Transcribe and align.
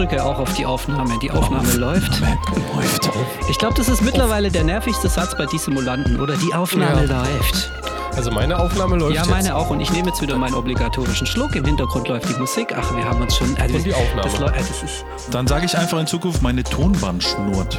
Ich 0.00 0.06
drücke 0.08 0.24
auch 0.24 0.38
auf 0.38 0.54
die 0.54 0.64
Aufnahme. 0.64 1.18
Die 1.18 1.30
Aufnahme 1.30 1.74
läuft. 1.74 2.20
läuft. 2.20 3.10
Ich 3.50 3.58
glaube, 3.58 3.74
das 3.74 3.90
ist 3.90 4.00
mittlerweile 4.00 4.50
der 4.50 4.64
nervigste 4.64 5.10
Satz 5.10 5.36
bei 5.36 5.44
Dissimulanten, 5.44 6.18
oder? 6.18 6.38
Die 6.38 6.54
Aufnahme 6.54 7.04
ja. 7.04 7.20
läuft. 7.20 7.70
Also 8.16 8.30
meine 8.30 8.58
Aufnahme 8.58 8.96
läuft 8.96 9.14
Ja, 9.14 9.26
meine 9.26 9.48
jetzt. 9.48 9.52
auch. 9.52 9.68
Und 9.68 9.80
ich 9.80 9.92
nehme 9.92 10.08
jetzt 10.08 10.22
wieder 10.22 10.38
meinen 10.38 10.54
obligatorischen 10.54 11.26
Schluck. 11.26 11.54
Im 11.54 11.66
Hintergrund 11.66 12.08
läuft 12.08 12.30
die 12.30 12.38
Musik. 12.40 12.74
Ach, 12.74 12.96
wir 12.96 13.04
haben 13.04 13.20
uns 13.20 13.36
schon... 13.36 13.54
Also 13.58 13.76
Und 13.76 13.84
die 13.84 13.92
Aufnahme. 13.92 14.22
Das, 14.22 14.38
das 14.38 14.82
ist 14.82 15.04
Dann 15.32 15.46
sage 15.46 15.66
ich 15.66 15.76
einfach 15.76 16.00
in 16.00 16.06
Zukunft, 16.06 16.40
meine 16.40 16.64
Tonband 16.64 17.22
schnurrt. 17.22 17.78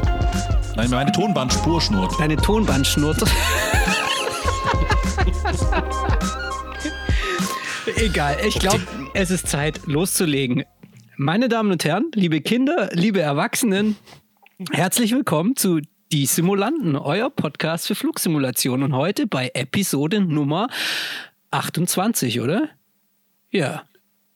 Nein, 0.75 0.91
meine 0.91 1.11
Tonbandspur 1.11 1.81
schnurrt. 1.81 2.13
Deine 2.19 2.37
Tonband 2.37 2.85
schnurrt. 2.85 3.17
Egal, 7.95 8.37
ich 8.45 8.59
glaube, 8.59 8.81
es 9.15 9.31
ist 9.31 9.47
Zeit 9.47 9.81
loszulegen. 9.87 10.65
Meine 11.23 11.49
Damen 11.49 11.71
und 11.71 11.85
Herren, 11.85 12.09
liebe 12.15 12.41
Kinder, 12.41 12.89
liebe 12.93 13.21
Erwachsenen, 13.21 13.95
herzlich 14.71 15.13
willkommen 15.13 15.55
zu 15.55 15.79
Die 16.11 16.25
Simulanten, 16.25 16.95
euer 16.95 17.29
Podcast 17.29 17.85
für 17.85 17.93
Flugsimulation. 17.93 18.81
Und 18.81 18.95
heute 18.95 19.27
bei 19.27 19.51
Episode 19.53 20.19
Nummer 20.19 20.67
28, 21.51 22.41
oder? 22.41 22.69
Ja. 23.51 23.83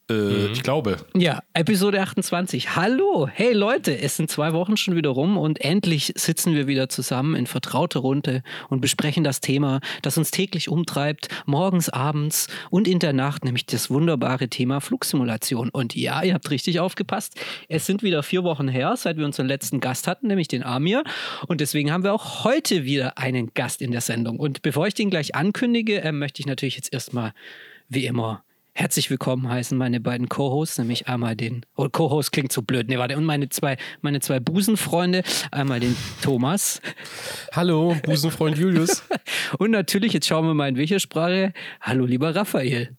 Äh, 0.08 0.14
mhm. 0.14 0.50
Ich 0.54 0.62
glaube. 0.62 0.98
Ja, 1.16 1.42
Episode 1.54 2.00
28. 2.00 2.76
Hallo, 2.76 3.28
hey 3.28 3.54
Leute, 3.54 3.98
es 3.98 4.18
sind 4.18 4.30
zwei 4.30 4.54
Wochen 4.54 4.78
schon 4.78 4.96
wieder 4.96 5.10
rum 5.10 5.36
und 5.36 5.62
endlich 5.62 6.14
sitzen 6.16 6.54
wir 6.54 6.68
wieder 6.68 6.90
zusammen 6.90 7.36
in 7.36 7.48
vertrauter 7.48 8.02
Runde 8.02 8.44
und 8.70 8.82
besprechen 8.82 9.24
das 9.24 9.42
Thema, 9.42 9.80
das 10.04 10.20
uns 10.20 10.30
täglich 10.30 10.70
umtreibt, 10.70 11.30
morgens, 11.48 11.90
abends 11.90 12.48
und 12.70 12.88
in 12.88 13.00
der 13.00 13.14
Nacht, 13.14 13.46
nämlich 13.46 13.66
das 13.66 13.90
wunderbare 13.90 14.48
Thema 14.48 14.80
Flugsimulation. 14.80 15.70
Und 15.70 15.96
ja, 15.96 16.22
ihr 16.22 16.36
habt 16.36 16.52
richtig 16.52 16.80
aufgepasst, 16.80 17.40
es 17.68 17.88
sind 17.88 18.04
wieder 18.04 18.22
vier 18.22 18.44
Wochen 18.44 18.68
her, 18.68 18.94
seit 18.98 19.18
wir 19.18 19.26
unseren 19.26 19.48
letzten 19.48 19.80
Gast 19.80 20.08
hatten, 20.08 20.28
nämlich 20.28 20.48
den 20.48 20.62
Amir. 20.62 21.04
Und 21.48 21.62
deswegen 21.62 21.92
haben 21.92 22.04
wir 22.04 22.14
auch 22.14 22.44
heute 22.44 22.84
wieder 22.84 23.18
einen 23.18 23.56
Gast 23.56 23.82
in 23.82 23.92
der 23.92 24.02
Sendung. 24.02 24.40
Und 24.40 24.62
bevor 24.62 24.86
ich 24.86 24.94
den 24.94 25.10
gleich 25.10 25.34
ankündige, 25.34 26.02
äh, 26.02 26.12
möchte 26.12 26.42
ich 26.42 26.46
natürlich 26.46 26.76
jetzt 26.76 26.94
erstmal 26.94 27.34
wie 27.90 28.06
immer 28.06 28.44
herzlich 28.76 29.10
willkommen 29.10 29.50
heißen 29.50 29.78
meine 29.78 30.02
beiden 30.02 30.28
Co-Hosts, 30.28 30.78
nämlich 30.78 31.08
einmal 31.08 31.36
den, 31.36 31.66
oh, 31.76 31.88
Co-Host 31.90 32.34
klingt 32.34 32.52
so 32.52 32.62
blöd, 32.62 32.90
ne, 32.90 33.00
warte, 33.00 33.18
und 33.18 33.24
meine 33.24 33.48
zwei, 33.50 33.78
meine 34.02 34.20
zwei 34.20 34.40
Busenfreunde, 34.40 35.24
einmal 35.50 35.80
den 35.80 35.96
Thomas. 36.22 36.82
Hallo, 37.54 37.96
Busenfreund 38.04 38.58
Julius. 38.58 39.04
und 39.58 39.72
natürlich, 39.72 40.14
jetzt 40.14 40.28
schauen 40.28 40.46
wir 40.46 40.54
mal 40.54 40.68
in 40.68 40.76
welcher 40.76 41.00
Sprache. 41.00 41.54
Hallo, 41.82 42.06
lieber 42.06 42.36
Raphael. 42.36 42.96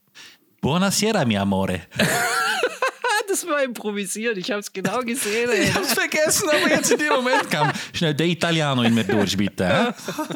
Buonasera, 0.63 1.25
mi 1.27 1.37
amore. 1.37 1.83
das 3.29 3.47
war 3.47 3.63
improvisiert. 3.63 4.39
Ich 4.39 4.51
habe 4.51 4.61
es 4.61 4.73
genau 4.73 5.01
gesehen. 5.03 5.51
Ey. 5.51 5.65
Ich 5.65 5.75
habe 5.75 5.85
es 5.85 5.93
vergessen, 5.93 6.49
aber 6.49 6.71
jetzt 6.71 6.91
in 6.91 6.99
dem 6.99 7.13
Moment 7.13 7.51
kam 7.51 7.71
schnell 7.93 8.15
der 8.15 8.27
Italiano 8.27 8.83
in 8.83 8.95
mir 8.95 9.05
durch, 9.05 9.37
bitte. 9.37 9.95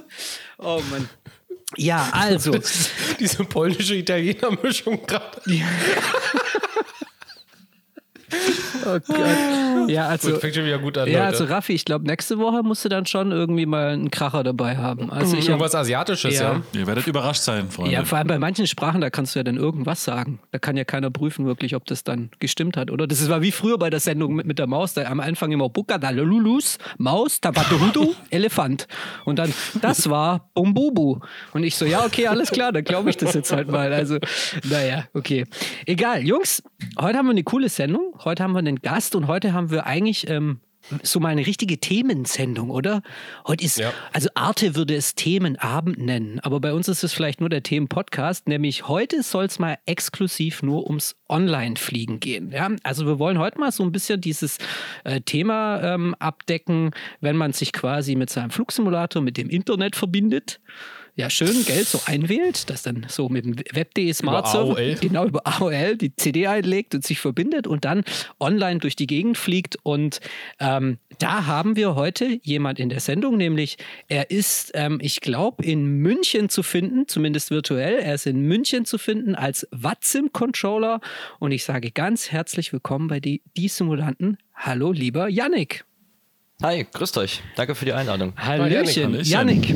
oh 0.59 0.83
Mann. 0.91 1.09
Ja, 1.77 2.09
also. 2.13 2.53
Diese 3.19 3.45
polnische 3.45 3.95
Italiener-Mischung 3.95 5.07
gerade. 5.07 5.41
Ja. 5.47 5.67
Oh 8.87 8.99
Gott. 9.07 9.27
Ja, 9.89 10.09
also, 10.09 10.37
fängt 10.37 10.55
schon 10.55 10.65
wieder 10.65 10.79
gut 10.79 10.97
an. 10.99 11.09
Ja, 11.09 11.25
also 11.25 11.45
Raffi, 11.45 11.73
ich 11.73 11.85
glaube, 11.85 12.07
nächste 12.07 12.39
Woche 12.39 12.63
musst 12.63 12.85
du 12.85 12.89
dann 12.89 13.07
schon 13.07 13.33
irgendwie 13.33 13.67
mal 13.67 13.89
einen 13.89 14.11
Kracher 14.11 14.45
dabei 14.45 14.77
haben. 14.77 15.11
Also 15.11 15.37
ich 15.37 15.49
Irgendwas 15.49 15.75
Asiatisches, 15.75 16.39
ja. 16.39 16.53
ja. 16.53 16.63
Ihr 16.73 16.87
werdet 16.87 17.07
überrascht 17.07 17.43
sein, 17.43 17.71
Freunde. 17.71 17.93
Ja, 17.93 18.05
vor 18.05 18.19
allem 18.19 18.29
bei 18.29 18.39
manchen 18.39 18.67
Sprachen, 18.67 19.01
da 19.01 19.11
kannst 19.11 19.35
du 19.35 19.41
ja 19.41 19.43
dann 19.45 19.57
irgendwas 19.57 20.05
sagen. 20.05 20.41
Da 20.53 20.59
kann 20.59 20.77
ja 20.77 20.85
keiner 20.85 21.11
prüfen, 21.11 21.47
wirklich, 21.47 21.75
ob 21.75 21.87
das 21.87 22.05
dann 22.05 22.31
gestimmt 22.39 22.77
hat, 22.77 22.91
oder? 22.91 23.07
Das 23.07 23.29
war 23.29 23.43
wie 23.43 23.51
früher 23.51 23.79
bei 23.79 23.91
der 23.91 24.01
Sendung 24.01 24.35
mit, 24.35 24.47
mit 24.47 24.59
der 24.59 24.67
Maus. 24.67 24.95
Da 24.95 25.05
am 25.05 25.21
Anfang 25.21 25.51
immer 25.53 25.69
Buka, 25.69 25.97
Lulus, 26.11 26.79
Maus, 26.99 27.41
Tabatuhudu, 27.41 28.15
Elefant. 28.31 28.87
Und 29.25 29.39
dann, 29.39 29.53
das 29.81 30.09
war 30.09 30.51
Bumbubu. 30.55 31.21
Und 31.53 31.65
ich 31.65 31.77
so, 31.77 31.85
ja, 31.85 32.05
okay, 32.05 32.27
alles 32.27 32.51
klar, 32.51 32.73
dann 32.73 32.85
glaube 32.85 33.11
ich 33.11 33.17
das 33.17 33.35
jetzt 33.35 33.53
halt 33.53 33.71
mal. 33.71 33.93
Also, 33.93 34.19
naja, 34.69 35.05
okay. 35.15 35.47
Egal, 35.87 36.23
Jungs, 36.27 36.63
heute 37.01 37.19
haben 37.19 37.27
wir 37.27 37.33
eine 37.33 37.45
coole 37.45 37.69
Sendung. 37.69 38.15
Heute 38.25 38.43
haben 38.43 38.53
wir 38.53 38.59
einen 38.59 38.81
Gast 38.81 39.15
und 39.15 39.29
heute 39.29 39.53
haben 39.53 39.71
wir 39.71 39.87
eigentlich 39.87 40.29
ähm, 40.29 40.61
so 41.03 41.21
mal 41.21 41.29
eine 41.29 41.47
richtige 41.47 41.79
Themensendung, 41.79 42.71
oder? 42.71 43.03
Heute 43.47 43.65
ist, 43.65 43.79
ja. 43.79 43.93
also 44.13 44.29
Arte 44.35 44.75
würde 44.75 44.95
es 44.95 45.15
Themenabend 45.15 45.99
nennen, 45.99 46.41
aber 46.41 46.61
bei 46.61 46.73
uns 46.73 46.89
ist 46.89 47.03
es 47.03 47.13
vielleicht 47.13 47.41
nur 47.41 47.49
der 47.49 47.63
Themenpodcast, 47.63 48.49
nämlich 48.49 48.89
heute 48.89 49.23
soll 49.23 49.45
es 49.45 49.59
mal 49.59 49.79
exklusiv 49.87 50.63
nur 50.63 50.87
ums 50.87 51.17
Online-Fliegen 51.29 52.21
gehen. 52.21 52.51
Ja? 52.51 52.71
Also 52.83 53.07
wir 53.07 53.19
wollen 53.19 53.39
heute 53.39 53.59
mal 53.59 53.73
so 53.73 53.83
ein 53.83 53.93
bisschen 53.93 54.21
dieses 54.21 54.59
äh, 55.05 55.21
Thema 55.21 55.83
ähm, 55.83 56.15
abdecken, 56.19 56.91
wenn 57.21 57.37
man 57.37 57.53
sich 57.53 57.73
quasi 57.73 58.17
mit 58.17 58.31
seinem 58.31 58.51
Flugsimulator 58.51 59.23
mit 59.23 59.37
dem 59.37 59.49
Internet 59.49 59.97
verbindet 59.97 60.61
ja 61.15 61.31
schön 61.31 61.65
Geld 61.65 61.87
so 61.87 62.01
einwählt, 62.07 62.71
das 62.71 62.83
dann 62.83 63.07
so 63.09 63.29
mit 63.29 63.45
dem 63.45 63.57
Web.de 63.73 64.13
Smart 64.13 64.49
Server 64.49 64.77
genau 65.01 65.27
über 65.27 65.47
AOL 65.47 65.97
die 65.97 66.15
CD 66.15 66.47
einlegt 66.47 66.95
und 66.95 67.05
sich 67.05 67.21
verbindet 67.21 67.67
und 67.67 67.85
dann 67.85 68.05
online 68.39 68.81
durch 68.81 68.97
die 68.97 69.07
Gegend 69.07 69.39
fliegt. 69.39 69.77
Und 69.83 70.21
ähm, 70.59 70.99
da 71.19 71.47
haben 71.47 71.77
wir 71.77 71.95
heute 71.95 72.39
jemand 72.43 72.79
in 72.79 72.89
der 72.89 73.01
Sendung, 73.01 73.37
nämlich 73.37 73.77
er 74.09 74.31
ist, 74.31 74.73
ähm, 74.75 74.99
ich 75.03 75.21
glaube, 75.21 75.65
in 75.65 75.85
München 75.87 76.49
zu 76.49 76.63
finden, 76.63 77.09
zumindest 77.09 77.51
virtuell. 77.51 77.99
Er 77.99 78.15
ist 78.15 78.27
in 78.27 78.43
München 78.43 78.85
zu 78.85 78.99
finden 78.99 79.35
als 79.35 79.67
Watsim-Controller. 79.71 81.01
Und 81.39 81.53
ich 81.53 81.65
sage 81.65 81.91
ganz 81.91 82.31
herzlich 82.31 82.73
willkommen 82.73 83.09
bei 83.09 83.21
die, 83.21 83.43
die 83.57 83.69
Simulanten. 83.69 84.39
Hallo, 84.55 84.93
lieber 84.93 85.29
Yannick. 85.29 85.85
Hi, 86.63 86.87
grüßt 86.93 87.17
euch. 87.17 87.43
Danke 87.57 87.75
für 87.75 87.87
die 87.87 87.95
Einladung. 87.95 88.35
Hallöchen, 88.37 89.19
Yannick. 89.23 89.75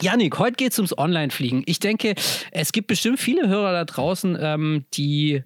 Janik, 0.00 0.38
heute 0.38 0.56
geht 0.56 0.72
es 0.72 0.78
ums 0.78 0.96
Online-Fliegen. 0.96 1.62
Ich 1.66 1.78
denke, 1.78 2.14
es 2.50 2.72
gibt 2.72 2.88
bestimmt 2.88 3.18
viele 3.18 3.48
Hörer 3.48 3.72
da 3.72 3.84
draußen, 3.84 4.36
ähm, 4.40 4.84
die, 4.94 5.42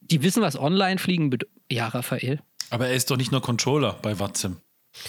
die 0.00 0.22
wissen, 0.22 0.42
was 0.42 0.58
Online-Fliegen 0.58 1.30
bedeutet. 1.30 1.54
Ja, 1.70 1.88
Raphael. 1.88 2.40
Aber 2.70 2.88
er 2.88 2.94
ist 2.94 3.10
doch 3.10 3.16
nicht 3.16 3.32
nur 3.32 3.40
Controller 3.40 3.98
bei 4.02 4.18
Watzim. 4.18 4.56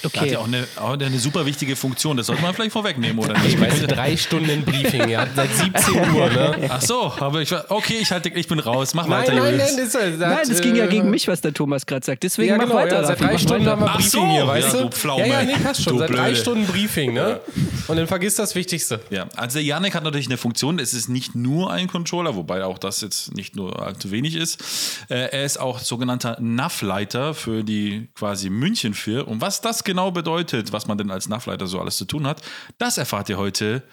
Okay. 0.03 0.19
Hat 0.19 0.31
ja 0.31 0.39
auch 0.39 0.47
eine, 0.47 0.67
auch 0.77 0.93
eine 0.93 1.19
super 1.19 1.45
wichtige 1.45 1.75
Funktion. 1.75 2.17
Das 2.17 2.27
sollte 2.27 2.41
man 2.41 2.53
vielleicht 2.53 2.73
vorwegnehmen, 2.73 3.23
oder 3.23 3.33
nicht? 3.39 3.55
Ich 3.55 3.61
weiß, 3.61 3.87
drei 3.87 4.17
Stunden 4.17 4.63
Briefing, 4.63 5.07
ja. 5.09 5.27
Seit 5.35 5.55
17 5.55 5.95
Uhr, 6.13 6.29
ne? 6.29 6.69
Ach 6.69 6.81
so, 6.81 7.13
aber 7.19 7.41
ich 7.41 7.51
war, 7.51 7.65
okay, 7.69 7.97
ich 8.01 8.11
halte, 8.11 8.29
ich 8.29 8.47
bin 8.47 8.59
raus. 8.59 8.93
Mach 8.93 9.07
nein, 9.07 9.21
weiter, 9.21 9.33
nein, 9.35 9.57
Nein, 9.57 9.77
das, 9.77 9.91
sagt, 9.91 10.19
nein, 10.19 10.37
das 10.47 10.61
ging 10.61 10.75
ja 10.75 10.87
gegen 10.87 11.09
mich, 11.09 11.27
was 11.27 11.41
der 11.41 11.53
Thomas 11.53 11.85
gerade 11.85 12.05
sagt. 12.05 12.23
Deswegen 12.23 12.49
ja, 12.49 12.57
genau, 12.57 12.73
mach 12.73 12.83
weiter. 12.83 13.01
Ja, 13.01 13.07
seit 13.07 13.21
drei 13.21 13.37
Stunden 13.37 13.67
haben 13.67 13.81
wir 13.81 13.87
Briefing 13.89 14.09
so, 14.09 14.27
hier, 14.27 14.47
weißt 14.47 14.73
ja, 14.73 14.81
du? 14.81 14.89
Pflaume, 14.89 15.27
ja, 15.27 15.41
ja, 15.41 15.43
nee, 15.43 15.63
passt 15.63 15.83
schon. 15.83 15.97
Seit 15.97 16.09
drei 16.09 16.35
Stunden 16.35 16.65
Briefing, 16.65 17.13
ne? 17.13 17.39
Und 17.87 17.97
dann 17.97 18.07
vergisst 18.07 18.39
das 18.39 18.55
Wichtigste. 18.55 18.99
Ja, 19.09 19.27
also 19.35 19.55
der 19.55 19.63
Janik 19.63 19.95
hat 19.95 20.03
natürlich 20.03 20.27
eine 20.27 20.37
Funktion. 20.37 20.79
Es 20.79 20.93
ist 20.93 21.09
nicht 21.09 21.35
nur 21.35 21.71
ein 21.71 21.87
Controller, 21.87 22.35
wobei 22.35 22.63
auch 22.63 22.77
das 22.77 23.01
jetzt 23.01 23.35
nicht 23.35 23.55
nur 23.55 23.81
allzu 23.81 24.11
wenig 24.11 24.35
ist. 24.35 24.61
Äh, 25.09 25.29
er 25.31 25.45
ist 25.45 25.59
auch 25.59 25.79
sogenannter 25.79 26.37
NAV-Leiter 26.39 27.33
für 27.33 27.63
die 27.63 28.07
quasi 28.15 28.49
München 28.49 28.93
4. 28.93 29.27
Und 29.27 29.41
was 29.41 29.61
das 29.61 29.74
genau 29.83 30.11
bedeutet, 30.11 30.71
was 30.71 30.87
man 30.87 30.97
denn 30.97 31.11
als 31.11 31.29
Nachleiter 31.29 31.67
so 31.67 31.79
alles 31.79 31.97
zu 31.97 32.05
tun 32.05 32.25
hat, 32.27 32.41
das 32.77 32.97
erfahrt 32.97 33.29
ihr 33.29 33.37
heute 33.37 33.83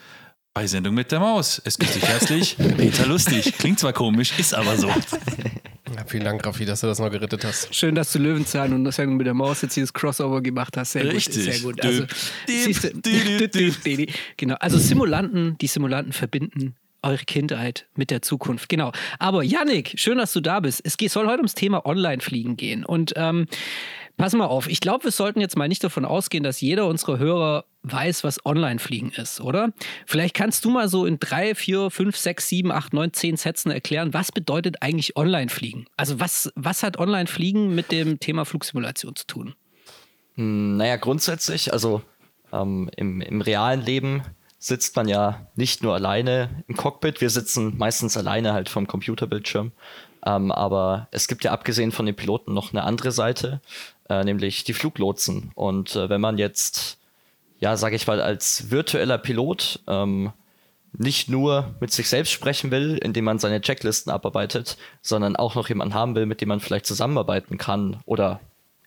bei 0.54 0.66
Sendung 0.66 0.94
mit 0.94 1.10
der 1.12 1.20
Maus. 1.20 1.60
Es 1.64 1.78
grüßt 1.78 1.96
dich 1.96 2.04
herzlich, 2.04 2.56
Peter 2.76 3.06
Lustig. 3.06 3.56
Klingt 3.58 3.78
zwar 3.78 3.92
komisch, 3.92 4.38
ist 4.38 4.54
aber 4.54 4.76
so. 4.76 4.90
Ja, 5.94 6.06
vielen 6.06 6.24
Dank, 6.24 6.46
Raffi, 6.46 6.64
dass 6.64 6.80
du 6.80 6.86
das 6.86 6.98
noch 7.00 7.10
gerettet 7.10 7.44
hast. 7.44 7.74
Schön, 7.74 7.94
dass 7.94 8.10
du 8.12 8.18
Löwenzahn 8.18 8.72
und 8.72 8.90
Sendung 8.92 9.18
mit 9.18 9.26
der 9.26 9.34
Maus 9.34 9.60
jetzt 9.60 9.76
das 9.76 9.92
Crossover 9.92 10.40
gemacht 10.40 10.74
hast. 10.78 10.92
Sehr 10.92 11.04
Richtig. 11.04 11.62
Gut, 11.62 11.82
sehr 11.82 12.00
gut. 12.00 12.06
Also, 12.06 12.06
genau. 14.38 14.54
Also 14.54 14.78
Simulanten, 14.78 15.58
die 15.58 15.66
Simulanten 15.66 16.14
verbinden 16.14 16.76
eure 17.02 17.24
Kindheit 17.24 17.86
mit 17.94 18.10
der 18.10 18.22
Zukunft. 18.22 18.68
Genau. 18.68 18.92
Aber 19.18 19.42
Yannick, 19.42 19.94
schön, 19.96 20.18
dass 20.18 20.32
du 20.32 20.40
da 20.40 20.60
bist. 20.60 20.82
Es 20.84 20.96
soll 21.12 21.26
heute 21.26 21.38
ums 21.38 21.54
Thema 21.54 21.84
Online-Fliegen 21.84 22.56
gehen. 22.56 22.84
Und 22.84 23.12
ähm, 23.16 23.46
Pass 24.16 24.34
mal 24.34 24.46
auf, 24.46 24.68
ich 24.68 24.80
glaube, 24.80 25.04
wir 25.04 25.10
sollten 25.10 25.40
jetzt 25.40 25.56
mal 25.56 25.68
nicht 25.68 25.82
davon 25.82 26.04
ausgehen, 26.04 26.44
dass 26.44 26.60
jeder 26.60 26.86
unserer 26.86 27.18
Hörer 27.18 27.64
weiß, 27.82 28.22
was 28.24 28.44
Online-Fliegen 28.44 29.10
ist, 29.10 29.40
oder? 29.40 29.72
Vielleicht 30.06 30.34
kannst 30.34 30.64
du 30.64 30.70
mal 30.70 30.88
so 30.88 31.06
in 31.06 31.18
drei, 31.18 31.54
vier, 31.54 31.90
fünf, 31.90 32.16
sechs, 32.16 32.48
sieben, 32.48 32.70
acht, 32.70 32.92
neun, 32.92 33.12
zehn 33.12 33.36
Sätzen 33.36 33.70
erklären, 33.70 34.14
was 34.14 34.30
bedeutet 34.30 34.76
eigentlich 34.80 35.16
Online-Fliegen? 35.16 35.86
Also 35.96 36.20
was, 36.20 36.52
was 36.54 36.82
hat 36.82 36.98
Online-Fliegen 36.98 37.74
mit 37.74 37.90
dem 37.90 38.20
Thema 38.20 38.44
Flugsimulation 38.44 39.16
zu 39.16 39.26
tun? 39.26 39.54
Hm, 40.36 40.76
naja, 40.76 40.96
grundsätzlich, 40.96 41.72
also 41.72 42.02
ähm, 42.52 42.90
im, 42.96 43.20
im 43.20 43.40
realen 43.40 43.80
Leben 43.80 44.22
sitzt 44.58 44.94
man 44.94 45.08
ja 45.08 45.48
nicht 45.56 45.82
nur 45.82 45.94
alleine 45.94 46.64
im 46.68 46.76
Cockpit, 46.76 47.20
wir 47.20 47.30
sitzen 47.30 47.76
meistens 47.78 48.16
alleine 48.16 48.52
halt 48.52 48.68
vom 48.68 48.86
Computerbildschirm. 48.86 49.72
Ähm, 50.24 50.52
aber 50.52 51.08
es 51.10 51.26
gibt 51.26 51.42
ja 51.42 51.50
abgesehen 51.50 51.90
von 51.90 52.06
den 52.06 52.14
Piloten 52.14 52.54
noch 52.54 52.72
eine 52.72 52.84
andere 52.84 53.10
Seite, 53.10 53.60
äh, 54.12 54.24
nämlich 54.24 54.64
die 54.64 54.74
Fluglotsen. 54.74 55.52
Und 55.54 55.96
äh, 55.96 56.08
wenn 56.10 56.20
man 56.20 56.36
jetzt, 56.38 56.98
ja, 57.60 57.76
sage 57.76 57.96
ich 57.96 58.06
mal, 58.06 58.20
als 58.20 58.70
virtueller 58.70 59.18
Pilot 59.18 59.80
ähm, 59.86 60.32
nicht 60.92 61.30
nur 61.30 61.74
mit 61.80 61.90
sich 61.90 62.08
selbst 62.08 62.30
sprechen 62.30 62.70
will, 62.70 62.98
indem 62.98 63.24
man 63.24 63.38
seine 63.38 63.62
Checklisten 63.62 64.12
abarbeitet, 64.12 64.76
sondern 65.00 65.36
auch 65.36 65.54
noch 65.54 65.68
jemanden 65.68 65.94
haben 65.94 66.14
will, 66.14 66.26
mit 66.26 66.40
dem 66.42 66.48
man 66.48 66.60
vielleicht 66.60 66.84
zusammenarbeiten 66.84 67.56
kann 67.56 68.00
oder 68.04 68.40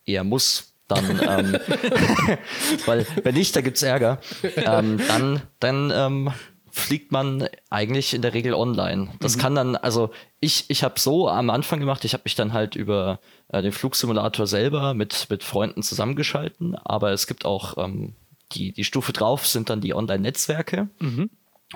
eher 0.06 0.24
muss, 0.24 0.74
dann, 0.88 1.20
ähm, 1.28 1.58
weil 2.86 3.08
wenn 3.24 3.34
nicht, 3.34 3.56
da 3.56 3.62
gibt's 3.62 3.82
Ärger, 3.82 4.20
ähm, 4.56 5.00
dann, 5.08 5.42
dann 5.60 5.92
ähm, 5.92 6.32
fliegt 6.76 7.14
man 7.14 7.48
eigentlich 7.70 8.14
in 8.14 8.22
der 8.22 8.34
Regel 8.34 8.54
online. 8.54 9.14
Das 9.22 9.38
mhm. 9.38 9.42
kann 9.42 9.56
dann, 9.56 9.76
also 9.78 10.10
ich, 10.42 10.66
ich 10.68 10.84
habe 10.84 11.00
so 11.00 11.30
am 11.30 11.50
Anfang 11.50 11.80
gemacht, 11.80 12.04
ich 12.04 12.12
habe 12.12 12.24
mich 12.26 12.36
dann 12.36 12.52
halt 12.52 12.76
über 12.76 13.22
äh, 13.48 13.62
den 13.62 13.72
Flugsimulator 13.72 14.46
selber 14.46 14.94
mit, 14.94 15.28
mit 15.30 15.46
Freunden 15.46 15.84
zusammengeschalten, 15.84 16.76
aber 16.76 17.14
es 17.14 17.28
gibt 17.28 17.46
auch 17.46 17.78
ähm, 17.78 18.14
die, 18.52 18.74
die 18.74 18.84
Stufe 18.84 19.14
drauf 19.14 19.48
sind 19.48 19.70
dann 19.70 19.80
die 19.80 19.94
Online-Netzwerke. 19.94 20.90
Mhm. 21.00 21.30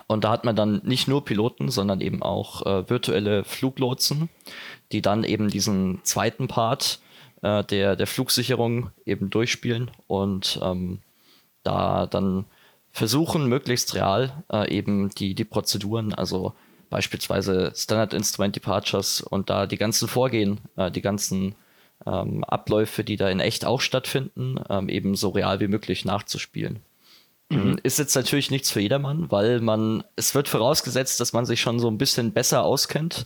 Und 0.08 0.26
da 0.26 0.32
hat 0.32 0.44
man 0.44 0.58
dann 0.58 0.82
nicht 0.84 1.08
nur 1.08 1.24
Piloten, 1.24 1.70
sondern 1.70 2.02
eben 2.02 2.22
auch 2.22 2.66
äh, 2.66 2.90
virtuelle 2.90 3.46
Fluglotsen, 3.46 4.28
die 4.92 5.02
dann 5.02 5.24
eben 5.24 5.50
diesen 5.50 6.02
zweiten 6.04 6.50
Part 6.50 7.00
äh, 7.42 7.64
der, 7.64 7.96
der 7.96 8.06
Flugsicherung 8.06 8.90
eben 9.06 9.30
durchspielen 9.30 9.92
und 10.08 10.60
ähm, 10.62 11.00
da 11.64 12.06
dann 12.06 12.46
versuchen, 12.92 13.48
möglichst 13.48 13.96
real 13.96 14.44
äh, 14.52 14.70
eben 14.74 15.10
die, 15.10 15.36
die 15.36 15.46
Prozeduren, 15.46 16.14
also 16.14 16.54
beispielsweise 16.90 17.72
Standard 17.76 18.14
Instrument 18.14 18.56
Departures 18.56 19.22
und 19.22 19.50
da 19.50 19.68
die 19.68 19.78
ganzen 19.78 20.08
Vorgehen, 20.08 20.60
äh, 20.76 20.92
die 20.92 21.02
ganzen 21.02 21.56
ähm, 22.06 22.44
Abläufe, 22.44 23.04
die 23.04 23.16
da 23.16 23.30
in 23.30 23.40
echt 23.40 23.66
auch 23.66 23.82
stattfinden, 23.82 24.60
ähm, 24.70 24.90
eben 24.90 25.16
so 25.16 25.30
real 25.30 25.60
wie 25.60 25.68
möglich 25.68 26.06
nachzuspielen. 26.06 26.80
Mhm. 27.50 27.80
Ist 27.84 28.00
jetzt 28.00 28.16
natürlich 28.16 28.52
nichts 28.52 28.72
für 28.72 28.80
jedermann, 28.80 29.32
weil 29.32 29.60
man, 29.60 30.04
es 30.16 30.36
wird 30.36 30.48
vorausgesetzt, 30.48 31.20
dass 31.20 31.34
man 31.34 31.46
sich 31.46 31.62
schon 31.62 31.80
so 31.80 31.90
ein 31.90 31.98
bisschen 31.98 32.32
besser 32.32 32.64
auskennt 32.64 33.26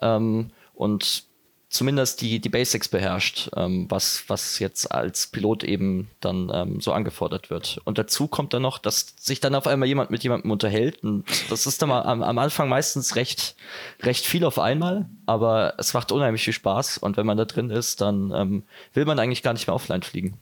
ähm, 0.00 0.50
und 0.74 1.24
zumindest 1.72 2.20
die, 2.20 2.38
die 2.38 2.50
Basics 2.50 2.88
beherrscht, 2.88 3.48
ähm, 3.56 3.86
was, 3.88 4.24
was 4.28 4.58
jetzt 4.58 4.92
als 4.92 5.26
Pilot 5.26 5.64
eben 5.64 6.10
dann 6.20 6.50
ähm, 6.52 6.80
so 6.80 6.92
angefordert 6.92 7.48
wird. 7.48 7.80
Und 7.84 7.96
dazu 7.96 8.28
kommt 8.28 8.52
dann 8.52 8.60
noch, 8.60 8.78
dass 8.78 9.14
sich 9.18 9.40
dann 9.40 9.54
auf 9.54 9.66
einmal 9.66 9.88
jemand 9.88 10.10
mit 10.10 10.22
jemandem 10.22 10.50
unterhält. 10.50 11.02
Und 11.02 11.24
das 11.50 11.66
ist 11.66 11.80
dann 11.80 11.88
mal 11.88 12.02
am, 12.02 12.22
am 12.22 12.38
Anfang 12.38 12.68
meistens 12.68 13.16
recht, 13.16 13.56
recht 14.02 14.26
viel 14.26 14.44
auf 14.44 14.58
einmal, 14.58 15.08
aber 15.24 15.74
es 15.78 15.94
macht 15.94 16.12
unheimlich 16.12 16.44
viel 16.44 16.52
Spaß. 16.52 16.98
Und 16.98 17.16
wenn 17.16 17.26
man 17.26 17.38
da 17.38 17.46
drin 17.46 17.70
ist, 17.70 18.02
dann 18.02 18.30
ähm, 18.34 18.64
will 18.92 19.06
man 19.06 19.18
eigentlich 19.18 19.42
gar 19.42 19.54
nicht 19.54 19.66
mehr 19.66 19.74
offline 19.74 20.02
fliegen. 20.02 20.36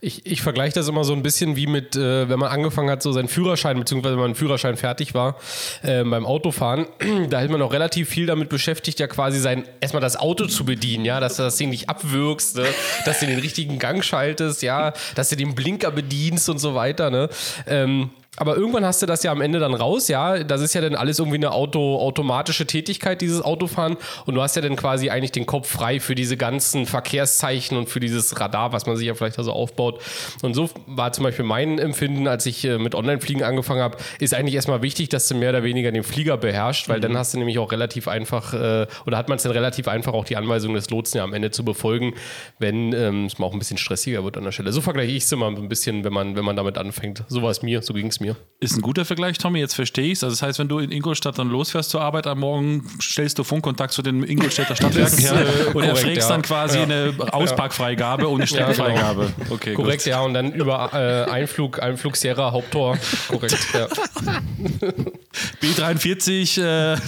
Ich, 0.00 0.24
ich 0.24 0.40
vergleiche 0.42 0.74
das 0.74 0.86
immer 0.86 1.02
so 1.02 1.12
ein 1.12 1.22
bisschen 1.22 1.56
wie 1.56 1.66
mit, 1.66 1.96
äh, 1.96 2.28
wenn 2.28 2.38
man 2.38 2.50
angefangen 2.50 2.90
hat, 2.90 3.02
so 3.02 3.10
seinen 3.12 3.28
Führerschein, 3.28 3.78
beziehungsweise 3.78 4.14
wenn 4.14 4.22
man 4.22 4.34
Führerschein 4.36 4.76
fertig 4.76 5.14
war 5.14 5.36
äh, 5.82 6.04
beim 6.04 6.26
Autofahren, 6.26 6.86
da 7.30 7.40
ist 7.40 7.50
man 7.50 7.60
auch 7.62 7.72
relativ 7.72 8.08
viel 8.08 8.26
damit 8.26 8.48
beschäftigt, 8.48 9.00
ja 9.00 9.08
quasi 9.08 9.40
sein, 9.40 9.64
erstmal 9.80 10.00
das 10.00 10.16
Auto 10.16 10.46
zu 10.46 10.64
bedienen, 10.64 11.04
ja, 11.04 11.18
dass 11.18 11.36
du 11.36 11.42
das 11.42 11.56
Ding 11.56 11.70
nicht 11.70 11.88
abwürgst, 11.88 12.56
ne? 12.56 12.66
dass 13.04 13.20
du 13.20 13.26
den 13.26 13.40
richtigen 13.40 13.78
Gang 13.80 14.04
schaltest, 14.04 14.62
ja, 14.62 14.92
dass 15.16 15.30
du 15.30 15.36
den 15.36 15.54
Blinker 15.56 15.90
bedienst 15.90 16.48
und 16.48 16.58
so 16.58 16.74
weiter, 16.76 17.10
ne? 17.10 17.28
Ähm, 17.66 18.10
aber 18.38 18.56
irgendwann 18.56 18.84
hast 18.84 19.02
du 19.02 19.06
das 19.06 19.22
ja 19.24 19.32
am 19.32 19.40
Ende 19.40 19.58
dann 19.58 19.74
raus, 19.74 20.08
ja. 20.08 20.44
Das 20.44 20.60
ist 20.60 20.74
ja 20.74 20.80
dann 20.80 20.94
alles 20.94 21.18
irgendwie 21.18 21.38
eine 21.38 21.52
Auto, 21.52 21.98
automatische 21.98 22.66
Tätigkeit, 22.66 23.20
dieses 23.20 23.42
Autofahren. 23.42 23.96
Und 24.26 24.34
du 24.34 24.42
hast 24.42 24.54
ja 24.54 24.62
dann 24.62 24.76
quasi 24.76 25.10
eigentlich 25.10 25.32
den 25.32 25.44
Kopf 25.44 25.68
frei 25.68 25.98
für 25.98 26.14
diese 26.14 26.36
ganzen 26.36 26.86
Verkehrszeichen 26.86 27.76
und 27.76 27.88
für 27.88 28.00
dieses 28.00 28.38
Radar, 28.40 28.72
was 28.72 28.86
man 28.86 28.96
sich 28.96 29.06
ja 29.06 29.14
vielleicht 29.14 29.38
also 29.38 29.52
aufbaut. 29.52 30.00
Und 30.42 30.54
so 30.54 30.70
war 30.86 31.12
zum 31.12 31.24
Beispiel 31.24 31.44
mein 31.44 31.78
Empfinden, 31.78 32.28
als 32.28 32.46
ich 32.46 32.64
äh, 32.64 32.78
mit 32.78 32.94
Online-Fliegen 32.94 33.42
angefangen 33.42 33.82
habe, 33.82 33.98
ist 34.20 34.34
eigentlich 34.34 34.54
erstmal 34.54 34.82
wichtig, 34.82 35.08
dass 35.08 35.26
du 35.26 35.34
mehr 35.34 35.50
oder 35.50 35.64
weniger 35.64 35.90
den 35.90 36.04
Flieger 36.04 36.36
beherrschst, 36.36 36.88
weil 36.88 36.98
mhm. 36.98 37.02
dann 37.02 37.18
hast 37.18 37.34
du 37.34 37.38
nämlich 37.38 37.58
auch 37.58 37.72
relativ 37.72 38.06
einfach, 38.06 38.54
äh, 38.54 38.86
oder 39.04 39.18
hat 39.18 39.28
man 39.28 39.36
es 39.36 39.42
dann 39.42 39.52
relativ 39.52 39.88
einfach, 39.88 40.12
auch 40.12 40.24
die 40.24 40.36
Anweisungen 40.36 40.76
des 40.76 40.90
Lotsen 40.90 41.18
ja 41.18 41.24
am 41.24 41.34
Ende 41.34 41.50
zu 41.50 41.64
befolgen, 41.64 42.14
wenn 42.58 42.92
ähm, 42.92 43.26
es 43.26 43.38
mal 43.38 43.46
auch 43.46 43.52
ein 43.52 43.58
bisschen 43.58 43.78
stressiger 43.78 44.22
wird 44.22 44.36
an 44.36 44.44
der 44.44 44.52
Stelle. 44.52 44.72
So 44.72 44.80
vergleiche 44.80 45.12
ich 45.12 45.24
es 45.24 45.32
immer 45.32 45.48
ein 45.48 45.68
bisschen, 45.68 46.04
wenn 46.04 46.12
man, 46.12 46.36
wenn 46.36 46.44
man 46.44 46.54
damit 46.54 46.78
anfängt. 46.78 47.24
So 47.28 47.42
war 47.42 47.50
es 47.50 47.62
mir, 47.62 47.82
so 47.82 47.94
ging 47.94 48.06
es 48.06 48.20
mir 48.20 48.27
mir. 48.28 48.36
Ist 48.60 48.76
ein 48.76 48.82
guter 48.82 49.04
Vergleich, 49.04 49.38
Tommy, 49.38 49.60
jetzt 49.60 49.74
verstehe 49.74 50.06
ich 50.06 50.14
es. 50.14 50.24
Also 50.24 50.34
das 50.34 50.42
heißt, 50.42 50.58
wenn 50.58 50.66
du 50.66 50.80
in 50.80 50.90
Ingolstadt 50.90 51.38
dann 51.38 51.48
losfährst 51.48 51.90
zur 51.90 52.00
Arbeit 52.00 52.26
am 52.26 52.40
Morgen, 52.40 52.84
stellst 53.00 53.38
du 53.38 53.44
Funkkontakt 53.44 53.92
zu 53.92 54.02
den 54.02 54.24
Ingolstädter 54.24 54.74
Stadtwerken 54.76 55.18
her 55.18 55.32
äh, 55.32 55.74
und 55.74 55.84
erfragst 55.84 56.16
ja. 56.16 56.28
dann 56.28 56.42
quasi 56.42 56.78
ja. 56.78 56.82
eine 56.82 57.14
Ausparkfreigabe 57.30 58.26
und 58.26 58.40
eine 58.40 58.46
Streckenfreigabe. 58.48 59.32
Genau. 59.36 59.54
Okay, 59.54 59.74
korrekt, 59.74 60.02
gut. 60.02 60.10
ja. 60.10 60.22
Und 60.22 60.34
dann 60.34 60.52
über 60.52 60.90
äh, 60.92 61.30
Einflug, 61.30 61.80
Einflug 61.80 62.16
Sierra, 62.16 62.50
Haupttor. 62.50 62.98
Korrekt, 63.28 63.56
ja. 63.74 63.86
B43, 65.62 66.60
äh, 66.60 66.98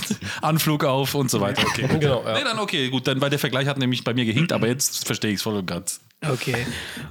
Anflug 0.42 0.84
auf 0.84 1.16
und 1.16 1.32
so 1.32 1.40
weiter. 1.40 1.62
Okay, 1.66 1.88
genau. 1.88 2.22
Ja. 2.24 2.34
Nee, 2.34 2.44
dann 2.44 2.60
okay, 2.60 2.88
gut. 2.90 3.08
Dann, 3.08 3.20
weil 3.20 3.30
der 3.30 3.40
Vergleich 3.40 3.66
hat 3.66 3.78
nämlich 3.78 4.04
bei 4.04 4.14
mir 4.14 4.24
gehinkt, 4.24 4.52
aber 4.52 4.68
jetzt 4.68 5.04
verstehe 5.04 5.30
ich 5.32 5.36
es 5.38 5.42
voll 5.42 5.56
und 5.56 5.66
ganz. 5.66 6.00
Okay. 6.22 6.66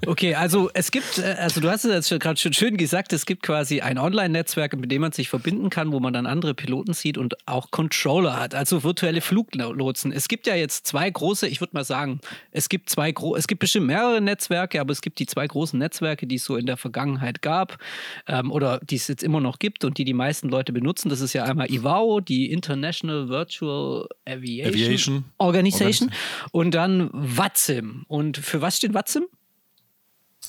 Okay, 0.05 0.35
also 0.35 0.69
es 0.75 0.91
gibt, 0.91 1.17
äh, 1.17 1.35
also 1.39 1.59
du 1.61 1.69
hast 1.69 1.83
es 1.83 2.09
jetzt 2.09 2.21
gerade 2.21 2.39
schon 2.39 2.53
schön 2.53 2.77
gesagt, 2.77 3.11
es 3.11 3.25
gibt 3.25 3.41
quasi 3.41 3.81
ein 3.81 3.97
Online-Netzwerk, 3.97 4.77
mit 4.77 4.91
dem 4.91 5.01
man 5.01 5.11
sich 5.13 5.29
verbinden 5.29 5.71
kann, 5.71 5.91
wo 5.91 5.99
man 5.99 6.13
dann 6.13 6.27
andere 6.27 6.53
Piloten 6.53 6.93
sieht 6.93 7.17
und 7.17 7.35
auch 7.47 7.71
Controller 7.71 8.39
hat, 8.39 8.53
also 8.53 8.83
virtuelle 8.83 9.21
Fluglotsen. 9.21 10.11
Es 10.11 10.27
gibt 10.27 10.45
ja 10.45 10.53
jetzt 10.53 10.85
zwei 10.85 11.09
große, 11.09 11.47
ich 11.47 11.59
würde 11.59 11.71
mal 11.73 11.83
sagen, 11.83 12.21
es 12.51 12.69
gibt 12.69 12.89
zwei 12.89 13.13
es 13.35 13.47
gibt 13.47 13.59
bestimmt 13.59 13.87
mehrere 13.87 14.21
Netzwerke, 14.21 14.79
aber 14.79 14.91
es 14.91 15.01
gibt 15.01 15.17
die 15.17 15.25
zwei 15.25 15.47
großen 15.47 15.79
Netzwerke, 15.79 16.27
die 16.27 16.35
es 16.35 16.43
so 16.43 16.55
in 16.55 16.67
der 16.67 16.77
Vergangenheit 16.77 17.41
gab 17.41 17.79
ähm, 18.27 18.51
oder 18.51 18.79
die 18.83 18.95
es 18.95 19.07
jetzt 19.07 19.23
immer 19.23 19.41
noch 19.41 19.57
gibt 19.57 19.83
und 19.85 19.97
die 19.97 20.05
die 20.05 20.13
meisten 20.13 20.49
Leute 20.49 20.71
benutzen. 20.71 21.09
Das 21.09 21.19
ist 21.19 21.33
ja 21.33 21.45
einmal 21.45 21.71
IVAO, 21.71 22.19
die 22.19 22.51
International 22.51 23.27
Virtual 23.27 24.07
Aviation, 24.25 24.73
Aviation. 24.73 25.25
Organization, 25.39 26.11
und 26.51 26.75
dann 26.75 27.09
VATSIM. 27.11 28.05
Und 28.07 28.37
für 28.37 28.61
was 28.61 28.77
steht 28.77 28.93
WATSIM? 28.93 28.98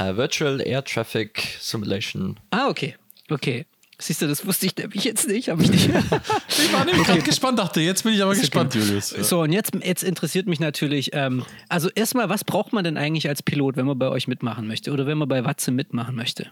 Uh, 0.00 0.16
Virtual 0.16 0.60
Air 0.60 0.84
Traffic 0.84 1.56
Simulation. 1.60 2.38
Ah, 2.50 2.68
okay. 2.68 2.96
Okay. 3.28 3.66
Siehst 3.98 4.22
du, 4.22 4.26
das 4.26 4.46
wusste 4.46 4.66
ich 4.66 4.76
nämlich 4.76 5.04
jetzt 5.04 5.28
nicht. 5.28 5.50
Hab 5.50 5.60
ich, 5.60 5.70
nicht. 5.70 5.88
ich 6.48 6.72
war 6.72 6.84
nämlich 6.84 7.02
okay. 7.02 7.12
gerade 7.12 7.22
gespannt, 7.22 7.58
dachte, 7.58 7.80
jetzt 7.82 8.02
bin 8.02 8.14
ich 8.14 8.22
aber 8.22 8.34
gespannt, 8.34 8.74
okay. 8.74 8.84
Julius. 8.84 9.10
Ja. 9.10 9.22
So, 9.22 9.42
und 9.42 9.52
jetzt, 9.52 9.72
jetzt 9.84 10.02
interessiert 10.02 10.46
mich 10.46 10.58
natürlich, 10.58 11.10
ähm, 11.12 11.44
also 11.68 11.90
erstmal, 11.94 12.30
was 12.30 12.44
braucht 12.44 12.72
man 12.72 12.82
denn 12.82 12.96
eigentlich 12.96 13.28
als 13.28 13.42
Pilot, 13.42 13.76
wenn 13.76 13.84
man 13.84 13.98
bei 13.98 14.08
euch 14.08 14.26
mitmachen 14.26 14.66
möchte 14.66 14.90
oder 14.92 15.06
wenn 15.06 15.18
man 15.18 15.28
bei 15.28 15.44
Watze 15.44 15.70
mitmachen 15.70 16.14
möchte? 16.14 16.50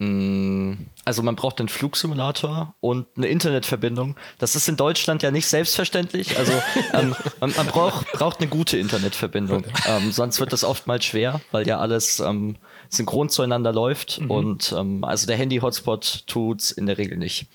Mm, 0.00 0.86
also 1.04 1.22
man 1.22 1.36
braucht 1.36 1.60
einen 1.60 1.68
Flugsimulator 1.68 2.74
und 2.80 3.06
eine 3.18 3.26
Internetverbindung. 3.28 4.16
Das 4.38 4.56
ist 4.56 4.66
in 4.66 4.76
Deutschland 4.76 5.22
ja 5.22 5.30
nicht 5.30 5.46
selbstverständlich. 5.46 6.38
Also 6.38 6.52
ähm, 6.94 7.14
man, 7.38 7.52
man, 7.54 7.66
braucht, 7.66 8.10
braucht 8.12 8.40
eine 8.40 8.48
gute 8.48 8.78
Internetverbindung. 8.78 9.64
Ähm, 9.86 10.10
sonst 10.10 10.40
wird 10.40 10.54
das 10.54 10.64
oftmals 10.64 11.04
schwer, 11.04 11.42
weil 11.52 11.68
ja 11.68 11.78
alles 11.78 12.18
ähm, 12.18 12.56
synchron 12.88 13.28
zueinander 13.28 13.72
läuft. 13.72 14.22
Mhm. 14.22 14.30
Und 14.30 14.74
ähm, 14.76 15.04
also 15.04 15.26
der 15.26 15.36
Handy-Hotspot 15.36 16.24
tut's 16.26 16.70
in 16.70 16.86
der 16.86 16.96
Regel 16.96 17.18
nicht. 17.18 17.48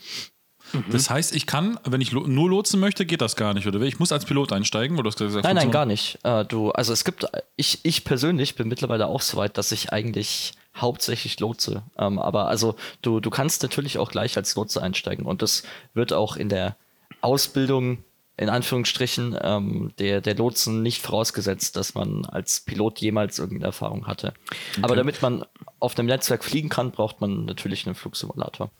Mhm. 0.71 0.85
Das 0.91 1.09
heißt, 1.09 1.35
ich 1.35 1.47
kann, 1.47 1.79
wenn 1.83 2.01
ich 2.01 2.11
lo 2.11 2.27
nur 2.27 2.47
lotsen 2.47 2.79
möchte, 2.79 3.07
geht 3.07 3.21
das 3.21 3.35
gar 3.35 3.55
nicht, 3.55 3.65
oder? 3.65 3.81
Ich 3.81 3.97
muss 3.97 4.11
als 4.11 4.25
Pilot 4.25 4.53
einsteigen, 4.53 4.99
oder 4.99 5.09
gesagt, 5.09 5.45
Nein, 5.45 5.55
nein, 5.55 5.71
gar 5.71 5.87
nicht. 5.87 6.19
Äh, 6.21 6.45
du, 6.45 6.69
also 6.71 6.93
es 6.93 7.03
gibt, 7.05 7.25
ich, 7.55 7.79
ich 7.81 8.03
persönlich 8.03 8.53
bin 8.53 8.67
mittlerweile 8.67 9.07
auch 9.07 9.21
so 9.21 9.37
weit, 9.37 9.57
dass 9.57 9.71
ich 9.71 9.91
eigentlich 9.91 10.53
hauptsächlich 10.75 11.39
Lotse. 11.39 11.83
Ähm, 11.97 12.19
aber 12.19 12.47
also 12.47 12.75
du, 13.01 13.19
du 13.19 13.29
kannst 13.29 13.63
natürlich 13.63 13.97
auch 13.97 14.11
gleich 14.11 14.37
als 14.37 14.55
Lotse 14.55 14.81
einsteigen 14.81 15.25
und 15.25 15.41
das 15.41 15.63
wird 15.93 16.13
auch 16.13 16.35
in 16.35 16.49
der 16.49 16.75
Ausbildung 17.21 18.03
in 18.37 18.49
Anführungsstrichen 18.49 19.37
ähm, 19.41 19.93
der, 19.97 20.19
der 20.19 20.35
Lotsen 20.35 20.81
nicht 20.81 21.01
vorausgesetzt, 21.01 21.77
dass 21.77 21.95
man 21.95 22.25
als 22.25 22.59
Pilot 22.59 22.99
jemals 22.99 23.39
irgendeine 23.39 23.67
Erfahrung 23.67 24.07
hatte. 24.07 24.33
Okay. 24.49 24.81
Aber 24.81 24.95
damit 24.95 25.21
man 25.21 25.45
auf 25.79 25.97
einem 25.97 26.07
Netzwerk 26.07 26.43
fliegen 26.43 26.69
kann, 26.69 26.91
braucht 26.91 27.21
man 27.21 27.45
natürlich 27.45 27.85
einen 27.85 27.95
Flugsimulator. 27.95 28.71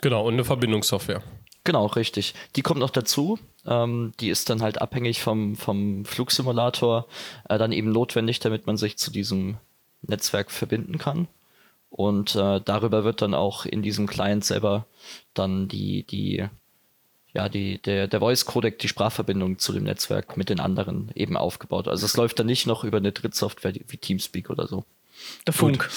Genau, 0.00 0.26
und 0.26 0.34
eine 0.34 0.44
Verbindungssoftware. 0.44 1.22
Genau, 1.64 1.86
richtig. 1.86 2.34
Die 2.56 2.62
kommt 2.62 2.80
noch 2.80 2.90
dazu. 2.90 3.38
Ähm, 3.66 4.12
die 4.20 4.28
ist 4.28 4.50
dann 4.50 4.62
halt 4.62 4.80
abhängig 4.80 5.20
vom, 5.22 5.56
vom 5.56 6.04
Flugsimulator 6.04 7.06
äh, 7.48 7.58
dann 7.58 7.72
eben 7.72 7.90
notwendig, 7.90 8.38
damit 8.38 8.66
man 8.66 8.76
sich 8.76 8.98
zu 8.98 9.10
diesem 9.10 9.56
Netzwerk 10.06 10.50
verbinden 10.50 10.98
kann. 10.98 11.28
Und 11.90 12.34
äh, 12.34 12.60
darüber 12.64 13.04
wird 13.04 13.22
dann 13.22 13.34
auch 13.34 13.66
in 13.66 13.82
diesem 13.82 14.06
Client 14.06 14.44
selber 14.44 14.86
dann 15.32 15.68
die, 15.68 16.02
die, 16.02 16.44
ja, 17.32 17.48
die, 17.48 17.80
der, 17.80 18.08
der 18.08 18.18
Voice 18.18 18.46
Codec, 18.46 18.80
die 18.80 18.88
Sprachverbindung 18.88 19.58
zu 19.58 19.72
dem 19.72 19.84
Netzwerk 19.84 20.36
mit 20.36 20.48
den 20.48 20.58
anderen 20.58 21.12
eben 21.14 21.36
aufgebaut. 21.36 21.86
Also 21.86 22.04
es 22.04 22.16
läuft 22.16 22.40
dann 22.40 22.46
nicht 22.46 22.66
noch 22.66 22.82
über 22.82 22.96
eine 22.96 23.12
Drittsoftware 23.12 23.74
wie 23.86 23.96
Teamspeak 23.96 24.50
oder 24.50 24.66
so. 24.66 24.84
Der 25.46 25.52
Funk. 25.52 25.88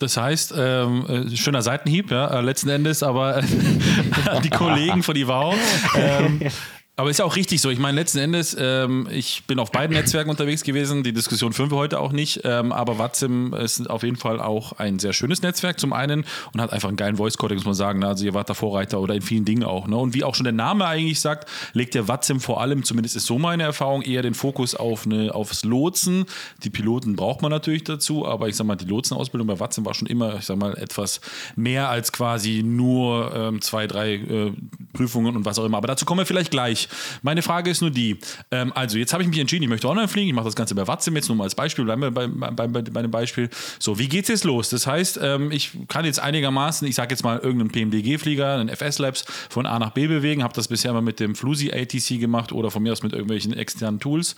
Das 0.00 0.16
heißt, 0.16 0.54
ähm, 0.56 1.06
äh, 1.30 1.36
schöner 1.36 1.62
Seitenhieb, 1.62 2.10
ja, 2.10 2.26
äh, 2.26 2.40
letzten 2.40 2.70
Endes, 2.70 3.02
aber 3.02 3.42
die 4.42 4.50
Kollegen 4.50 5.02
von 5.02 5.14
Ivao. 5.14 5.54
Ähm, 5.94 6.40
Aber 7.00 7.08
ist 7.08 7.18
ja 7.18 7.24
auch 7.24 7.36
richtig 7.36 7.62
so. 7.62 7.70
Ich 7.70 7.78
meine, 7.78 7.98
letzten 7.98 8.18
Endes, 8.18 8.54
ähm, 8.60 9.08
ich 9.10 9.44
bin 9.46 9.58
auf 9.58 9.72
beiden 9.72 9.96
Netzwerken 9.96 10.28
unterwegs 10.28 10.64
gewesen. 10.64 11.02
Die 11.02 11.14
Diskussion 11.14 11.54
führen 11.54 11.70
wir 11.70 11.78
heute 11.78 11.98
auch 11.98 12.12
nicht. 12.12 12.42
Ähm, 12.44 12.72
aber 12.72 12.98
WhatsApp 12.98 13.54
ist 13.54 13.88
auf 13.88 14.02
jeden 14.02 14.16
Fall 14.16 14.38
auch 14.38 14.72
ein 14.72 14.98
sehr 14.98 15.14
schönes 15.14 15.40
Netzwerk 15.40 15.80
zum 15.80 15.94
einen 15.94 16.26
und 16.52 16.60
hat 16.60 16.74
einfach 16.74 16.88
einen 16.88 16.98
geilen 16.98 17.16
Voice-Codec, 17.16 17.56
muss 17.56 17.64
man 17.64 17.72
sagen. 17.72 18.00
Ne? 18.00 18.08
Also 18.08 18.26
ihr 18.26 18.34
wart 18.34 18.50
da 18.50 18.54
Vorreiter 18.54 19.00
oder 19.00 19.14
in 19.14 19.22
vielen 19.22 19.46
Dingen 19.46 19.64
auch. 19.64 19.86
Ne? 19.86 19.96
Und 19.96 20.12
wie 20.12 20.24
auch 20.24 20.34
schon 20.34 20.44
der 20.44 20.52
Name 20.52 20.84
eigentlich 20.84 21.20
sagt, 21.20 21.48
legt 21.72 21.94
der 21.94 22.06
WhatsApp 22.06 22.42
vor 22.42 22.60
allem, 22.60 22.84
zumindest 22.84 23.16
ist 23.16 23.24
so 23.24 23.38
meine 23.38 23.62
Erfahrung, 23.62 24.02
eher 24.02 24.20
den 24.20 24.34
Fokus 24.34 24.74
auf 24.74 25.06
eine, 25.06 25.34
aufs 25.34 25.64
Lotsen. 25.64 26.26
Die 26.64 26.70
Piloten 26.70 27.16
braucht 27.16 27.40
man 27.40 27.50
natürlich 27.50 27.84
dazu, 27.84 28.26
aber 28.26 28.48
ich 28.48 28.56
sag 28.56 28.66
mal, 28.66 28.76
die 28.76 28.84
Lotsenausbildung 28.84 29.46
bei 29.46 29.58
WhatsApp 29.58 29.86
war 29.86 29.94
schon 29.94 30.06
immer, 30.06 30.36
ich 30.36 30.44
sag 30.44 30.58
mal, 30.58 30.76
etwas 30.76 31.22
mehr 31.56 31.88
als 31.88 32.12
quasi 32.12 32.62
nur 32.62 33.34
ähm, 33.34 33.62
zwei, 33.62 33.86
drei 33.86 34.16
äh, 34.16 34.52
Prüfungen 34.92 35.34
und 35.34 35.46
was 35.46 35.58
auch 35.58 35.64
immer. 35.64 35.78
Aber 35.78 35.86
dazu 35.86 36.04
kommen 36.04 36.18
wir 36.18 36.26
vielleicht 36.26 36.50
gleich. 36.50 36.89
Meine 37.22 37.42
Frage 37.42 37.70
ist 37.70 37.80
nur 37.80 37.90
die, 37.90 38.18
ähm, 38.50 38.72
also 38.74 38.98
jetzt 38.98 39.12
habe 39.12 39.22
ich 39.22 39.28
mich 39.28 39.38
entschieden, 39.38 39.64
ich 39.64 39.68
möchte 39.68 39.88
online 39.88 40.08
fliegen, 40.08 40.28
ich 40.28 40.34
mache 40.34 40.46
das 40.46 40.56
Ganze 40.56 40.74
bei 40.74 40.86
WhatsApp 40.86 41.14
jetzt 41.14 41.28
nur 41.28 41.36
mal 41.36 41.44
als 41.44 41.54
Beispiel, 41.54 41.84
bleiben 41.84 42.02
wir 42.02 42.10
bei, 42.10 42.26
bei, 42.26 42.66
bei, 42.66 42.82
bei 42.82 43.02
dem 43.02 43.10
Beispiel. 43.10 43.50
So, 43.78 43.98
wie 43.98 44.08
geht 44.08 44.24
es 44.24 44.28
jetzt 44.28 44.44
los? 44.44 44.70
Das 44.70 44.86
heißt, 44.86 45.18
ähm, 45.22 45.50
ich 45.50 45.72
kann 45.88 46.04
jetzt 46.04 46.20
einigermaßen, 46.20 46.86
ich 46.86 46.94
sage 46.94 47.10
jetzt 47.10 47.22
mal 47.22 47.38
irgendeinen 47.38 47.70
PMDG-Flieger, 47.70 48.54
einen 48.54 48.68
FS-Labs 48.68 49.24
von 49.48 49.66
A 49.66 49.78
nach 49.78 49.90
B 49.90 50.06
bewegen, 50.06 50.42
habe 50.42 50.54
das 50.54 50.68
bisher 50.68 50.92
mal 50.92 51.02
mit 51.02 51.20
dem 51.20 51.34
Flusi 51.34 51.72
ATC 51.72 52.20
gemacht 52.20 52.52
oder 52.52 52.70
von 52.70 52.82
mir 52.82 52.92
aus 52.92 53.02
mit 53.02 53.12
irgendwelchen 53.12 53.52
externen 53.52 54.00
Tools. 54.00 54.36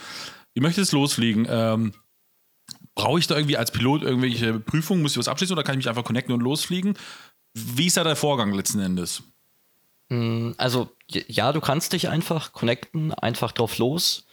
Ich 0.55 0.63
möchte 0.63 0.81
jetzt 0.81 0.93
losfliegen. 0.93 1.47
Ähm, 1.49 1.93
Brauche 2.95 3.19
ich 3.19 3.27
da 3.27 3.37
irgendwie 3.37 3.57
als 3.57 3.71
Pilot 3.71 4.03
irgendwelche 4.03 4.61
Prüfungen? 4.61 5.03
Muss 5.03 5.13
ich 5.13 5.19
was 5.19 5.29
abschließen 5.29 5.55
oder 5.55 5.63
kann 5.63 5.75
ich 5.75 5.79
mich 5.79 5.89
einfach 5.89 6.05
connecten 6.05 6.35
und 6.35 6.41
losfliegen? 6.41 6.95
Wie 7.55 7.87
ist 7.87 7.97
da 7.97 8.05
der 8.05 8.17
Vorgang 8.17 8.53
letzten 8.53 8.81
Endes? 8.81 9.23
Also 10.09 10.91
ja, 11.09 11.53
du 11.53 11.61
kannst 11.61 11.93
dich 11.93 12.09
einfach 12.09 12.53
connecten, 12.53 13.13
einfach 13.15 13.53
drauf 13.53 13.79
los. 13.79 14.27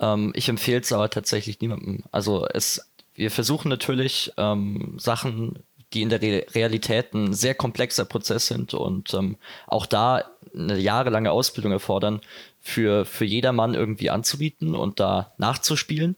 Ähm, 0.00 0.32
ich 0.34 0.48
empfehle 0.48 0.80
es 0.80 0.92
aber 0.92 1.10
tatsächlich 1.10 1.60
niemandem. 1.60 2.04
Also 2.12 2.46
es, 2.46 2.90
wir 3.14 3.30
versuchen 3.30 3.68
natürlich 3.68 4.32
ähm, 4.36 4.96
Sachen, 4.98 5.64
die 5.92 6.02
in 6.02 6.10
der 6.10 6.20
Re 6.20 6.46
Realität 6.54 7.14
ein 7.14 7.32
sehr 7.32 7.54
komplexer 7.54 8.04
Prozess 8.04 8.46
sind 8.46 8.74
und 8.74 9.14
ähm, 9.14 9.36
auch 9.66 9.86
da 9.86 10.24
eine 10.54 10.78
jahrelange 10.78 11.30
Ausbildung 11.30 11.72
erfordern, 11.72 12.20
für, 12.60 13.06
für 13.06 13.24
jedermann 13.24 13.74
irgendwie 13.74 14.10
anzubieten 14.10 14.74
und 14.74 15.00
da 15.00 15.32
nachzuspielen. 15.38 16.16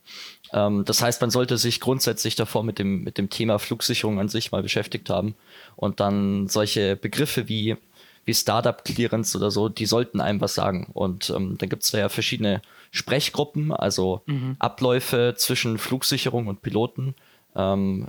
Ähm, 0.53 0.85
das 0.85 1.03
heißt, 1.03 1.21
man 1.21 1.31
sollte 1.31 1.57
sich 1.59 1.81
grundsätzlich 1.81 2.35
davor 2.35 2.65
mit 2.65 2.79
dem, 2.79 3.05
mit 3.05 3.19
dem 3.19 3.31
Thema 3.31 3.59
Flugsicherung 3.59 4.19
an 4.19 4.29
sich 4.29 4.51
mal 4.51 4.63
beschäftigt 4.63 5.11
haben 5.11 5.37
und 5.77 6.01
dann 6.01 6.49
solche 6.49 6.97
Begriffe 6.97 7.49
wie 7.49 7.77
wie 8.25 8.35
Startup 8.35 8.85
Clearance 8.85 9.37
oder 9.37 9.51
so, 9.51 9.69
die 9.69 9.87
sollten 9.87 10.21
einem 10.21 10.41
was 10.41 10.55
sagen. 10.55 10.91
Und 10.93 11.31
ähm, 11.31 11.57
dann 11.59 11.69
gibt 11.69 11.83
es 11.83 11.91
da 11.91 11.99
ja 11.99 12.09
verschiedene 12.09 12.63
Sprechgruppen, 12.91 13.73
also 13.73 14.23
mhm. 14.27 14.57
Abläufe 14.59 15.35
zwischen 15.37 15.79
Flugsicherung 15.79 16.47
und 16.47 16.63
Piloten, 16.63 17.15
ähm, 17.57 18.09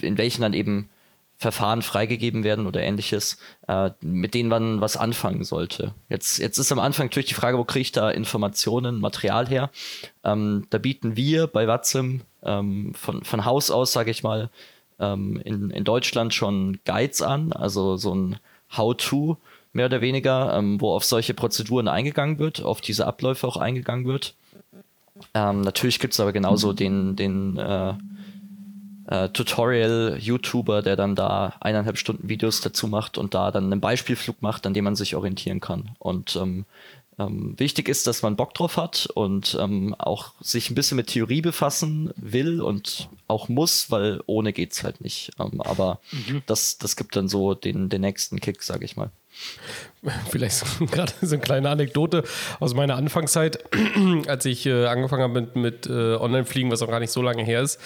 in 0.00 0.18
welchen 0.18 0.42
dann 0.42 0.54
eben 0.54 0.90
Verfahren 1.38 1.82
freigegeben 1.82 2.44
werden 2.44 2.66
oder 2.66 2.80
ähnliches, 2.80 3.36
äh, 3.68 3.90
mit 4.00 4.32
denen 4.32 4.48
man 4.48 4.80
was 4.80 4.96
anfangen 4.96 5.44
sollte. 5.44 5.92
Jetzt, 6.08 6.38
jetzt 6.38 6.56
ist 6.56 6.72
am 6.72 6.78
Anfang 6.78 7.06
natürlich 7.06 7.28
die 7.28 7.34
Frage, 7.34 7.58
wo 7.58 7.64
kriege 7.64 7.82
ich 7.82 7.92
da 7.92 8.10
Informationen, 8.10 9.00
Material 9.00 9.46
her? 9.46 9.70
Ähm, 10.24 10.66
da 10.70 10.78
bieten 10.78 11.14
wir 11.14 11.46
bei 11.46 11.68
Watsim 11.68 12.22
ähm, 12.42 12.94
von, 12.94 13.22
von 13.22 13.44
Haus 13.44 13.70
aus, 13.70 13.92
sage 13.92 14.10
ich 14.10 14.22
mal, 14.22 14.50
ähm, 14.98 15.38
in, 15.44 15.70
in 15.70 15.84
Deutschland 15.84 16.32
schon 16.32 16.78
Guides 16.86 17.20
an, 17.20 17.52
also 17.52 17.98
so 17.98 18.14
ein 18.14 18.36
How-to, 18.74 19.36
mehr 19.72 19.86
oder 19.86 20.00
weniger, 20.00 20.56
ähm, 20.56 20.80
wo 20.80 20.92
auf 20.92 21.04
solche 21.04 21.34
Prozeduren 21.34 21.88
eingegangen 21.88 22.38
wird, 22.38 22.62
auf 22.62 22.80
diese 22.80 23.06
Abläufe 23.06 23.46
auch 23.46 23.56
eingegangen 23.56 24.06
wird. 24.06 24.34
Ähm, 25.34 25.60
natürlich 25.60 25.98
gibt 25.98 26.14
es 26.14 26.20
aber 26.20 26.32
genauso 26.32 26.72
den, 26.72 27.16
den 27.16 27.56
äh, 27.56 27.94
äh, 29.08 29.28
Tutorial-YouTuber, 29.28 30.82
der 30.82 30.96
dann 30.96 31.14
da 31.14 31.54
eineinhalb 31.60 31.98
Stunden 31.98 32.28
Videos 32.28 32.60
dazu 32.60 32.88
macht 32.88 33.18
und 33.18 33.34
da 33.34 33.50
dann 33.50 33.72
einen 33.72 33.80
Beispielflug 33.80 34.42
macht, 34.42 34.66
an 34.66 34.74
dem 34.74 34.84
man 34.84 34.96
sich 34.96 35.14
orientieren 35.14 35.60
kann. 35.60 35.90
Und 35.98 36.36
ähm, 36.36 36.64
ähm, 37.18 37.54
wichtig 37.56 37.88
ist, 37.88 38.06
dass 38.06 38.22
man 38.22 38.36
Bock 38.36 38.54
drauf 38.54 38.76
hat 38.76 39.08
und 39.14 39.56
ähm, 39.60 39.94
auch 39.98 40.32
sich 40.40 40.70
ein 40.70 40.74
bisschen 40.74 40.96
mit 40.96 41.08
Theorie 41.08 41.40
befassen 41.40 42.12
will 42.16 42.60
und 42.60 43.08
auch 43.26 43.48
muss, 43.48 43.90
weil 43.90 44.20
ohne 44.26 44.52
geht's 44.52 44.82
halt 44.82 45.00
nicht. 45.00 45.30
Ähm, 45.38 45.60
aber 45.62 46.00
mhm. 46.12 46.42
das, 46.46 46.78
das 46.78 46.96
gibt 46.96 47.16
dann 47.16 47.28
so 47.28 47.54
den, 47.54 47.88
den 47.88 48.02
nächsten 48.02 48.38
Kick, 48.40 48.62
sage 48.62 48.84
ich 48.84 48.96
mal. 48.96 49.10
Vielleicht 50.30 50.56
so, 50.56 50.86
gerade 50.86 51.12
so 51.22 51.34
eine 51.34 51.42
kleine 51.42 51.70
Anekdote 51.70 52.22
aus 52.60 52.74
meiner 52.74 52.96
Anfangszeit, 52.96 53.64
als 54.26 54.44
ich 54.44 54.66
äh, 54.66 54.86
angefangen 54.86 55.22
habe 55.22 55.40
mit, 55.40 55.56
mit 55.56 55.86
äh, 55.86 56.16
Online-Fliegen, 56.16 56.70
was 56.70 56.82
auch 56.82 56.88
gar 56.88 57.00
nicht 57.00 57.12
so 57.12 57.22
lange 57.22 57.42
her 57.44 57.62
ist. 57.62 57.80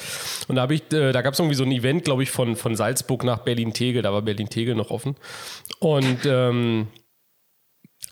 Und 0.49 0.57
da 0.57 0.69
ich, 0.71 0.93
äh, 0.93 1.13
da 1.13 1.23
gab 1.23 1.35
es 1.35 1.41
irgendwie 1.41 1.57
so 1.57 1.65
ein 1.65 1.73
Event, 1.73 2.05
glaube 2.05 2.25
ich, 2.25 2.31
von, 2.31 2.57
von 2.57 2.75
Salzburg 2.75 3.23
nach 3.23 3.39
Berlin-Tegel. 3.39 4.03
Da 4.03 4.13
war 4.13 4.23
Berlin-Tegel 4.23 4.75
noch 4.75 4.91
offen. 4.91 5.17
Und 5.79 6.27
ähm, 6.27 6.89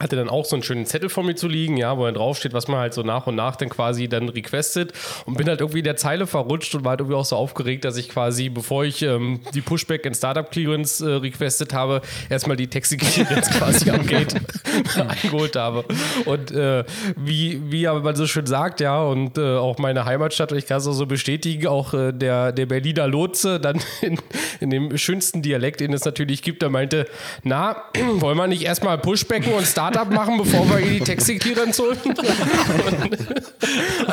hatte 0.01 0.15
dann 0.15 0.29
auch 0.29 0.45
so 0.45 0.55
einen 0.55 0.63
schönen 0.63 0.87
Zettel 0.87 1.09
vor 1.09 1.25
mir 1.25 1.35
zu 1.35 1.49
liegen, 1.49 1.77
ja, 1.77 1.97
wo 1.99 2.05
dann 2.05 2.15
draufsteht, 2.15 2.53
was 2.53 2.69
man 2.69 2.79
halt 2.79 2.95
so 2.95 3.03
nach 3.03 3.27
und 3.27 3.35
nach 3.35 3.57
dann 3.57 3.69
quasi 3.69 4.09
dann 4.09 4.29
requestet 4.29 4.93
und 5.27 5.37
bin 5.37 5.49
halt 5.49 5.61
irgendwie 5.61 5.79
in 5.79 5.85
der 5.85 5.97
Zeile 5.97 6.27
verrutscht 6.27 6.75
und 6.77 6.85
war 6.85 6.91
halt 6.91 7.01
irgendwie 7.01 7.17
auch 7.17 7.25
so 7.25 7.35
aufgeregt, 7.35 7.85
dass 7.85 7.97
ich 7.97 8.09
quasi, 8.09 8.49
bevor 8.49 8.85
ich 8.85 9.03
ähm, 9.03 9.41
die 9.55 9.61
Pushback 9.61 10.07
in 10.07 10.15
Startup 10.15 10.49
Clearance 10.49 11.05
äh, 11.05 11.15
requestet 11.15 11.73
habe, 11.73 12.01
erstmal 12.31 12.57
die 12.57 12.69
Taxi 12.69 12.97
Clearance 12.97 13.51
quasi 13.59 13.91
am 13.91 14.07
Gate 14.07 14.35
eingeholt 14.97 15.57
habe. 15.57 15.85
Und 16.27 16.53
äh, 16.53 16.85
wie, 17.17 17.61
wie 17.71 17.89
aber 17.89 18.01
man 18.01 18.15
so 18.15 18.27
schön 18.27 18.47
sagt, 18.47 18.81
ja, 18.81 19.03
und 19.03 19.37
äh, 19.37 19.57
auch 19.57 19.79
meine 19.79 20.05
Heimatstadt, 20.05 20.53
ich 20.53 20.67
kann 20.67 20.79
es 20.79 20.87
auch 20.87 20.93
so 20.93 21.07
bestätigen, 21.07 21.67
auch 21.67 21.93
äh, 21.93 22.13
der, 22.13 22.53
der 22.53 22.67
Berliner 22.67 23.09
Lotse 23.09 23.59
dann 23.59 23.81
in, 24.01 24.19
in 24.61 24.71
dem 24.71 24.97
schönsten 24.97 25.43
Dialekt, 25.43 25.81
den 25.81 25.93
es 25.93 26.05
natürlich 26.05 26.43
gibt, 26.43 26.63
der 26.63 26.71
meinte, 26.71 27.07
na, 27.43 27.83
wollen 28.15 28.37
wir 28.37 28.47
nicht 28.47 28.63
erstmal 28.63 28.97
Pushbacken 28.97 29.53
und 29.55 29.67
Startup 29.67 29.88
Startup 29.89 30.13
machen, 30.13 30.39
bevor 30.39 30.69
wir 30.69 30.81
die 30.81 31.01
Taxi-Clearance 31.01 31.83
holen. 31.83 31.99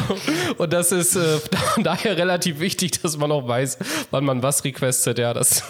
Und, 0.10 0.60
und, 0.60 0.74
das 0.74 0.92
ist 0.92 1.16
äh, 1.16 1.40
daher 1.84 2.18
relativ 2.18 2.60
wichtig, 2.60 3.02
dass 3.02 3.18
man 3.18 3.32
auch 3.32 3.48
weiß, 3.48 3.78
wann 4.12 4.26
man 4.26 4.44
was 4.44 4.64
requestet. 4.64 5.18
Ja, 5.18 5.34
das 5.34 5.64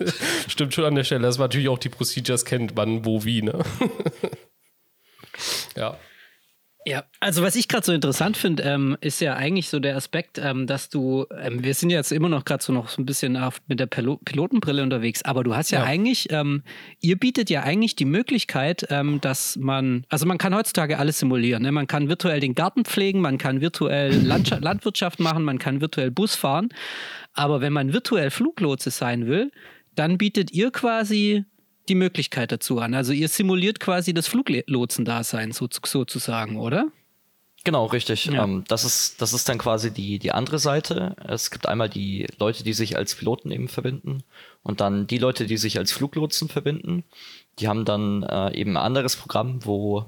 stimmt 0.48 0.74
schon 0.74 0.84
an 0.84 0.94
der 0.94 1.04
Stelle, 1.04 1.22
dass 1.22 1.38
man 1.38 1.46
natürlich 1.46 1.68
auch 1.68 1.78
die 1.78 1.88
Procedures 1.88 2.44
kennt, 2.44 2.72
wann, 2.76 3.04
wo, 3.04 3.24
wie. 3.24 3.42
Ne? 3.42 3.58
ja. 5.76 5.96
Ja, 6.84 7.04
also 7.20 7.42
was 7.42 7.54
ich 7.54 7.68
gerade 7.68 7.86
so 7.86 7.92
interessant 7.92 8.36
finde, 8.36 8.64
ähm, 8.64 8.96
ist 9.00 9.20
ja 9.20 9.34
eigentlich 9.34 9.68
so 9.68 9.78
der 9.78 9.96
Aspekt, 9.96 10.38
ähm, 10.38 10.66
dass 10.66 10.88
du, 10.88 11.26
ähm, 11.40 11.62
wir 11.62 11.74
sind 11.74 11.90
jetzt 11.90 12.10
immer 12.10 12.28
noch 12.28 12.44
gerade 12.44 12.62
so 12.62 12.72
noch 12.72 12.88
so 12.88 13.00
ein 13.00 13.06
bisschen 13.06 13.36
auf, 13.36 13.60
mit 13.68 13.78
der 13.78 13.86
Pil 13.86 14.16
Pilotenbrille 14.24 14.82
unterwegs, 14.82 15.24
aber 15.24 15.44
du 15.44 15.54
hast 15.54 15.70
ja, 15.70 15.80
ja. 15.80 15.84
eigentlich, 15.84 16.32
ähm, 16.32 16.64
ihr 17.00 17.16
bietet 17.16 17.50
ja 17.50 17.62
eigentlich 17.62 17.94
die 17.94 18.04
Möglichkeit, 18.04 18.86
ähm, 18.90 19.20
dass 19.20 19.56
man, 19.56 20.04
also 20.08 20.26
man 20.26 20.38
kann 20.38 20.54
heutzutage 20.54 20.98
alles 20.98 21.20
simulieren. 21.20 21.62
Ne? 21.62 21.70
Man 21.70 21.86
kann 21.86 22.08
virtuell 22.08 22.40
den 22.40 22.54
Garten 22.54 22.84
pflegen, 22.84 23.20
man 23.20 23.38
kann 23.38 23.60
virtuell 23.60 24.14
Land 24.14 24.50
Landwirtschaft 24.60 25.20
machen, 25.20 25.44
man 25.44 25.58
kann 25.58 25.80
virtuell 25.80 26.10
Bus 26.10 26.34
fahren, 26.34 26.70
aber 27.32 27.60
wenn 27.60 27.72
man 27.72 27.92
virtuell 27.92 28.30
Fluglotse 28.30 28.90
sein 28.90 29.28
will, 29.28 29.52
dann 29.94 30.18
bietet 30.18 30.52
ihr 30.52 30.72
quasi 30.72 31.44
die 31.88 31.94
Möglichkeit 31.94 32.52
dazu 32.52 32.78
an. 32.78 32.94
Also 32.94 33.12
ihr 33.12 33.28
simuliert 33.28 33.80
quasi 33.80 34.14
das 34.14 34.28
Fluglotsendasein 34.28 35.52
so, 35.52 35.68
sozusagen, 35.70 36.58
oder? 36.58 36.86
Genau, 37.64 37.86
richtig. 37.86 38.26
Ja. 38.26 38.44
Ähm, 38.44 38.64
das, 38.66 38.84
ist, 38.84 39.22
das 39.22 39.32
ist 39.32 39.48
dann 39.48 39.58
quasi 39.58 39.92
die, 39.92 40.18
die 40.18 40.32
andere 40.32 40.58
Seite. 40.58 41.14
Es 41.24 41.50
gibt 41.50 41.66
einmal 41.66 41.88
die 41.88 42.26
Leute, 42.38 42.64
die 42.64 42.72
sich 42.72 42.96
als 42.96 43.14
Piloten 43.14 43.52
eben 43.52 43.68
verbinden 43.68 44.24
und 44.62 44.80
dann 44.80 45.06
die 45.06 45.18
Leute, 45.18 45.46
die 45.46 45.56
sich 45.56 45.78
als 45.78 45.92
Fluglotsen 45.92 46.48
verbinden. 46.48 47.04
Die 47.58 47.68
haben 47.68 47.84
dann 47.84 48.24
äh, 48.24 48.54
eben 48.54 48.72
ein 48.72 48.82
anderes 48.82 49.16
Programm, 49.16 49.64
wo 49.64 50.06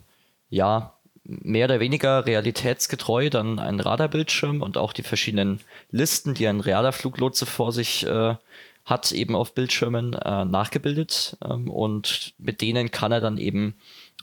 ja 0.51 0.95
mehr 1.25 1.67
oder 1.67 1.81
weniger 1.81 2.27
realitätsgetreu 2.27 3.31
dann 3.31 3.59
ein 3.59 3.81
Radarbildschirm 3.81 4.61
und 4.61 4.77
auch 4.77 4.93
die 4.93 5.03
verschiedenen 5.03 5.61
Listen, 5.91 6.35
die 6.35 6.47
ein 6.47 6.61
realer 6.61 6.93
Fluglotse 6.93 7.47
vor 7.47 7.73
sich 7.73 8.05
äh, 8.07 8.35
hat 8.85 9.13
eben 9.13 9.35
auf 9.35 9.55
Bildschirmen 9.55 10.13
äh, 10.15 10.45
nachgebildet 10.45 11.37
ähm, 11.45 11.71
und 11.71 12.35
mit 12.39 12.61
denen 12.61 12.91
kann 12.91 13.13
er 13.13 13.21
dann 13.21 13.39
eben 13.39 13.75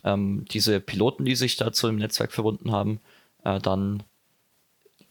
ähm, 0.03 0.46
diese 0.51 0.80
Piloten, 0.80 1.25
die 1.25 1.36
sich 1.36 1.58
dazu 1.58 1.88
im 1.88 1.98
Netzwerk 1.98 2.32
verbunden 2.32 2.72
haben, 2.72 3.00
äh, 3.44 3.60
dann 3.60 4.03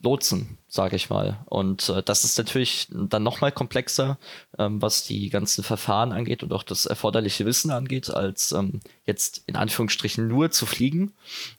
lotsen, 0.03 0.57
sage 0.67 0.97
ich 0.97 1.11
mal. 1.11 1.41
Und 1.47 1.89
äh, 1.91 2.03
das 2.03 2.25
ist 2.25 2.39
natürlich 2.39 2.89
dann 2.91 3.23
nochmal 3.23 3.53
komplexer, 3.53 4.19
ähm, 4.59 4.81
was 4.81 5.05
die 5.05 5.29
ganzen 5.29 5.63
Verfahren 5.63 6.13
angeht 6.13 6.43
und 6.43 6.53
auch 6.53 6.63
das 6.63 6.87
erforderliche 6.87 7.45
Wissen 7.45 7.71
angeht, 7.71 8.09
als 8.09 8.53
ähm, 8.53 8.81
jetzt 9.05 9.43
in 9.47 9.57
Anführungsstrichen 9.57 10.27
nur 10.27 10.51
zu 10.51 10.65
fliegen. 10.65 11.13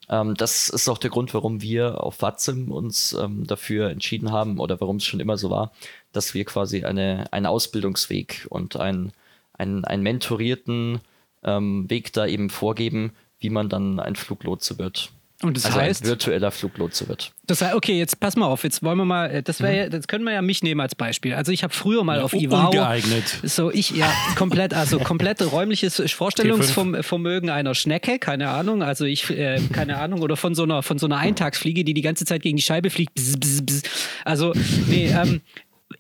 Ähm, 0.10 0.34
das 0.36 0.70
ist 0.70 0.90
auch 0.90 0.98
der 0.98 1.12
Grund, 1.12 1.34
warum 1.34 1.62
wir 1.62 2.04
auf 2.04 2.22
Watsim 2.22 2.72
uns 2.72 3.14
ähm, 3.14 3.46
dafür 3.46 3.90
entschieden 3.90 4.32
haben 4.32 4.60
oder 4.60 4.82
warum 4.82 4.98
es 4.98 5.06
schon 5.06 5.20
immer 5.20 5.38
so 5.38 5.52
war, 5.52 5.72
dass 6.12 6.34
wir 6.34 6.46
quasi 6.46 6.84
eine, 6.84 7.32
einen 7.32 7.46
Ausbildungsweg 7.46 8.48
und 8.50 8.75
einen, 8.77 9.13
einen, 9.53 9.86
einen 9.86 10.03
mentorierten 10.03 11.00
ähm, 11.44 11.89
Weg 11.89 12.13
da 12.13 12.25
eben 12.25 12.50
vorgeben, 12.50 13.13
wie 13.39 13.50
man 13.50 13.70
dann 13.70 14.00
ein 14.00 14.15
Fluglotse 14.15 14.77
wird. 14.77 15.12
Und 15.44 15.58
das 15.58 15.65
also 15.65 15.80
heißt? 15.80 16.03
ein 16.03 16.10
virtueller 16.10 16.51
Fluglotse 16.51 17.08
wird. 17.08 17.32
Das 17.48 17.62
heißt, 17.62 17.74
okay, 17.74 17.98
jetzt 17.98 18.20
pass 18.20 18.36
mal 18.36 18.46
auf, 18.46 18.63
jetzt 18.63 18.84
wollen 18.84 18.98
wir 18.98 19.06
mal, 19.06 19.41
das 19.41 19.60
wäre, 19.60 19.89
das 19.89 20.08
können 20.08 20.24
wir 20.24 20.34
ja 20.34 20.41
mich 20.41 20.62
nehmen 20.62 20.80
als 20.82 20.94
Beispiel. 20.94 21.34
Also 21.34 21.51
ich 21.51 21.63
habe 21.63 21.74
früher 21.74 22.03
mal 22.03 22.22
auf 22.22 22.34
Ivao 22.34 22.68
ungeeignet. 22.68 23.39
so 23.44 23.72
ich 23.72 23.89
ja 23.91 24.12
komplett, 24.36 24.75
also 24.75 25.00
komplett 25.03 25.41
räumliches 25.41 26.01
Vorstellungsvermögen 26.13 27.50
einer 27.50 27.74
Schnecke, 27.74 28.20
keine 28.20 28.50
Ahnung, 28.50 28.84
also 28.84 29.06
ich 29.06 29.30
äh, 29.32 29.60
keine 29.74 29.98
Ahnung 29.98 30.22
oder 30.22 30.38
von 30.38 30.53
so 30.53 30.63
einer 30.63 30.84
von 30.84 31.00
so 31.00 31.08
einer 31.08 31.18
Eintagsfliege, 31.18 31.84
die 31.84 31.96
die 31.96 32.03
ganze 32.03 32.25
Zeit 32.25 32.44
gegen 32.44 32.58
die 32.58 32.63
Scheibe 32.63 32.91
fliegt. 32.91 33.15
Bzz, 33.15 33.38
bzz, 33.39 33.62
bzz. 33.65 33.89
Also 34.25 34.53
nee, 34.88 35.08
ähm, 35.08 35.41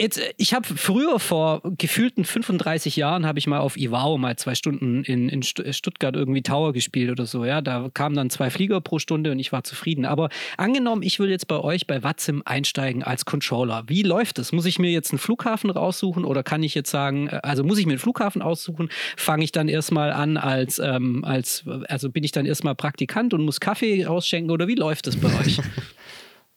Jetzt, 0.01 0.17
äh, 0.17 0.33
ich 0.37 0.55
habe 0.55 0.67
früher 0.67 1.19
vor 1.19 1.61
gefühlten 1.77 2.25
35 2.25 2.95
Jahren 2.95 3.25
habe 3.27 3.37
ich 3.37 3.45
mal 3.45 3.59
auf 3.59 3.77
Ivao 3.77 4.17
mal 4.17 4.35
zwei 4.35 4.55
Stunden 4.55 5.03
in, 5.03 5.29
in 5.29 5.43
Stu- 5.43 5.71
Stuttgart 5.71 6.15
irgendwie 6.15 6.41
Tower 6.41 6.73
gespielt 6.73 7.11
oder 7.11 7.27
so. 7.27 7.45
Ja, 7.45 7.61
da 7.61 7.89
kamen 7.93 8.15
dann 8.15 8.31
zwei 8.31 8.49
Flieger 8.49 8.81
pro 8.81 8.97
Stunde 8.97 9.31
und 9.31 9.37
ich 9.37 9.51
war 9.51 9.63
zufrieden. 9.63 10.05
Aber 10.05 10.29
angenommen, 10.57 11.03
ich 11.03 11.19
will 11.19 11.29
jetzt 11.29 11.47
bei 11.47 11.59
euch 11.59 11.85
bei 11.85 12.01
Watzim 12.01 12.41
einsteigen 12.45 13.03
als 13.03 13.25
Controller. 13.25 13.83
Wie 13.87 14.01
läuft 14.01 14.39
das? 14.39 14.51
Muss 14.51 14.65
ich 14.65 14.79
mir 14.79 14.89
jetzt 14.91 15.11
einen 15.11 15.19
Flughafen 15.19 15.69
raussuchen 15.69 16.25
oder 16.25 16.41
kann 16.41 16.63
ich 16.63 16.73
jetzt 16.73 16.89
sagen, 16.89 17.27
äh, 17.27 17.39
also 17.43 17.63
muss 17.63 17.77
ich 17.77 17.85
mir 17.85 17.93
einen 17.93 17.99
Flughafen 17.99 18.41
aussuchen? 18.41 18.89
Fange 19.17 19.43
ich 19.43 19.51
dann 19.51 19.67
erstmal 19.69 20.11
an 20.13 20.37
als, 20.37 20.79
ähm, 20.79 21.23
als, 21.23 21.63
also 21.87 22.09
bin 22.09 22.23
ich 22.23 22.31
dann 22.31 22.47
erstmal 22.47 22.73
Praktikant 22.73 23.35
und 23.35 23.43
muss 23.45 23.59
Kaffee 23.59 24.07
ausschenken 24.07 24.49
oder 24.49 24.67
wie 24.67 24.75
läuft 24.75 25.05
das 25.05 25.15
bei 25.15 25.27
euch? 25.39 25.59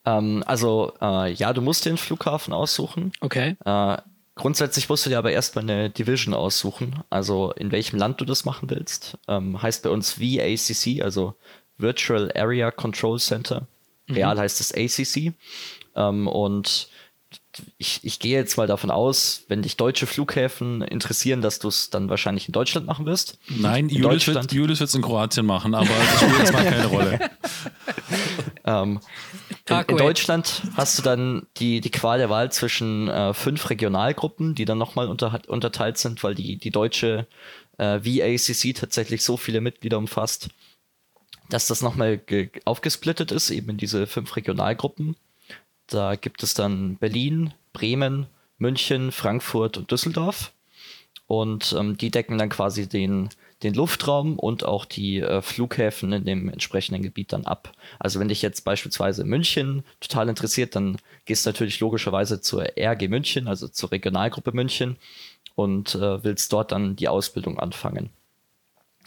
Ähm, 0.05 0.43
also 0.45 0.93
äh, 1.01 1.33
ja, 1.33 1.53
du 1.53 1.61
musst 1.61 1.87
einen 1.87 1.97
Flughafen 1.97 2.53
aussuchen. 2.53 3.11
Okay. 3.21 3.55
Äh, 3.65 3.97
grundsätzlich 4.35 4.89
musst 4.89 5.05
du 5.05 5.09
dir 5.09 5.17
aber 5.17 5.31
erstmal 5.31 5.63
eine 5.63 5.89
Division 5.89 6.33
aussuchen, 6.33 7.03
also 7.09 7.51
in 7.53 7.71
welchem 7.71 7.97
Land 7.97 8.21
du 8.21 8.25
das 8.25 8.45
machen 8.45 8.69
willst. 8.69 9.17
Ähm, 9.27 9.61
heißt 9.61 9.83
bei 9.83 9.89
uns 9.89 10.19
VACC, 10.19 11.01
also 11.03 11.35
Virtual 11.77 12.31
Area 12.35 12.71
Control 12.71 13.19
Center. 13.19 13.67
Real 14.09 14.37
heißt 14.37 14.61
es 14.61 14.71
ACC. 14.71 15.33
Ähm, 15.95 16.27
und 16.27 16.89
ich, 17.77 17.99
ich 18.03 18.19
gehe 18.19 18.37
jetzt 18.37 18.57
mal 18.57 18.67
davon 18.67 18.91
aus, 18.91 19.43
wenn 19.47 19.61
dich 19.61 19.77
deutsche 19.77 20.07
Flughäfen 20.07 20.81
interessieren, 20.81 21.41
dass 21.41 21.59
du 21.59 21.67
es 21.67 21.89
dann 21.89 22.09
wahrscheinlich 22.09 22.47
in 22.47 22.51
Deutschland 22.51 22.85
machen 22.87 23.05
wirst. 23.05 23.37
Nein, 23.49 23.89
in 23.89 23.95
Julius 23.97 24.27
wird 24.27 24.53
wird's 24.53 24.93
in 24.95 25.01
Kroatien 25.01 25.45
machen, 25.45 25.73
aber 25.75 25.87
das 25.87 26.21
spielt 26.21 26.39
jetzt 26.39 26.53
mal 26.53 26.63
keine 26.65 26.85
Rolle. 26.87 27.19
Ähm, 28.67 28.99
in, 29.49 29.55
Parkway. 29.65 29.91
in 29.91 29.97
Deutschland 29.97 30.63
hast 30.75 30.97
du 30.97 31.03
dann 31.03 31.45
die, 31.57 31.81
die 31.81 31.91
Qual 31.91 32.17
der 32.17 32.31
Wahl 32.31 32.51
zwischen 32.51 33.07
äh, 33.07 33.33
fünf 33.33 33.69
Regionalgruppen, 33.69 34.55
die 34.55 34.65
dann 34.65 34.79
nochmal 34.79 35.07
unter, 35.07 35.39
unterteilt 35.47 35.99
sind, 35.99 36.23
weil 36.23 36.33
die, 36.33 36.57
die 36.57 36.71
deutsche 36.71 37.27
äh, 37.77 37.99
VACC 38.03 38.73
tatsächlich 38.75 39.23
so 39.23 39.37
viele 39.37 39.61
Mitglieder 39.61 39.99
umfasst, 39.99 40.49
dass 41.49 41.67
das 41.67 41.83
nochmal 41.83 42.17
ge- 42.17 42.49
aufgesplittet 42.65 43.31
ist, 43.31 43.51
eben 43.51 43.69
in 43.69 43.77
diese 43.77 44.07
fünf 44.07 44.35
Regionalgruppen. 44.35 45.15
Da 45.87 46.15
gibt 46.15 46.43
es 46.43 46.53
dann 46.53 46.97
Berlin, 46.97 47.53
Bremen, 47.73 48.27
München, 48.57 49.11
Frankfurt 49.11 49.77
und 49.77 49.91
Düsseldorf. 49.91 50.51
Und 51.27 51.75
ähm, 51.77 51.97
die 51.97 52.11
decken 52.11 52.37
dann 52.37 52.49
quasi 52.49 52.87
den, 52.87 53.29
den 53.63 53.73
Luftraum 53.73 54.37
und 54.37 54.63
auch 54.63 54.85
die 54.85 55.19
äh, 55.19 55.41
Flughäfen 55.41 56.11
in 56.13 56.25
dem 56.25 56.49
entsprechenden 56.49 57.01
Gebiet 57.01 57.33
dann 57.33 57.45
ab. 57.45 57.71
Also 57.99 58.19
wenn 58.19 58.27
dich 58.27 58.41
jetzt 58.41 58.61
beispielsweise 58.61 59.23
München 59.23 59.83
total 59.99 60.29
interessiert, 60.29 60.75
dann 60.75 60.97
gehst 61.25 61.45
du 61.45 61.49
natürlich 61.49 61.79
logischerweise 61.79 62.41
zur 62.41 62.77
RG 62.77 63.07
München, 63.07 63.47
also 63.47 63.67
zur 63.67 63.91
Regionalgruppe 63.91 64.51
München 64.51 64.97
und 65.55 65.95
äh, 65.95 66.23
willst 66.23 66.53
dort 66.53 66.71
dann 66.71 66.95
die 66.95 67.07
Ausbildung 67.07 67.59
anfangen. 67.59 68.11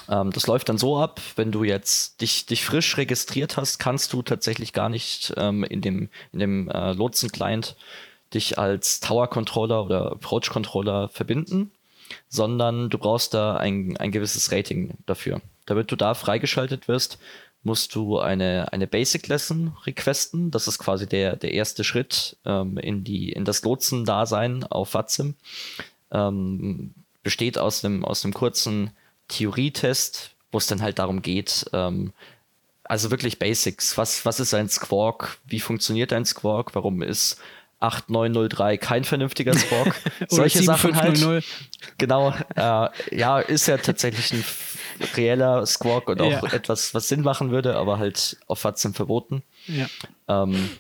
Ähm, 0.09 0.31
das 0.33 0.47
läuft 0.47 0.69
dann 0.69 0.79
so 0.79 0.99
ab, 0.99 1.21
wenn 1.37 1.53
du 1.53 1.65
jetzt 1.65 2.21
dich, 2.21 2.47
dich 2.47 2.65
frisch 2.65 2.97
registriert 2.97 3.57
hast, 3.57 3.79
kannst 3.79 4.13
du 4.13 4.23
tatsächlich 4.23 4.73
gar 4.73 4.89
nicht 4.89 5.35
ähm, 5.37 5.65
in 5.65 5.81
dem, 5.81 6.09
in 6.33 6.39
dem 6.39 6.69
äh, 6.71 6.93
Lotsen-Client 6.93 7.77
dich 8.35 8.59
als 8.59 9.01
Tower-Controller 9.01 9.85
oder 9.85 10.13
Approach-Controller 10.13 11.09
verbinden, 11.09 11.71
sondern 12.29 12.91
du 12.91 12.99
brauchst 12.99 13.35
da 13.35 13.57
ein, 13.57 13.97
ein 13.97 14.13
gewisses 14.13 14.53
Rating 14.53 14.95
dafür. 15.07 15.41
Damit 15.67 15.91
du 15.91 15.97
da 15.97 16.15
freigeschaltet 16.15 16.89
wirst, 16.89 17.19
musst 17.63 17.95
du 17.95 18.19
eine, 18.19 18.73
eine 18.73 18.87
Basic 18.87 19.27
Lesson 19.29 19.77
requesten. 19.85 20.51
Das 20.51 20.69
ist 20.69 20.79
quasi 20.79 21.07
der, 21.07 21.37
der 21.37 21.53
erste 21.53 21.85
Schritt 21.85 22.37
ähm, 22.45 22.79
in, 22.79 23.05
die, 23.05 23.33
in 23.33 23.45
das 23.45 23.63
Lotsen-Dasein 23.63 24.65
auf 24.65 24.95
Watzim. 24.95 25.35
Ähm, 26.11 26.95
besteht 27.23 27.59
aus 27.59 27.85
einem, 27.85 28.05
aus 28.05 28.25
einem 28.25 28.33
kurzen 28.33 28.91
Theorietest, 29.29 30.31
wo 30.53 30.59
es 30.59 30.67
dann 30.67 30.83
halt 30.83 30.99
darum 30.99 31.23
geht, 31.23 31.67
ähm, 31.73 32.13
also 32.85 33.11
wirklich 33.11 33.39
Basics. 33.39 33.99
Was, 33.99 34.25
was 34.25 34.41
ist 34.41 34.55
ein 34.55 34.69
Squawk? 34.69 35.39
Wie 35.45 35.61
funktioniert 35.61 36.13
ein 36.13 36.25
Squawk? 36.25 36.75
Warum 36.75 37.03
ist 37.03 37.39
8903 37.81 38.79
kein 38.79 39.05
vernünftiger 39.05 39.53
Squawk? 39.55 39.95
Solche 40.29 40.63
Sachen 40.63 40.97
halt. 40.97 41.17
7500. 41.19 41.45
Genau, 41.99 42.31
äh, 42.57 42.89
ja, 43.17 43.39
ist 43.41 43.67
ja 43.67 43.77
tatsächlich 43.77 44.33
ein 44.33 44.45
reeller 45.17 45.65
Squawk 45.67 46.09
und 46.09 46.21
auch 46.23 46.31
Ja. 46.31 46.53
etwas, 46.53 46.95
was 46.95 47.09
Sinn 47.09 47.21
machen 47.21 47.51
würde, 47.51 47.77
aber 47.77 47.99
halt 47.99 48.39
auf 48.47 48.65
Watzim 48.65 48.95
verboten. 48.95 49.43
Ja. 49.67 49.87
Ähm, 50.27 50.71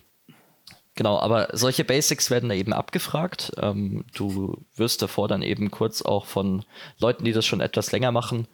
genau, 0.98 1.20
aber 1.20 1.48
solche 1.52 1.84
Basics 1.84 2.28
werden 2.28 2.48
da 2.48 2.56
eben 2.56 2.72
abgefragt. 2.72 3.52
Ähm, 3.56 4.04
du 4.14 4.66
wirst 4.74 5.00
davor 5.00 5.28
dann 5.28 5.42
eben 5.42 5.70
kurz 5.70 6.02
auch 6.02 6.26
von 6.26 6.64
Leuten, 6.98 7.24
die 7.24 7.32
das 7.32 7.46
schon 7.46 7.60
etwas 7.60 7.92
länger 7.92 8.10
machen, 8.10 8.48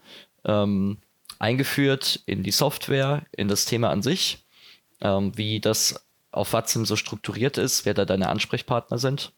ähm, 0.44 0.98
eingeführt 1.38 2.20
in 2.26 2.42
die 2.42 2.50
Software, 2.50 3.24
in 3.32 3.48
das 3.48 3.64
Thema 3.64 3.88
an 3.88 4.02
sich, 4.02 4.44
ähm, 5.00 5.32
wie 5.36 5.58
das 5.58 6.06
auf 6.32 6.52
Watzim 6.52 6.84
so 6.84 6.96
strukturiert 6.96 7.56
ist, 7.56 7.86
wer 7.86 7.94
da 7.94 8.04
deine 8.04 8.28
Ansprechpartner 8.28 8.98
sind. 8.98 9.32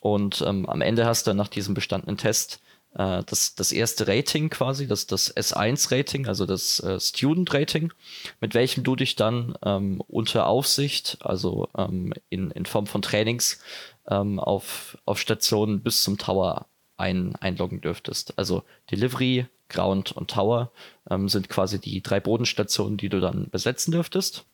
Und 0.00 0.44
ähm, 0.46 0.68
am 0.68 0.82
Ende 0.82 1.06
hast 1.06 1.26
du 1.26 1.32
nach 1.32 1.48
diesem 1.48 1.72
bestandenen 1.72 2.18
Test 2.18 2.60
äh, 2.94 3.22
das, 3.24 3.54
das 3.54 3.72
erste 3.72 4.06
Rating 4.08 4.50
quasi, 4.50 4.86
das, 4.86 5.06
das 5.06 5.34
S1-Rating, 5.34 6.26
also 6.26 6.46
das 6.46 6.80
äh, 6.80 6.98
Student-Rating, 7.00 7.92
mit 8.40 8.54
welchem 8.54 8.84
du 8.84 8.96
dich 8.96 9.16
dann 9.16 9.54
ähm, 9.64 10.02
unter 10.08 10.46
Aufsicht, 10.46 11.18
also 11.20 11.68
ähm, 11.76 12.12
in, 12.28 12.50
in 12.50 12.66
Form 12.66 12.86
von 12.86 13.02
Trainings, 13.02 13.60
ähm, 14.08 14.38
auf, 14.38 14.98
auf 15.04 15.18
Stationen 15.18 15.82
bis 15.82 16.02
zum 16.02 16.18
Tower 16.18 16.66
ein, 16.96 17.36
einloggen 17.36 17.80
dürftest. 17.80 18.38
Also 18.38 18.62
Delivery, 18.90 19.46
Ground 19.68 20.12
und 20.12 20.30
Tower 20.30 20.70
ähm, 21.10 21.28
sind 21.28 21.48
quasi 21.48 21.80
die 21.80 22.02
drei 22.02 22.20
Bodenstationen, 22.20 22.98
die 22.98 23.08
du 23.08 23.20
dann 23.20 23.48
besetzen 23.50 23.92
dürftest 23.92 24.44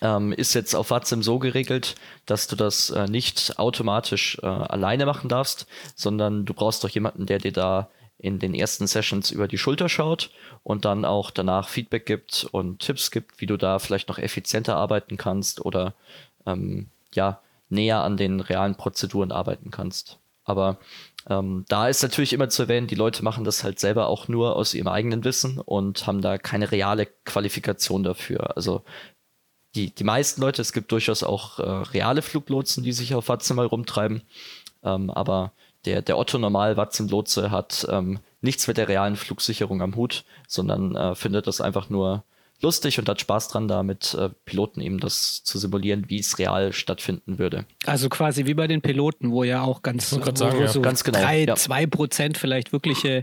ähm, 0.00 0.32
ist 0.32 0.54
jetzt 0.54 0.74
auf 0.74 0.90
Watzim 0.90 1.22
so 1.22 1.38
geregelt, 1.38 1.94
dass 2.26 2.46
du 2.46 2.56
das 2.56 2.90
äh, 2.90 3.06
nicht 3.06 3.58
automatisch 3.58 4.38
äh, 4.42 4.46
alleine 4.46 5.06
machen 5.06 5.28
darfst, 5.28 5.66
sondern 5.94 6.44
du 6.44 6.54
brauchst 6.54 6.84
doch 6.84 6.88
jemanden, 6.90 7.26
der 7.26 7.38
dir 7.38 7.52
da 7.52 7.88
in 8.18 8.38
den 8.38 8.54
ersten 8.54 8.86
Sessions 8.86 9.30
über 9.30 9.48
die 9.48 9.58
Schulter 9.58 9.88
schaut 9.88 10.30
und 10.62 10.84
dann 10.84 11.04
auch 11.04 11.30
danach 11.30 11.68
Feedback 11.68 12.06
gibt 12.06 12.46
und 12.52 12.80
Tipps 12.80 13.10
gibt, 13.10 13.40
wie 13.40 13.46
du 13.46 13.56
da 13.56 13.78
vielleicht 13.78 14.08
noch 14.08 14.18
effizienter 14.18 14.76
arbeiten 14.76 15.16
kannst 15.16 15.64
oder 15.64 15.94
ähm, 16.46 16.88
ja, 17.12 17.40
näher 17.68 18.02
an 18.02 18.16
den 18.16 18.40
realen 18.40 18.76
Prozeduren 18.76 19.32
arbeiten 19.32 19.70
kannst. 19.70 20.18
Aber 20.44 20.78
ähm, 21.28 21.64
da 21.68 21.88
ist 21.88 22.02
natürlich 22.02 22.32
immer 22.32 22.50
zu 22.50 22.62
erwähnen, 22.62 22.86
die 22.86 22.94
Leute 22.94 23.24
machen 23.24 23.44
das 23.44 23.64
halt 23.64 23.80
selber 23.80 24.08
auch 24.08 24.28
nur 24.28 24.56
aus 24.56 24.74
ihrem 24.74 24.88
eigenen 24.88 25.24
Wissen 25.24 25.58
und 25.58 26.06
haben 26.06 26.20
da 26.20 26.36
keine 26.38 26.70
reale 26.70 27.06
Qualifikation 27.24 28.02
dafür. 28.02 28.56
Also 28.56 28.82
die, 29.74 29.90
die 29.90 30.04
meisten 30.04 30.40
Leute, 30.40 30.62
es 30.62 30.72
gibt 30.72 30.92
durchaus 30.92 31.22
auch 31.22 31.58
äh, 31.58 31.62
reale 31.62 32.22
Fluglotsen, 32.22 32.84
die 32.84 32.92
sich 32.92 33.14
auf 33.14 33.28
mal 33.28 33.66
rumtreiben, 33.66 34.22
ähm, 34.82 35.10
aber 35.10 35.52
der, 35.84 36.02
der 36.02 36.18
Otto 36.18 36.38
Normal 36.38 36.76
Watzim 36.76 37.08
Lotse 37.08 37.50
hat 37.50 37.86
ähm, 37.90 38.18
nichts 38.40 38.66
mit 38.66 38.76
der 38.76 38.88
realen 38.88 39.16
Flugsicherung 39.16 39.82
am 39.82 39.96
Hut, 39.96 40.24
sondern 40.48 40.94
äh, 40.96 41.14
findet 41.14 41.46
das 41.46 41.60
einfach 41.60 41.90
nur 41.90 42.22
lustig 42.64 42.98
und 42.98 43.08
hat 43.08 43.20
Spaß 43.20 43.48
dran, 43.48 43.68
da 43.68 43.82
mit 43.82 44.14
äh, 44.14 44.30
Piloten 44.46 44.80
eben 44.80 44.98
das 44.98 45.44
zu 45.44 45.58
simulieren, 45.58 46.04
wie 46.08 46.18
es 46.18 46.38
real 46.38 46.72
stattfinden 46.72 47.38
würde. 47.38 47.66
Also 47.86 48.08
quasi 48.08 48.46
wie 48.46 48.54
bei 48.54 48.66
den 48.66 48.80
Piloten, 48.80 49.30
wo 49.30 49.44
ja 49.44 49.62
auch 49.62 49.82
ganz, 49.82 50.12
wo 50.12 50.34
sagen, 50.34 50.60
ja. 50.60 50.68
so 50.68 50.80
Ganz 50.80 51.04
genau, 51.04 51.18
drei, 51.18 51.44
ja. 51.44 51.56
zwei 51.56 51.86
Prozent 51.86 52.38
vielleicht 52.38 52.72
wirkliche 52.72 53.22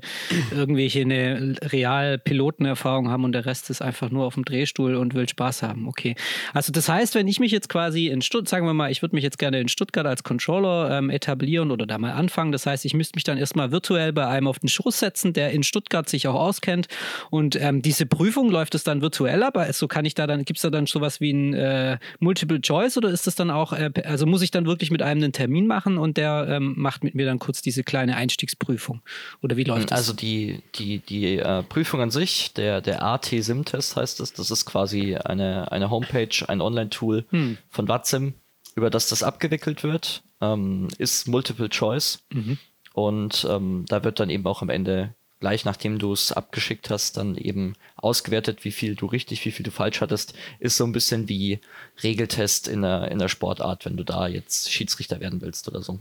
irgendwelche 0.51 1.01
eine 1.01 1.55
real 1.63 2.19
Pilotenerfahrung 2.19 3.09
haben 3.09 3.23
und 3.23 3.31
der 3.31 3.45
Rest 3.45 3.69
ist 3.69 3.81
einfach 3.81 4.11
nur 4.11 4.25
auf 4.25 4.35
dem 4.35 4.45
Drehstuhl 4.45 4.95
und 4.95 5.15
will 5.15 5.27
Spaß 5.27 5.63
haben. 5.63 5.87
Okay. 5.87 6.15
Also 6.53 6.71
das 6.71 6.87
heißt, 6.87 7.15
wenn 7.15 7.27
ich 7.27 7.39
mich 7.39 7.51
jetzt 7.51 7.69
quasi 7.69 8.07
in 8.07 8.21
Stuttgart, 8.21 8.49
sagen 8.49 8.65
wir 8.67 8.73
mal, 8.73 8.91
ich 8.91 9.01
würde 9.01 9.15
mich 9.15 9.23
jetzt 9.23 9.39
gerne 9.39 9.59
in 9.59 9.67
Stuttgart 9.67 10.05
als 10.05 10.23
Controller 10.23 10.97
ähm, 10.97 11.09
etablieren 11.09 11.71
oder 11.71 11.87
da 11.87 11.97
mal 11.97 12.11
anfangen. 12.11 12.51
Das 12.51 12.65
heißt, 12.65 12.85
ich 12.85 12.93
müsste 12.93 13.17
mich 13.17 13.23
dann 13.23 13.37
erstmal 13.37 13.71
virtuell 13.71 14.13
bei 14.13 14.27
einem 14.27 14.47
auf 14.47 14.59
den 14.59 14.69
Schoß 14.69 14.99
setzen, 14.99 15.33
der 15.33 15.51
in 15.51 15.63
Stuttgart 15.63 16.07
sich 16.07 16.27
auch 16.27 16.35
auskennt 16.35 16.87
und 17.31 17.55
ähm, 17.55 17.81
diese 17.81 18.05
Prüfung 18.05 18.49
läuft 18.49 18.75
es 18.75 18.83
dann 18.83 19.01
virtuell 19.01 19.20
virtuell 19.21 19.43
ab? 19.43 19.57
Also 19.57 19.87
kann 19.87 20.05
ich 20.05 20.15
da 20.15 20.27
dann, 20.27 20.43
gibt 20.45 20.57
es 20.57 20.61
da 20.61 20.69
dann 20.69 20.85
sowas 20.85 21.19
wie 21.19 21.31
ein 21.31 21.53
äh, 21.53 21.97
Multiple 22.19 22.61
Choice 22.61 22.97
oder 22.97 23.09
ist 23.09 23.27
das 23.27 23.35
dann 23.35 23.49
auch, 23.49 23.73
äh, 23.73 23.91
also 24.05 24.25
muss 24.25 24.41
ich 24.41 24.51
dann 24.51 24.65
wirklich 24.65 24.91
mit 24.91 25.01
einem 25.01 25.21
einen 25.21 25.33
Termin 25.33 25.67
machen 25.67 25.97
und 25.97 26.17
der 26.17 26.47
ähm, 26.49 26.73
macht 26.77 27.03
mit 27.03 27.15
mir 27.15 27.25
dann 27.25 27.39
kurz 27.39 27.61
diese 27.61 27.83
kleine 27.83 28.15
Einstiegsprüfung? 28.15 29.01
Oder 29.41 29.57
wie 29.57 29.63
läuft 29.63 29.91
das? 29.91 29.99
Also 29.99 30.13
die, 30.13 30.61
die, 30.75 30.99
die 30.99 31.37
äh, 31.37 31.63
Prüfung 31.63 32.01
an 32.01 32.11
sich, 32.11 32.53
der, 32.53 32.81
der 32.81 33.03
AT-SIM-Test 33.03 33.95
heißt 33.95 34.19
es, 34.19 34.33
das 34.33 34.51
ist 34.51 34.65
quasi 34.65 35.15
eine, 35.15 35.71
eine 35.71 35.89
Homepage, 35.89 36.47
ein 36.47 36.61
Online-Tool 36.61 37.25
Hm. 37.29 37.57
von 37.69 37.87
Watsim, 37.87 38.33
über 38.75 38.89
das 38.89 39.09
das 39.09 39.23
abgewickelt 39.23 39.83
wird, 39.83 40.23
ähm, 40.41 40.87
ist 40.97 41.27
Multiple 41.27 41.69
Choice. 41.69 42.19
Mhm. 42.31 42.57
Und 42.93 43.47
ähm, 43.49 43.85
da 43.87 44.03
wird 44.03 44.19
dann 44.19 44.29
eben 44.29 44.45
auch 44.45 44.61
am 44.61 44.69
Ende, 44.69 45.13
gleich 45.39 45.65
nachdem 45.65 45.99
du 45.99 46.13
es 46.13 46.31
abgeschickt 46.31 46.89
hast, 46.89 47.17
dann 47.17 47.35
eben 47.35 47.75
ausgewertet, 48.01 48.65
wie 48.65 48.71
viel 48.71 48.95
du 48.95 49.05
richtig, 49.05 49.45
wie 49.45 49.51
viel 49.51 49.63
du 49.63 49.71
falsch 49.71 50.01
hattest. 50.01 50.33
Ist 50.59 50.77
so 50.77 50.83
ein 50.83 50.91
bisschen 50.91 51.29
wie 51.29 51.59
Regeltest 52.03 52.67
in 52.67 52.81
der, 52.81 53.11
in 53.11 53.19
der 53.19 53.27
Sportart, 53.27 53.85
wenn 53.85 53.97
du 53.97 54.03
da 54.03 54.27
jetzt 54.27 54.71
Schiedsrichter 54.71 55.19
werden 55.19 55.41
willst 55.41 55.67
oder 55.67 55.81
so. 55.81 55.99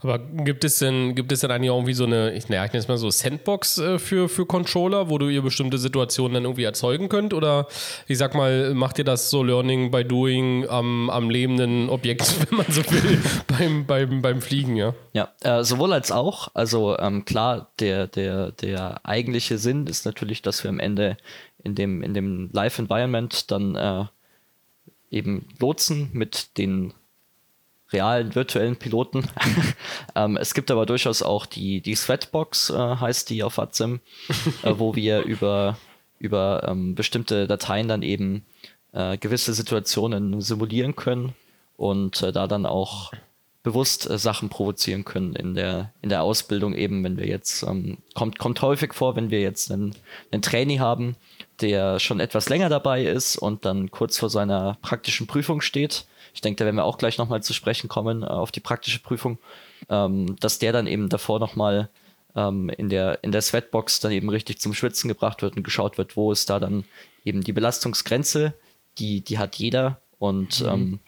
Aber 0.00 0.18
gibt 0.18 0.64
es 0.64 0.78
denn, 0.78 1.14
gibt 1.14 1.32
es 1.32 1.40
denn 1.40 1.50
eigentlich 1.50 1.70
auch 1.70 1.76
irgendwie 1.76 1.94
so 1.94 2.04
eine, 2.04 2.32
ich, 2.34 2.48
naja, 2.48 2.64
ich 2.64 2.72
nenne 2.72 2.82
es 2.82 2.88
mal 2.88 2.98
so 2.98 3.10
Sandbox 3.10 3.78
äh, 3.78 3.98
für, 3.98 4.28
für 4.28 4.46
Controller, 4.46 5.08
wo 5.08 5.18
du 5.18 5.28
ihr 5.28 5.42
bestimmte 5.42 5.78
Situationen 5.78 6.34
dann 6.34 6.44
irgendwie 6.44 6.64
erzeugen 6.64 7.08
könnt? 7.08 7.34
Oder 7.34 7.66
ich 8.06 8.18
sag 8.18 8.34
mal, 8.34 8.74
macht 8.74 8.98
ihr 8.98 9.04
das 9.04 9.30
so 9.30 9.42
Learning 9.42 9.90
by 9.90 10.04
Doing 10.04 10.68
am, 10.68 11.10
am 11.10 11.30
lebenden 11.30 11.88
Objekt, 11.88 12.34
wenn 12.50 12.58
man 12.58 12.66
so 12.68 12.82
will, 12.90 13.22
beim, 13.46 13.86
beim, 13.86 14.22
beim 14.22 14.42
Fliegen, 14.42 14.76
ja? 14.76 14.94
Ja, 15.12 15.28
äh, 15.42 15.64
sowohl 15.64 15.92
als 15.92 16.12
auch. 16.12 16.48
Also 16.54 16.98
ähm, 16.98 17.24
klar, 17.24 17.70
der, 17.78 18.06
der, 18.06 18.52
der 18.52 19.00
eigentliche 19.04 19.58
Sinn 19.58 19.86
ist 19.86 20.04
natürlich, 20.06 20.42
dass 20.42 20.62
wir 20.64 20.68
am 20.68 20.78
Ende 20.78 20.99
in 21.62 21.74
dem, 21.74 22.02
in 22.02 22.14
dem 22.14 22.50
Live-Environment 22.52 23.50
dann 23.50 23.74
äh, 23.76 24.04
eben 25.10 25.46
lotsen 25.58 26.10
mit 26.12 26.56
den 26.58 26.94
realen 27.92 28.34
virtuellen 28.34 28.76
Piloten. 28.76 29.24
ähm, 30.14 30.36
es 30.36 30.54
gibt 30.54 30.70
aber 30.70 30.86
durchaus 30.86 31.22
auch 31.22 31.46
die, 31.46 31.80
die 31.80 31.94
Sweatbox, 31.94 32.70
äh, 32.70 32.96
heißt 32.96 33.30
die 33.30 33.42
auf 33.42 33.58
Watsim, 33.58 34.00
äh, 34.62 34.74
wo 34.76 34.94
wir 34.94 35.22
über, 35.22 35.76
über 36.18 36.66
ähm, 36.68 36.94
bestimmte 36.94 37.46
Dateien 37.46 37.88
dann 37.88 38.02
eben 38.02 38.44
äh, 38.92 39.18
gewisse 39.18 39.54
Situationen 39.54 40.40
simulieren 40.40 40.94
können 40.96 41.34
und 41.76 42.22
äh, 42.22 42.32
da 42.32 42.46
dann 42.46 42.66
auch 42.66 43.12
bewusst 43.62 44.08
äh, 44.08 44.18
Sachen 44.18 44.48
provozieren 44.48 45.04
können 45.04 45.34
in 45.34 45.54
der, 45.54 45.92
in 46.02 46.08
der 46.08 46.22
Ausbildung 46.22 46.74
eben, 46.74 47.04
wenn 47.04 47.18
wir 47.18 47.26
jetzt, 47.26 47.62
ähm, 47.62 47.98
kommt, 48.14 48.38
kommt 48.38 48.62
häufig 48.62 48.94
vor, 48.94 49.16
wenn 49.16 49.30
wir 49.30 49.40
jetzt 49.40 49.70
einen, 49.70 49.94
einen 50.32 50.42
Trainee 50.42 50.78
haben, 50.78 51.16
der 51.60 51.98
schon 52.00 52.20
etwas 52.20 52.48
länger 52.48 52.68
dabei 52.68 53.04
ist 53.04 53.36
und 53.36 53.64
dann 53.64 53.90
kurz 53.90 54.18
vor 54.18 54.30
seiner 54.30 54.78
praktischen 54.80 55.26
Prüfung 55.26 55.60
steht. 55.60 56.06
Ich 56.32 56.40
denke, 56.40 56.58
da 56.58 56.64
werden 56.64 56.76
wir 56.76 56.84
auch 56.84 56.98
gleich 56.98 57.18
nochmal 57.18 57.42
zu 57.42 57.52
sprechen 57.52 57.88
kommen 57.88 58.22
äh, 58.22 58.26
auf 58.26 58.50
die 58.50 58.60
praktische 58.60 59.00
Prüfung, 59.00 59.38
ähm, 59.88 60.36
dass 60.40 60.58
der 60.58 60.72
dann 60.72 60.86
eben 60.86 61.08
davor 61.10 61.38
nochmal 61.38 61.90
ähm, 62.34 62.70
in, 62.70 62.88
der, 62.88 63.22
in 63.22 63.32
der 63.32 63.42
Sweatbox 63.42 64.00
dann 64.00 64.12
eben 64.12 64.30
richtig 64.30 64.60
zum 64.60 64.72
Schwitzen 64.72 65.08
gebracht 65.08 65.42
wird 65.42 65.56
und 65.56 65.64
geschaut 65.64 65.98
wird, 65.98 66.16
wo 66.16 66.32
ist 66.32 66.48
da 66.48 66.60
dann 66.60 66.84
eben 67.24 67.42
die 67.42 67.52
Belastungsgrenze, 67.52 68.54
die, 68.98 69.20
die 69.20 69.38
hat 69.38 69.56
jeder 69.56 70.00
und 70.18 70.64
ähm, 70.66 71.00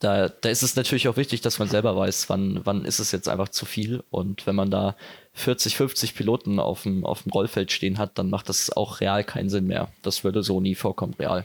da, 0.00 0.28
da 0.28 0.48
ist 0.48 0.62
es 0.62 0.76
natürlich 0.76 1.08
auch 1.08 1.16
wichtig, 1.16 1.40
dass 1.40 1.58
man 1.58 1.68
selber 1.68 1.96
weiß, 1.96 2.28
wann, 2.28 2.60
wann 2.64 2.84
ist 2.84 3.00
es 3.00 3.10
jetzt 3.10 3.28
einfach 3.28 3.48
zu 3.48 3.66
viel. 3.66 4.04
Und 4.10 4.46
wenn 4.46 4.54
man 4.54 4.70
da 4.70 4.94
40, 5.32 5.76
50 5.76 6.14
Piloten 6.14 6.60
auf 6.60 6.84
dem, 6.84 7.04
auf 7.04 7.24
dem 7.24 7.32
Rollfeld 7.32 7.72
stehen 7.72 7.98
hat, 7.98 8.16
dann 8.16 8.30
macht 8.30 8.48
das 8.48 8.70
auch 8.70 9.00
real 9.00 9.24
keinen 9.24 9.50
Sinn 9.50 9.66
mehr. 9.66 9.88
Das 10.02 10.22
würde 10.22 10.44
so 10.44 10.60
nie 10.60 10.76
vorkommen, 10.76 11.14
real. 11.18 11.44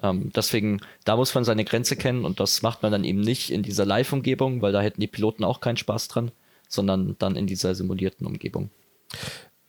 Ähm, 0.00 0.30
deswegen, 0.34 0.80
da 1.04 1.16
muss 1.16 1.34
man 1.34 1.44
seine 1.44 1.64
Grenze 1.64 1.96
kennen 1.96 2.24
und 2.24 2.38
das 2.38 2.62
macht 2.62 2.82
man 2.82 2.92
dann 2.92 3.04
eben 3.04 3.20
nicht 3.20 3.50
in 3.50 3.64
dieser 3.64 3.84
Live-Umgebung, 3.84 4.62
weil 4.62 4.72
da 4.72 4.80
hätten 4.80 5.00
die 5.00 5.08
Piloten 5.08 5.42
auch 5.42 5.60
keinen 5.60 5.76
Spaß 5.76 6.06
dran, 6.06 6.30
sondern 6.68 7.16
dann 7.18 7.34
in 7.34 7.48
dieser 7.48 7.74
simulierten 7.74 8.26
Umgebung. 8.26 8.70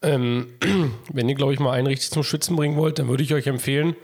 Ähm, 0.03 0.47
wenn 1.13 1.29
ihr, 1.29 1.35
glaube 1.35 1.53
ich, 1.53 1.59
mal 1.59 1.71
einen 1.71 1.87
richtig 1.87 2.11
zum 2.11 2.23
Schwitzen 2.23 2.55
bringen 2.55 2.75
wollt, 2.77 2.99
dann 2.99 3.07
würde 3.07 3.23
ich 3.23 3.33
euch 3.33 3.47
empfehlen, 3.47 3.95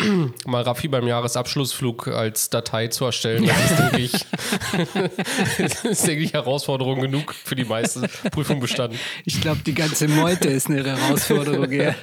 mal 0.46 0.62
Raffi 0.62 0.88
beim 0.88 1.06
Jahresabschlussflug 1.06 2.08
als 2.08 2.50
Datei 2.50 2.88
zu 2.88 3.04
erstellen. 3.04 3.46
Das 3.46 3.70
ist, 3.70 3.78
denke 3.78 3.98
ich, 3.98 5.84
ist, 5.84 6.06
denke 6.06 6.22
ich, 6.22 6.32
Herausforderung 6.32 7.00
genug 7.00 7.34
für 7.34 7.54
die 7.54 7.64
meiste 7.64 8.08
Prüfung 8.30 8.60
bestanden. 8.60 8.98
Ich 9.24 9.40
glaube, 9.40 9.60
die 9.64 9.74
ganze 9.74 10.08
Meute 10.08 10.48
ist 10.48 10.68
eine 10.68 10.84
Herausforderung. 10.84 11.70
ja. 11.70 11.94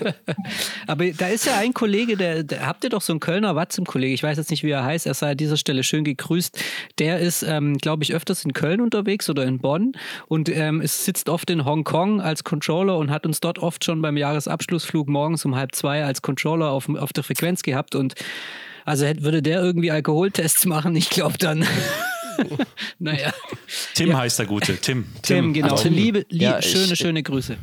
Aber 0.85 1.05
da 1.11 1.27
ist 1.27 1.45
ja 1.45 1.57
ein 1.57 1.73
Kollege, 1.73 2.17
der, 2.17 2.43
der 2.43 2.65
habt 2.65 2.83
ihr 2.83 2.89
doch 2.89 3.01
so 3.01 3.13
einen 3.13 3.19
Kölner 3.19 3.55
Watzem-Kollege, 3.55 4.13
ich 4.13 4.23
weiß 4.23 4.37
jetzt 4.37 4.51
nicht, 4.51 4.63
wie 4.63 4.71
er 4.71 4.83
heißt, 4.83 5.07
er 5.07 5.13
sei 5.13 5.31
an 5.31 5.37
dieser 5.37 5.57
Stelle 5.57 5.83
schön 5.83 6.03
gegrüßt. 6.03 6.59
Der 6.99 7.19
ist, 7.19 7.43
ähm, 7.43 7.77
glaube 7.77 8.03
ich, 8.03 8.13
öfters 8.13 8.45
in 8.45 8.53
Köln 8.53 8.81
unterwegs 8.81 9.29
oder 9.29 9.43
in 9.43 9.59
Bonn 9.59 9.93
und 10.27 10.49
ähm, 10.49 10.81
sitzt 10.85 11.29
oft 11.29 11.49
in 11.49 11.65
Hongkong 11.65 12.21
als 12.21 12.43
Controller 12.43 12.97
und 12.97 13.11
hat 13.11 13.25
uns 13.25 13.36
dort 13.39 13.59
oft 13.59 13.83
schon 13.85 14.01
beim 14.01 14.17
Jahresabschlussflug 14.17 15.07
morgens 15.07 15.45
um 15.45 15.55
halb 15.55 15.75
zwei 15.75 16.03
als 16.05 16.21
Controller 16.21 16.69
auf, 16.71 16.89
auf 16.89 17.13
der 17.13 17.23
Frequenz 17.23 17.63
gehabt 17.63 17.95
und 17.95 18.15
also 18.85 19.05
hätte, 19.05 19.23
würde 19.23 19.41
der 19.41 19.61
irgendwie 19.61 19.91
Alkoholtests 19.91 20.65
machen, 20.65 20.95
ich 20.95 21.09
glaube 21.09 21.37
dann. 21.37 21.65
naja. 22.99 23.33
Tim 23.95 24.15
heißt 24.15 24.39
der 24.39 24.45
Gute. 24.45 24.77
Tim. 24.77 25.05
Tim, 25.21 25.53
genau. 25.53 25.75
Tim. 25.75 25.93
Liebe, 25.93 26.25
liebe 26.29 26.43
Ja, 26.43 26.59
ich- 26.59 26.65
schöne, 26.71 26.95
schöne 26.95 27.23
Grüße. 27.23 27.57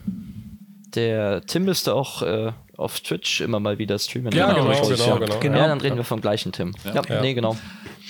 Der 0.94 1.42
Tim 1.46 1.64
müsste 1.64 1.94
auch 1.94 2.22
äh, 2.22 2.52
auf 2.76 3.00
Twitch 3.00 3.40
immer 3.40 3.58
mal 3.58 3.78
wieder 3.78 3.98
streamen. 3.98 4.32
Ja, 4.32 4.52
Genau, 4.52 4.66
genau, 4.68 4.88
genau, 4.88 5.06
ja. 5.06 5.16
genau. 5.18 5.38
Genau. 5.40 5.58
Ja, 5.58 5.66
dann 5.66 5.80
reden 5.80 5.96
wir 5.96 6.04
vom 6.04 6.20
gleichen 6.20 6.52
Tim. 6.52 6.72
Ja, 6.84 7.02
Ja. 7.08 7.20
nee, 7.20 7.34
genau. 7.34 7.56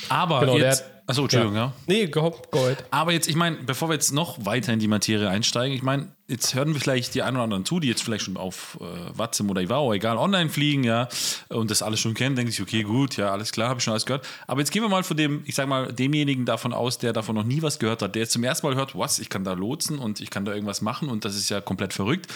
Aber 0.09 0.40
Genau, 0.40 0.59
jetzt. 0.59 0.85
Achso, 1.07 1.22
Entschuldigung, 1.22 1.55
ja. 1.57 1.72
Nee, 1.87 2.07
go, 2.07 2.35
go 2.50 2.64
ahead. 2.64 2.79
Aber 2.90 3.12
jetzt, 3.12 3.29
ich 3.29 3.37
meine, 3.37 3.57
bevor 3.57 3.88
wir 3.90 3.94
jetzt 3.94 4.12
noch 4.12 4.44
weiter 4.46 4.72
in 4.72 4.79
die 4.79 4.88
Materie 4.88 5.29
einsteigen, 5.29 5.77
ich 5.77 5.83
meine, 5.83 6.09
jetzt 6.26 6.54
hören 6.54 6.72
wir 6.72 6.80
vielleicht 6.80 7.14
die 7.14 7.22
einen 7.22 7.37
oder 7.37 7.44
anderen 7.44 7.64
zu, 7.64 7.80
die 7.80 7.88
jetzt 7.88 8.02
vielleicht 8.02 8.24
schon 8.24 8.37
auf 8.37 8.78
äh, 8.80 8.84
Watzim 9.18 9.50
oder 9.50 9.60
Ivao, 9.60 9.92
egal, 9.92 10.16
online 10.16 10.48
fliegen, 10.48 10.84
ja, 10.84 11.08
und 11.48 11.70
das 11.70 11.82
alles 11.82 12.00
schon 12.00 12.14
kennen, 12.14 12.34
denken 12.34 12.50
sich, 12.50 12.62
okay, 12.62 12.82
gut, 12.82 13.16
ja, 13.16 13.30
alles 13.30 13.52
klar, 13.52 13.68
habe 13.68 13.78
ich 13.78 13.84
schon 13.84 13.92
alles 13.92 14.06
gehört. 14.06 14.26
Aber 14.46 14.60
jetzt 14.60 14.70
gehen 14.70 14.82
wir 14.82 14.88
mal 14.88 15.02
von 15.02 15.16
dem, 15.16 15.42
ich 15.44 15.54
sag 15.54 15.68
mal, 15.68 15.92
demjenigen 15.92 16.46
davon 16.46 16.72
aus, 16.72 16.98
der 16.98 17.12
davon 17.12 17.34
noch 17.34 17.44
nie 17.44 17.62
was 17.62 17.78
gehört 17.78 18.00
hat, 18.00 18.14
der 18.14 18.22
jetzt 18.22 18.32
zum 18.32 18.44
ersten 18.44 18.66
Mal 18.66 18.74
hört, 18.76 18.96
was, 18.96 19.18
ich 19.18 19.28
kann 19.28 19.44
da 19.44 19.52
lotsen 19.52 19.98
und 19.98 20.20
ich 20.20 20.30
kann 20.30 20.44
da 20.44 20.52
irgendwas 20.52 20.80
machen 20.80 21.08
und 21.08 21.24
das 21.24 21.37
ist 21.37 21.50
ja 21.50 21.60
komplett 21.60 21.92
verrückt. 21.92 22.32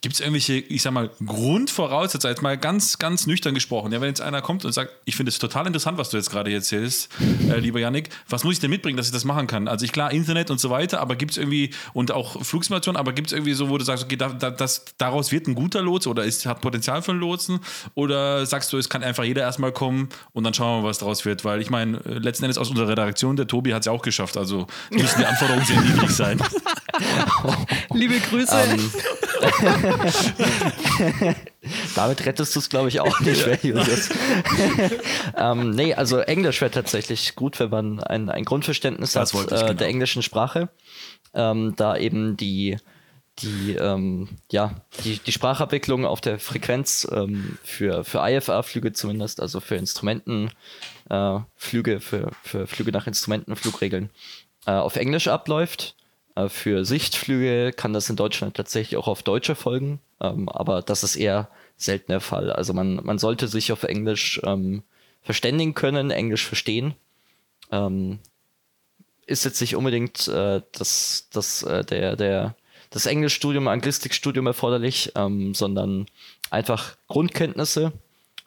Gibt 0.00 0.14
es 0.14 0.20
irgendwelche, 0.20 0.54
ich 0.54 0.82
sag 0.82 0.92
mal, 0.92 1.10
Grundvoraussetzungen, 1.24 2.34
jetzt 2.34 2.42
mal 2.42 2.56
ganz, 2.56 2.98
ganz 2.98 3.26
nüchtern 3.26 3.54
gesprochen, 3.54 3.92
ja, 3.92 4.00
wenn 4.00 4.08
jetzt 4.08 4.20
einer 4.20 4.42
kommt 4.42 4.64
und 4.64 4.72
sagt, 4.72 4.92
ich 5.04 5.16
finde 5.16 5.30
es 5.30 5.38
total 5.38 5.66
interessant, 5.66 5.98
was 5.98 6.10
du 6.10 6.16
jetzt 6.16 6.30
gerade 6.30 6.52
erzählst, 6.52 7.08
äh, 7.50 7.58
lieber 7.58 7.80
Yannick, 7.80 8.10
was 8.28 8.44
muss 8.44 8.54
ich 8.54 8.60
denn 8.60 8.70
mitbringen, 8.70 8.96
dass 8.96 9.06
ich 9.06 9.12
das 9.12 9.24
machen 9.24 9.46
kann? 9.46 9.66
Also 9.66 9.84
ich 9.84 9.92
klar, 9.92 10.12
Internet 10.12 10.50
und 10.50 10.60
so 10.60 10.70
weiter, 10.70 11.00
aber 11.00 11.16
gibt 11.16 11.32
es 11.32 11.36
irgendwie, 11.36 11.70
und 11.94 12.12
auch 12.12 12.44
Flugsimulation, 12.44 12.96
aber 12.96 13.12
gibt 13.12 13.28
es 13.28 13.32
irgendwie 13.32 13.54
so, 13.54 13.70
wo 13.70 13.78
du 13.78 13.84
sagst, 13.84 14.04
okay, 14.04 14.16
da, 14.16 14.28
da, 14.28 14.50
das, 14.50 14.84
daraus 14.98 15.32
wird 15.32 15.48
ein 15.48 15.54
guter 15.54 15.82
Lots 15.82 16.06
oder 16.06 16.24
ist, 16.24 16.46
hat 16.46 16.60
Potenzial 16.60 17.02
für 17.02 17.10
einen 17.10 17.20
Lotsen? 17.20 17.60
Oder 17.94 18.46
sagst 18.46 18.72
du, 18.72 18.78
es 18.78 18.88
kann 18.88 19.02
einfach 19.02 19.24
jeder 19.24 19.42
erstmal 19.42 19.72
kommen 19.72 20.08
und 20.32 20.44
dann 20.44 20.54
schauen 20.54 20.82
wir, 20.82 20.88
was 20.88 20.98
daraus 20.98 21.24
wird? 21.24 21.44
Weil 21.44 21.60
ich 21.60 21.70
meine, 21.70 21.98
äh, 22.04 22.18
letzten 22.18 22.44
Endes 22.44 22.58
aus 22.58 22.70
unserer 22.70 22.88
Redaktion, 22.88 23.36
der 23.36 23.46
Tobi 23.46 23.74
hat 23.74 23.80
es 23.80 23.86
ja 23.86 23.92
auch 23.92 24.02
geschafft, 24.02 24.36
also 24.36 24.66
müssen 24.90 25.18
die 25.18 25.26
Anforderungen 25.26 25.64
sehr 25.64 25.80
niedrig 25.80 26.10
sein. 26.10 26.40
Liebe 27.92 28.20
Grüße. 28.20 28.56
Damit 31.94 32.24
rettest 32.26 32.54
du 32.54 32.60
es, 32.60 32.68
glaube 32.68 32.88
ich, 32.88 33.00
auch 33.00 33.20
nicht 33.20 33.46
mehr, 33.46 33.58
Julius. 33.62 34.10
ähm, 35.36 35.70
nee, 35.70 35.94
also 35.94 36.18
Englisch 36.18 36.60
wäre 36.60 36.70
tatsächlich 36.70 37.34
gut, 37.34 37.60
wenn 37.60 37.70
man 37.70 38.00
ein, 38.00 38.28
ein 38.28 38.44
Grundverständnis 38.44 39.12
Das 39.12 39.34
hat 39.34 39.52
äh, 39.52 39.56
genau. 39.56 39.72
der 39.74 39.88
englischen 39.88 40.22
Sprache. 40.22 40.68
Ähm, 41.34 41.74
da 41.76 41.96
eben 41.96 42.36
die, 42.36 42.78
die, 43.40 43.74
ähm, 43.74 44.28
ja, 44.50 44.74
die, 45.04 45.18
die 45.18 45.32
Sprachabwicklung 45.32 46.04
auf 46.04 46.20
der 46.20 46.38
Frequenz 46.38 47.06
ähm, 47.12 47.58
für, 47.62 48.04
für 48.04 48.18
IFA-Flüge 48.26 48.92
zumindest, 48.92 49.40
also 49.40 49.60
für 49.60 49.76
Instrumentenflüge, 49.76 50.52
äh, 51.10 51.40
Flüge, 51.56 52.00
für, 52.00 52.30
für 52.42 52.66
Flüge 52.66 52.92
nach 52.92 53.06
Instrumentenflugregeln, 53.06 54.10
äh, 54.66 54.72
auf 54.72 54.96
Englisch 54.96 55.28
abläuft. 55.28 55.96
Äh, 56.38 56.48
Für 56.48 56.84
Sichtflüge 56.84 57.72
kann 57.72 57.92
das 57.92 58.08
in 58.08 58.16
Deutschland 58.16 58.56
tatsächlich 58.56 58.96
auch 58.96 59.08
auf 59.08 59.22
Deutsch 59.22 59.48
erfolgen, 59.48 60.00
ähm, 60.20 60.48
aber 60.48 60.82
das 60.82 61.02
ist 61.02 61.16
eher 61.16 61.48
selten 61.76 62.12
der 62.12 62.20
Fall. 62.20 62.52
Also 62.52 62.72
man, 62.72 63.00
man 63.04 63.18
sollte 63.18 63.48
sich 63.48 63.72
auf 63.72 63.82
Englisch 63.82 64.40
ähm, 64.44 64.82
verständigen 65.22 65.74
können, 65.74 66.10
Englisch 66.10 66.46
verstehen. 66.46 66.94
Ähm, 67.70 68.18
ist 69.26 69.44
jetzt 69.44 69.60
nicht 69.60 69.76
unbedingt 69.76 70.28
äh, 70.28 70.62
das, 70.72 71.28
das, 71.32 71.62
äh, 71.62 71.84
der, 71.84 72.16
der, 72.16 72.54
das 72.90 73.06
Englischstudium, 73.06 73.68
Anglistikstudium 73.68 74.46
erforderlich, 74.46 75.12
ähm, 75.16 75.54
sondern 75.54 76.06
einfach 76.50 76.96
Grundkenntnisse, 77.08 77.92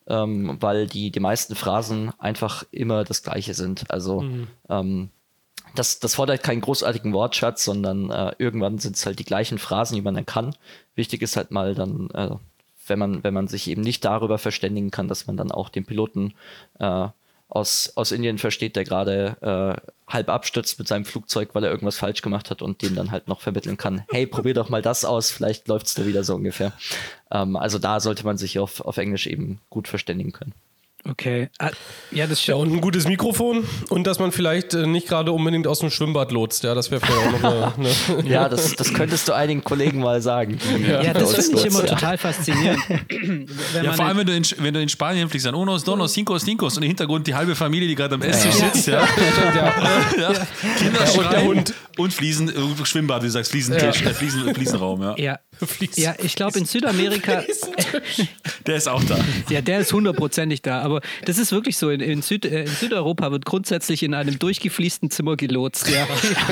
ähm, 0.08 0.58
weil 0.60 0.88
die, 0.88 1.12
die 1.12 1.20
meisten 1.20 1.56
Phrasen 1.56 2.12
einfach 2.18 2.64
immer 2.72 3.04
das 3.04 3.22
gleiche 3.22 3.54
sind. 3.54 3.92
Also 3.92 4.24
ähm, 4.70 5.10
das, 5.76 6.00
das 6.00 6.16
fordert 6.16 6.44
keinen 6.44 6.62
großartigen 6.62 7.14
Wortschatz, 7.14 7.64
sondern 7.64 8.10
äh, 8.10 8.34
irgendwann 8.38 8.78
sind 8.80 8.96
es 8.96 9.06
halt 9.06 9.20
die 9.20 9.26
gleichen 9.26 9.58
Phrasen, 9.58 9.96
die 9.96 10.02
man 10.02 10.16
dann 10.16 10.26
kann. 10.26 10.56
Wichtig 10.96 11.22
ist 11.22 11.38
halt 11.38 11.52
mal 11.52 11.76
dann 11.76 12.10
äh, 12.12 12.36
wenn 12.88 13.00
man, 13.00 13.24
wenn 13.24 13.34
man 13.34 13.48
sich 13.48 13.70
eben 13.70 13.82
nicht 13.82 14.06
darüber 14.06 14.38
verständigen 14.38 14.92
kann, 14.92 15.08
dass 15.08 15.28
man 15.28 15.38
dann 15.38 15.52
auch 15.52 15.70
den 15.70 15.86
Piloten 15.86 16.34
äh, 16.80 17.08
aus, 17.48 17.94
aus 17.96 18.12
Indien 18.12 18.38
versteht, 18.38 18.76
der 18.76 18.86
gerade 18.86 19.38
äh, 19.42 19.92
halb 20.12 20.30
abstürzt 20.30 20.80
mit 20.80 20.88
seinem 20.88 21.06
Flugzeug, 21.06 21.50
weil 21.54 21.64
er 21.64 21.72
irgendwas 21.72 21.98
falsch 21.98 22.22
gemacht 22.22 22.50
hat 22.50 22.62
und 22.62 22.82
dem 22.82 22.96
dann 22.96 23.12
halt 23.12 23.28
noch 23.28 23.42
vermitteln 23.42 23.78
kann, 23.78 24.04
hey, 24.10 24.26
probier 24.26 24.54
doch 24.54 24.70
mal 24.70 24.82
das 24.82 25.04
aus, 25.06 25.32
vielleicht 25.32 25.68
läuft 25.68 25.88
es 25.88 25.94
da 25.94 26.06
wieder 26.06 26.24
so 26.24 26.36
ungefähr. 26.36 26.74
Ähm, 27.30 27.56
also 27.56 27.78
da 27.78 28.00
sollte 28.00 28.26
man 28.26 28.38
sich 28.38 28.60
auf, 28.60 28.82
auf 28.82 28.98
Englisch 28.98 29.28
eben 29.28 29.60
gut 29.70 29.88
verständigen 29.88 30.32
können. 30.32 30.54
Okay. 31.10 31.50
Ah, 31.58 31.72
ja, 32.12 32.28
das 32.28 32.46
Ja, 32.46 32.54
stimmt. 32.56 32.60
und 32.60 32.74
ein 32.74 32.82
gutes 32.82 33.08
Mikrofon 33.08 33.68
und 33.90 34.06
dass 34.06 34.20
man 34.20 34.32
vielleicht 34.32 34.74
äh, 34.76 34.86
nicht 34.86 35.08
gerade 35.08 35.32
unbedingt 35.32 35.66
aus 35.66 35.80
dem 35.80 35.90
Schwimmbad 35.90 36.32
lotst. 36.32 36.64
Ja, 36.64 36.76
das 36.76 36.92
wäre 36.92 37.02
vielleicht 37.02 37.28
auch 37.28 37.32
noch 37.42 37.78
eine, 37.78 37.90
eine 38.20 38.30
Ja, 38.30 38.48
das, 38.48 38.76
das 38.76 38.94
könntest 38.94 39.28
du 39.28 39.34
einigen 39.34 39.64
Kollegen 39.64 40.00
mal 40.00 40.22
sagen. 40.22 40.60
Ja, 40.88 41.02
die 41.02 41.14
das 41.20 41.34
finde 41.48 41.58
ich 41.60 41.66
immer 41.66 41.84
total 41.86 42.18
faszinierend. 42.20 42.80
Wenn 43.10 43.48
Ja, 43.76 43.84
man 43.84 43.94
vor 43.96 44.06
allem, 44.06 44.18
wenn 44.18 44.28
du, 44.28 44.36
in, 44.36 44.46
wenn 44.60 44.74
du 44.74 44.82
in 44.82 44.90
Spanien 44.90 45.28
fliegst, 45.30 45.48
dann 45.48 45.56
unos, 45.56 45.84
donos, 45.84 46.14
cinco, 46.14 46.38
cincos 46.38 46.78
und 46.78 46.84
im 46.84 46.88
Hintergrund 46.90 47.26
die 47.26 47.34
halbe 47.36 47.56
Familie, 47.56 47.88
die 47.88 47.96
gerade 47.96 48.16
am 48.16 48.22
Esstisch 48.22 48.54
sitzt, 48.54 48.88
ja. 48.88 49.02
ja. 49.02 49.08
Kinder 49.08 50.14
Ja, 50.20 50.30
und 50.30 51.00
der 51.00 51.08
schreien 51.08 51.48
Hund. 51.48 51.74
und 51.98 52.14
Fliesen, 52.14 52.50
äh, 52.50 52.86
Schwimmbad, 52.86 53.22
wie 53.24 53.28
du 53.28 53.32
sagst, 53.32 53.52
Fliesentisch, 53.52 54.02
äh, 54.04 54.14
Fliesen, 54.14 54.54
Fliesenraum, 54.54 55.02
ja. 55.02 55.16
ja, 55.18 55.40
Fließ- 55.66 56.00
ja, 56.00 56.16
ich 56.24 56.36
glaube 56.36 56.60
in 56.60 56.66
Südamerika, 56.66 57.44
Der 58.68 58.76
ist 58.76 58.88
auch 58.88 59.04
da. 59.04 59.18
ja, 59.50 59.62
der 59.62 59.80
ist 59.80 59.94
hundertprozentig 59.94 60.62
da. 60.62 60.82
Aber 60.82 61.02
das 61.26 61.38
ist 61.38 61.52
wirklich 61.52 61.78
so. 61.78 61.90
In, 61.90 62.00
in, 62.00 62.22
Süd, 62.22 62.46
äh, 62.46 62.62
in 62.62 62.68
Südeuropa 62.68 63.32
wird 63.32 63.46
grundsätzlich 63.46 64.04
in 64.04 64.14
einem 64.14 64.38
durchgefließten 64.40 65.10
Zimmer 65.12 65.36
gelotst. 65.36 65.90
Ja. 65.90 66.06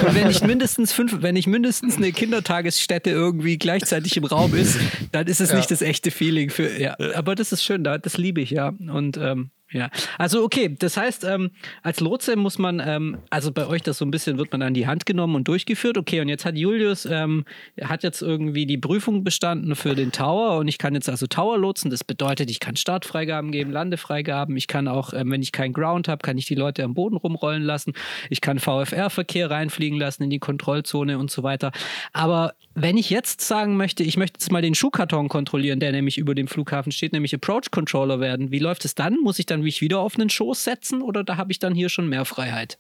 Und 0.05 0.15
wenn 0.15 0.27
nicht 0.27 0.45
mindestens 0.45 0.91
fünf, 0.91 1.21
wenn 1.21 1.33
nicht 1.35 1.47
mindestens 1.47 1.97
eine 1.97 2.11
Kindertagesstätte 2.11 3.09
irgendwie 3.09 3.57
gleichzeitig 3.57 4.17
im 4.17 4.25
Raum 4.25 4.55
ist, 4.55 4.77
dann 5.11 5.27
ist 5.27 5.41
es 5.41 5.53
nicht 5.53 5.69
das 5.71 5.81
echte 5.81 6.11
Feeling 6.11 6.49
für. 6.49 6.79
Ja, 6.79 6.95
aber 7.15 7.35
das 7.35 7.51
ist 7.51 7.63
schön, 7.63 7.83
da, 7.83 7.97
das 7.97 8.17
liebe 8.17 8.41
ich 8.41 8.51
ja. 8.51 8.69
Und 8.69 9.17
ähm, 9.17 9.49
ja, 9.71 9.89
also 10.17 10.43
okay, 10.43 10.75
das 10.77 10.97
heißt, 10.97 11.23
ähm, 11.25 11.51
als 11.83 11.99
Lotse 11.99 12.35
muss 12.35 12.57
man, 12.57 12.81
ähm, 12.83 13.19
also 13.29 13.51
bei 13.51 13.67
euch 13.67 13.83
das 13.83 13.99
so 13.99 14.05
ein 14.05 14.09
bisschen, 14.09 14.39
wird 14.39 14.51
man 14.51 14.63
an 14.63 14.73
die 14.73 14.87
Hand 14.87 15.05
genommen 15.05 15.35
und 15.35 15.47
durchgeführt. 15.47 15.97
Okay, 15.97 16.21
und 16.21 16.27
jetzt 16.27 16.43
hat 16.43 16.57
Julius, 16.57 17.05
ähm, 17.05 17.45
hat 17.83 18.01
jetzt 18.01 18.23
irgendwie 18.23 18.65
die 18.65 18.79
Prüfung 18.79 19.23
bestanden 19.23 19.75
für 19.75 19.93
den 19.93 20.11
Tower 20.11 20.57
und 20.57 20.67
ich 20.67 20.79
kann 20.79 20.95
jetzt 20.95 21.07
also 21.07 21.27
Tower 21.27 21.57
lotsen. 21.59 21.91
Das 21.91 22.03
bedeutet, 22.03 22.49
ich 22.49 22.59
kann 22.59 22.77
Startfreigaben 22.77 23.51
geben, 23.51 23.71
Landefreigaben. 23.71 24.57
Ich 24.57 24.67
kann 24.67 24.87
auch, 24.87 25.13
ähm, 25.13 25.29
wenn 25.31 25.43
ich 25.43 25.51
keinen 25.51 25.73
Ground 25.73 26.07
habe, 26.07 26.23
kann 26.23 26.39
ich 26.39 26.47
die 26.47 26.55
Leute 26.55 26.83
am 26.83 26.95
Boden 26.95 27.15
rumrollen 27.15 27.63
lassen. 27.63 27.93
Ich 28.31 28.41
kann 28.41 28.57
VFR-Verkehr 28.57 29.51
reinfliegen 29.51 29.99
lassen 29.99 30.23
in 30.23 30.31
die 30.31 30.39
Kontrollzone 30.39 31.19
und 31.19 31.29
so 31.29 31.43
weiter. 31.43 31.71
Aber 32.11 32.53
wenn 32.75 32.97
ich 32.97 33.09
jetzt 33.09 33.41
sagen 33.41 33.77
möchte, 33.77 34.03
ich 34.03 34.17
möchte 34.17 34.39
jetzt 34.39 34.51
mal 34.51 34.61
den 34.61 34.75
Schuhkarton 34.75 35.27
kontrollieren, 35.27 35.79
der 35.79 35.91
nämlich 35.91 36.17
über 36.17 36.33
dem 36.33 36.47
Flughafen 36.47 36.91
steht, 36.91 37.13
nämlich 37.13 37.35
Approach 37.35 37.71
Controller 37.71 38.19
werden, 38.19 38.51
wie 38.51 38.59
läuft 38.59 38.85
es 38.85 38.95
dann? 38.95 39.17
Muss 39.21 39.37
ich 39.39 39.45
dann 39.45 39.58
mich 39.61 39.81
wieder 39.81 39.99
auf 39.99 40.15
einen 40.15 40.29
Schoß 40.29 40.63
setzen 40.63 41.01
oder 41.01 41.23
da 41.23 41.37
habe 41.37 41.51
ich 41.51 41.59
dann 41.59 41.75
hier 41.75 41.89
schon 41.89 42.07
mehr 42.07 42.25
Freiheit? 42.25 42.77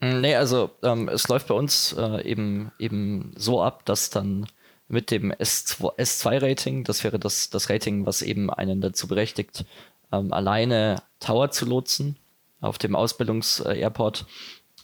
Mm, 0.00 0.20
Nee, 0.20 0.34
also 0.34 0.70
ähm, 0.82 1.08
es 1.08 1.28
läuft 1.28 1.48
bei 1.48 1.54
uns 1.54 1.94
äh, 1.98 2.22
eben, 2.28 2.72
eben 2.78 3.32
so 3.36 3.62
ab, 3.62 3.84
dass 3.84 4.10
dann 4.10 4.46
mit 4.88 5.10
dem 5.10 5.32
S2, 5.32 5.96
S2-Rating, 5.96 6.84
das 6.84 7.02
wäre 7.04 7.18
das, 7.18 7.50
das 7.50 7.70
Rating, 7.70 8.04
was 8.04 8.20
eben 8.20 8.50
einen 8.50 8.80
dazu 8.80 9.08
berechtigt, 9.08 9.64
ähm, 10.12 10.32
alleine 10.32 11.02
Tower 11.20 11.50
zu 11.50 11.64
lotsen 11.64 12.16
auf 12.60 12.78
dem 12.78 12.94
Ausbildungs-Airport. 12.94 14.26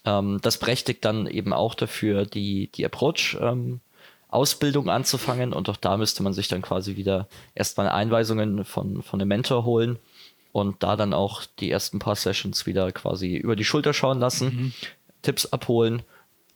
Ähm, 0.04 0.38
das 0.40 0.58
berechtigt 0.58 1.04
dann 1.04 1.26
eben 1.26 1.52
auch 1.52 1.74
dafür, 1.74 2.24
die, 2.24 2.70
die 2.74 2.86
Approach 2.86 3.36
ähm, 3.40 3.80
anzufangen 4.30 5.52
und 5.52 5.68
auch 5.68 5.76
da 5.76 5.96
müsste 5.96 6.22
man 6.22 6.32
sich 6.32 6.48
dann 6.48 6.62
quasi 6.62 6.96
wieder 6.96 7.28
erstmal 7.54 7.88
Einweisungen 7.88 8.64
von, 8.64 9.02
von 9.02 9.18
dem 9.18 9.28
Mentor 9.28 9.64
holen 9.64 9.98
und 10.58 10.82
da 10.82 10.96
dann 10.96 11.12
auch 11.14 11.44
die 11.58 11.70
ersten 11.70 11.98
paar 11.98 12.16
Sessions 12.16 12.66
wieder 12.66 12.92
quasi 12.92 13.36
über 13.36 13.56
die 13.56 13.64
Schulter 13.64 13.92
schauen 13.92 14.18
lassen, 14.18 14.74
Tipps 15.22 15.46
abholen, 15.46 16.02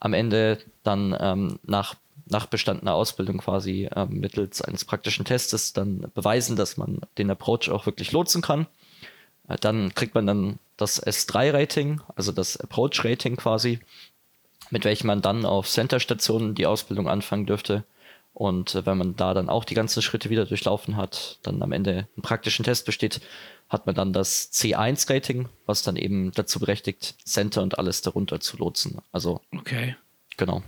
am 0.00 0.14
Ende 0.14 0.58
dann 0.82 1.16
ähm, 1.18 1.58
nach, 1.62 1.94
nach 2.26 2.46
bestandener 2.46 2.94
Ausbildung 2.94 3.38
quasi 3.38 3.88
ähm, 3.94 4.20
mittels 4.20 4.62
eines 4.62 4.84
praktischen 4.84 5.24
Testes 5.24 5.72
dann 5.72 6.10
beweisen, 6.14 6.56
dass 6.56 6.76
man 6.76 7.00
den 7.18 7.30
Approach 7.30 7.70
auch 7.70 7.86
wirklich 7.86 8.12
lotsen 8.12 8.42
kann. 8.42 8.66
Äh, 9.48 9.56
Dann 9.60 9.94
kriegt 9.94 10.14
man 10.14 10.26
dann 10.26 10.58
das 10.76 11.04
S3-Rating, 11.04 12.00
also 12.16 12.32
das 12.32 12.56
Approach-Rating 12.56 13.36
quasi, 13.36 13.78
mit 14.70 14.84
welchem 14.84 15.06
man 15.06 15.22
dann 15.22 15.44
auf 15.44 15.68
Center-Stationen 15.68 16.54
die 16.54 16.66
Ausbildung 16.66 17.08
anfangen 17.08 17.46
dürfte. 17.46 17.84
Und 18.34 18.74
äh, 18.74 18.86
wenn 18.86 18.98
man 18.98 19.16
da 19.16 19.34
dann 19.34 19.48
auch 19.48 19.64
die 19.64 19.74
ganzen 19.74 20.02
Schritte 20.02 20.30
wieder 20.30 20.46
durchlaufen 20.46 20.96
hat, 20.96 21.38
dann 21.42 21.62
am 21.62 21.72
Ende 21.72 22.08
einen 22.16 22.22
praktischen 22.22 22.64
Test 22.64 22.86
besteht, 22.86 23.20
hat 23.68 23.86
man 23.86 23.94
dann 23.94 24.12
das 24.12 24.52
C1-Rating, 24.52 25.48
was 25.66 25.82
dann 25.82 25.96
eben 25.96 26.32
dazu 26.32 26.60
berechtigt, 26.60 27.16
Center 27.24 27.62
und 27.62 27.78
alles 27.78 28.02
darunter 28.02 28.40
zu 28.40 28.56
lotsen. 28.56 28.98
Also 29.12 29.40
Okay. 29.56 29.96
genau. 30.36 30.62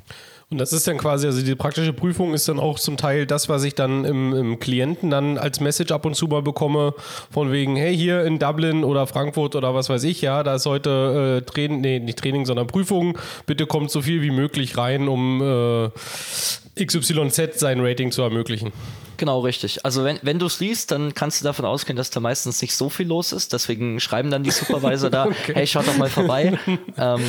Und 0.50 0.58
das 0.58 0.72
ist 0.72 0.86
dann 0.86 0.98
quasi, 0.98 1.26
also 1.26 1.42
die 1.42 1.54
praktische 1.54 1.92
Prüfung 1.92 2.34
ist 2.34 2.48
dann 2.48 2.60
auch 2.60 2.78
zum 2.78 2.96
Teil 2.96 3.26
das, 3.26 3.48
was 3.48 3.64
ich 3.64 3.74
dann 3.74 4.04
im, 4.04 4.34
im 4.34 4.58
Klienten 4.58 5.10
dann 5.10 5.38
als 5.38 5.60
Message 5.60 5.90
ab 5.92 6.04
und 6.06 6.14
zu 6.14 6.26
mal 6.26 6.42
bekomme, 6.42 6.94
von 7.30 7.50
wegen, 7.50 7.76
hey, 7.76 7.96
hier 7.96 8.24
in 8.24 8.38
Dublin 8.38 8.84
oder 8.84 9.06
Frankfurt 9.06 9.56
oder 9.56 9.74
was 9.74 9.88
weiß 9.88 10.04
ich, 10.04 10.20
ja, 10.20 10.42
da 10.42 10.54
ist 10.54 10.66
heute 10.66 11.42
äh, 11.42 11.50
Training, 11.50 11.80
nee, 11.80 11.98
nicht 11.98 12.18
Training, 12.18 12.46
sondern 12.46 12.66
Prüfung, 12.66 13.18
bitte 13.46 13.66
kommt 13.66 13.90
so 13.90 14.02
viel 14.02 14.22
wie 14.22 14.30
möglich 14.30 14.76
rein, 14.76 15.08
um 15.08 15.42
äh, 15.42 16.84
XYZ 16.84 17.58
sein 17.58 17.80
Rating 17.80 18.10
zu 18.10 18.22
ermöglichen. 18.22 18.72
Genau, 19.16 19.40
richtig. 19.40 19.84
Also 19.84 20.04
wenn, 20.04 20.18
wenn 20.22 20.38
du 20.38 20.46
es 20.46 20.60
liest, 20.60 20.90
dann 20.90 21.14
kannst 21.14 21.40
du 21.40 21.44
davon 21.44 21.64
ausgehen, 21.64 21.96
dass 21.96 22.10
da 22.10 22.20
meistens 22.20 22.60
nicht 22.60 22.74
so 22.74 22.88
viel 22.88 23.06
los 23.06 23.32
ist. 23.32 23.52
Deswegen 23.52 24.00
schreiben 24.00 24.30
dann 24.30 24.42
die 24.42 24.50
Supervisor 24.50 25.10
da, 25.10 25.28
hey, 25.52 25.66
schaut 25.66 25.86
doch 25.86 25.96
mal 25.96 26.10
vorbei. 26.10 26.58
ähm, 26.98 27.22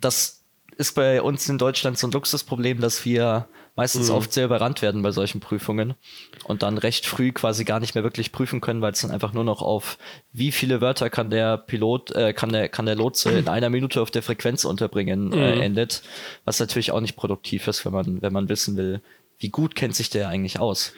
das 0.00 0.39
ist 0.80 0.94
bei 0.94 1.20
uns 1.20 1.46
in 1.48 1.58
Deutschland 1.58 1.98
so 1.98 2.06
ein 2.06 2.10
Luxusproblem, 2.10 2.80
dass 2.80 3.04
wir 3.04 3.46
meistens 3.76 4.08
oft 4.10 4.32
sehr 4.32 4.46
überrannt 4.46 4.80
werden 4.80 5.02
bei 5.02 5.10
solchen 5.10 5.40
Prüfungen 5.40 5.94
und 6.44 6.62
dann 6.62 6.78
recht 6.78 7.06
früh 7.06 7.32
quasi 7.32 7.64
gar 7.64 7.80
nicht 7.80 7.94
mehr 7.94 8.02
wirklich 8.02 8.32
prüfen 8.32 8.60
können, 8.60 8.80
weil 8.80 8.92
es 8.92 9.02
dann 9.02 9.10
einfach 9.10 9.34
nur 9.34 9.44
noch 9.44 9.60
auf 9.60 9.98
wie 10.32 10.52
viele 10.52 10.80
Wörter 10.80 11.10
kann 11.10 11.28
der 11.28 11.58
Pilot, 11.58 12.12
äh, 12.12 12.32
kann 12.32 12.50
der, 12.50 12.68
kann 12.70 12.86
der 12.86 12.96
Lotse 12.96 13.30
in 13.30 13.48
einer 13.48 13.68
Minute 13.68 14.00
auf 14.00 14.10
der 14.10 14.22
Frequenz 14.22 14.64
unterbringen 14.64 15.32
äh, 15.32 15.60
endet, 15.60 16.02
was 16.44 16.58
natürlich 16.58 16.92
auch 16.92 17.00
nicht 17.00 17.16
produktiv 17.16 17.68
ist, 17.68 17.84
wenn 17.84 17.92
man, 17.92 18.22
wenn 18.22 18.32
man 18.32 18.48
wissen 18.48 18.76
will, 18.76 19.02
wie 19.38 19.50
gut 19.50 19.74
kennt 19.74 19.94
sich 19.94 20.08
der 20.10 20.28
eigentlich 20.28 20.58
aus. 20.58 20.94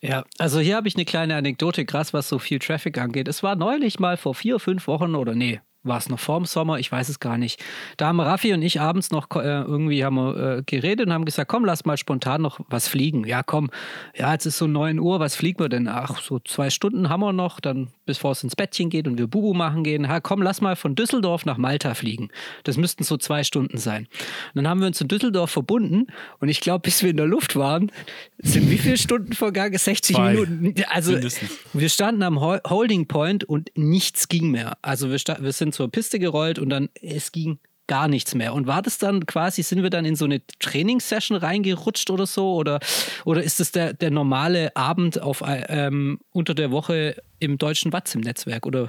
Ja, 0.00 0.24
also 0.38 0.60
hier 0.60 0.76
habe 0.76 0.86
ich 0.86 0.96
eine 0.96 1.04
kleine 1.04 1.34
Anekdote, 1.34 1.84
krass, 1.84 2.12
was 2.12 2.28
so 2.28 2.38
viel 2.38 2.58
Traffic 2.60 2.98
angeht. 2.98 3.26
Es 3.26 3.42
war 3.42 3.56
neulich 3.56 3.98
mal 3.98 4.16
vor 4.16 4.34
vier, 4.34 4.58
fünf 4.60 4.86
Wochen 4.86 5.14
oder 5.14 5.34
nee, 5.34 5.60
war 5.84 5.98
es 5.98 6.08
noch 6.08 6.18
vorm 6.18 6.44
Sommer, 6.46 6.78
ich 6.78 6.90
weiß 6.90 7.08
es 7.08 7.20
gar 7.20 7.38
nicht. 7.38 7.62
Da 7.96 8.06
haben 8.08 8.20
Raffi 8.20 8.52
und 8.52 8.62
ich 8.62 8.80
abends 8.80 9.10
noch 9.10 9.28
äh, 9.36 9.40
irgendwie 9.62 10.04
haben 10.04 10.16
wir, 10.16 10.36
äh, 10.58 10.62
geredet 10.64 11.06
und 11.06 11.12
haben 11.12 11.24
gesagt, 11.24 11.48
komm, 11.50 11.64
lass 11.64 11.84
mal 11.84 11.96
spontan 11.96 12.42
noch 12.42 12.60
was 12.68 12.88
fliegen. 12.88 13.24
Ja, 13.26 13.42
komm, 13.42 13.70
ja, 14.16 14.32
jetzt 14.32 14.46
ist 14.46 14.58
so 14.58 14.66
9 14.66 14.98
Uhr, 14.98 15.20
was 15.20 15.36
fliegen 15.36 15.58
wir 15.60 15.68
denn? 15.68 15.86
Ach, 15.88 16.20
so 16.20 16.38
zwei 16.40 16.70
Stunden 16.70 17.08
haben 17.08 17.20
wir 17.20 17.32
noch, 17.32 17.60
dann 17.60 17.88
bevor 18.06 18.32
es 18.32 18.42
ins 18.42 18.56
Bettchen 18.56 18.90
geht 18.90 19.06
und 19.06 19.18
wir 19.18 19.26
Bubu 19.26 19.54
machen 19.54 19.84
gehen. 19.84 20.08
Ha, 20.08 20.20
komm, 20.20 20.42
lass 20.42 20.60
mal 20.60 20.76
von 20.76 20.94
Düsseldorf 20.94 21.44
nach 21.46 21.56
Malta 21.58 21.94
fliegen. 21.94 22.28
Das 22.64 22.76
müssten 22.76 23.04
so 23.04 23.16
zwei 23.16 23.44
Stunden 23.44 23.78
sein. 23.78 24.08
Und 24.54 24.56
dann 24.64 24.68
haben 24.68 24.80
wir 24.80 24.86
uns 24.86 25.00
in 25.00 25.08
Düsseldorf 25.08 25.50
verbunden 25.50 26.06
und 26.40 26.48
ich 26.48 26.60
glaube, 26.60 26.80
bis 26.80 27.02
wir 27.02 27.10
in 27.10 27.16
der 27.16 27.26
Luft 27.26 27.56
waren, 27.56 27.90
sind 28.38 28.70
wie 28.70 28.78
viele 28.78 28.96
Stunden 28.96 29.32
vergangen? 29.32 29.76
60 29.76 30.16
Zwei. 30.16 30.32
Minuten. 30.34 30.74
Also 30.90 31.12
Mindestens. 31.12 31.50
wir 31.72 31.88
standen 31.88 32.22
am 32.22 32.40
Hol- 32.40 32.60
Holding 32.68 33.06
Point 33.06 33.44
und 33.44 33.70
nichts 33.74 34.28
ging 34.28 34.50
mehr. 34.50 34.76
Also 34.82 35.10
wir, 35.10 35.18
wir 35.40 35.52
sind 35.52 35.73
zur 35.74 35.90
Piste 35.90 36.18
gerollt 36.18 36.58
und 36.58 36.70
dann 36.70 36.88
es 37.02 37.32
ging 37.32 37.58
gar 37.86 38.08
nichts 38.08 38.34
mehr. 38.34 38.54
Und 38.54 38.66
war 38.66 38.82
das 38.82 38.98
dann 38.98 39.26
quasi, 39.26 39.62
sind 39.62 39.82
wir 39.82 39.90
dann 39.90 40.04
in 40.04 40.16
so 40.16 40.24
eine 40.24 40.40
Trainingssession 40.58 41.36
reingerutscht 41.36 42.10
oder 42.10 42.26
so? 42.26 42.54
Oder, 42.54 42.80
oder 43.24 43.42
ist 43.42 43.60
das 43.60 43.72
der, 43.72 43.92
der 43.92 44.10
normale 44.10 44.74
Abend 44.74 45.20
auf, 45.20 45.42
äh, 45.42 45.64
ähm, 45.68 46.18
unter 46.32 46.54
der 46.54 46.70
Woche 46.70 47.16
im 47.40 47.58
deutschen 47.58 47.92
Watz 47.92 48.14
im 48.14 48.22
Netzwerk? 48.22 48.64
Oder 48.66 48.88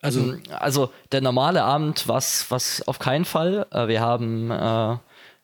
also 0.00 0.34
Also 0.50 0.90
der 1.12 1.20
normale 1.20 1.62
Abend, 1.62 2.08
was, 2.08 2.50
was 2.50 2.86
auf 2.88 2.98
keinen 2.98 3.24
Fall. 3.24 3.66
Äh, 3.70 3.88
wir 3.88 4.00
haben 4.00 4.50
äh, 4.50 4.96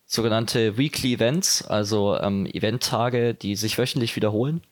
sogenannte 0.07 0.77
Weekly 0.77 1.15
Events, 1.15 1.63
also 1.63 2.19
ähm, 2.19 2.47
Eventtage, 2.47 3.35
die 3.35 3.57
sich 3.57 3.79
wöchentlich 3.79 4.17
wiederholen, 4.17 4.63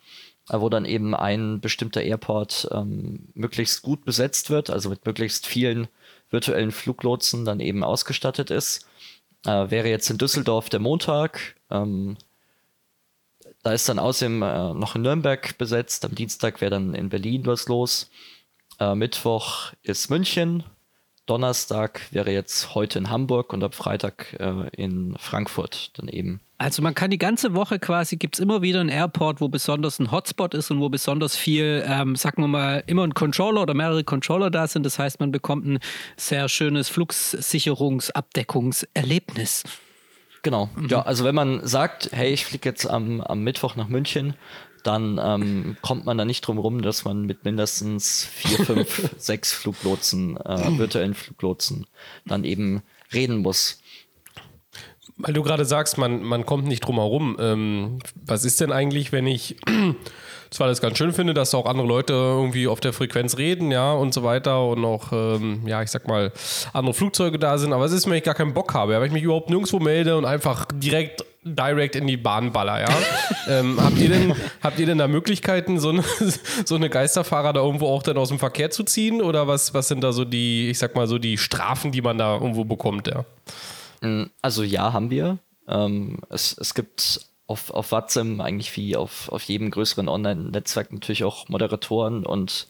wo 0.50 0.68
dann 0.68 0.84
eben 0.84 1.14
ein 1.14 1.60
bestimmter 1.60 2.02
Airport 2.02 2.68
ähm, 2.72 3.28
möglichst 3.34 3.82
gut 3.82 4.04
besetzt 4.04 4.50
wird, 4.50 4.70
also 4.70 4.88
mit 4.88 5.04
möglichst 5.04 5.46
vielen 5.46 5.88
virtuellen 6.30 6.72
Fluglotsen 6.72 7.44
dann 7.44 7.60
eben 7.60 7.84
ausgestattet 7.84 8.50
ist. 8.50 8.86
Äh, 9.44 9.70
wäre 9.70 9.88
jetzt 9.88 10.10
in 10.10 10.18
Düsseldorf 10.18 10.68
der 10.68 10.80
Montag. 10.80 11.56
Ähm, 11.70 12.16
da 13.62 13.72
ist 13.72 13.88
dann 13.88 13.98
außerdem 13.98 14.42
äh, 14.42 14.74
noch 14.74 14.94
in 14.94 15.02
Nürnberg 15.02 15.56
besetzt. 15.58 16.04
Am 16.04 16.14
Dienstag 16.14 16.60
wäre 16.60 16.70
dann 16.70 16.94
in 16.94 17.08
Berlin 17.08 17.46
was 17.46 17.68
los. 17.68 18.10
Äh, 18.78 18.94
Mittwoch 18.94 19.72
ist 19.82 20.10
München, 20.10 20.64
Donnerstag 21.28 22.00
wäre 22.10 22.32
jetzt 22.32 22.74
heute 22.74 22.98
in 22.98 23.10
Hamburg 23.10 23.52
und 23.52 23.62
ab 23.62 23.74
Freitag 23.74 24.34
äh, 24.40 24.68
in 24.72 25.14
Frankfurt 25.18 25.90
dann 25.98 26.08
eben. 26.08 26.40
Also 26.56 26.80
man 26.82 26.94
kann 26.94 27.10
die 27.10 27.18
ganze 27.18 27.52
Woche 27.54 27.78
quasi, 27.78 28.16
gibt 28.16 28.34
es 28.34 28.40
immer 28.40 28.62
wieder 28.62 28.80
einen 28.80 28.88
Airport, 28.88 29.40
wo 29.40 29.46
besonders 29.48 30.00
ein 30.00 30.10
Hotspot 30.10 30.54
ist 30.54 30.72
und 30.72 30.80
wo 30.80 30.88
besonders 30.88 31.36
viel, 31.36 31.84
ähm, 31.86 32.16
sagen 32.16 32.42
wir 32.42 32.48
mal, 32.48 32.82
immer 32.86 33.04
ein 33.04 33.14
Controller 33.14 33.62
oder 33.62 33.74
mehrere 33.74 34.02
Controller 34.02 34.50
da 34.50 34.66
sind. 34.66 34.84
Das 34.84 34.98
heißt, 34.98 35.20
man 35.20 35.30
bekommt 35.30 35.66
ein 35.66 35.78
sehr 36.16 36.48
schönes 36.48 36.88
Flugsicherungsabdeckungserlebnis. 36.88 39.62
Genau. 40.42 40.68
Mhm. 40.74 40.88
Ja, 40.88 41.02
also 41.02 41.24
wenn 41.24 41.34
man 41.34 41.66
sagt, 41.66 42.10
hey, 42.12 42.32
ich 42.32 42.44
fliege 42.44 42.68
jetzt 42.68 42.86
am, 42.86 43.20
am 43.20 43.44
Mittwoch 43.44 43.76
nach 43.76 43.88
München, 43.88 44.34
dann 44.84 45.20
ähm, 45.22 45.76
kommt 45.82 46.06
man 46.06 46.18
da 46.18 46.24
nicht 46.24 46.42
drum 46.42 46.58
rum, 46.58 46.82
dass 46.82 47.04
man 47.04 47.22
mit 47.22 47.44
mindestens 47.44 48.24
vier, 48.24 48.58
fünf, 48.64 49.10
sechs 49.18 49.52
Fluglotsen, 49.52 50.36
äh, 50.36 50.78
virtuellen 50.78 51.14
Fluglotsen, 51.14 51.86
dann 52.26 52.44
eben 52.44 52.82
reden 53.12 53.38
muss. 53.38 53.80
Weil 55.16 55.34
du 55.34 55.42
gerade 55.42 55.64
sagst, 55.64 55.98
man, 55.98 56.22
man 56.22 56.46
kommt 56.46 56.66
nicht 56.66 56.80
drum 56.80 56.96
herum. 56.96 57.36
Ähm, 57.40 57.98
was 58.14 58.44
ist 58.44 58.60
denn 58.60 58.70
eigentlich, 58.70 59.10
wenn 59.10 59.26
ich 59.26 59.56
zwar 60.50 60.68
das 60.68 60.80
ganz 60.80 60.96
schön 60.96 61.12
finde, 61.12 61.34
dass 61.34 61.54
auch 61.54 61.66
andere 61.66 61.86
Leute 61.86 62.12
irgendwie 62.12 62.68
auf 62.68 62.78
der 62.78 62.92
Frequenz 62.92 63.36
reden, 63.36 63.72
ja, 63.72 63.92
und 63.92 64.14
so 64.14 64.22
weiter 64.22 64.64
und 64.66 64.84
auch, 64.84 65.12
ähm, 65.12 65.66
ja, 65.66 65.82
ich 65.82 65.90
sag 65.90 66.06
mal, 66.06 66.32
andere 66.72 66.94
Flugzeuge 66.94 67.38
da 67.38 67.58
sind, 67.58 67.72
aber 67.72 67.84
es 67.84 67.92
ist, 67.92 68.06
wenn 68.06 68.14
ich 68.14 68.22
gar 68.22 68.34
keinen 68.34 68.54
Bock 68.54 68.74
habe, 68.74 68.92
ja, 68.92 69.00
wenn 69.00 69.08
ich 69.08 69.12
mich 69.12 69.24
überhaupt 69.24 69.50
nirgendwo 69.50 69.80
melde 69.80 70.16
und 70.16 70.24
einfach 70.24 70.66
direkt 70.72 71.24
direkt 71.56 71.96
in 71.96 72.06
die 72.06 72.16
Bahn 72.16 72.52
baller, 72.52 72.80
ja. 72.80 72.88
ähm, 73.48 73.78
habt, 73.80 73.98
ihr 73.98 74.08
denn, 74.08 74.34
habt 74.62 74.78
ihr 74.78 74.86
denn 74.86 74.98
da 74.98 75.08
Möglichkeiten, 75.08 75.78
so 75.78 75.90
eine, 75.90 76.04
so 76.64 76.74
eine 76.74 76.90
Geisterfahrer 76.90 77.52
da 77.52 77.60
irgendwo 77.60 77.86
auch 77.86 78.02
dann 78.02 78.16
aus 78.18 78.28
dem 78.28 78.38
Verkehr 78.38 78.70
zu 78.70 78.84
ziehen? 78.84 79.22
Oder 79.22 79.46
was, 79.46 79.74
was 79.74 79.88
sind 79.88 80.02
da 80.02 80.12
so 80.12 80.24
die, 80.24 80.70
ich 80.70 80.78
sag 80.78 80.94
mal, 80.94 81.06
so 81.06 81.18
die 81.18 81.38
Strafen, 81.38 81.92
die 81.92 82.02
man 82.02 82.18
da 82.18 82.34
irgendwo 82.34 82.64
bekommt, 82.64 83.08
ja? 83.08 83.24
Mm, 84.00 84.30
also 84.42 84.62
ja, 84.62 84.92
haben 84.92 85.10
wir. 85.10 85.38
Ähm, 85.66 86.18
es, 86.30 86.56
es 86.58 86.74
gibt 86.74 87.20
auf, 87.46 87.70
auf 87.70 87.92
WhatsApp 87.92 88.40
eigentlich 88.40 88.76
wie 88.76 88.96
auf, 88.96 89.28
auf 89.30 89.42
jedem 89.42 89.70
größeren 89.70 90.08
Online-Netzwerk 90.08 90.92
natürlich 90.92 91.24
auch 91.24 91.48
Moderatoren 91.48 92.24
und 92.24 92.68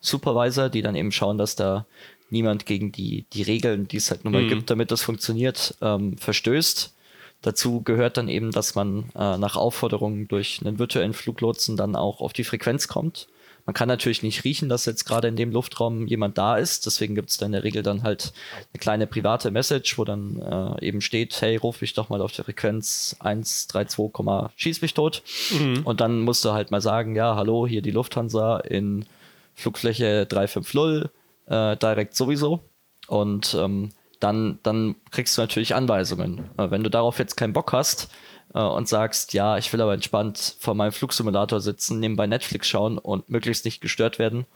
Supervisor, 0.00 0.70
die 0.70 0.82
dann 0.82 0.94
eben 0.94 1.12
schauen, 1.12 1.36
dass 1.36 1.56
da 1.56 1.84
niemand 2.30 2.64
gegen 2.64 2.92
die, 2.92 3.26
die 3.32 3.42
Regeln, 3.42 3.88
die 3.88 3.96
es 3.96 4.10
halt 4.10 4.24
nun 4.24 4.32
mal 4.32 4.42
mhm. 4.42 4.48
gibt, 4.48 4.70
damit 4.70 4.90
das 4.90 5.02
funktioniert, 5.02 5.74
ähm, 5.82 6.16
verstößt. 6.16 6.94
Dazu 7.42 7.82
gehört 7.82 8.16
dann 8.16 8.28
eben, 8.28 8.50
dass 8.50 8.74
man 8.74 9.10
äh, 9.14 9.38
nach 9.38 9.56
Aufforderung 9.56 10.28
durch 10.28 10.60
einen 10.62 10.78
virtuellen 10.78 11.14
Fluglotsen 11.14 11.76
dann 11.76 11.96
auch 11.96 12.20
auf 12.20 12.32
die 12.32 12.44
Frequenz 12.44 12.86
kommt. 12.86 13.28
Man 13.66 13.74
kann 13.74 13.88
natürlich 13.88 14.22
nicht 14.22 14.44
riechen, 14.44 14.68
dass 14.68 14.86
jetzt 14.86 15.04
gerade 15.04 15.28
in 15.28 15.36
dem 15.36 15.52
Luftraum 15.52 16.06
jemand 16.06 16.38
da 16.38 16.56
ist. 16.56 16.86
Deswegen 16.86 17.14
gibt 17.14 17.30
es 17.30 17.36
da 17.36 17.46
in 17.46 17.52
der 17.52 17.64
Regel 17.64 17.82
dann 17.82 18.02
halt 18.02 18.32
eine 18.72 18.80
kleine 18.80 19.06
private 19.06 19.50
Message, 19.50 19.96
wo 19.96 20.04
dann 20.04 20.40
äh, 20.40 20.86
eben 20.86 21.00
steht, 21.00 21.40
hey, 21.40 21.56
ruf 21.56 21.80
mich 21.80 21.94
doch 21.94 22.08
mal 22.08 22.20
auf 22.20 22.32
der 22.32 22.44
Frequenz 22.44 23.16
132, 23.20 24.50
schieß 24.56 24.82
mich 24.82 24.94
tot. 24.94 25.22
Mhm. 25.52 25.82
Und 25.84 26.00
dann 26.00 26.20
musst 26.20 26.44
du 26.44 26.52
halt 26.52 26.70
mal 26.70 26.80
sagen, 26.80 27.14
ja, 27.14 27.36
hallo, 27.36 27.66
hier 27.66 27.82
die 27.82 27.90
Lufthansa 27.90 28.58
in 28.58 29.06
Flugfläche 29.54 30.26
350, 30.26 31.10
äh, 31.46 31.76
direkt 31.76 32.16
sowieso. 32.16 32.60
Und 33.08 33.54
ähm, 33.58 33.90
dann, 34.20 34.58
dann 34.62 34.96
kriegst 35.10 35.36
du 35.36 35.42
natürlich 35.42 35.74
Anweisungen. 35.74 36.50
Wenn 36.56 36.84
du 36.84 36.90
darauf 36.90 37.18
jetzt 37.18 37.36
keinen 37.36 37.54
Bock 37.54 37.72
hast 37.72 38.10
äh, 38.54 38.60
und 38.60 38.88
sagst, 38.88 39.32
ja, 39.32 39.58
ich 39.58 39.72
will 39.72 39.80
aber 39.80 39.94
entspannt 39.94 40.56
vor 40.60 40.74
meinem 40.74 40.92
Flugsimulator 40.92 41.60
sitzen, 41.60 42.00
nebenbei 42.00 42.26
Netflix 42.26 42.68
schauen 42.68 42.98
und 42.98 43.28
möglichst 43.28 43.64
nicht 43.64 43.80
gestört 43.80 44.18
werden, 44.18 44.46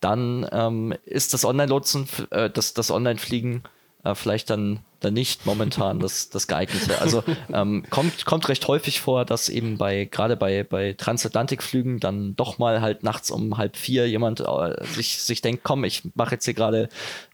dann 0.00 0.46
ähm, 0.52 0.94
ist 1.04 1.34
das 1.34 1.44
Online-Lotsen, 1.44 2.08
äh, 2.30 2.50
das, 2.50 2.74
das 2.74 2.90
Online-Fliegen 2.90 3.64
äh, 4.04 4.14
vielleicht 4.14 4.50
dann, 4.50 4.80
dann 5.00 5.14
nicht 5.14 5.46
momentan 5.46 5.98
das, 5.98 6.28
das 6.30 6.46
geeignete. 6.46 7.00
Also 7.00 7.24
ähm, 7.52 7.84
kommt, 7.90 8.24
kommt 8.24 8.48
recht 8.48 8.68
häufig 8.68 9.00
vor, 9.00 9.24
dass 9.24 9.48
eben 9.48 9.78
bei, 9.78 10.04
gerade 10.04 10.36
bei, 10.36 10.62
bei 10.62 10.92
Transatlantikflügen 10.92 12.00
dann 12.00 12.36
doch 12.36 12.58
mal 12.58 12.80
halt 12.80 13.02
nachts 13.02 13.30
um 13.30 13.56
halb 13.56 13.76
vier 13.76 14.08
jemand 14.08 14.40
äh, 14.40 14.84
sich, 14.84 15.18
sich 15.18 15.40
denkt, 15.40 15.64
komm, 15.64 15.84
ich 15.84 16.02
mache 16.14 16.34
jetzt 16.34 16.44
hier 16.44 16.54
gerade 16.54 16.88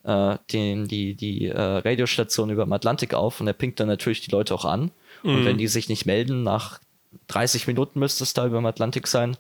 äh, 0.05 0.37
den, 0.53 0.89
die, 0.89 1.15
die 1.15 1.47
äh, 1.47 1.61
Radiostation 1.61 2.51
über 2.51 2.65
dem 2.65 2.73
Atlantik 2.73 3.15
auf 3.15 3.41
und 3.41 3.47
er 3.47 3.53
pinkt 3.53 3.81
dann 3.81 3.89
natürlich 3.89 4.21
die 4.21 4.31
Leute 4.31 4.55
auch 4.55 4.65
an. 4.65 4.91
Mhm. 5.23 5.35
Und 5.35 5.45
wenn 5.45 5.59
die 5.59 5.69
sich 5.69 5.89
nicht 5.89 6.07
melden, 6.07 6.43
nach 6.43 6.79
30 7.27 7.67
Minuten 7.67 7.99
müsste 7.99 8.25
es 8.25 8.35
da 8.35 8.47
über 8.47 8.59
dem 8.59 8.67
Atlantik 8.67 9.09
sein, 9.09 9.37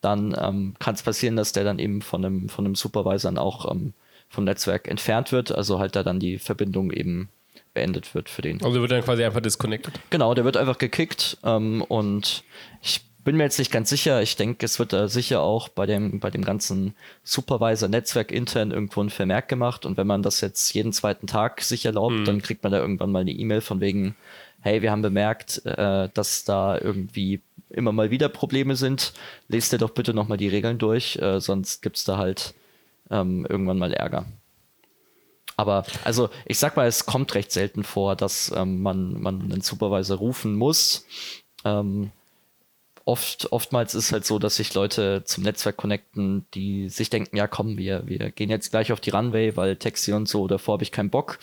dann 0.00 0.36
ähm, 0.38 0.74
kann 0.78 0.94
es 0.94 1.02
passieren, 1.02 1.36
dass 1.36 1.52
der 1.52 1.64
dann 1.64 1.78
eben 1.78 2.02
von 2.02 2.24
einem, 2.24 2.48
von 2.50 2.66
einem 2.66 2.74
Supervisor 2.74 3.38
auch 3.38 3.70
ähm, 3.70 3.94
vom 4.34 4.44
Netzwerk 4.44 4.88
entfernt 4.88 5.32
wird, 5.32 5.52
also 5.52 5.78
halt 5.78 5.96
da 5.96 6.02
dann 6.02 6.20
die 6.20 6.38
Verbindung 6.38 6.90
eben 6.90 7.28
beendet 7.72 8.14
wird 8.14 8.28
für 8.28 8.42
den. 8.42 8.62
Also 8.62 8.80
wird 8.80 8.90
dann 8.90 9.02
quasi 9.02 9.24
einfach 9.24 9.40
disconnected. 9.40 9.94
Genau, 10.10 10.34
der 10.34 10.44
wird 10.44 10.56
einfach 10.56 10.78
gekickt 10.78 11.38
ähm, 11.44 11.82
und 11.82 12.44
ich 12.82 13.02
bin 13.24 13.36
mir 13.36 13.44
jetzt 13.44 13.58
nicht 13.58 13.72
ganz 13.72 13.88
sicher. 13.88 14.22
Ich 14.22 14.36
denke, 14.36 14.64
es 14.66 14.78
wird 14.78 14.92
da 14.92 15.08
sicher 15.08 15.40
auch 15.40 15.68
bei 15.68 15.86
dem, 15.86 16.20
bei 16.20 16.30
dem 16.30 16.44
ganzen 16.44 16.94
Supervisor-Netzwerk 17.22 18.30
intern 18.30 18.70
irgendwo 18.70 19.02
ein 19.02 19.10
Vermerk 19.10 19.48
gemacht. 19.48 19.86
Und 19.86 19.96
wenn 19.96 20.06
man 20.06 20.22
das 20.22 20.42
jetzt 20.42 20.74
jeden 20.74 20.92
zweiten 20.92 21.26
Tag 21.26 21.62
sich 21.62 21.86
erlaubt, 21.86 22.16
mhm. 22.16 22.24
dann 22.26 22.42
kriegt 22.42 22.62
man 22.62 22.72
da 22.72 22.78
irgendwann 22.78 23.10
mal 23.10 23.20
eine 23.20 23.32
E-Mail 23.32 23.62
von 23.62 23.80
wegen, 23.80 24.14
hey, 24.60 24.82
wir 24.82 24.90
haben 24.90 25.02
bemerkt, 25.02 25.64
äh, 25.64 26.10
dass 26.12 26.44
da 26.44 26.78
irgendwie 26.78 27.40
immer 27.70 27.92
mal 27.92 28.10
wieder 28.10 28.28
Probleme 28.28 28.76
sind. 28.76 29.14
Lest 29.48 29.72
dir 29.72 29.78
doch 29.78 29.90
bitte 29.90 30.12
nochmal 30.12 30.38
die 30.38 30.48
Regeln 30.48 30.78
durch, 30.78 31.16
äh, 31.16 31.40
sonst 31.40 31.82
gibt 31.82 31.96
es 31.96 32.04
da 32.04 32.18
halt 32.18 32.54
ähm, 33.14 33.46
irgendwann 33.48 33.78
mal 33.78 33.92
Ärger. 33.92 34.26
Aber 35.56 35.84
also 36.02 36.30
ich 36.46 36.58
sag 36.58 36.76
mal, 36.76 36.88
es 36.88 37.06
kommt 37.06 37.34
recht 37.34 37.52
selten 37.52 37.84
vor, 37.84 38.16
dass 38.16 38.52
ähm, 38.54 38.82
man, 38.82 39.20
man 39.20 39.40
einen 39.40 39.60
Supervisor 39.60 40.18
rufen 40.18 40.56
muss. 40.56 41.06
Ähm, 41.64 42.10
oft, 43.04 43.52
oftmals 43.52 43.94
ist 43.94 44.06
es 44.06 44.12
halt 44.12 44.26
so, 44.26 44.40
dass 44.40 44.56
sich 44.56 44.74
Leute 44.74 45.22
zum 45.24 45.44
Netzwerk 45.44 45.76
connecten, 45.76 46.44
die 46.54 46.88
sich 46.88 47.08
denken, 47.08 47.36
ja 47.36 47.46
komm, 47.46 47.78
wir, 47.78 48.06
wir 48.06 48.32
gehen 48.32 48.50
jetzt 48.50 48.70
gleich 48.72 48.90
auf 48.90 48.98
die 48.98 49.10
Runway, 49.10 49.56
weil 49.56 49.76
Taxi 49.76 50.12
und 50.12 50.28
so, 50.28 50.48
davor 50.48 50.74
habe 50.74 50.82
ich 50.82 50.90
keinen 50.90 51.10
Bock. 51.10 51.38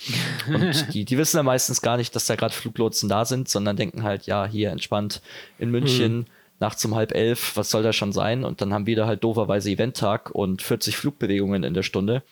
Und 0.47 0.93
die, 0.93 1.05
die 1.05 1.17
wissen 1.17 1.37
ja 1.37 1.43
meistens 1.43 1.81
gar 1.81 1.95
nicht, 1.95 2.13
dass 2.13 2.25
da 2.25 2.35
gerade 2.35 2.53
Fluglotsen 2.53 3.07
da 3.07 3.23
sind, 3.23 3.47
sondern 3.47 3.77
denken 3.77 4.03
halt, 4.03 4.25
ja, 4.25 4.45
hier 4.45 4.71
entspannt 4.71 5.21
in 5.57 5.71
München. 5.71 6.17
Mhm 6.17 6.25
nachts 6.61 6.85
um 6.85 6.95
halb 6.95 7.13
elf, 7.13 7.57
was 7.57 7.71
soll 7.71 7.83
das 7.83 7.95
schon 7.95 8.13
sein? 8.13 8.45
Und 8.45 8.61
dann 8.61 8.73
haben 8.73 8.85
wir 8.85 8.95
da 8.95 9.07
halt 9.07 9.23
dooferweise 9.23 9.71
Eventtag 9.71 10.29
und 10.31 10.61
40 10.61 10.95
Flugbewegungen 10.95 11.63
in 11.63 11.73
der 11.73 11.83
Stunde. 11.83 12.23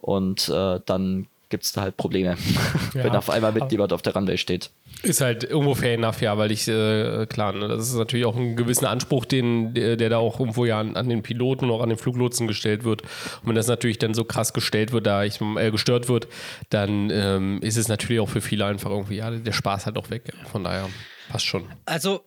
Und 0.00 0.48
äh, 0.48 0.80
dann 0.86 1.26
gibt 1.50 1.64
es 1.64 1.72
da 1.72 1.82
halt 1.82 1.98
Probleme, 1.98 2.36
ja, 2.94 3.04
wenn 3.04 3.14
auf 3.14 3.28
einmal 3.28 3.52
mit 3.52 3.70
jemand 3.70 3.92
auf 3.92 4.00
der 4.00 4.14
Runway 4.14 4.38
steht. 4.38 4.70
Ist 5.02 5.20
halt 5.20 5.44
irgendwo 5.44 5.74
fair 5.74 5.94
enough, 5.94 6.22
ja, 6.22 6.38
weil 6.38 6.50
ich, 6.50 6.66
äh, 6.66 7.26
klar, 7.26 7.52
ne, 7.52 7.68
das 7.68 7.88
ist 7.88 7.96
natürlich 7.96 8.24
auch 8.24 8.36
ein 8.36 8.56
gewisser 8.56 8.88
Anspruch, 8.88 9.26
den, 9.26 9.74
der, 9.74 9.96
der 9.96 10.08
da 10.08 10.18
auch 10.18 10.40
irgendwo 10.40 10.64
ja 10.64 10.80
an, 10.80 10.96
an, 10.96 11.08
den 11.08 11.22
Piloten 11.22 11.66
und 11.66 11.70
auch 11.72 11.82
an 11.82 11.90
den 11.90 11.98
Fluglotsen 11.98 12.46
gestellt 12.46 12.84
wird. 12.84 13.02
Und 13.02 13.48
wenn 13.48 13.54
das 13.54 13.66
natürlich 13.66 13.98
dann 13.98 14.14
so 14.14 14.24
krass 14.24 14.54
gestellt 14.54 14.92
wird, 14.92 15.06
da 15.06 15.24
ich 15.24 15.40
äh, 15.40 15.70
gestört 15.70 16.08
wird, 16.08 16.26
dann 16.70 17.10
ähm, 17.10 17.58
ist 17.60 17.76
es 17.76 17.88
natürlich 17.88 18.20
auch 18.20 18.28
für 18.28 18.40
viele 18.40 18.64
einfach 18.64 18.90
irgendwie, 18.90 19.16
ja, 19.16 19.30
der 19.30 19.52
Spaß 19.52 19.86
halt 19.86 19.98
auch 19.98 20.08
weg. 20.08 20.32
Von 20.50 20.64
daher 20.64 20.88
passt 21.28 21.44
schon. 21.44 21.64
Also 21.84 22.22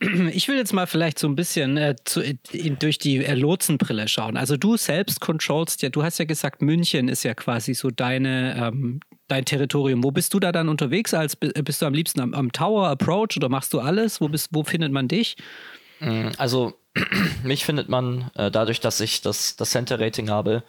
ich 0.32 0.48
will 0.48 0.56
jetzt 0.56 0.72
mal 0.72 0.86
vielleicht 0.86 1.18
so 1.18 1.28
ein 1.28 1.36
bisschen 1.36 1.76
äh, 1.76 1.94
zu, 2.04 2.22
in, 2.22 2.78
durch 2.78 2.98
die 2.98 3.24
äh, 3.24 3.34
Lotsenbrille 3.34 4.08
schauen. 4.08 4.36
Also 4.36 4.56
du 4.56 4.76
selbst 4.76 5.20
controlst 5.20 5.82
ja, 5.82 5.90
du 5.90 6.02
hast 6.02 6.18
ja 6.18 6.24
gesagt, 6.24 6.62
München 6.62 7.08
ist 7.08 7.22
ja 7.22 7.34
quasi 7.34 7.74
so 7.74 7.90
deine, 7.90 8.56
ähm, 8.56 9.00
dein 9.28 9.44
Territorium. 9.44 10.02
Wo 10.02 10.10
bist 10.10 10.32
du 10.32 10.40
da 10.40 10.52
dann 10.52 10.68
unterwegs? 10.68 11.12
Als, 11.12 11.34
äh, 11.40 11.62
bist 11.62 11.82
du 11.82 11.86
am 11.86 11.94
liebsten 11.94 12.20
am, 12.20 12.32
am 12.32 12.50
Tower 12.52 12.88
Approach 12.88 13.36
oder 13.36 13.50
machst 13.50 13.74
du 13.74 13.80
alles? 13.80 14.20
Wo, 14.20 14.28
bist, 14.28 14.48
wo 14.52 14.64
findet 14.64 14.90
man 14.90 15.06
dich? 15.06 15.36
Mm, 16.00 16.28
also 16.38 16.72
mich 17.44 17.66
findet 17.66 17.90
man 17.90 18.30
äh, 18.36 18.50
dadurch, 18.50 18.80
dass 18.80 19.00
ich 19.00 19.20
das, 19.20 19.56
das 19.56 19.70
Center-Rating 19.70 20.30
habe, 20.30 20.62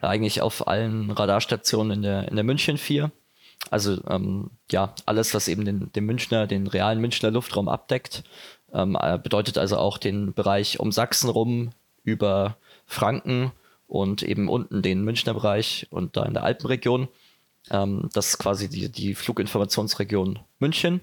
eigentlich 0.00 0.42
auf 0.42 0.66
allen 0.66 1.12
Radarstationen 1.12 1.98
in 1.98 2.02
der, 2.02 2.28
in 2.28 2.34
der 2.34 2.44
München 2.44 2.78
4. 2.78 3.12
Also 3.70 4.02
ähm, 4.08 4.50
ja, 4.70 4.94
alles, 5.06 5.34
was 5.34 5.48
eben 5.48 5.64
den, 5.64 5.92
den 5.92 6.04
Münchner, 6.04 6.46
den 6.46 6.66
realen 6.66 7.00
Münchner 7.00 7.30
Luftraum 7.30 7.68
abdeckt. 7.68 8.24
Ähm, 8.72 8.96
äh, 9.00 9.18
bedeutet 9.18 9.58
also 9.58 9.76
auch 9.76 9.98
den 9.98 10.32
Bereich 10.32 10.80
um 10.80 10.92
Sachsen 10.92 11.28
rum 11.28 11.70
über 12.04 12.56
Franken 12.86 13.52
und 13.86 14.22
eben 14.22 14.48
unten 14.48 14.82
den 14.82 15.02
Münchner 15.02 15.34
Bereich 15.34 15.86
und 15.90 16.16
da 16.16 16.24
in 16.24 16.34
der 16.34 16.44
Alpenregion. 16.44 17.08
Ähm, 17.70 18.08
das 18.12 18.28
ist 18.28 18.38
quasi 18.38 18.68
die, 18.68 18.88
die 18.88 19.14
Fluginformationsregion 19.14 20.38
München 20.58 21.00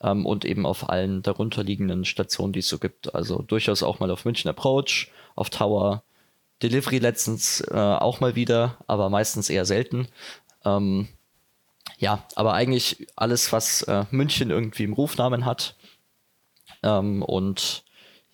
ähm, 0.00 0.24
und 0.26 0.44
eben 0.44 0.66
auf 0.66 0.88
allen 0.88 1.22
darunterliegenden 1.22 2.04
Stationen, 2.04 2.52
die 2.52 2.60
es 2.60 2.68
so 2.68 2.78
gibt. 2.78 3.14
Also 3.14 3.42
durchaus 3.42 3.82
auch 3.82 4.00
mal 4.00 4.10
auf 4.10 4.24
München 4.24 4.48
Approach, 4.48 5.10
auf 5.34 5.50
Tower, 5.50 6.02
Delivery 6.62 6.98
letztens 6.98 7.60
äh, 7.60 7.74
auch 7.74 8.20
mal 8.20 8.34
wieder, 8.36 8.78
aber 8.86 9.10
meistens 9.10 9.50
eher 9.50 9.66
selten. 9.66 10.08
Ähm, 10.64 11.08
ja, 11.98 12.24
aber 12.34 12.54
eigentlich 12.54 13.06
alles, 13.16 13.52
was 13.52 13.82
äh, 13.82 14.04
München 14.10 14.50
irgendwie 14.50 14.84
im 14.84 14.94
Rufnamen 14.94 15.44
hat, 15.44 15.76
ähm, 16.84 17.22
und 17.22 17.82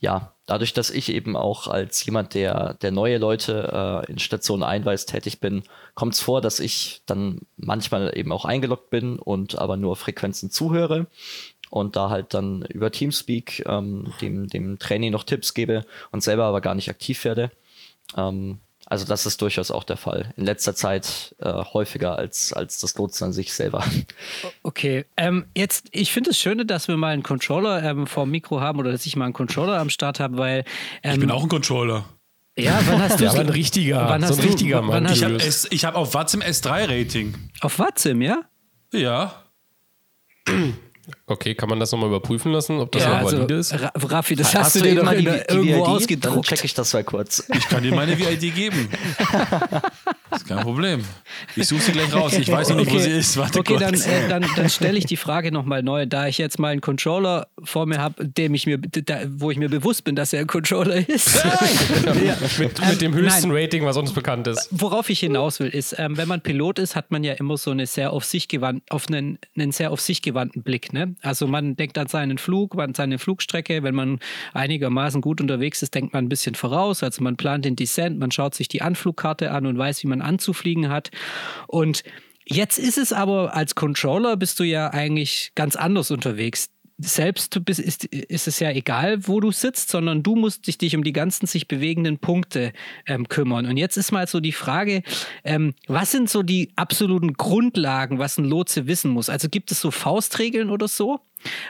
ja, 0.01 0.34
dadurch, 0.46 0.72
dass 0.72 0.90
ich 0.90 1.12
eben 1.12 1.36
auch 1.36 1.68
als 1.68 2.05
jemand, 2.05 2.34
der, 2.34 2.74
der 2.74 2.90
neue 2.90 3.18
Leute 3.18 4.05
äh, 4.09 4.11
in 4.11 4.18
Stationen 4.18 4.62
einweist, 4.62 5.11
tätig 5.11 5.40
bin, 5.40 5.62
kommt 5.94 6.14
es 6.14 6.20
vor, 6.20 6.40
dass 6.40 6.59
ich 6.59 7.03
dann 7.07 7.42
manchmal 7.57 8.16
eben 8.16 8.32
auch 8.32 8.44
eingeloggt 8.44 8.90
bin 8.90 9.18
und 9.18 9.59
aber 9.59 9.76
nur 9.76 9.96
Frequenzen 9.96 10.51
zuhöre 10.51 11.07
und 11.68 11.96
da 11.96 12.11
halt 12.11 12.34
dann 12.34 12.62
über 12.62 12.90
Teamspeak 12.90 13.64
ähm, 13.66 14.12
dem, 14.20 14.48
dem 14.48 14.78
Training 14.78 15.12
noch 15.12 15.24
Tipps 15.24 15.55
gebe 15.55 15.84
und 16.11 16.22
selber 16.22 16.44
aber 16.44 16.61
gar 16.61 16.74
nicht 16.74 16.90
aktiv 16.90 17.24
werde. 17.24 17.53
Ähm, 18.16 18.59
also 18.91 19.07
das 19.07 19.24
ist 19.24 19.41
durchaus 19.41 19.70
auch 19.70 19.84
der 19.84 19.97
Fall. 19.97 20.34
In 20.36 20.45
letzter 20.45 20.74
Zeit 20.74 21.34
äh, 21.38 21.51
häufiger 21.51 22.18
als, 22.18 22.53
als 22.53 22.80
das 22.80 22.97
Lotsen 22.99 23.28
an 23.28 23.32
sich 23.32 23.53
selber. 23.55 23.82
Okay, 24.62 25.07
ähm, 25.16 25.47
jetzt, 25.57 25.86
ich 25.93 26.12
finde 26.12 26.30
es 26.30 26.38
schön, 26.38 26.66
dass 26.66 26.88
wir 26.88 26.97
mal 26.99 27.12
einen 27.14 27.22
Controller 27.22 27.82
ähm, 27.82 28.07
vor 28.07 28.24
dem 28.24 28.32
Mikro 28.32 28.61
haben 28.61 28.78
oder 28.78 28.93
dass 28.93 29.07
ich 29.07 29.16
mal 29.16 29.24
einen 29.24 29.32
Controller 29.34 29.78
am 29.78 29.88
Start 29.91 30.20
habe, 30.20 30.36
weil. 30.36 30.64
Ähm, 31.03 31.14
Ich 31.14 31.20
bin 31.20 31.30
auch 31.30 31.43
ein 31.43 31.49
Controller. 31.49 32.05
Ja, 32.59 32.78
wann 32.86 33.01
hast 33.01 33.18
du 33.20 33.24
Ja, 33.24 33.30
aber 33.30 33.41
ein 33.41 33.49
richtiger, 33.49 34.09
wann 34.09 34.20
so 34.22 34.28
hast 34.28 34.38
ein 34.38 34.43
du, 34.43 34.49
richtiger 34.49 34.78
wann 34.80 34.86
Mann. 35.05 35.09
hast 35.09 35.16
Ich 35.18 35.24
habe 35.24 35.36
ich 35.70 35.84
hab 35.84 35.95
auf 35.95 36.12
Watzim 36.14 36.43
S3-Rating. 36.43 37.34
auf 37.62 37.78
Watzim, 37.78 38.20
ja? 38.22 38.43
Ja. 38.93 39.45
Okay, 41.26 41.55
kann 41.55 41.68
man 41.68 41.78
das 41.80 41.92
nochmal 41.92 42.09
überprüfen 42.09 42.53
lassen, 42.53 42.78
ob 42.78 42.92
das 42.92 43.03
ja, 43.03 43.11
noch 43.11 43.26
also, 43.26 43.36
valide 43.38 43.55
ist? 43.55 43.72
Ra 43.72 43.92
Raffi, 43.94 44.36
das 44.36 44.55
hast, 44.55 44.64
Hast 44.64 44.76
du 44.76 44.80
dir 44.80 44.96
doch 44.96 45.05
mal 45.05 45.16
die, 45.16 45.24
die 45.24 45.30
irgendwo 45.30 45.62
VID? 45.62 45.70
Dann 45.70 45.80
ausgedruckt. 45.80 46.48
check 46.48 46.64
ich 46.64 46.74
das 46.74 46.92
mal 46.92 47.05
kurz. 47.05 47.44
Ich 47.57 47.68
kann 47.68 47.82
dir 47.82 47.94
meine 47.94 48.18
VID 48.18 48.55
geben. 48.55 48.88
Das 50.30 50.42
ist 50.42 50.48
kein 50.48 50.59
Problem. 50.59 51.05
Ich 51.57 51.68
suche 51.68 51.80
sie 51.80 51.92
gleich 51.92 52.12
raus. 52.12 52.34
Ich 52.34 52.51
weiß 52.51 52.70
noch 52.70 52.76
nicht, 52.76 52.92
wo 52.92 52.98
sie 52.98 53.11
ist. 53.11 53.36
Warte 53.36 53.61
okay, 53.61 53.76
dann, 53.78 53.94
kurz. 53.94 54.07
äh, 54.07 54.28
dann, 54.28 54.44
dann 54.57 54.68
stelle 54.68 54.98
ich 54.98 55.07
die 55.07 55.16
Frage 55.16 55.53
nochmal 55.53 55.82
neu. 55.82 56.07
Da 56.07 56.26
ich 56.26 56.38
jetzt 56.38 56.59
mal 56.59 56.68
einen 56.68 56.80
Controller 56.80 57.46
vor 57.62 57.86
mir 57.86 57.98
habe, 57.98 58.26
dem 58.26 58.55
ich 58.55 58.66
mir, 58.66 58.78
da, 58.78 59.20
wo 59.28 59.51
ich 59.51 59.57
mir 59.57 59.68
bewusst 59.68 60.05
bin, 60.05 60.16
dass 60.16 60.32
er 60.32 60.40
ein 60.40 60.46
Controller 60.46 61.09
ist. 61.09 61.42
ja. 61.44 62.36
mit, 62.59 62.88
mit 62.88 63.01
dem 63.01 63.14
höchsten 63.14 63.48
nein. 63.48 63.62
Rating, 63.62 63.84
was 63.84 63.96
uns 63.96 64.12
bekannt 64.12 64.46
ist. 64.46 64.68
Worauf 64.70 65.09
ich 65.11 65.20
hinaus 65.20 65.61
will, 65.61 65.68
ist, 65.68 65.94
ähm, 65.98 66.16
wenn 66.16 66.28
man 66.28 66.40
Pilot 66.40 66.78
ist, 66.78 66.96
hat 66.96 67.11
man 67.11 67.24
ja 67.24 67.34
immer 67.34 67.57
so 67.57 67.70
eine 67.70 67.86
sehr 67.86 68.12
auf 68.12 68.24
sich 68.24 68.48
gewandt, 68.48 68.82
auf 68.90 69.09
einen, 69.09 69.38
einen 69.57 69.72
sehr 69.72 69.90
auf 69.90 70.01
sich 70.01 70.22
gewandten 70.22 70.62
Blick. 70.62 70.92
Ne? 70.92 70.99
Also 71.22 71.46
man 71.46 71.76
denkt 71.76 71.98
an 71.98 72.07
seinen 72.07 72.38
Flug, 72.38 72.78
an 72.78 72.94
seine 72.94 73.18
Flugstrecke. 73.18 73.82
Wenn 73.82 73.94
man 73.94 74.18
einigermaßen 74.53 75.20
gut 75.20 75.40
unterwegs 75.40 75.82
ist, 75.82 75.94
denkt 75.94 76.12
man 76.12 76.24
ein 76.24 76.28
bisschen 76.28 76.55
voraus. 76.55 77.03
Also 77.03 77.22
man 77.22 77.36
plant 77.36 77.64
den 77.64 77.76
Descent, 77.76 78.18
man 78.18 78.30
schaut 78.30 78.55
sich 78.55 78.68
die 78.68 78.82
Anflugkarte 78.82 79.51
an 79.51 79.66
und 79.66 79.78
weiß, 79.78 80.03
wie 80.03 80.09
man 80.09 80.22
anzufliegen 80.22 80.88
hat. 80.88 81.11
Und 81.66 82.03
jetzt 82.44 82.78
ist 82.78 82.98
es 82.98 83.12
aber 83.12 83.55
als 83.55 83.74
Controller 83.74 84.36
bist 84.36 84.59
du 84.61 84.64
ja 84.64 84.90
eigentlich 84.90 85.53
ganz 85.55 85.76
anders 85.76 86.11
unterwegs 86.11 86.70
selbst 87.03 87.55
du 87.57 87.61
bist, 87.61 87.80
ist, 87.80 88.05
ist 88.05 88.48
es 88.48 88.61
ja 88.61 88.70
egal, 88.70 89.26
wo 89.26 89.40
du 89.40 89.51
sitzt, 89.51 89.90
sondern 89.90 90.22
du 90.22 90.36
musst 90.36 90.66
dich, 90.66 90.78
dich 90.78 90.96
um 90.96 91.05
die 91.05 91.12
ganzen 91.12 91.46
sich 91.46 91.68
bewegenden 91.68 92.18
Punkte 92.18 92.72
ähm, 93.07 93.28
kümmern. 93.28 93.66
Und 93.66 93.76
jetzt 93.76 93.96
ist 93.96 94.12
mal 94.12 94.26
so 94.26 94.40
die 94.40 94.53
Frage, 94.53 95.03
ähm, 95.44 95.74
was 95.86 96.11
sind 96.11 96.28
so 96.28 96.42
die 96.42 96.70
absoluten 96.76 97.34
Grundlagen, 97.34 98.18
was 98.18 98.38
ein 98.38 98.44
Lotse 98.44 98.86
wissen 98.86 99.11
muss? 99.11 99.28
Also 99.28 99.48
gibt 99.48 99.72
es 99.72 99.80
so 99.80 99.90
Faustregeln 99.90 100.70
oder 100.70 100.88
so? 100.88 101.20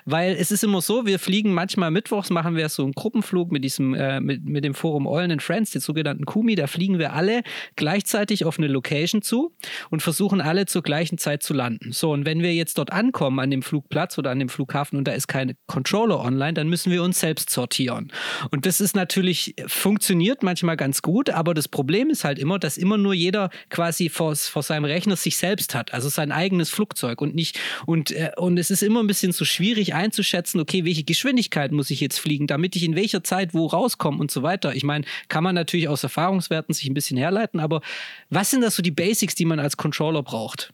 Weil 0.04 0.34
es 0.34 0.50
ist 0.50 0.64
immer 0.64 0.80
so, 0.80 1.06
wir 1.06 1.18
fliegen 1.18 1.52
manchmal 1.52 1.90
mittwochs, 1.90 2.30
machen 2.30 2.56
wir 2.56 2.68
so 2.68 2.82
einen 2.82 2.92
Gruppenflug 2.92 3.52
mit 3.52 3.64
diesem, 3.64 3.94
äh, 3.94 4.20
mit, 4.20 4.44
mit 4.44 4.64
dem 4.64 4.74
Forum 4.74 5.06
Eulen 5.06 5.32
and 5.32 5.42
Friends, 5.42 5.70
den 5.70 5.80
sogenannten 5.80 6.24
Kumi, 6.24 6.54
da 6.54 6.66
fliegen 6.66 6.98
wir 6.98 7.12
alle 7.12 7.42
gleichzeitig 7.76 8.44
auf 8.44 8.58
eine 8.58 8.68
Location 8.68 9.22
zu 9.22 9.54
und 9.90 10.02
versuchen 10.02 10.40
alle 10.40 10.66
zur 10.66 10.82
gleichen 10.82 11.18
Zeit 11.18 11.42
zu 11.42 11.54
landen. 11.54 11.92
So, 11.92 12.12
und 12.12 12.24
wenn 12.24 12.42
wir 12.42 12.54
jetzt 12.54 12.78
dort 12.78 12.92
ankommen 12.92 13.38
an 13.38 13.50
dem 13.50 13.62
Flugplatz 13.62 14.18
oder 14.18 14.30
an 14.30 14.38
dem 14.38 14.48
Flughafen 14.48 14.98
und 14.98 15.06
da 15.06 15.12
ist 15.12 15.28
keine 15.28 15.54
Controller 15.66 16.20
online, 16.20 16.54
dann 16.54 16.68
müssen 16.68 16.92
wir 16.92 17.02
uns 17.02 17.20
selbst 17.20 17.50
sortieren. 17.50 18.12
Und 18.50 18.66
das 18.66 18.80
ist 18.80 18.96
natürlich, 18.96 19.54
funktioniert 19.66 20.42
manchmal 20.42 20.76
ganz 20.76 21.02
gut, 21.02 21.30
aber 21.30 21.54
das 21.54 21.68
Problem 21.68 22.10
ist 22.10 22.24
halt 22.24 22.38
immer, 22.38 22.58
dass 22.58 22.76
immer 22.76 22.98
nur 22.98 23.14
jeder 23.14 23.50
quasi 23.68 24.08
vor, 24.08 24.34
vor 24.36 24.62
seinem 24.62 24.84
Rechner 24.84 25.16
sich 25.16 25.36
selbst 25.36 25.74
hat, 25.74 25.94
also 25.94 26.08
sein 26.08 26.32
eigenes 26.32 26.70
Flugzeug 26.70 27.20
und 27.20 27.34
nicht, 27.34 27.58
und, 27.86 28.10
äh, 28.10 28.30
und 28.36 28.58
es 28.58 28.70
ist 28.70 28.82
immer 28.82 29.02
ein 29.02 29.06
bisschen 29.06 29.32
zu 29.32 29.44
schwierig 29.44 29.59
einzuschätzen, 29.94 30.60
okay, 30.60 30.84
welche 30.84 31.04
Geschwindigkeit 31.04 31.72
muss 31.72 31.90
ich 31.90 32.00
jetzt 32.00 32.18
fliegen, 32.18 32.46
damit 32.46 32.76
ich 32.76 32.82
in 32.82 32.96
welcher 32.96 33.22
Zeit 33.22 33.54
wo 33.54 33.66
rauskomme 33.66 34.18
und 34.18 34.30
so 34.30 34.42
weiter. 34.42 34.74
Ich 34.74 34.84
meine, 34.84 35.04
kann 35.28 35.44
man 35.44 35.54
natürlich 35.54 35.88
aus 35.88 36.02
Erfahrungswerten 36.02 36.74
sich 36.74 36.86
ein 36.88 36.94
bisschen 36.94 37.16
herleiten, 37.16 37.60
aber 37.60 37.80
was 38.28 38.50
sind 38.50 38.62
das 38.62 38.76
so 38.76 38.82
die 38.82 38.90
Basics, 38.90 39.34
die 39.34 39.44
man 39.44 39.60
als 39.60 39.76
Controller 39.76 40.22
braucht? 40.22 40.72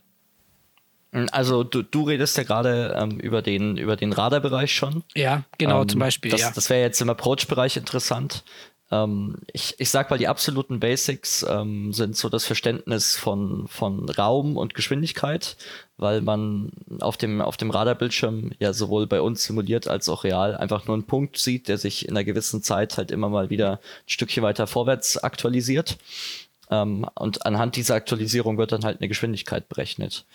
Also 1.30 1.64
du, 1.64 1.82
du 1.82 2.02
redest 2.02 2.36
ja 2.36 2.42
gerade 2.42 2.96
ähm, 3.00 3.18
über 3.20 3.40
den, 3.40 3.76
über 3.76 3.96
den 3.96 4.12
Radarbereich 4.12 4.74
schon. 4.74 5.02
Ja, 5.14 5.44
genau, 5.56 5.82
Ähm, 5.82 5.88
zum 5.88 6.00
Beispiel. 6.00 6.30
Das, 6.30 6.40
ja. 6.40 6.50
das 6.54 6.68
wäre 6.68 6.82
jetzt 6.82 7.00
im 7.00 7.08
Approach-Bereich 7.08 7.76
interessant. 7.76 8.44
Ähm, 8.90 9.38
ich, 9.52 9.74
ich 9.78 9.90
sag 9.90 10.10
mal, 10.10 10.18
die 10.18 10.28
absoluten 10.28 10.78
Basics 10.78 11.44
ähm, 11.48 11.92
sind 11.92 12.16
so 12.16 12.28
das 12.28 12.44
Verständnis 12.44 13.16
von, 13.16 13.66
von 13.68 14.08
Raum 14.08 14.56
und 14.56 14.74
Geschwindigkeit, 14.74 15.56
weil 15.96 16.20
man 16.20 16.70
auf 17.00 17.16
dem, 17.16 17.40
auf 17.40 17.56
dem 17.56 17.70
Radarbildschirm 17.70 18.52
ja 18.60 18.72
sowohl 18.72 19.06
bei 19.06 19.20
uns 19.20 19.44
simuliert 19.44 19.88
als 19.88 20.08
auch 20.08 20.24
real 20.24 20.56
einfach 20.56 20.86
nur 20.86 20.94
einen 20.94 21.06
Punkt 21.06 21.38
sieht, 21.38 21.68
der 21.68 21.78
sich 21.78 22.06
in 22.06 22.16
einer 22.16 22.24
gewissen 22.24 22.62
Zeit 22.62 22.96
halt 22.96 23.10
immer 23.10 23.28
mal 23.28 23.50
wieder 23.50 23.72
ein 23.72 24.08
Stückchen 24.08 24.44
weiter 24.44 24.66
vorwärts 24.66 25.18
aktualisiert. 25.18 25.98
Ähm, 26.70 27.08
und 27.14 27.44
anhand 27.44 27.76
dieser 27.76 27.96
Aktualisierung 27.96 28.58
wird 28.58 28.72
dann 28.72 28.84
halt 28.84 29.00
eine 29.00 29.08
Geschwindigkeit 29.08 29.68
berechnet. 29.68 30.26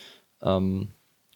Ähm, 0.42 0.90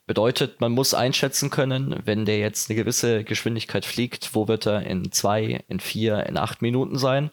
bedeutet, 0.05 0.61
man 0.61 0.71
muss 0.71 0.93
einschätzen 0.93 1.49
können, 1.49 2.01
wenn 2.05 2.25
der 2.25 2.37
jetzt 2.37 2.69
eine 2.69 2.77
gewisse 2.77 3.23
Geschwindigkeit 3.23 3.85
fliegt, 3.85 4.35
wo 4.35 4.47
wird 4.47 4.67
er 4.67 4.83
in 4.85 5.11
zwei, 5.11 5.63
in 5.67 5.79
vier, 5.79 6.25
in 6.27 6.37
acht 6.37 6.61
Minuten 6.61 6.97
sein 6.97 7.31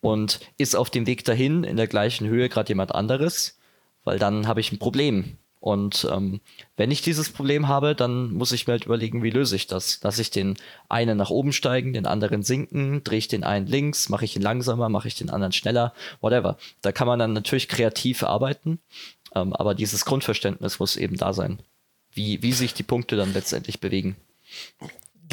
und 0.00 0.40
ist 0.56 0.74
auf 0.74 0.90
dem 0.90 1.06
Weg 1.06 1.24
dahin 1.24 1.64
in 1.64 1.76
der 1.76 1.86
gleichen 1.86 2.26
Höhe 2.26 2.48
gerade 2.48 2.68
jemand 2.68 2.94
anderes, 2.94 3.58
weil 4.04 4.18
dann 4.18 4.46
habe 4.46 4.60
ich 4.60 4.72
ein 4.72 4.78
Problem. 4.78 5.36
Und 5.60 6.06
ähm, 6.12 6.42
wenn 6.76 6.90
ich 6.90 7.00
dieses 7.00 7.32
Problem 7.32 7.68
habe, 7.68 7.94
dann 7.94 8.34
muss 8.34 8.52
ich 8.52 8.66
mir 8.66 8.72
halt 8.72 8.84
überlegen, 8.84 9.22
wie 9.22 9.30
löse 9.30 9.56
ich 9.56 9.66
das? 9.66 9.98
Lasse 10.02 10.20
ich 10.20 10.30
den 10.30 10.58
einen 10.90 11.16
nach 11.16 11.30
oben 11.30 11.54
steigen, 11.54 11.94
den 11.94 12.04
anderen 12.04 12.42
sinken, 12.42 13.02
drehe 13.02 13.16
ich 13.16 13.28
den 13.28 13.44
einen 13.44 13.66
links, 13.66 14.10
mache 14.10 14.26
ich 14.26 14.36
ihn 14.36 14.42
langsamer, 14.42 14.90
mache 14.90 15.08
ich 15.08 15.14
den 15.14 15.30
anderen 15.30 15.52
schneller, 15.52 15.94
whatever. 16.20 16.58
Da 16.82 16.92
kann 16.92 17.06
man 17.06 17.18
dann 17.18 17.32
natürlich 17.32 17.68
kreativ 17.68 18.24
arbeiten, 18.24 18.78
ähm, 19.34 19.54
aber 19.54 19.74
dieses 19.74 20.04
Grundverständnis 20.04 20.80
muss 20.80 20.96
eben 20.96 21.16
da 21.16 21.32
sein, 21.32 21.60
wie, 22.14 22.42
wie 22.42 22.52
sich 22.52 22.74
die 22.74 22.82
Punkte 22.82 23.16
dann 23.16 23.32
letztendlich 23.32 23.80
bewegen. 23.80 24.16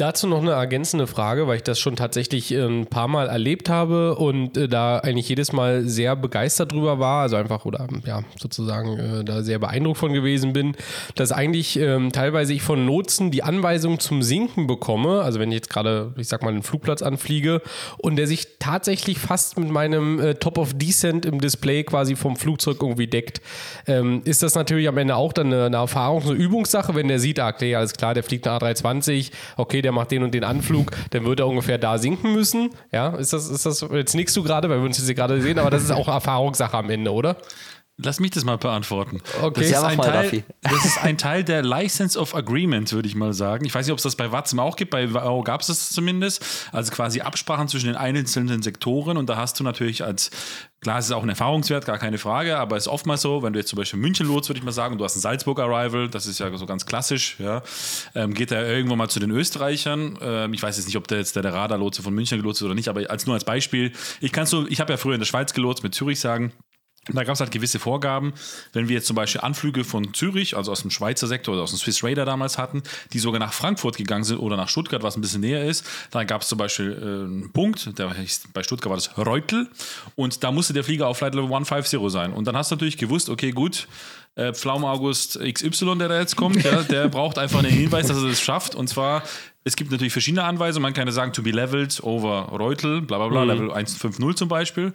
Dazu 0.02 0.26
noch 0.26 0.40
eine 0.40 0.50
ergänzende 0.50 1.06
Frage, 1.06 1.46
weil 1.46 1.58
ich 1.58 1.62
das 1.62 1.78
schon 1.78 1.94
tatsächlich 1.94 2.50
ein 2.50 2.86
paar 2.86 3.06
Mal 3.06 3.28
erlebt 3.28 3.68
habe 3.68 4.16
und 4.16 4.56
äh, 4.56 4.66
da 4.66 4.98
eigentlich 4.98 5.28
jedes 5.28 5.52
Mal 5.52 5.86
sehr 5.86 6.16
begeistert 6.16 6.72
drüber 6.72 6.98
war, 6.98 7.22
also 7.22 7.36
einfach 7.36 7.64
oder 7.66 7.86
ja 8.04 8.24
sozusagen 8.36 8.98
äh, 8.98 9.24
da 9.24 9.44
sehr 9.44 9.60
beeindruckt 9.60 9.98
von 9.98 10.12
gewesen 10.12 10.52
bin, 10.52 10.74
dass 11.14 11.30
eigentlich 11.30 11.78
ähm, 11.78 12.10
teilweise 12.10 12.52
ich 12.52 12.62
von 12.62 12.84
Lotsen 12.84 13.30
die 13.30 13.44
Anweisung 13.44 14.00
zum 14.00 14.24
Sinken 14.24 14.66
bekomme, 14.66 15.22
also 15.22 15.38
wenn 15.38 15.52
ich 15.52 15.58
jetzt 15.58 15.70
gerade, 15.70 16.12
ich 16.16 16.26
sag 16.26 16.42
mal, 16.42 16.48
einen 16.48 16.64
Flugplatz 16.64 17.00
anfliege 17.00 17.62
und 17.98 18.16
der 18.16 18.26
sich 18.26 18.58
tatsächlich 18.58 19.20
fast 19.20 19.56
mit 19.56 19.70
meinem 19.70 20.18
äh, 20.18 20.34
Top 20.34 20.58
of 20.58 20.74
Descent 20.74 21.24
im 21.26 21.40
Display 21.40 21.84
quasi 21.84 22.16
vom 22.16 22.34
Flugzeug 22.34 22.78
irgendwie 22.82 23.06
deckt, 23.06 23.40
ähm, 23.86 24.22
ist 24.24 24.42
das 24.42 24.56
natürlich 24.56 24.88
am 24.88 24.98
Ende 24.98 25.14
auch 25.14 25.32
dann 25.32 25.46
eine, 25.52 25.66
eine 25.66 25.76
Erfahrung, 25.76 26.24
eine 26.24 26.32
Übungssache, 26.32 26.96
wenn 26.96 27.06
der 27.06 27.20
sieht, 27.20 27.38
ah, 27.38 27.50
okay, 27.50 27.76
alles 27.76 27.92
klar, 27.92 28.14
der 28.14 28.24
fliegt 28.24 28.48
eine 28.48 28.58
A320, 28.58 29.30
okay, 29.56 29.80
der 29.80 29.91
macht 29.92 30.10
den 30.10 30.22
und 30.22 30.34
den 30.34 30.44
Anflug, 30.44 30.92
dann 31.10 31.24
wird 31.24 31.40
er 31.40 31.46
ungefähr 31.46 31.78
da 31.78 31.98
sinken 31.98 32.32
müssen. 32.32 32.70
Ja, 32.90 33.10
ist 33.16 33.32
das, 33.32 33.48
ist 33.48 33.66
das, 33.66 33.86
jetzt 33.92 34.14
nickst 34.14 34.36
du 34.36 34.42
gerade, 34.42 34.68
weil 34.68 34.78
wir 34.78 34.84
uns 34.86 34.98
jetzt 34.98 35.14
gerade 35.16 35.40
sehen, 35.40 35.58
aber 35.58 35.70
das 35.70 35.82
ist 35.82 35.90
auch 35.90 36.08
Erfahrungssache 36.08 36.76
am 36.76 36.90
Ende, 36.90 37.12
oder? 37.12 37.36
Lass 37.98 38.20
mich 38.20 38.30
das 38.30 38.44
mal 38.44 38.56
beantworten. 38.56 39.20
Okay. 39.42 39.60
Das, 39.60 39.64
ist 39.66 39.70
Ja, 39.70 39.82
ein 39.82 39.96
mal, 39.98 40.04
Teil, 40.04 40.24
Raffi. 40.24 40.44
das 40.62 40.84
ist 40.84 41.02
ein 41.02 41.18
Teil 41.18 41.44
der 41.44 41.62
License 41.62 42.18
of 42.18 42.34
Agreement, 42.34 42.90
würde 42.92 43.06
ich 43.06 43.14
mal 43.14 43.34
sagen. 43.34 43.66
Ich 43.66 43.74
weiß 43.74 43.86
nicht, 43.86 43.92
ob 43.92 43.98
es 43.98 44.02
das 44.02 44.16
bei 44.16 44.32
Watson 44.32 44.58
auch 44.60 44.76
gibt, 44.76 44.90
bei 44.90 45.12
WAO 45.12 45.42
gab 45.42 45.60
es 45.60 45.66
das 45.66 45.90
zumindest. 45.90 46.44
Also 46.72 46.90
quasi 46.90 47.20
Absprachen 47.20 47.68
zwischen 47.68 47.86
den 47.86 47.96
einzelnen 47.96 48.62
Sektoren 48.62 49.18
und 49.18 49.28
da 49.28 49.36
hast 49.36 49.60
du 49.60 49.64
natürlich 49.64 50.02
als, 50.02 50.30
klar, 50.80 50.98
es 50.98 51.06
ist 51.06 51.12
auch 51.12 51.22
ein 51.22 51.28
Erfahrungswert, 51.28 51.84
gar 51.84 51.98
keine 51.98 52.16
Frage, 52.16 52.58
aber 52.58 52.76
es 52.76 52.84
ist 52.84 52.88
oftmals 52.88 53.20
so, 53.20 53.42
wenn 53.42 53.52
du 53.52 53.58
jetzt 53.58 53.68
zum 53.68 53.76
Beispiel 53.76 54.00
München 54.00 54.26
lotst, 54.26 54.48
würde 54.48 54.58
ich 54.58 54.64
mal 54.64 54.72
sagen, 54.72 54.92
und 54.92 54.98
du 54.98 55.04
hast 55.04 55.16
ein 55.16 55.20
Salzburg-Arrival, 55.20 56.08
das 56.08 56.26
ist 56.26 56.40
ja 56.40 56.56
so 56.56 56.64
ganz 56.64 56.86
klassisch, 56.86 57.36
ja, 57.40 57.62
ähm, 58.14 58.32
geht 58.32 58.52
er 58.52 58.66
irgendwann 58.66 58.98
mal 58.98 59.10
zu 59.10 59.20
den 59.20 59.30
Österreichern. 59.30 60.18
Ähm, 60.22 60.54
ich 60.54 60.62
weiß 60.62 60.78
jetzt 60.78 60.86
nicht, 60.86 60.96
ob 60.96 61.06
der 61.08 61.18
jetzt 61.18 61.36
der, 61.36 61.42
der 61.42 61.52
Radarlotse 61.52 62.02
von 62.02 62.14
München 62.14 62.38
gelotst 62.38 62.62
ist 62.62 62.64
oder 62.64 62.74
nicht, 62.74 62.88
aber 62.88 63.10
als 63.10 63.26
nur 63.26 63.34
als 63.34 63.44
Beispiel, 63.44 63.92
ich 64.20 64.32
kann 64.32 64.46
so, 64.46 64.66
ich 64.66 64.80
habe 64.80 64.94
ja 64.94 64.96
früher 64.96 65.14
in 65.14 65.20
der 65.20 65.26
Schweiz 65.26 65.52
gelotst 65.52 65.82
mit 65.82 65.94
Zürich 65.94 66.18
sagen, 66.20 66.52
da 67.08 67.24
gab 67.24 67.34
es 67.34 67.40
halt 67.40 67.50
gewisse 67.50 67.80
Vorgaben, 67.80 68.32
wenn 68.72 68.88
wir 68.88 68.94
jetzt 68.94 69.08
zum 69.08 69.16
Beispiel 69.16 69.40
Anflüge 69.40 69.82
von 69.82 70.14
Zürich, 70.14 70.56
also 70.56 70.70
aus 70.70 70.82
dem 70.82 70.90
Schweizer 70.90 71.26
Sektor 71.26 71.54
oder 71.54 71.64
aus 71.64 71.70
dem 71.70 71.78
Swiss 71.78 72.04
Radar 72.04 72.26
damals 72.26 72.58
hatten, 72.58 72.84
die 73.12 73.18
sogar 73.18 73.40
nach 73.40 73.52
Frankfurt 73.52 73.96
gegangen 73.96 74.22
sind 74.22 74.38
oder 74.38 74.56
nach 74.56 74.68
Stuttgart, 74.68 75.02
was 75.02 75.16
ein 75.16 75.20
bisschen 75.20 75.40
näher 75.40 75.64
ist, 75.64 75.84
dann 76.12 76.28
gab 76.28 76.42
es 76.42 76.48
zum 76.48 76.58
Beispiel 76.58 76.92
äh, 76.92 77.04
einen 77.04 77.52
Punkt, 77.52 77.98
der 77.98 78.14
hieß, 78.14 78.44
bei 78.54 78.62
Stuttgart 78.62 78.90
war 78.90 78.96
das 78.96 79.18
Reutel 79.18 79.68
und 80.14 80.44
da 80.44 80.52
musste 80.52 80.74
der 80.74 80.84
Flieger 80.84 81.08
auf 81.08 81.18
Flight 81.18 81.34
Level 81.34 81.48
150 81.48 81.98
sein. 82.06 82.32
Und 82.32 82.46
dann 82.46 82.56
hast 82.56 82.70
du 82.70 82.76
natürlich 82.76 82.98
gewusst, 82.98 83.28
okay, 83.28 83.50
gut, 83.50 83.88
äh, 84.36 84.52
Pflaum 84.52 84.84
August 84.84 85.40
XY, 85.40 85.98
der 85.98 86.08
da 86.08 86.20
jetzt 86.20 86.36
kommt, 86.36 86.62
ja, 86.62 86.82
der 86.84 87.08
braucht 87.10 87.36
einfach 87.36 87.58
einen 87.58 87.72
Hinweis, 87.72 88.06
dass 88.06 88.16
er 88.16 88.28
das 88.28 88.40
schafft. 88.40 88.76
Und 88.76 88.88
zwar 88.88 89.24
es 89.64 89.76
gibt 89.76 89.92
natürlich 89.92 90.12
verschiedene 90.12 90.44
Anweisungen. 90.44 90.82
Man 90.82 90.92
kann 90.92 91.06
ja 91.06 91.12
sagen, 91.12 91.32
to 91.32 91.42
be 91.42 91.50
leveled 91.50 92.02
over 92.02 92.48
Reutel, 92.50 93.00
bla 93.00 93.18
bla 93.18 93.28
bla, 93.28 93.44
Level 93.44 93.70
150 93.70 94.34
zum 94.36 94.48
Beispiel. 94.48 94.92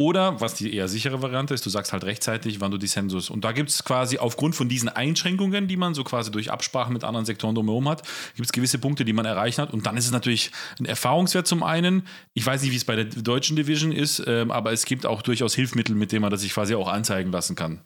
Oder, 0.00 0.40
was 0.40 0.54
die 0.54 0.74
eher 0.74 0.88
sichere 0.88 1.20
Variante 1.20 1.52
ist, 1.52 1.66
du 1.66 1.68
sagst 1.68 1.92
halt 1.92 2.04
rechtzeitig, 2.04 2.62
wann 2.62 2.70
du 2.70 2.78
die 2.78 2.86
Sensors. 2.86 3.28
Und 3.28 3.44
da 3.44 3.52
gibt 3.52 3.68
es 3.68 3.84
quasi 3.84 4.16
aufgrund 4.16 4.56
von 4.56 4.66
diesen 4.66 4.88
Einschränkungen, 4.88 5.68
die 5.68 5.76
man 5.76 5.92
so 5.92 6.04
quasi 6.04 6.30
durch 6.30 6.50
Absprachen 6.50 6.94
mit 6.94 7.04
anderen 7.04 7.26
Sektoren 7.26 7.54
drumherum 7.54 7.86
hat, 7.86 8.02
gibt 8.34 8.46
es 8.46 8.52
gewisse 8.52 8.78
Punkte, 8.78 9.04
die 9.04 9.12
man 9.12 9.26
erreichen 9.26 9.60
hat. 9.60 9.74
Und 9.74 9.84
dann 9.84 9.98
ist 9.98 10.06
es 10.06 10.10
natürlich 10.10 10.52
ein 10.78 10.86
Erfahrungswert 10.86 11.46
zum 11.46 11.62
einen. 11.62 12.06
Ich 12.32 12.46
weiß 12.46 12.62
nicht, 12.62 12.72
wie 12.72 12.76
es 12.76 12.86
bei 12.86 12.96
der 12.96 13.04
deutschen 13.04 13.56
Division 13.56 13.92
ist, 13.92 14.22
ähm, 14.26 14.50
aber 14.50 14.72
es 14.72 14.86
gibt 14.86 15.04
auch 15.04 15.20
durchaus 15.20 15.54
Hilfsmittel, 15.54 15.94
mit 15.94 16.12
denen 16.12 16.22
man 16.22 16.30
das 16.30 16.40
sich 16.40 16.54
quasi 16.54 16.74
auch 16.74 16.88
anzeigen 16.88 17.30
lassen 17.30 17.54
kann. 17.54 17.82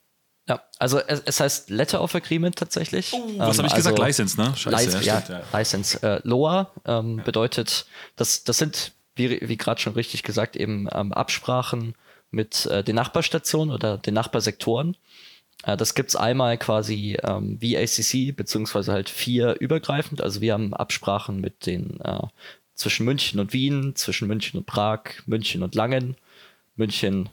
Ja, 0.49 0.63
also 0.79 1.01
es, 1.01 1.21
es 1.25 1.41
heißt 1.41 1.71
Letter 1.71 2.01
of 2.01 2.15
Agreement 2.15 2.55
tatsächlich. 2.55 3.13
Oh, 3.13 3.39
was 3.39 3.59
habe 3.59 3.67
ich 3.67 3.75
also 3.75 3.91
gesagt? 3.91 3.99
License, 3.99 4.41
ne? 4.41 4.55
License, 4.67 5.03
ja, 5.03 5.21
stimmt, 5.21 5.43
License. 5.53 6.01
Äh, 6.01 6.21
LOA 6.23 6.71
ähm, 6.85 7.23
bedeutet, 7.25 7.87
das, 8.15 8.45
das 8.45 8.59
sind, 8.59 8.93
wie, 9.17 9.41
wie 9.43 9.57
gerade 9.57 9.81
schon 9.81 9.95
richtig 9.95 10.23
gesagt, 10.23 10.57
eben 10.57 10.89
ähm, 10.93 11.13
Absprachen 11.13 11.95
mit 12.31 12.67
äh, 12.67 12.83
den 12.83 12.97
Nachbarstationen 12.97 13.75
oder 13.75 13.99
den 13.99 14.15
Nachbarsektoren. 14.15 14.97
Äh, 15.65 15.77
das 15.77 15.95
gibt's 15.95 16.17
einmal 16.17 16.59
quasi 16.59 17.17
ähm, 17.23 17.57
wie 17.61 17.77
ACC, 17.77 18.37
beziehungsweise 18.37 18.93
halt 18.93 19.09
vier 19.09 19.57
übergreifend. 19.61 20.21
Also 20.21 20.41
wir 20.41 20.53
haben 20.53 20.75
Absprachen 20.75 21.41
mit 21.41 21.67
den 21.67 22.01
äh, 22.01 22.27
zwischen 22.75 23.05
München 23.05 23.41
und 23.41 23.53
Wien, 23.53 23.95
zwischen 23.95 24.29
München 24.29 24.59
und 24.59 24.67
Prag, 24.67 25.03
München 25.27 25.63
und 25.63 25.75
Langen, 25.75 26.17
München, 26.77 27.29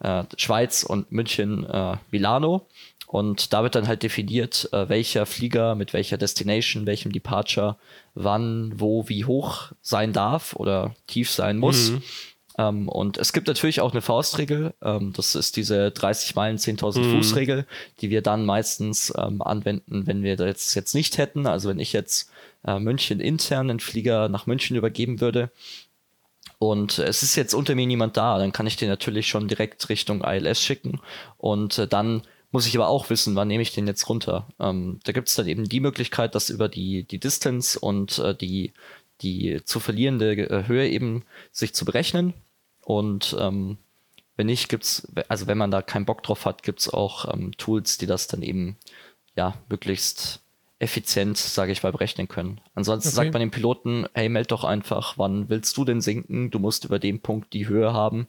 äh, 0.00 0.24
Schweiz 0.36 0.82
und 0.82 1.12
München, 1.12 1.64
äh, 1.64 1.96
Milano. 2.10 2.66
Und 3.06 3.52
da 3.52 3.62
wird 3.62 3.74
dann 3.74 3.86
halt 3.86 4.02
definiert, 4.02 4.68
äh, 4.72 4.88
welcher 4.88 5.26
Flieger 5.26 5.74
mit 5.74 5.92
welcher 5.92 6.18
Destination, 6.18 6.86
welchem 6.86 7.12
Departure, 7.12 7.76
wann, 8.14 8.72
wo, 8.76 9.08
wie 9.08 9.24
hoch 9.24 9.72
sein 9.80 10.12
darf 10.12 10.54
oder 10.56 10.94
tief 11.06 11.30
sein 11.30 11.58
muss. 11.58 11.92
Ähm, 12.58 12.88
und 12.88 13.18
es 13.18 13.32
gibt 13.32 13.46
natürlich 13.48 13.80
auch 13.80 13.92
eine 13.92 14.02
Faustregel. 14.02 14.74
Ähm, 14.82 15.12
das 15.14 15.34
ist 15.34 15.56
diese 15.56 15.90
30 15.90 16.34
Meilen, 16.34 16.58
10.000 16.58 17.12
Fuß 17.12 17.36
Regel, 17.36 17.66
die 18.00 18.10
wir 18.10 18.22
dann 18.22 18.44
meistens 18.44 19.12
ähm, 19.16 19.42
anwenden, 19.42 20.06
wenn 20.06 20.22
wir 20.22 20.36
das 20.36 20.74
jetzt 20.74 20.94
nicht 20.94 21.18
hätten. 21.18 21.46
Also 21.46 21.68
wenn 21.68 21.78
ich 21.78 21.92
jetzt 21.92 22.30
äh, 22.66 22.78
München 22.78 23.20
intern 23.20 23.70
einen 23.70 23.80
Flieger 23.80 24.28
nach 24.28 24.46
München 24.46 24.76
übergeben 24.76 25.20
würde 25.20 25.50
und 26.58 26.98
es 26.98 27.22
ist 27.22 27.36
jetzt 27.36 27.54
unter 27.54 27.74
mir 27.74 27.86
niemand 27.86 28.16
da, 28.16 28.38
dann 28.38 28.52
kann 28.52 28.66
ich 28.66 28.76
den 28.76 28.88
natürlich 28.88 29.28
schon 29.28 29.48
direkt 29.48 29.88
Richtung 29.90 30.24
ILS 30.24 30.62
schicken 30.62 31.00
und 31.36 31.78
äh, 31.78 31.86
dann 31.86 32.22
muss 32.56 32.66
ich 32.66 32.74
aber 32.74 32.88
auch 32.88 33.10
wissen, 33.10 33.36
wann 33.36 33.48
nehme 33.48 33.62
ich 33.62 33.74
den 33.74 33.86
jetzt 33.86 34.08
runter. 34.08 34.48
Ähm, 34.58 34.98
da 35.04 35.12
gibt 35.12 35.28
es 35.28 35.34
dann 35.34 35.46
eben 35.46 35.68
die 35.68 35.80
Möglichkeit, 35.80 36.34
das 36.34 36.48
über 36.48 36.70
die, 36.70 37.02
die 37.02 37.18
Distance 37.18 37.78
und 37.78 38.18
äh, 38.18 38.34
die, 38.34 38.72
die 39.20 39.60
zu 39.66 39.78
verlierende 39.78 40.32
äh, 40.32 40.66
Höhe 40.66 40.88
eben 40.88 41.26
sich 41.52 41.74
zu 41.74 41.84
berechnen. 41.84 42.32
Und 42.80 43.36
ähm, 43.38 43.76
wenn 44.38 44.46
nicht, 44.46 44.70
gibt's, 44.70 45.06
also 45.28 45.46
wenn 45.48 45.58
man 45.58 45.70
da 45.70 45.82
keinen 45.82 46.06
Bock 46.06 46.22
drauf 46.22 46.46
hat, 46.46 46.62
gibt's 46.62 46.88
auch 46.88 47.30
ähm, 47.30 47.54
Tools, 47.58 47.98
die 47.98 48.06
das 48.06 48.26
dann 48.26 48.40
eben 48.40 48.78
ja 49.34 49.58
möglichst 49.68 50.40
effizient, 50.78 51.36
sage 51.36 51.72
ich 51.72 51.82
mal, 51.82 51.92
berechnen 51.92 52.26
können. 52.26 52.62
Ansonsten 52.74 53.08
Okay. 53.08 53.16
sagt 53.16 53.34
man 53.34 53.40
dem 53.40 53.50
Piloten, 53.50 54.06
hey, 54.14 54.30
meld 54.30 54.50
doch 54.50 54.64
einfach, 54.64 55.18
wann 55.18 55.50
willst 55.50 55.76
du 55.76 55.84
denn 55.84 56.00
sinken? 56.00 56.50
Du 56.50 56.58
musst 56.58 56.86
über 56.86 56.98
den 56.98 57.20
Punkt 57.20 57.52
die 57.52 57.68
Höhe 57.68 57.92
haben. 57.92 58.28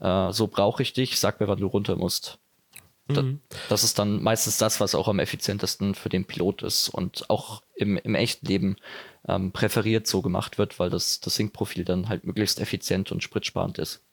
Äh, 0.00 0.32
so 0.32 0.48
brauche 0.48 0.82
ich 0.82 0.94
dich, 0.94 1.20
sag 1.20 1.38
mir, 1.38 1.46
wann 1.46 1.60
du 1.60 1.68
runter 1.68 1.94
musst. 1.94 2.40
Da, 3.14 3.24
das 3.68 3.84
ist 3.84 3.98
dann 3.98 4.22
meistens 4.22 4.58
das, 4.58 4.80
was 4.80 4.94
auch 4.94 5.08
am 5.08 5.18
effizientesten 5.18 5.94
für 5.94 6.08
den 6.08 6.26
Pilot 6.26 6.62
ist 6.62 6.88
und 6.88 7.30
auch 7.30 7.62
im, 7.74 7.96
im 7.96 8.14
echten 8.14 8.46
Leben 8.46 8.76
ähm, 9.26 9.52
präferiert 9.52 10.06
so 10.06 10.22
gemacht 10.22 10.58
wird, 10.58 10.78
weil 10.78 10.90
das, 10.90 11.20
das 11.20 11.34
Sinkprofil 11.34 11.84
dann 11.84 12.08
halt 12.08 12.24
möglichst 12.24 12.60
effizient 12.60 13.12
und 13.12 13.22
spritsparend 13.22 13.78
ist. 13.78 14.04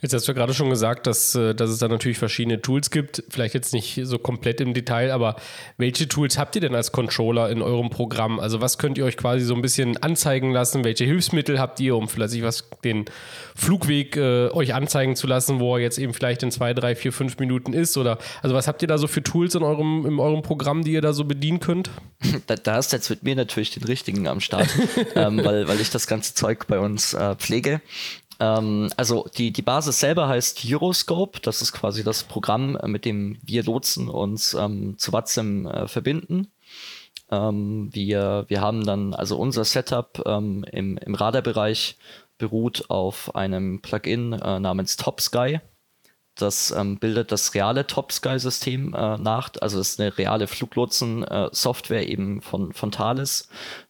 Jetzt 0.00 0.12
hast 0.12 0.28
du 0.28 0.32
ja 0.32 0.38
gerade 0.38 0.54
schon 0.54 0.70
gesagt, 0.70 1.06
dass, 1.06 1.34
äh, 1.34 1.54
dass 1.54 1.70
es 1.70 1.78
da 1.78 1.88
natürlich 1.88 2.18
verschiedene 2.18 2.60
Tools 2.60 2.90
gibt. 2.90 3.24
Vielleicht 3.28 3.54
jetzt 3.54 3.72
nicht 3.72 4.00
so 4.04 4.18
komplett 4.18 4.60
im 4.60 4.74
Detail, 4.74 5.10
aber 5.10 5.36
welche 5.78 6.06
Tools 6.06 6.38
habt 6.38 6.54
ihr 6.54 6.60
denn 6.60 6.74
als 6.74 6.92
Controller 6.92 7.50
in 7.50 7.62
eurem 7.62 7.90
Programm? 7.90 8.38
Also 8.38 8.60
was 8.60 8.78
könnt 8.78 8.98
ihr 8.98 9.04
euch 9.04 9.16
quasi 9.16 9.44
so 9.44 9.54
ein 9.54 9.62
bisschen 9.62 9.96
anzeigen 9.96 10.52
lassen? 10.52 10.84
Welche 10.84 11.04
Hilfsmittel 11.04 11.58
habt 11.58 11.80
ihr, 11.80 11.96
um 11.96 12.08
vielleicht 12.08 12.42
was 12.42 12.68
den 12.84 13.06
Flugweg 13.54 14.16
äh, 14.16 14.48
euch 14.50 14.74
anzeigen 14.74 15.16
zu 15.16 15.26
lassen, 15.26 15.60
wo 15.60 15.76
er 15.76 15.82
jetzt 15.82 15.98
eben 15.98 16.12
vielleicht 16.14 16.42
in 16.42 16.50
zwei, 16.50 16.74
drei, 16.74 16.94
vier, 16.94 17.12
fünf 17.12 17.38
Minuten 17.38 17.72
ist? 17.72 17.96
Oder 17.96 18.18
also 18.42 18.54
was 18.54 18.68
habt 18.68 18.82
ihr 18.82 18.88
da 18.88 18.98
so 18.98 19.06
für 19.06 19.22
Tools 19.22 19.54
in 19.54 19.62
eurem, 19.62 20.06
in 20.06 20.20
eurem 20.20 20.42
Programm, 20.42 20.84
die 20.84 20.92
ihr 20.92 21.02
da 21.02 21.12
so 21.12 21.24
bedienen 21.24 21.60
könnt? 21.60 21.90
Da, 22.46 22.56
da 22.56 22.74
hast 22.74 22.92
jetzt 22.92 23.10
mit 23.10 23.22
mir 23.22 23.34
natürlich 23.34 23.70
den 23.70 23.84
richtigen 23.84 24.28
am 24.28 24.40
Start, 24.40 24.68
ähm, 25.14 25.44
weil, 25.44 25.66
weil 25.68 25.80
ich 25.80 25.90
das 25.90 26.06
ganze 26.06 26.34
Zeug 26.34 26.66
bei 26.66 26.78
uns 26.78 27.14
äh, 27.14 27.34
pflege. 27.36 27.80
Ähm, 28.38 28.90
also 28.96 29.26
die, 29.36 29.52
die 29.52 29.62
Basis 29.62 30.00
selber 30.00 30.28
heißt 30.28 30.62
Euroscope. 30.66 31.40
Das 31.40 31.62
ist 31.62 31.72
quasi 31.72 32.04
das 32.04 32.24
Programm, 32.24 32.76
äh, 32.76 32.88
mit 32.88 33.04
dem 33.04 33.38
wir 33.42 33.64
Lotsen 33.64 34.08
uns 34.08 34.54
ähm, 34.54 34.98
zu 34.98 35.12
Watzem 35.12 35.66
äh, 35.66 35.88
verbinden. 35.88 36.48
Ähm, 37.30 37.90
wir, 37.92 38.44
wir 38.48 38.60
haben 38.60 38.84
dann, 38.84 39.14
also 39.14 39.36
unser 39.38 39.64
Setup 39.64 40.22
ähm, 40.26 40.64
im, 40.70 40.98
im 40.98 41.14
Radarbereich 41.14 41.96
beruht 42.38 42.90
auf 42.90 43.34
einem 43.34 43.80
Plugin 43.80 44.32
äh, 44.34 44.60
namens 44.60 44.96
TopSky. 44.96 45.60
Das 46.34 46.70
ähm, 46.70 46.98
bildet 46.98 47.32
das 47.32 47.54
reale 47.54 47.86
TopSky-System 47.86 48.94
äh, 48.94 49.16
nach. 49.16 49.50
Also 49.62 49.80
es 49.80 49.92
ist 49.92 50.00
eine 50.00 50.16
reale 50.18 50.46
Fluglotsen-Software 50.46 52.08
eben 52.08 52.42
von, 52.42 52.74
von 52.74 52.90
Thales, 52.90 53.48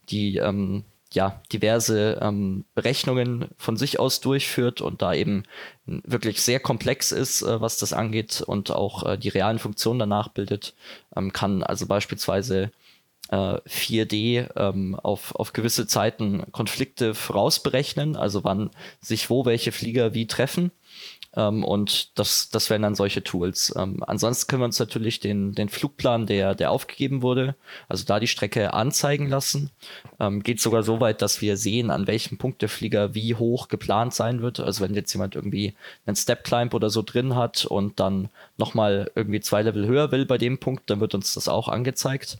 die 0.09 0.37
ähm, 0.37 0.85
ja 1.13 1.41
diverse 1.51 2.19
ähm, 2.21 2.65
Berechnungen 2.75 3.49
von 3.57 3.77
sich 3.77 3.99
aus 3.99 4.19
durchführt 4.19 4.81
und 4.81 5.01
da 5.01 5.13
eben 5.13 5.43
wirklich 5.85 6.41
sehr 6.41 6.59
komplex 6.59 7.11
ist, 7.11 7.41
äh, 7.41 7.61
was 7.61 7.77
das 7.77 7.93
angeht 7.93 8.41
und 8.45 8.71
auch 8.71 9.03
äh, 9.03 9.17
die 9.17 9.29
realen 9.29 9.59
Funktionen 9.59 9.99
danach 9.99 10.29
bildet. 10.29 10.73
Ähm, 11.15 11.33
kann 11.33 11.63
also 11.63 11.87
beispielsweise 11.87 12.71
äh, 13.29 13.35
4D 13.35 14.49
ähm, 14.55 14.95
auf, 14.95 15.35
auf 15.35 15.53
gewisse 15.53 15.87
Zeiten 15.87 16.51
Konflikte 16.51 17.13
vorausberechnen, 17.13 18.15
also 18.15 18.43
wann 18.43 18.69
sich 19.01 19.29
wo 19.29 19.45
welche 19.45 19.71
Flieger 19.71 20.13
wie 20.13 20.27
treffen. 20.27 20.71
Ähm, 21.37 21.63
und 21.63 22.17
das, 22.17 22.49
das 22.49 22.69
wären 22.71 22.81
dann 22.81 22.95
solche 22.95 23.23
Tools. 23.23 23.73
Ähm, 23.77 24.03
ansonsten 24.05 24.47
können 24.47 24.63
wir 24.63 24.65
uns 24.65 24.79
natürlich 24.79 25.19
den, 25.19 25.53
den 25.53 25.69
Flugplan, 25.69 26.25
der, 26.25 26.55
der 26.55 26.71
aufgegeben 26.71 27.21
wurde, 27.21 27.55
also 27.87 28.03
da 28.05 28.19
die 28.19 28.27
Strecke 28.27 28.73
anzeigen 28.73 29.29
lassen. 29.29 29.69
Ähm, 30.19 30.41
geht 30.41 30.59
sogar 30.59 30.81
so 30.81 30.99
weit, 30.99 31.21
dass 31.21 31.39
wir 31.41 31.55
sehen, 31.55 31.91
an 31.91 32.07
welchem 32.07 32.39
Punkt 32.39 32.63
der 32.63 32.69
Flieger 32.69 33.13
wie 33.13 33.35
hoch 33.35 33.67
geplant 33.67 34.15
sein 34.15 34.41
wird. 34.41 34.59
Also 34.59 34.83
wenn 34.83 34.95
jetzt 34.95 35.13
jemand 35.13 35.35
irgendwie 35.35 35.75
einen 36.07 36.15
Step 36.15 36.43
Climb 36.43 36.73
oder 36.73 36.89
so 36.89 37.03
drin 37.03 37.35
hat 37.35 37.65
und 37.65 37.99
dann 37.99 38.29
nochmal 38.57 39.11
irgendwie 39.13 39.39
zwei 39.39 39.61
Level 39.61 39.85
höher 39.85 40.11
will 40.11 40.25
bei 40.25 40.39
dem 40.39 40.57
Punkt, 40.57 40.89
dann 40.89 40.99
wird 40.99 41.13
uns 41.13 41.35
das 41.35 41.47
auch 41.47 41.67
angezeigt. 41.67 42.39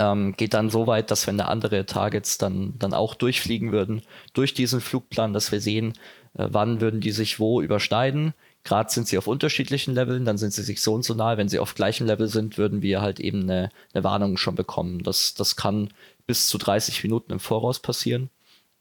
Ähm, 0.00 0.34
geht 0.36 0.54
dann 0.54 0.70
so 0.70 0.88
weit, 0.88 1.12
dass 1.12 1.28
wenn 1.28 1.38
da 1.38 1.44
andere 1.44 1.86
Targets 1.86 2.38
dann, 2.38 2.74
dann 2.80 2.92
auch 2.92 3.14
durchfliegen 3.14 3.70
würden, 3.70 4.02
durch 4.32 4.52
diesen 4.52 4.80
Flugplan, 4.80 5.32
dass 5.32 5.52
wir 5.52 5.60
sehen, 5.60 5.94
wann 6.34 6.80
würden 6.80 7.00
die 7.00 7.12
sich 7.12 7.40
wo 7.40 7.60
überschneiden. 7.60 8.34
Gerade 8.64 8.90
sind 8.90 9.06
sie 9.06 9.18
auf 9.18 9.26
unterschiedlichen 9.26 9.94
Leveln, 9.94 10.24
dann 10.24 10.38
sind 10.38 10.52
sie 10.52 10.62
sich 10.62 10.80
so 10.80 10.94
und 10.94 11.04
so 11.04 11.14
nahe. 11.14 11.36
Wenn 11.36 11.48
sie 11.48 11.58
auf 11.58 11.74
gleichem 11.74 12.06
Level 12.06 12.28
sind, 12.28 12.58
würden 12.58 12.82
wir 12.82 13.02
halt 13.02 13.20
eben 13.20 13.42
eine, 13.42 13.70
eine 13.92 14.04
Warnung 14.04 14.36
schon 14.36 14.54
bekommen. 14.54 15.02
Das, 15.02 15.34
das 15.34 15.56
kann 15.56 15.90
bis 16.26 16.46
zu 16.46 16.58
30 16.58 17.02
Minuten 17.02 17.32
im 17.32 17.40
Voraus 17.40 17.80
passieren. 17.80 18.30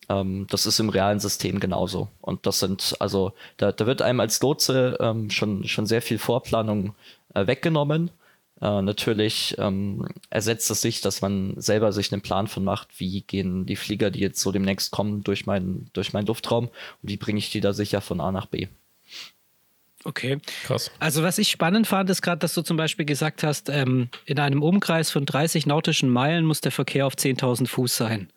Ähm, 0.10 0.48
das 0.50 0.66
ist 0.66 0.80
im 0.80 0.90
realen 0.90 1.20
System 1.20 1.60
genauso. 1.60 2.10
Und 2.22 2.46
das 2.46 2.60
sind, 2.60 2.96
also, 3.00 3.34
da, 3.58 3.72
da 3.72 3.86
wird 3.86 4.02
einem 4.02 4.20
als 4.20 4.42
Lotse 4.42 4.98
ähm, 5.00 5.30
schon, 5.30 5.66
schon 5.66 5.86
sehr 5.86 6.02
viel 6.02 6.18
Vorplanung 6.18 6.96
äh, 7.34 7.46
weggenommen. 7.48 8.12
Äh, 8.64 8.82
natürlich 8.82 9.56
ähm, 9.58 10.08
ersetzt 10.30 10.72
es 10.72 10.82
sich, 10.82 11.02
dass 11.02 11.22
man 11.22 11.60
selber 11.60 11.92
sich 11.92 12.14
einen 12.14 12.22
Plan 12.22 12.48
von 12.48 12.64
macht, 12.64 12.98
wie 12.98 13.22
gehen 13.22 13.66
die 13.66 13.76
Flieger, 13.76 14.10
die 14.10 14.22
jetzt 14.22 14.40
so 14.40 14.54
demnächst 14.54 14.92
kommen, 14.92 15.22
durch 15.22 15.46
meinen, 15.46 15.90
durch 15.92 16.14
meinen 16.14 16.28
Luftraum 16.28 16.68
und 16.68 17.10
wie 17.10 17.18
bringe 17.18 17.40
ich 17.40 17.52
die 17.52 17.60
da 17.60 17.74
sicher 17.74 18.00
von 18.00 18.22
A 18.22 18.32
nach 18.32 18.46
B. 18.46 18.68
Okay. 20.06 20.38
Krass. 20.64 20.92
Also 21.00 21.24
was 21.24 21.38
ich 21.38 21.50
spannend 21.50 21.88
fand, 21.88 22.10
ist 22.10 22.22
gerade, 22.22 22.40
dass 22.40 22.54
du 22.54 22.62
zum 22.62 22.78
Beispiel 22.78 23.06
gesagt 23.06 23.44
hast, 23.44 23.68
ähm, 23.68 24.08
in 24.26 24.40
einem 24.40 24.62
Umkreis 24.62 25.12
von 25.12 25.26
30 25.26 25.66
nautischen 25.66 26.10
Meilen 26.10 26.46
muss 26.46 26.62
der 26.62 26.72
Verkehr 26.72 27.06
auf 27.06 27.16
10.000 27.16 27.68
Fuß 27.68 27.98
sein. 27.98 28.30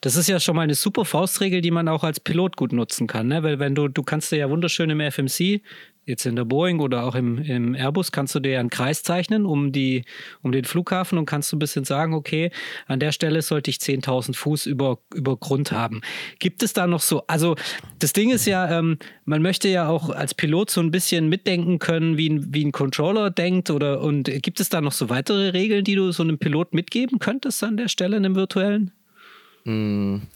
Das 0.00 0.16
ist 0.16 0.28
ja 0.28 0.40
schon 0.40 0.56
mal 0.56 0.62
eine 0.62 0.74
super 0.74 1.04
Faustregel, 1.04 1.60
die 1.60 1.70
man 1.70 1.88
auch 1.88 2.04
als 2.04 2.20
Pilot 2.20 2.56
gut 2.56 2.72
nutzen 2.72 3.06
kann, 3.06 3.28
ne? 3.28 3.42
weil 3.42 3.58
wenn 3.58 3.74
du, 3.74 3.88
du 3.88 4.02
kannst 4.02 4.32
dir 4.32 4.36
ja 4.36 4.48
wunderschön 4.48 4.90
im 4.90 5.00
FMC, 5.00 5.60
jetzt 6.08 6.26
in 6.26 6.36
der 6.36 6.44
Boeing 6.44 6.80
oder 6.80 7.04
auch 7.04 7.14
im, 7.14 7.38
im 7.38 7.74
Airbus, 7.74 8.10
kannst 8.10 8.34
du 8.34 8.40
dir 8.40 8.58
einen 8.58 8.70
Kreis 8.70 9.02
zeichnen 9.02 9.46
um, 9.46 9.72
die, 9.72 10.04
um 10.42 10.50
den 10.50 10.64
Flughafen 10.64 11.18
und 11.18 11.26
kannst 11.26 11.52
du 11.52 11.56
ein 11.56 11.58
bisschen 11.58 11.84
sagen, 11.84 12.14
okay, 12.14 12.50
an 12.86 12.98
der 12.98 13.12
Stelle 13.12 13.42
sollte 13.42 13.70
ich 13.70 13.76
10.000 13.76 14.34
Fuß 14.34 14.66
über, 14.66 14.98
über 15.14 15.36
Grund 15.36 15.70
haben. 15.70 16.00
Gibt 16.38 16.62
es 16.62 16.72
da 16.72 16.86
noch 16.86 17.00
so, 17.00 17.22
also 17.26 17.56
das 17.98 18.12
Ding 18.12 18.30
ist 18.30 18.46
ja, 18.46 18.78
ähm, 18.78 18.98
man 19.24 19.42
möchte 19.42 19.68
ja 19.68 19.88
auch 19.88 20.10
als 20.10 20.34
Pilot 20.34 20.70
so 20.70 20.80
ein 20.80 20.90
bisschen 20.90 21.28
mitdenken 21.28 21.78
können, 21.78 22.16
wie 22.16 22.30
ein, 22.30 22.54
wie 22.54 22.64
ein 22.64 22.72
Controller 22.72 23.30
denkt 23.30 23.70
oder 23.70 24.00
und 24.00 24.24
gibt 24.42 24.60
es 24.60 24.70
da 24.70 24.80
noch 24.80 24.92
so 24.92 25.10
weitere 25.10 25.50
Regeln, 25.50 25.84
die 25.84 25.94
du 25.94 26.10
so 26.12 26.22
einem 26.22 26.38
Pilot 26.38 26.72
mitgeben 26.72 27.18
könntest 27.18 27.62
an 27.62 27.76
der 27.76 27.88
Stelle, 27.88 28.16
einem 28.16 28.34
virtuellen? 28.34 28.92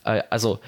Äh, 0.04 0.22
also 0.28 0.60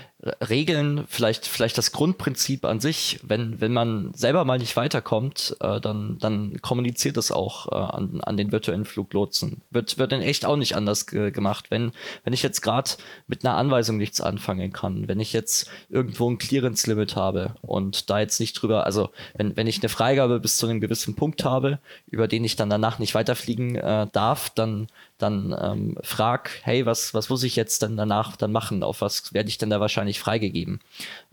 Regeln, 0.49 1.05
vielleicht, 1.09 1.47
vielleicht 1.47 1.77
das 1.77 1.93
Grundprinzip 1.93 2.64
an 2.64 2.81
sich, 2.81 3.20
wenn, 3.22 3.61
wenn 3.61 3.72
man 3.72 4.12
selber 4.14 4.45
mal 4.45 4.59
nicht 4.59 4.77
weiterkommt, 4.77 5.57
äh, 5.61 5.81
dann, 5.81 6.16
dann 6.18 6.61
kommuniziert 6.62 7.16
es 7.18 7.31
auch 7.31 7.70
äh, 7.70 7.75
an, 7.75 8.20
an 8.22 8.37
den 8.37 8.51
virtuellen 8.51 8.87
Fluglotsen. 8.87 9.61
Wird, 9.70 9.99
wird 9.99 10.12
in 10.12 10.22
echt 10.22 10.47
auch 10.47 10.57
nicht 10.57 10.77
anders 10.77 11.07
ge 11.07 11.31
gemacht. 11.31 11.66
Wenn, 11.70 11.93
wenn 12.22 12.33
ich 12.33 12.43
jetzt 12.43 12.62
gerade 12.62 12.93
mit 13.27 13.45
einer 13.45 13.57
Anweisung 13.57 13.99
nichts 13.99 14.20
anfangen 14.20 14.72
kann, 14.72 15.09
wenn 15.09 15.20
ich 15.20 15.33
jetzt 15.33 15.70
irgendwo 15.91 16.31
ein 16.31 16.39
Clearance-Limit 16.39 17.16
habe 17.16 17.55
und 17.61 18.09
da 18.09 18.20
jetzt 18.20 18.41
nicht 18.41 18.55
drüber, 18.55 18.87
also 18.87 19.11
wenn, 19.35 19.57
wenn 19.57 19.66
ich 19.66 19.81
eine 19.81 19.89
Freigabe 19.91 20.41
bis 20.41 20.57
zu 20.57 20.66
einem 20.66 20.81
gewissen 20.81 21.16
Punkt 21.16 21.45
habe, 21.45 21.79
über 22.11 22.29
den 22.29 22.45
ich 22.45 22.57
dann 22.57 22.70
danach 22.70 22.99
nicht 22.99 23.14
weiterfliegen 23.14 23.77
äh, 23.77 24.07
darf, 24.12 24.51
dann 24.51 24.87
dann 25.18 25.56
ähm, 25.60 25.96
frag, 26.02 26.50
hey, 26.62 26.86
was, 26.86 27.14
was 27.14 27.28
muss 27.28 27.42
ich 27.44 27.56
jetzt 27.56 27.82
denn 27.82 27.96
danach 27.96 28.36
dann 28.36 28.52
machen? 28.52 28.82
Auf 28.82 29.00
was 29.00 29.32
werde 29.32 29.48
ich 29.48 29.58
denn 29.58 29.70
da 29.70 29.80
wahrscheinlich 29.80 30.18
freigegeben? 30.18 30.80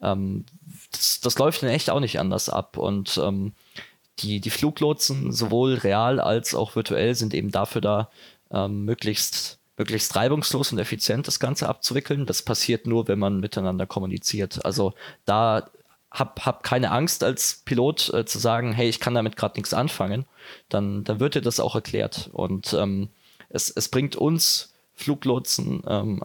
Ähm, 0.02 0.46
das, 0.92 1.20
das 1.22 1.38
läuft 1.40 1.64
dann 1.64 1.70
echt 1.70 1.90
auch 1.90 2.00
nicht 2.00 2.20
anders 2.20 2.50
ab. 2.50 2.78
Und 2.78 3.20
ähm, 3.22 3.54
die, 4.20 4.40
die 4.40 4.50
Fluglotsen, 4.50 5.32
sowohl 5.32 5.76
real 5.76 6.20
als 6.20 6.54
auch 6.54 6.76
virtuell, 6.76 7.16
sind 7.16 7.34
eben 7.34 7.52
dafür 7.52 7.82
da, 7.82 8.10
ähm, 8.52 8.86
möglichst, 8.86 9.60
möglichst 9.78 10.16
reibungslos 10.16 10.72
und 10.72 10.80
effizient 10.80 11.28
das 11.28 11.40
Ganze 11.40 11.68
abzuwickeln. 11.68 12.26
Das 12.26 12.44
passiert 12.44 12.86
nur, 12.86 13.08
wenn 13.08 13.20
man 13.20 13.40
miteinander 13.40 13.88
kommuniziert. 13.88 14.64
Also 14.64 14.94
da 15.26 15.70
hab, 16.12 16.46
hab 16.46 16.64
keine 16.64 16.92
Angst 16.92 17.24
als 17.24 17.62
Pilot 17.66 18.14
äh, 18.14 18.26
zu 18.26 18.38
sagen, 18.38 18.74
hey, 18.74 18.90
ich 18.90 19.00
kann 19.00 19.16
damit 19.16 19.38
gerade 19.38 19.58
nichts 19.58 19.74
anfangen, 19.74 20.26
dann, 20.70 21.04
dann 21.04 21.20
wird 21.20 21.36
dir 21.36 21.42
das 21.42 21.60
auch 21.60 21.74
erklärt. 21.74 22.30
Und 22.34 22.74
ähm, 22.74 23.10
es, 23.54 23.70
es 23.70 23.90
bringt 23.90 24.16
uns 24.16 24.74
Fluglotsen 24.94 25.84
ähm, 25.88 26.24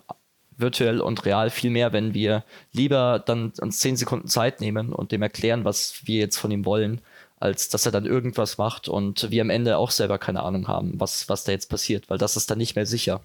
virtuell 0.56 1.00
und 1.00 1.24
real 1.24 1.50
viel 1.50 1.70
mehr, 1.70 1.92
wenn 1.92 2.14
wir 2.14 2.44
lieber 2.72 3.22
dann 3.24 3.52
uns 3.60 3.78
zehn 3.78 3.96
Sekunden 3.96 4.28
Zeit 4.28 4.60
nehmen 4.60 4.92
und 4.92 5.12
dem 5.12 5.22
erklären, 5.22 5.64
was 5.64 6.06
wir 6.06 6.18
jetzt 6.18 6.38
von 6.38 6.50
ihm 6.50 6.64
wollen, 6.64 7.00
als 7.38 7.68
dass 7.68 7.84
er 7.84 7.92
dann 7.92 8.06
irgendwas 8.06 8.56
macht 8.56 8.88
und 8.88 9.30
wir 9.30 9.42
am 9.42 9.50
Ende 9.50 9.76
auch 9.76 9.90
selber 9.90 10.18
keine 10.18 10.42
Ahnung 10.42 10.68
haben, 10.68 10.98
was, 10.98 11.28
was 11.28 11.44
da 11.44 11.52
jetzt 11.52 11.68
passiert, 11.68 12.08
weil 12.08 12.18
das 12.18 12.36
ist 12.36 12.50
dann 12.50 12.58
nicht 12.58 12.76
mehr 12.76 12.86
sicher. 12.86 13.20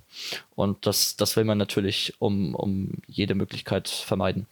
Und 0.56 0.86
das, 0.86 1.16
das 1.16 1.38
will 1.38 1.45
man 1.45 1.58
natürlich 1.58 2.14
um, 2.20 2.54
um 2.56 2.89
jede 3.08 3.36
Möglichkeit 3.36 3.88
vermeiden. 3.88 4.47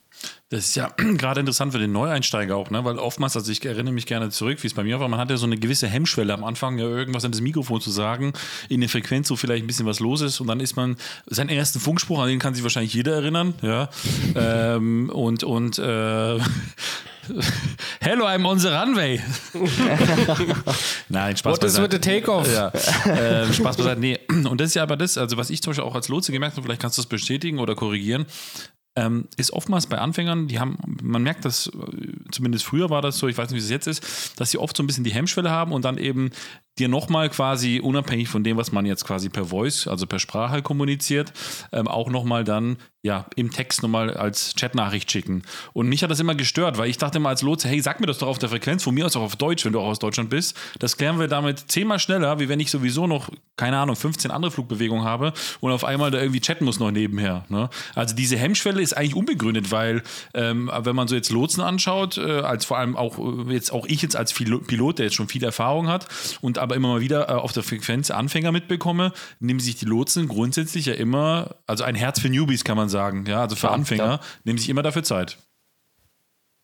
Das 0.50 0.66
ist 0.66 0.76
ja 0.76 0.92
gerade 0.98 1.40
interessant 1.40 1.74
für 1.74 1.80
den 1.80 1.92
Neueinsteiger 1.92 2.56
auch, 2.56 2.72
ne? 2.72 2.84
weil 2.84 2.98
oftmals, 2.98 3.36
also 3.36 3.52
ich 3.52 3.64
erinnere 3.64 3.94
mich 3.94 4.06
gerne 4.06 4.30
zurück, 4.30 4.64
wie 4.64 4.68
es 4.68 4.74
bei 4.74 4.84
mir 4.84 5.00
war, 5.00 5.08
man 5.08 5.20
hat 5.20 5.30
ja 5.30 5.38
so 5.38 5.46
eine 5.46 5.58
gewisse 5.58 5.88
Hemmschwelle 5.88 6.34
am 6.34 6.44
Anfang, 6.44 6.78
ja, 6.80 6.86
irgendwas 6.86 7.24
an 7.24 7.32
das 7.32 7.42
Mikrofon 7.42 7.82
zu 7.82 7.92
sagen, 7.92 8.34
in 8.68 8.82
der 8.82 8.90
Frequenz, 8.90 9.30
wo 9.30 9.36
vielleicht 9.36 9.64
ein 9.64 9.68
bisschen 9.68 9.86
was 9.86 10.00
los 10.00 10.22
ist 10.22 10.40
und 10.40 10.48
dann 10.48 10.60
ist 10.60 10.76
man, 10.76 10.98
seinen 11.28 11.50
ersten 11.50 11.80
Funkspruch, 11.80 12.20
an 12.20 12.30
den 12.30 12.40
kann 12.40 12.56
sich 12.56 12.64
wahrscheinlich 12.64 12.94
jeder 12.94 13.14
erinnern, 13.14 13.54
ja, 13.62 13.90
ähm, 14.36 15.10
und, 15.14 15.44
und, 15.44 15.78
äh, 15.78 16.40
Hello, 18.02 18.26
I'm 18.26 18.46
on 18.48 18.58
the 18.58 18.70
runway. 18.70 19.22
Nein, 21.10 21.38
Spaß 21.38 21.58
What 21.58 21.64
is 21.64 21.80
with 21.80 21.90
the 21.92 22.00
takeoff? 22.00 22.52
Ja, 22.52 22.70
äh, 23.06 23.54
Spaß 23.54 23.78
beiseite. 23.78 24.00
Nee, 24.00 24.20
und 24.30 24.60
das 24.60 24.70
ist 24.70 24.74
ja 24.76 24.84
aber 24.84 24.98
das, 24.98 25.18
also 25.18 25.38
was 25.38 25.50
ich 25.50 25.62
zum 25.62 25.72
Beispiel 25.72 25.84
auch 25.84 25.96
als 25.96 26.08
Lotse 26.08 26.32
gemerkt 26.32 26.56
habe, 26.56 26.66
vielleicht 26.66 26.82
kannst 26.82 26.98
du 26.98 27.02
das 27.02 27.08
bestätigen 27.10 27.60
oder 27.60 27.76
korrigieren, 27.76 28.26
ähm, 28.96 29.28
ist 29.38 29.54
oftmals 29.54 29.88
bei 29.88 29.98
Anfängern, 29.98 30.48
die 30.48 30.60
haben, 30.60 30.78
man 31.02 31.24
merkt 31.24 31.46
das, 31.46 31.68
äh, 31.68 31.72
zumindest 32.32 32.66
früher 32.66 32.90
war 32.90 33.02
das 33.02 33.18
so, 33.18 33.28
ich 33.28 33.38
weiß 33.38 33.50
nicht, 33.50 33.60
wie 33.60 33.64
es 33.64 33.70
jetzt 33.70 33.88
ist, 33.88 34.40
dass 34.40 34.52
sie 34.52 34.58
oft 34.58 34.76
so 34.76 34.84
ein 34.84 34.88
bisschen 34.88 35.04
die 35.04 35.14
Hemmschwelle 35.14 35.50
haben 35.50 35.72
und 35.72 35.86
dann 35.86 35.98
eben 35.98 36.32
dir 36.80 36.88
nochmal 36.88 37.30
quasi 37.30 37.80
unabhängig 37.80 38.30
von 38.30 38.44
dem, 38.44 38.58
was 38.58 38.72
man 38.72 38.86
jetzt 38.86 39.06
quasi 39.06 39.30
per 39.30 39.46
Voice, 39.46 39.88
also 39.88 40.08
per 40.08 40.20
Sprache 40.20 40.62
kommuniziert, 40.62 41.34
ähm, 41.72 41.88
auch 41.88 42.10
nochmal 42.10 42.44
dann 42.44 42.78
ja 43.02 43.26
im 43.36 43.52
Text 43.52 43.82
nochmal 43.82 44.16
als 44.16 44.54
Chatnachricht 44.60 45.10
schicken. 45.10 45.44
Und 45.74 45.88
mich 45.88 46.04
hat 46.04 46.12
das 46.12 46.20
immer 46.20 46.36
gestört, 46.36 46.78
weil 46.78 46.90
ich 46.90 46.98
dachte 46.98 47.18
immer 47.18 47.30
als 47.30 47.42
Lotse, 47.42 47.70
hey, 47.70 47.80
sag 47.80 48.02
mir 48.02 48.08
das 48.08 48.18
doch 48.18 48.28
auf 48.28 48.40
der 48.40 48.50
Frequenz, 48.50 48.84
von 48.84 48.94
mir 48.94 49.06
aus 49.06 49.16
auch 49.16 49.22
auf 49.22 49.36
Deutsch, 49.38 49.64
wenn 49.64 49.72
du 49.72 49.80
auch 49.80 49.88
aus 49.88 50.00
Deutschland 50.00 50.30
bist. 50.30 50.58
Das 50.80 50.98
klären 50.98 51.18
wir 51.18 51.28
damit 51.28 51.72
zehnmal 51.72 52.00
schneller, 52.00 52.40
wie 52.40 52.50
wenn 52.50 52.60
ich 52.60 52.72
sowieso 52.72 53.08
noch, 53.08 53.30
keine 53.56 53.78
Ahnung, 53.78 53.96
15 53.96 54.32
andere 54.32 54.52
Flugbewegungen 54.52 55.06
habe 55.06 55.34
und 55.62 55.72
auf 55.72 55.86
einmal 55.86 56.12
da 56.12 56.20
irgendwie 56.20 56.42
chatten 56.42 56.66
muss 56.66 56.80
noch 56.80 56.92
nebenher. 56.92 57.46
Ne? 57.48 57.70
Also 57.96 58.16
diese 58.16 58.38
Hemmschwelle 58.38 58.82
ist 58.82 58.98
eigentlich 58.98 59.16
unbegründet, 59.16 59.72
weil 59.72 60.04
ähm, 60.34 60.70
wenn 60.82 60.96
man 60.96 61.08
so 61.08 61.16
jetzt 61.16 61.32
Lotsen 61.32 61.64
anschaut, 61.64 62.18
äh, 62.18 62.42
als 62.42 62.66
vor 62.66 62.78
allem 62.78 62.98
auch 62.98 63.18
äh, 63.18 63.54
jetzt 63.54 63.72
auch 63.72 63.86
ich 63.86 64.02
jetzt 64.02 64.18
als 64.18 64.34
Pilot, 64.34 65.00
der 65.00 65.06
jetzt 65.06 65.16
schon 65.16 65.30
viel 65.30 65.44
Erfahrung 65.44 65.88
hat 65.88 66.08
und 66.42 66.58
aber 66.70 66.76
immer 66.76 66.90
mal 66.90 67.02
wieder 67.02 67.30
äh, 67.30 67.34
auf 67.34 67.52
der 67.52 67.64
Frequenz 67.64 68.12
Anfänger 68.12 68.52
mitbekomme, 68.52 69.12
nehmen 69.40 69.60
sich 69.60 69.76
die 69.76 69.86
Lotsen 69.86 70.28
grundsätzlich 70.28 70.86
ja 70.86 70.94
immer, 70.94 71.56
also 71.66 71.84
ein 71.84 71.96
Herz 71.96 72.20
für 72.20 72.30
Newbies 72.30 72.64
kann 72.64 72.78
man 72.78 72.90
sagen, 72.90 73.26
ja, 73.26 73.42
also 73.42 73.56
für 73.56 73.68
ja, 73.68 73.74
Anfänger, 73.74 74.06
ja. 74.06 74.20
nehmen 74.44 74.60
sich 74.60 74.70
immer 74.70 74.84
dafür 74.84 75.04
Zeit. 75.04 75.38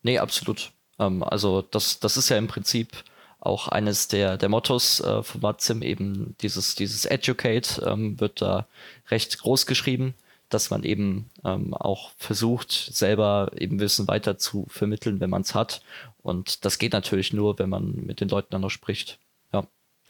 Nee, 0.03 0.19
absolut. 0.19 0.71
Ähm, 0.99 1.23
also 1.23 1.63
das, 1.63 1.99
das 1.99 2.17
ist 2.17 2.29
ja 2.29 2.37
im 2.37 2.47
Prinzip 2.47 3.03
auch 3.39 3.67
eines 3.67 4.07
der, 4.07 4.37
der 4.37 4.49
Mottos 4.49 4.99
äh, 5.01 5.23
von 5.23 5.41
Matzim, 5.41 5.81
eben 5.81 6.35
dieses, 6.41 6.75
dieses 6.75 7.05
Educate 7.05 7.83
ähm, 7.85 8.19
wird 8.19 8.41
da 8.41 8.67
recht 9.09 9.39
groß 9.39 9.65
geschrieben, 9.65 10.13
dass 10.49 10.69
man 10.69 10.83
eben 10.83 11.31
ähm, 11.43 11.73
auch 11.73 12.11
versucht, 12.17 12.71
selber 12.71 13.51
eben 13.57 13.79
Wissen 13.79 14.07
weiter 14.07 14.37
zu 14.37 14.67
vermitteln, 14.69 15.19
wenn 15.19 15.31
man 15.31 15.41
es 15.41 15.55
hat. 15.55 15.81
Und 16.21 16.63
das 16.65 16.77
geht 16.77 16.93
natürlich 16.93 17.33
nur, 17.33 17.57
wenn 17.57 17.69
man 17.69 18.05
mit 18.05 18.21
den 18.21 18.29
Leuten 18.29 18.49
dann 18.51 18.61
noch 18.61 18.69
spricht. 18.69 19.19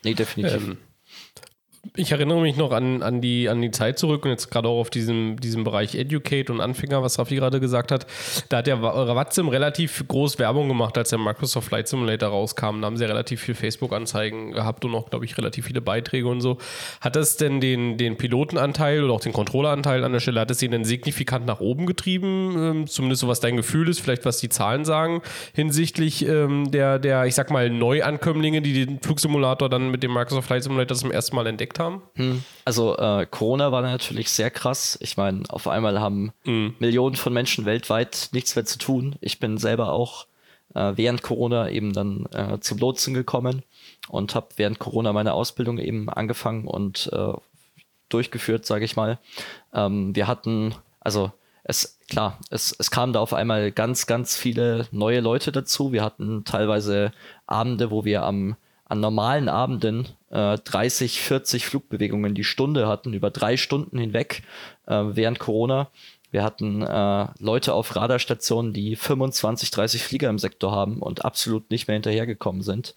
Nee, 0.05 0.13
definitiv. 0.13 0.63
Ähm, 0.63 0.77
ich 1.95 2.11
erinnere 2.11 2.41
mich 2.41 2.57
noch 2.57 2.71
an, 2.71 3.03
an, 3.03 3.21
die, 3.21 3.47
an 3.49 3.61
die 3.61 3.71
Zeit 3.71 3.99
zurück 3.99 4.25
und 4.25 4.31
jetzt 4.31 4.49
gerade 4.49 4.67
auch 4.67 4.79
auf 4.79 4.89
diesem, 4.89 5.39
diesem 5.39 5.63
Bereich 5.63 5.95
Educate 5.95 6.51
und 6.51 6.59
Anfänger, 6.61 7.03
was 7.03 7.19
Rafi 7.19 7.35
gerade 7.35 7.59
gesagt 7.59 7.91
hat. 7.91 8.07
Da 8.49 8.57
hat 8.57 8.67
der 8.67 8.81
Watzim 8.81 9.47
relativ 9.47 10.03
groß 10.07 10.39
Werbung 10.39 10.67
gemacht, 10.67 10.97
als 10.97 11.09
der 11.09 11.19
Microsoft 11.19 11.67
Flight 11.67 11.87
Simulator 11.87 12.29
rauskam. 12.29 12.81
Da 12.81 12.87
haben 12.87 12.97
sie 12.97 13.05
relativ 13.05 13.41
viel 13.41 13.55
Facebook-Anzeigen 13.55 14.51
gehabt 14.51 14.83
und 14.85 14.95
auch, 14.95 15.09
glaube 15.09 15.25
ich, 15.25 15.37
relativ 15.37 15.65
viele 15.67 15.81
Beiträge 15.81 16.27
und 16.27 16.41
so. 16.41 16.57
Hat 17.01 17.15
das 17.15 17.37
denn 17.37 17.61
den, 17.61 17.97
den 17.97 18.17
Pilotenanteil 18.17 19.03
oder 19.03 19.13
auch 19.13 19.21
den 19.21 19.33
Controlleranteil 19.33 20.03
an 20.03 20.11
der 20.11 20.19
Stelle, 20.19 20.39
hat 20.39 20.51
es 20.51 20.61
ihn 20.61 20.71
denn 20.71 20.85
signifikant 20.85 21.45
nach 21.45 21.59
oben 21.59 21.85
getrieben? 21.85 22.55
Ähm, 22.57 22.87
zumindest 22.87 23.21
so, 23.21 23.27
was 23.27 23.39
dein 23.39 23.57
Gefühl 23.57 23.89
ist, 23.89 23.99
vielleicht 23.99 24.25
was 24.25 24.37
die 24.37 24.49
Zahlen 24.49 24.85
sagen, 24.85 25.21
hinsichtlich 25.53 26.27
ähm, 26.27 26.71
der, 26.71 26.99
der, 26.99 27.25
ich 27.25 27.35
sag 27.35 27.51
mal, 27.51 27.69
Neuankömmlinge, 27.69 28.61
die 28.61 28.85
den 28.85 28.99
Flugsimulator 29.01 29.69
dann 29.69 29.91
mit 29.91 30.03
dem 30.03 30.13
Microsoft 30.13 30.47
Flight 30.47 30.63
Simulator 30.63 30.97
zum 30.97 31.11
ersten 31.11 31.35
Mal 31.35 31.47
entdeckt 31.47 31.74
haben? 31.79 32.01
Hm. 32.15 32.43
Also 32.65 32.97
äh, 32.97 33.25
Corona 33.29 33.71
war 33.71 33.81
natürlich 33.81 34.29
sehr 34.29 34.51
krass. 34.51 34.97
Ich 35.01 35.17
meine, 35.17 35.43
auf 35.49 35.67
einmal 35.67 35.99
haben 35.99 36.33
mhm. 36.43 36.75
Millionen 36.79 37.15
von 37.15 37.33
Menschen 37.33 37.65
weltweit 37.65 38.29
nichts 38.31 38.55
mehr 38.55 38.65
zu 38.65 38.77
tun. 38.77 39.15
Ich 39.21 39.39
bin 39.39 39.57
selber 39.57 39.91
auch 39.93 40.27
äh, 40.73 40.93
während 40.95 41.23
Corona 41.23 41.69
eben 41.69 41.93
dann 41.93 42.27
äh, 42.33 42.59
zum 42.59 42.77
Lotsen 42.77 43.13
gekommen 43.13 43.63
und 44.07 44.35
habe 44.35 44.49
während 44.57 44.79
Corona 44.79 45.13
meine 45.13 45.33
Ausbildung 45.33 45.77
eben 45.77 46.09
angefangen 46.09 46.67
und 46.67 47.09
äh, 47.13 47.33
durchgeführt, 48.09 48.65
sage 48.65 48.85
ich 48.85 48.95
mal. 48.95 49.19
Ähm, 49.73 50.15
wir 50.15 50.27
hatten, 50.27 50.75
also 50.99 51.31
es, 51.63 51.99
klar, 52.07 52.39
es, 52.51 52.75
es 52.77 52.91
kamen 52.91 53.13
da 53.13 53.19
auf 53.19 53.33
einmal 53.33 53.71
ganz, 53.71 54.05
ganz 54.05 54.37
viele 54.37 54.87
neue 54.91 55.19
Leute 55.19 55.51
dazu. 55.51 55.91
Wir 55.91 56.03
hatten 56.03 56.45
teilweise 56.45 57.11
Abende, 57.47 57.89
wo 57.89 58.05
wir 58.05 58.23
am 58.23 58.55
an 58.85 58.99
normalen 58.99 59.49
Abenden 59.49 60.07
äh, 60.29 60.57
30, 60.57 61.21
40 61.21 61.65
Flugbewegungen 61.65 62.35
die 62.35 62.43
Stunde 62.43 62.87
hatten, 62.87 63.13
über 63.13 63.31
drei 63.31 63.57
Stunden 63.57 63.97
hinweg 63.97 64.43
äh, 64.85 65.03
während 65.07 65.39
Corona. 65.39 65.89
Wir 66.35 66.43
hatten 66.43 66.81
äh, 66.81 67.27
Leute 67.39 67.73
auf 67.73 67.95
Radarstationen, 67.95 68.73
die 68.73 68.97
25, 68.97 69.71
30 69.71 70.03
Flieger 70.03 70.29
im 70.29 70.37
Sektor 70.37 70.69
haben 70.69 70.99
und 70.99 71.23
absolut 71.23 71.71
nicht 71.71 71.87
mehr 71.87 71.93
hinterhergekommen 71.95 72.61
sind, 72.61 72.93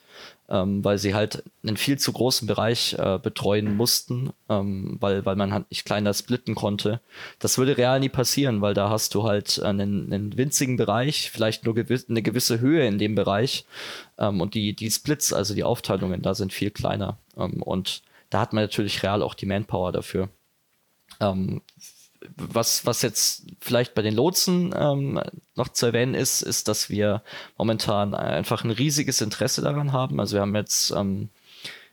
ähm, 0.49 0.85
weil 0.85 0.99
sie 0.99 1.15
halt 1.15 1.45
einen 1.63 1.77
viel 1.77 2.01
zu 2.01 2.13
großen 2.13 2.49
Bereich 2.49 2.95
äh, 2.95 3.21
betreuen 3.23 3.77
mussten, 3.77 4.33
ähm, 4.49 4.97
weil, 4.99 5.25
weil 5.25 5.37
man 5.37 5.53
halt 5.53 5.71
nicht 5.71 5.85
kleiner 5.85 6.13
splitten 6.15 6.57
konnte. 6.57 7.01
Das 7.39 7.59
würde 7.59 7.79
real 7.79 8.01
nie 8.01 8.09
passieren, 8.09 8.61
weil 8.61 8.75
da 8.75 8.91
hast 8.91 9.15
du 9.15 9.23
halt 9.23 9.63
einen, 9.63 10.13
einen 10.13 10.37
winzigen 10.37 10.77
Bereich, 10.77 11.31
vielleicht 11.31 11.65
nur 11.65 11.77
gewiss, 11.77 12.07
eine 12.09 12.23
gewisse 12.23 12.59
Höhe 12.59 12.89
in 12.89 12.99
dem 12.99 13.15
Bereich 13.15 13.67
ähm, 14.19 14.41
und 14.41 14.55
die, 14.55 14.73
die 14.73 14.91
Splits, 14.91 15.33
also 15.33 15.55
die 15.55 15.63
Aufteilungen 15.63 16.23
da 16.23 16.35
sind 16.35 16.53
viel 16.53 16.73
kleiner. 16.73 17.19
Ähm, 17.37 17.63
und 17.63 18.03
da 18.31 18.41
hat 18.41 18.53
man 18.53 18.65
natürlich 18.65 19.05
real 19.05 19.23
auch 19.23 19.35
die 19.35 19.47
Manpower 19.47 19.93
dafür. 19.93 20.29
Ähm, 21.21 21.63
was, 22.37 22.87
was 22.87 23.03
jetzt 23.03 23.47
vielleicht 23.61 23.95
bei 23.95 24.03
den 24.03 24.15
Lotsen 24.15 24.75
ähm, 24.77 25.21
noch 25.55 25.69
zu 25.69 25.87
erwähnen 25.87 26.15
ist, 26.15 26.43
ist, 26.43 26.69
dass 26.69 26.91
wir 26.91 27.23
momentan 27.57 28.15
einfach 28.15 28.65
ein 28.65 28.71
riesiges 28.71 29.21
Interesse 29.21 29.63
daran 29.63 29.93
haben. 29.93 30.21
Also 30.21 30.37
wir 30.37 30.41
haben 30.41 30.57
jetzt 30.57 30.91
ähm, 30.91 31.29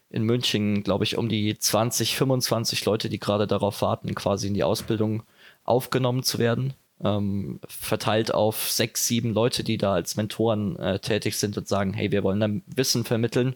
in 0.09 0.23
München, 0.23 0.83
glaube 0.83 1.03
ich, 1.03 1.17
um 1.17 1.29
die 1.29 1.57
20, 1.57 2.15
25 2.15 2.85
Leute, 2.85 3.09
die 3.09 3.19
gerade 3.19 3.47
darauf 3.47 3.81
warten, 3.81 4.15
quasi 4.15 4.47
in 4.47 4.53
die 4.53 4.63
Ausbildung 4.63 5.23
aufgenommen 5.63 6.23
zu 6.23 6.39
werden. 6.39 6.73
Ähm, 7.03 7.59
verteilt 7.67 8.33
auf 8.33 8.71
sechs, 8.71 9.05
sieben 9.05 9.33
Leute, 9.33 9.63
die 9.63 9.77
da 9.77 9.93
als 9.93 10.15
Mentoren 10.15 10.77
äh, 10.77 10.99
tätig 10.99 11.35
sind 11.35 11.57
und 11.57 11.67
sagen, 11.67 11.93
hey, 11.93 12.11
wir 12.11 12.23
wollen 12.23 12.39
da 12.39 12.49
Wissen 12.73 13.03
vermitteln 13.03 13.55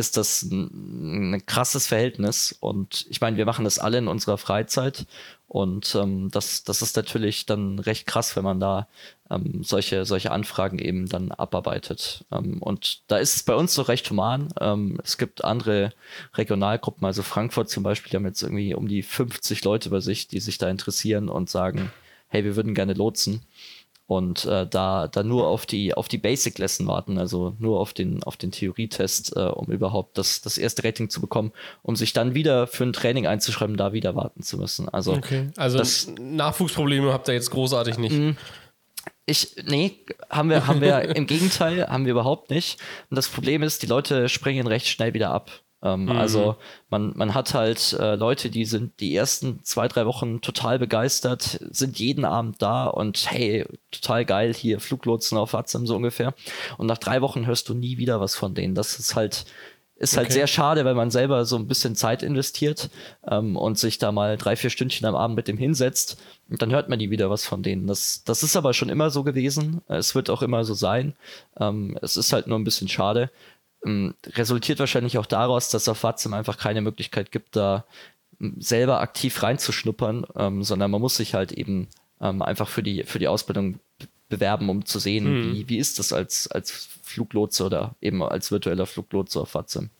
ist 0.00 0.16
das 0.16 0.42
ein, 0.42 1.34
ein 1.34 1.46
krasses 1.46 1.86
Verhältnis. 1.86 2.56
Und 2.58 3.06
ich 3.10 3.20
meine, 3.20 3.36
wir 3.36 3.44
machen 3.44 3.64
das 3.64 3.78
alle 3.78 3.98
in 3.98 4.08
unserer 4.08 4.38
Freizeit. 4.38 5.06
Und 5.50 5.96
ähm, 5.96 6.30
das, 6.30 6.62
das 6.62 6.80
ist 6.80 6.94
natürlich 6.94 7.44
dann 7.44 7.80
recht 7.80 8.06
krass, 8.06 8.36
wenn 8.36 8.44
man 8.44 8.60
da 8.60 8.86
ähm, 9.30 9.64
solche, 9.64 10.04
solche 10.04 10.30
Anfragen 10.30 10.78
eben 10.78 11.08
dann 11.08 11.32
abarbeitet. 11.32 12.24
Ähm, 12.30 12.62
und 12.62 13.02
da 13.08 13.18
ist 13.18 13.34
es 13.34 13.42
bei 13.42 13.56
uns 13.56 13.74
so 13.74 13.82
recht 13.82 14.08
human. 14.10 14.54
Ähm, 14.60 15.00
es 15.02 15.18
gibt 15.18 15.42
andere 15.44 15.92
Regionalgruppen, 16.34 17.04
also 17.04 17.24
Frankfurt 17.24 17.68
zum 17.68 17.82
Beispiel, 17.82 18.10
die 18.10 18.16
haben 18.16 18.26
jetzt 18.26 18.42
irgendwie 18.44 18.74
um 18.74 18.86
die 18.86 19.02
50 19.02 19.64
Leute 19.64 19.90
bei 19.90 19.98
sich, 19.98 20.28
die 20.28 20.38
sich 20.38 20.58
da 20.58 20.70
interessieren 20.70 21.28
und 21.28 21.50
sagen, 21.50 21.90
hey, 22.28 22.44
wir 22.44 22.54
würden 22.54 22.72
gerne 22.72 22.92
lotsen 22.94 23.42
und 24.10 24.44
äh, 24.44 24.66
da, 24.66 25.06
da 25.06 25.22
nur 25.22 25.46
auf 25.46 25.66
die, 25.66 25.94
auf 25.94 26.08
die 26.08 26.18
Basic 26.18 26.58
Lesson 26.58 26.88
warten, 26.88 27.16
also 27.16 27.54
nur 27.60 27.78
auf 27.78 27.92
den, 27.92 28.24
auf 28.24 28.36
den 28.36 28.50
Theorietest, 28.50 29.36
äh, 29.36 29.42
um 29.42 29.70
überhaupt 29.70 30.18
das, 30.18 30.40
das 30.40 30.58
erste 30.58 30.82
Rating 30.82 31.10
zu 31.10 31.20
bekommen, 31.20 31.52
um 31.82 31.94
sich 31.94 32.12
dann 32.12 32.34
wieder 32.34 32.66
für 32.66 32.82
ein 32.82 32.92
Training 32.92 33.28
einzuschreiben, 33.28 33.76
da 33.76 33.92
wieder 33.92 34.16
warten 34.16 34.42
zu 34.42 34.58
müssen. 34.58 34.88
Also, 34.88 35.12
okay. 35.12 35.50
also 35.56 35.78
das, 35.78 36.12
Nachwuchsprobleme 36.18 37.12
habt 37.12 37.28
ihr 37.28 37.34
jetzt 37.34 37.52
großartig 37.52 37.98
nicht. 37.98 38.16
Mm, 38.16 38.30
ich, 39.26 39.54
nee, 39.64 40.04
haben 40.28 40.50
wir, 40.50 40.66
haben 40.66 40.80
wir 40.80 41.02
im 41.16 41.28
Gegenteil, 41.28 41.86
haben 41.86 42.04
wir 42.04 42.10
überhaupt 42.10 42.50
nicht. 42.50 42.80
Und 43.10 43.16
das 43.16 43.28
Problem 43.28 43.62
ist, 43.62 43.80
die 43.84 43.86
Leute 43.86 44.28
springen 44.28 44.66
recht 44.66 44.88
schnell 44.88 45.14
wieder 45.14 45.30
ab. 45.30 45.52
Ähm, 45.82 46.04
mhm. 46.04 46.10
Also 46.10 46.56
man, 46.90 47.12
man 47.16 47.34
hat 47.34 47.54
halt 47.54 47.94
äh, 47.94 48.14
Leute, 48.16 48.50
die 48.50 48.64
sind 48.64 49.00
die 49.00 49.14
ersten 49.14 49.64
zwei, 49.64 49.88
drei 49.88 50.06
Wochen 50.06 50.40
total 50.40 50.78
begeistert, 50.78 51.58
sind 51.70 51.98
jeden 51.98 52.24
Abend 52.24 52.60
da 52.60 52.86
und 52.86 53.30
hey, 53.30 53.66
total 53.90 54.24
geil, 54.24 54.52
hier 54.54 54.80
Fluglotsen 54.80 55.38
auf 55.38 55.52
WhatsApp 55.52 55.86
so 55.86 55.96
ungefähr. 55.96 56.34
Und 56.76 56.86
nach 56.86 56.98
drei 56.98 57.22
Wochen 57.22 57.46
hörst 57.46 57.68
du 57.68 57.74
nie 57.74 57.96
wieder 57.96 58.20
was 58.20 58.34
von 58.36 58.54
denen. 58.54 58.74
Das 58.74 58.98
ist 58.98 59.14
halt, 59.16 59.46
ist 59.96 60.16
halt 60.16 60.26
okay. 60.26 60.34
sehr 60.34 60.46
schade, 60.46 60.84
weil 60.84 60.94
man 60.94 61.10
selber 61.10 61.44
so 61.44 61.56
ein 61.56 61.66
bisschen 61.66 61.96
Zeit 61.96 62.22
investiert 62.22 62.90
ähm, 63.26 63.56
und 63.56 63.78
sich 63.78 63.98
da 63.98 64.12
mal 64.12 64.36
drei, 64.36 64.56
vier 64.56 64.70
Stündchen 64.70 65.06
am 65.06 65.14
Abend 65.14 65.36
mit 65.36 65.48
dem 65.48 65.56
hinsetzt 65.56 66.20
und 66.50 66.60
dann 66.60 66.72
hört 66.72 66.88
man 66.88 66.98
nie 66.98 67.10
wieder 67.10 67.30
was 67.30 67.46
von 67.46 67.62
denen. 67.62 67.86
Das, 67.86 68.24
das 68.24 68.42
ist 68.42 68.56
aber 68.56 68.74
schon 68.74 68.88
immer 68.88 69.10
so 69.10 69.22
gewesen. 69.22 69.82
Es 69.88 70.14
wird 70.14 70.30
auch 70.30 70.42
immer 70.42 70.64
so 70.64 70.74
sein. 70.74 71.14
Ähm, 71.58 71.96
es 72.02 72.16
ist 72.16 72.32
halt 72.32 72.48
nur 72.48 72.58
ein 72.58 72.64
bisschen 72.64 72.88
schade. 72.88 73.30
Ähm, 73.84 74.14
resultiert 74.26 74.78
wahrscheinlich 74.78 75.18
auch 75.18 75.26
daraus, 75.26 75.70
dass 75.70 75.88
auf 75.88 76.02
Watzim 76.02 76.34
einfach 76.34 76.58
keine 76.58 76.80
Möglichkeit 76.80 77.32
gibt, 77.32 77.56
da 77.56 77.84
ähm, 78.40 78.56
selber 78.58 79.00
aktiv 79.00 79.42
reinzuschnuppern, 79.42 80.26
ähm, 80.36 80.62
sondern 80.62 80.90
man 80.90 81.00
muss 81.00 81.16
sich 81.16 81.34
halt 81.34 81.52
eben 81.52 81.88
ähm, 82.20 82.42
einfach 82.42 82.68
für 82.68 82.82
die, 82.82 83.04
für 83.04 83.18
die 83.18 83.28
Ausbildung 83.28 83.80
bewerben, 84.28 84.68
um 84.68 84.84
zu 84.84 84.98
sehen, 84.98 85.24
hm. 85.24 85.54
wie, 85.54 85.68
wie 85.68 85.78
ist 85.78 85.98
das 85.98 86.12
als, 86.12 86.46
als 86.48 86.88
Fluglotse 87.02 87.64
oder 87.64 87.96
eben 88.00 88.22
als 88.22 88.50
virtueller 88.50 88.86
Fluglotse 88.86 89.40
auf 89.40 89.54
Watzim. 89.54 89.90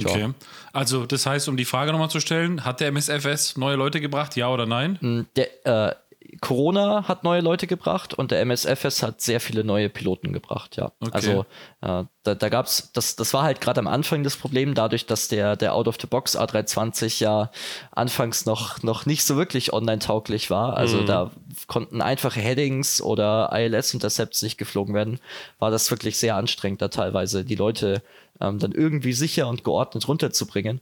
Okay. 0.00 0.32
Also, 0.72 1.06
das 1.06 1.24
heißt, 1.24 1.48
um 1.48 1.56
die 1.56 1.64
Frage 1.64 1.92
nochmal 1.92 2.10
zu 2.10 2.18
stellen, 2.18 2.64
hat 2.64 2.80
der 2.80 2.88
MSFS 2.88 3.56
neue 3.56 3.76
Leute 3.76 4.00
gebracht, 4.00 4.34
ja 4.34 4.48
oder 4.48 4.66
nein? 4.66 4.98
Hm, 5.00 5.26
der, 5.36 5.66
äh, 5.66 5.94
Corona 6.40 7.06
hat 7.08 7.24
neue 7.24 7.40
Leute 7.40 7.66
gebracht 7.66 8.14
und 8.14 8.30
der 8.30 8.40
MSFS 8.44 9.02
hat 9.02 9.20
sehr 9.20 9.40
viele 9.40 9.64
neue 9.64 9.88
Piloten 9.88 10.32
gebracht, 10.32 10.76
ja. 10.76 10.92
Okay. 11.00 11.10
Also 11.12 11.46
äh, 11.80 12.04
da, 12.22 12.34
da 12.34 12.48
gab 12.48 12.66
es, 12.66 12.90
das, 12.92 13.16
das 13.16 13.34
war 13.34 13.42
halt 13.42 13.60
gerade 13.60 13.80
am 13.80 13.86
Anfang 13.86 14.22
das 14.22 14.36
Problem, 14.36 14.74
dadurch, 14.74 15.06
dass 15.06 15.28
der, 15.28 15.56
der 15.56 15.74
Out-of-the-Box 15.74 16.38
A320 16.38 17.22
ja 17.22 17.50
anfangs 17.92 18.46
noch, 18.46 18.82
noch 18.82 19.06
nicht 19.06 19.24
so 19.24 19.36
wirklich 19.36 19.72
online-tauglich 19.72 20.50
war. 20.50 20.76
Also 20.76 20.98
mhm. 20.98 21.06
da 21.06 21.30
konnten 21.66 22.00
einfache 22.00 22.40
Headings 22.40 23.00
oder 23.00 23.50
ILS-Intercepts 23.52 24.42
nicht 24.42 24.58
geflogen 24.58 24.94
werden, 24.94 25.20
war 25.58 25.70
das 25.70 25.90
wirklich 25.90 26.16
sehr 26.18 26.36
anstrengend, 26.36 26.82
da 26.82 26.88
teilweise 26.88 27.44
die 27.44 27.56
Leute 27.56 28.02
ähm, 28.40 28.58
dann 28.58 28.72
irgendwie 28.72 29.12
sicher 29.12 29.48
und 29.48 29.64
geordnet 29.64 30.08
runterzubringen. 30.08 30.80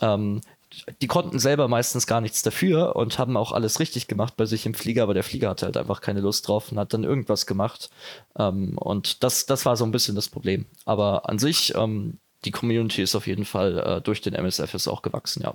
Ähm, 0.00 0.40
die 1.00 1.06
konnten 1.06 1.38
selber 1.38 1.68
meistens 1.68 2.06
gar 2.06 2.20
nichts 2.20 2.42
dafür 2.42 2.96
und 2.96 3.18
haben 3.18 3.36
auch 3.36 3.52
alles 3.52 3.80
richtig 3.80 4.08
gemacht 4.08 4.36
bei 4.36 4.46
sich 4.46 4.66
im 4.66 4.74
Flieger, 4.74 5.02
aber 5.04 5.14
der 5.14 5.24
Flieger 5.24 5.50
hatte 5.50 5.66
halt 5.66 5.76
einfach 5.76 6.00
keine 6.00 6.20
Lust 6.20 6.48
drauf 6.48 6.72
und 6.72 6.78
hat 6.78 6.92
dann 6.92 7.04
irgendwas 7.04 7.46
gemacht. 7.46 7.90
Ähm, 8.38 8.76
und 8.78 9.22
das, 9.22 9.46
das 9.46 9.66
war 9.66 9.76
so 9.76 9.84
ein 9.84 9.92
bisschen 9.92 10.14
das 10.14 10.28
Problem. 10.28 10.66
Aber 10.84 11.28
an 11.28 11.38
sich, 11.38 11.74
ähm, 11.74 12.18
die 12.44 12.50
Community 12.50 13.02
ist 13.02 13.14
auf 13.14 13.26
jeden 13.26 13.44
Fall 13.44 13.78
äh, 13.78 14.00
durch 14.00 14.20
den 14.20 14.34
MSFS 14.34 14.88
auch 14.88 15.02
gewachsen, 15.02 15.42
ja. 15.42 15.54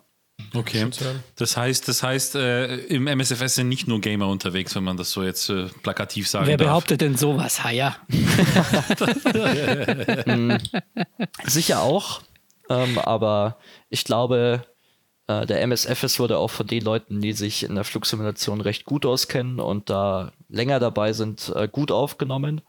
Okay. 0.54 0.88
Das 1.36 1.58
heißt, 1.58 1.88
das 1.88 2.04
heißt, 2.04 2.36
äh, 2.36 2.76
im 2.76 3.08
MSFS 3.08 3.56
sind 3.56 3.70
nicht 3.70 3.88
nur 3.88 4.00
Gamer 4.00 4.28
unterwegs, 4.28 4.76
wenn 4.76 4.84
man 4.84 4.96
das 4.96 5.12
so 5.12 5.24
jetzt 5.24 5.50
äh, 5.50 5.66
plakativ 5.82 6.30
sagen 6.30 6.46
Wer 6.46 6.58
darf. 6.58 6.68
behauptet 6.68 7.02
denn 7.02 7.18
sowas? 7.18 7.64
Ha 7.64 7.72
ja. 7.72 7.98
hm, 10.26 10.58
sicher 11.44 11.82
auch. 11.82 12.22
Ähm, 12.70 13.00
aber 13.00 13.58
ich 13.90 14.04
glaube, 14.04 14.64
äh, 15.28 15.46
der 15.46 15.62
MSFS 15.62 16.20
wurde 16.20 16.38
auch 16.38 16.50
von 16.50 16.68
den 16.68 16.84
Leuten, 16.84 17.22
die 17.22 17.34
sich 17.34 17.64
in 17.64 17.76
der 17.76 17.84
Flugsimulation 17.84 18.62
recht 18.62 18.86
gut 18.86 19.06
auskennen 19.06 19.60
und 19.60 19.90
da 19.90 20.32
länger 20.50 20.80
dabei 20.80 21.14
sind, 21.14 21.52
äh, 21.56 21.68
gut 21.68 21.92
aufgenommen. 21.92 22.62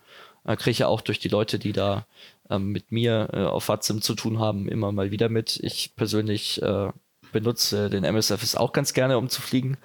Äh, 0.45 0.57
Kriege 0.57 0.71
ich 0.71 0.79
ja 0.81 0.89
auch 0.89 1.01
durch 1.01 1.21
die 1.21 1.29
Leute, 1.29 1.59
die 1.59 1.73
da 1.73 2.07
ähm, 2.51 2.73
mit 2.73 2.91
mir 2.93 3.29
äh, 3.33 3.45
auf 3.45 3.69
WhatsApp 3.69 4.03
zu 4.03 4.15
tun 4.15 4.39
haben, 4.39 4.69
immer 4.69 4.93
mal 4.93 5.11
wieder 5.11 5.29
mit. 5.29 5.61
Ich 5.63 5.95
persönlich 5.97 6.61
äh, 6.63 6.91
benutze 7.33 7.91
den 7.91 8.05
MSFS 8.05 8.57
auch 8.57 8.73
ganz 8.73 8.93
gerne, 8.93 9.19
um 9.19 9.29
zu 9.29 9.41
fliegen. 9.41 9.77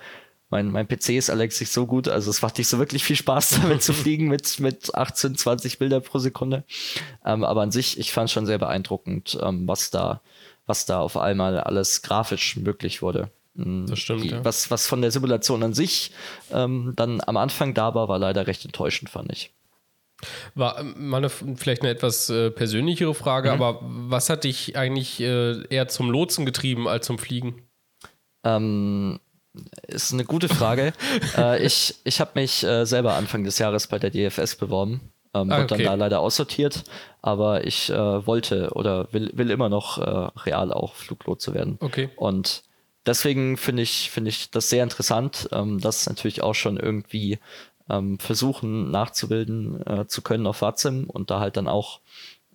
Mein, 0.49 0.69
mein 0.69 0.87
PC 0.87 1.09
ist 1.09 1.31
allerdings 1.31 1.57
so 1.73 1.87
gut, 1.87 2.07
also 2.07 2.29
es 2.29 2.43
macht 2.43 2.59
nicht 2.59 2.67
so 2.67 2.77
wirklich 2.77 3.03
viel 3.03 3.15
Spaß, 3.15 3.49
damit 3.61 3.81
zu 3.81 3.91
fliegen 3.91 4.27
mit, 4.27 4.59
mit 4.59 4.93
18, 4.93 5.35
20 5.35 5.79
Bilder 5.79 5.99
pro 5.99 6.19
Sekunde. 6.19 6.63
Ähm, 7.25 7.43
aber 7.43 7.61
an 7.61 7.71
sich, 7.71 7.97
ich 7.99 8.11
fand 8.11 8.29
es 8.29 8.33
schon 8.33 8.45
sehr 8.45 8.59
beeindruckend, 8.59 9.37
ähm, 9.41 9.67
was 9.67 9.89
da 9.89 10.21
was 10.65 10.85
da 10.85 10.99
auf 10.99 11.17
einmal 11.17 11.59
alles 11.59 12.01
grafisch 12.01 12.57
möglich 12.57 13.01
wurde. 13.01 13.29
Mm, 13.55 13.85
das 13.85 13.99
stimmt. 13.99 14.23
Die, 14.23 14.29
ja. 14.29 14.45
was, 14.45 14.71
was 14.71 14.87
von 14.87 15.01
der 15.01 15.11
Simulation 15.11 15.63
an 15.63 15.73
sich 15.73 16.11
ähm, 16.51 16.93
dann 16.95 17.21
am 17.25 17.37
Anfang 17.37 17.73
da 17.73 17.93
war, 17.95 18.07
war 18.07 18.19
leider 18.19 18.47
recht 18.47 18.65
enttäuschend, 18.65 19.09
fand 19.09 19.31
ich. 19.31 19.51
War 20.55 20.79
ähm, 20.79 21.09
mal 21.09 21.17
eine, 21.17 21.29
vielleicht 21.29 21.81
eine 21.81 21.91
etwas 21.91 22.29
äh, 22.29 22.49
persönlichere 22.49 23.13
Frage, 23.13 23.49
mhm. 23.49 23.61
aber 23.61 23.79
was 23.81 24.29
hat 24.29 24.43
dich 24.43 24.77
eigentlich 24.77 25.19
äh, 25.19 25.63
eher 25.67 25.87
zum 25.87 26.09
Lotsen 26.09 26.45
getrieben 26.45 26.87
als 26.87 27.05
zum 27.05 27.17
Fliegen? 27.17 27.61
Ähm, 28.43 29.19
ist 29.87 30.13
eine 30.13 30.25
gute 30.25 30.49
Frage. 30.49 30.93
äh, 31.37 31.63
ich 31.63 31.95
ich 32.03 32.19
habe 32.19 32.31
mich 32.35 32.63
äh, 32.63 32.85
selber 32.85 33.13
Anfang 33.13 33.43
des 33.43 33.59
Jahres 33.59 33.87
bei 33.87 33.99
der 33.99 34.09
DFS 34.09 34.55
beworben 34.55 35.13
ähm, 35.33 35.51
ah, 35.51 35.63
okay. 35.63 35.67
dann 35.67 35.83
da 35.83 35.93
leider 35.95 36.19
aussortiert. 36.19 36.83
Aber 37.23 37.65
ich 37.65 37.89
äh, 37.89 38.27
wollte 38.27 38.71
oder 38.73 39.07
will, 39.13 39.31
will 39.33 39.49
immer 39.49 39.69
noch 39.69 39.97
äh, 39.97 40.29
real 40.41 40.73
auch 40.73 40.93
Fluglotse 40.93 41.53
werden. 41.53 41.77
Okay. 41.79 42.09
Und 42.17 42.63
deswegen 43.05 43.55
finde 43.57 43.81
ich, 43.81 44.11
finde 44.11 44.29
ich 44.29 44.51
das 44.51 44.69
sehr 44.69 44.83
interessant, 44.83 45.47
ähm, 45.53 45.79
das 45.79 46.07
natürlich 46.07 46.43
auch 46.43 46.53
schon 46.53 46.77
irgendwie 46.77 47.39
ähm, 47.89 48.19
versuchen 48.19 48.91
nachzubilden 48.91 49.81
äh, 49.87 50.05
zu 50.05 50.21
können 50.21 50.45
auf 50.45 50.61
WhatsApp 50.61 51.09
und 51.09 51.31
da 51.31 51.39
halt 51.39 51.55
dann 51.55 51.69
auch 51.69 52.01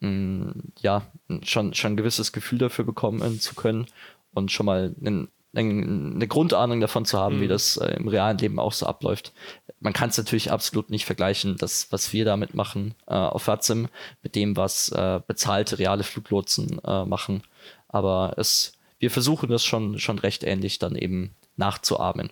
mh, 0.01 0.11
mm, 0.11 0.73
ja 0.81 1.03
schon, 1.43 1.73
schon 1.73 1.93
ein 1.93 1.97
gewisses 1.97 2.33
Gefühl 2.33 2.59
dafür 2.59 2.85
bekommen 2.85 3.41
zu 3.41 3.55
können 3.55 3.87
und 4.35 4.53
schon 4.53 4.66
mal 4.66 4.95
einen 5.01 5.29
eine 5.55 6.28
Grundahnung 6.28 6.80
davon 6.80 7.05
zu 7.05 7.18
haben, 7.18 7.36
mhm. 7.36 7.40
wie 7.40 7.49
das 7.49 7.76
äh, 7.78 7.96
im 7.96 8.09
realen 8.09 8.38
Leben 8.38 8.59
auch 8.59 8.72
so 8.72 8.86
abläuft. 8.86 9.32
Man 9.80 9.92
kann 9.92 10.11
es 10.11 10.18
natürlich 10.18 10.51
absolut 10.51 10.90
nicht 10.90 11.07
vergleichen, 11.07 11.57
das, 11.57 11.90
was 11.90 12.12
wir 12.12 12.24
damit 12.24 12.55
machen 12.55 12.94
äh, 13.07 13.14
auf 13.14 13.46
Watzim, 13.46 13.88
mit 14.22 14.34
dem, 14.34 14.57
was 14.57 14.90
äh, 14.90 15.20
bezahlte 15.26 15.78
reale 15.78 16.05
Fluglotsen 16.05 16.80
äh, 16.84 17.05
machen. 17.05 17.42
Aber 17.88 18.34
es, 18.36 18.72
wir 18.99 19.11
versuchen 19.11 19.49
das 19.49 19.64
schon, 19.64 19.99
schon 19.99 20.18
recht 20.18 20.44
ähnlich 20.44 20.78
dann 20.78 20.94
eben 20.94 21.34
nachzuahmen. 21.57 22.30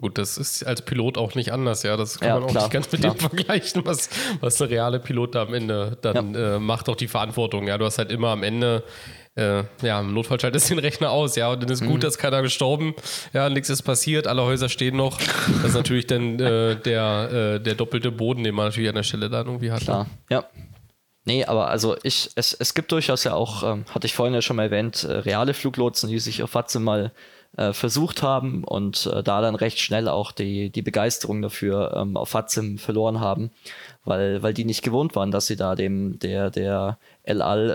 Gut, 0.00 0.18
das 0.18 0.38
ist 0.38 0.64
als 0.64 0.82
Pilot 0.82 1.18
auch 1.18 1.34
nicht 1.36 1.52
anders, 1.52 1.84
ja. 1.84 1.96
Das 1.96 2.18
kann 2.18 2.28
ja, 2.28 2.34
man 2.34 2.44
auch 2.44 2.50
klar, 2.50 2.64
nicht 2.64 2.72
ganz 2.72 2.90
mit 2.90 3.02
klar. 3.02 3.14
dem 3.14 3.20
vergleichen, 3.20 3.86
was, 3.86 4.08
was 4.40 4.56
der 4.56 4.70
reale 4.70 4.98
Pilot 4.98 5.36
da 5.36 5.42
am 5.42 5.54
Ende 5.54 5.96
dann 6.02 6.34
ja. 6.34 6.56
äh, 6.56 6.58
macht, 6.58 6.88
auch 6.88 6.96
die 6.96 7.06
Verantwortung. 7.06 7.68
Ja, 7.68 7.78
du 7.78 7.84
hast 7.84 7.98
halt 7.98 8.10
immer 8.10 8.30
am 8.30 8.42
Ende 8.42 8.82
äh, 9.36 9.64
ja, 9.82 10.00
im 10.00 10.14
Notfall 10.14 10.38
schaltest 10.40 10.70
du 10.70 10.74
den 10.74 10.84
Rechner 10.84 11.10
aus, 11.10 11.36
ja, 11.36 11.50
und 11.50 11.62
dann 11.62 11.70
ist 11.70 11.82
mhm. 11.82 11.88
gut, 11.88 12.04
dass 12.04 12.18
keiner 12.18 12.42
gestorben, 12.42 12.94
ja, 13.32 13.48
nichts 13.50 13.68
ist 13.68 13.82
passiert, 13.82 14.26
alle 14.26 14.42
Häuser 14.42 14.68
stehen 14.68 14.96
noch. 14.96 15.18
Das 15.18 15.70
ist 15.70 15.74
natürlich 15.74 16.06
dann 16.06 16.38
äh, 16.38 16.76
der, 16.76 17.56
äh, 17.56 17.60
der 17.60 17.74
doppelte 17.74 18.12
Boden, 18.12 18.44
den 18.44 18.54
man 18.54 18.66
natürlich 18.66 18.88
an 18.88 18.94
der 18.94 19.02
Stelle 19.02 19.28
dann 19.30 19.46
irgendwie 19.46 19.72
hat. 19.72 19.82
Klar, 19.82 20.06
ja. 20.30 20.44
Nee, 21.26 21.46
aber 21.46 21.68
also 21.68 21.96
ich, 22.02 22.30
es, 22.34 22.52
es 22.52 22.74
gibt 22.74 22.92
durchaus 22.92 23.24
ja 23.24 23.32
auch, 23.32 23.62
ähm, 23.62 23.86
hatte 23.90 24.06
ich 24.06 24.14
vorhin 24.14 24.34
ja 24.34 24.42
schon 24.42 24.56
mal 24.56 24.64
erwähnt, 24.64 25.04
äh, 25.04 25.12
reale 25.12 25.54
Fluglotsen, 25.54 26.10
die 26.10 26.18
sich 26.18 26.42
auf 26.42 26.54
Watze 26.54 26.80
mal 26.80 27.12
äh, 27.56 27.72
versucht 27.72 28.22
haben 28.22 28.62
und 28.62 29.06
äh, 29.06 29.22
da 29.22 29.40
dann 29.40 29.54
recht 29.54 29.80
schnell 29.80 30.08
auch 30.08 30.32
die, 30.32 30.70
die 30.70 30.82
Begeisterung 30.82 31.40
dafür 31.40 31.94
ähm, 31.96 32.16
auf 32.16 32.34
Hatzim 32.34 32.78
verloren 32.78 33.20
haben, 33.20 33.50
weil, 34.04 34.42
weil 34.42 34.54
die 34.54 34.64
nicht 34.64 34.82
gewohnt 34.82 35.16
waren, 35.16 35.30
dass 35.30 35.46
sie 35.46 35.56
da 35.56 35.74
dem, 35.74 36.18
der, 36.18 36.50
der 36.50 36.98
El 37.22 37.40
Al 37.40 37.70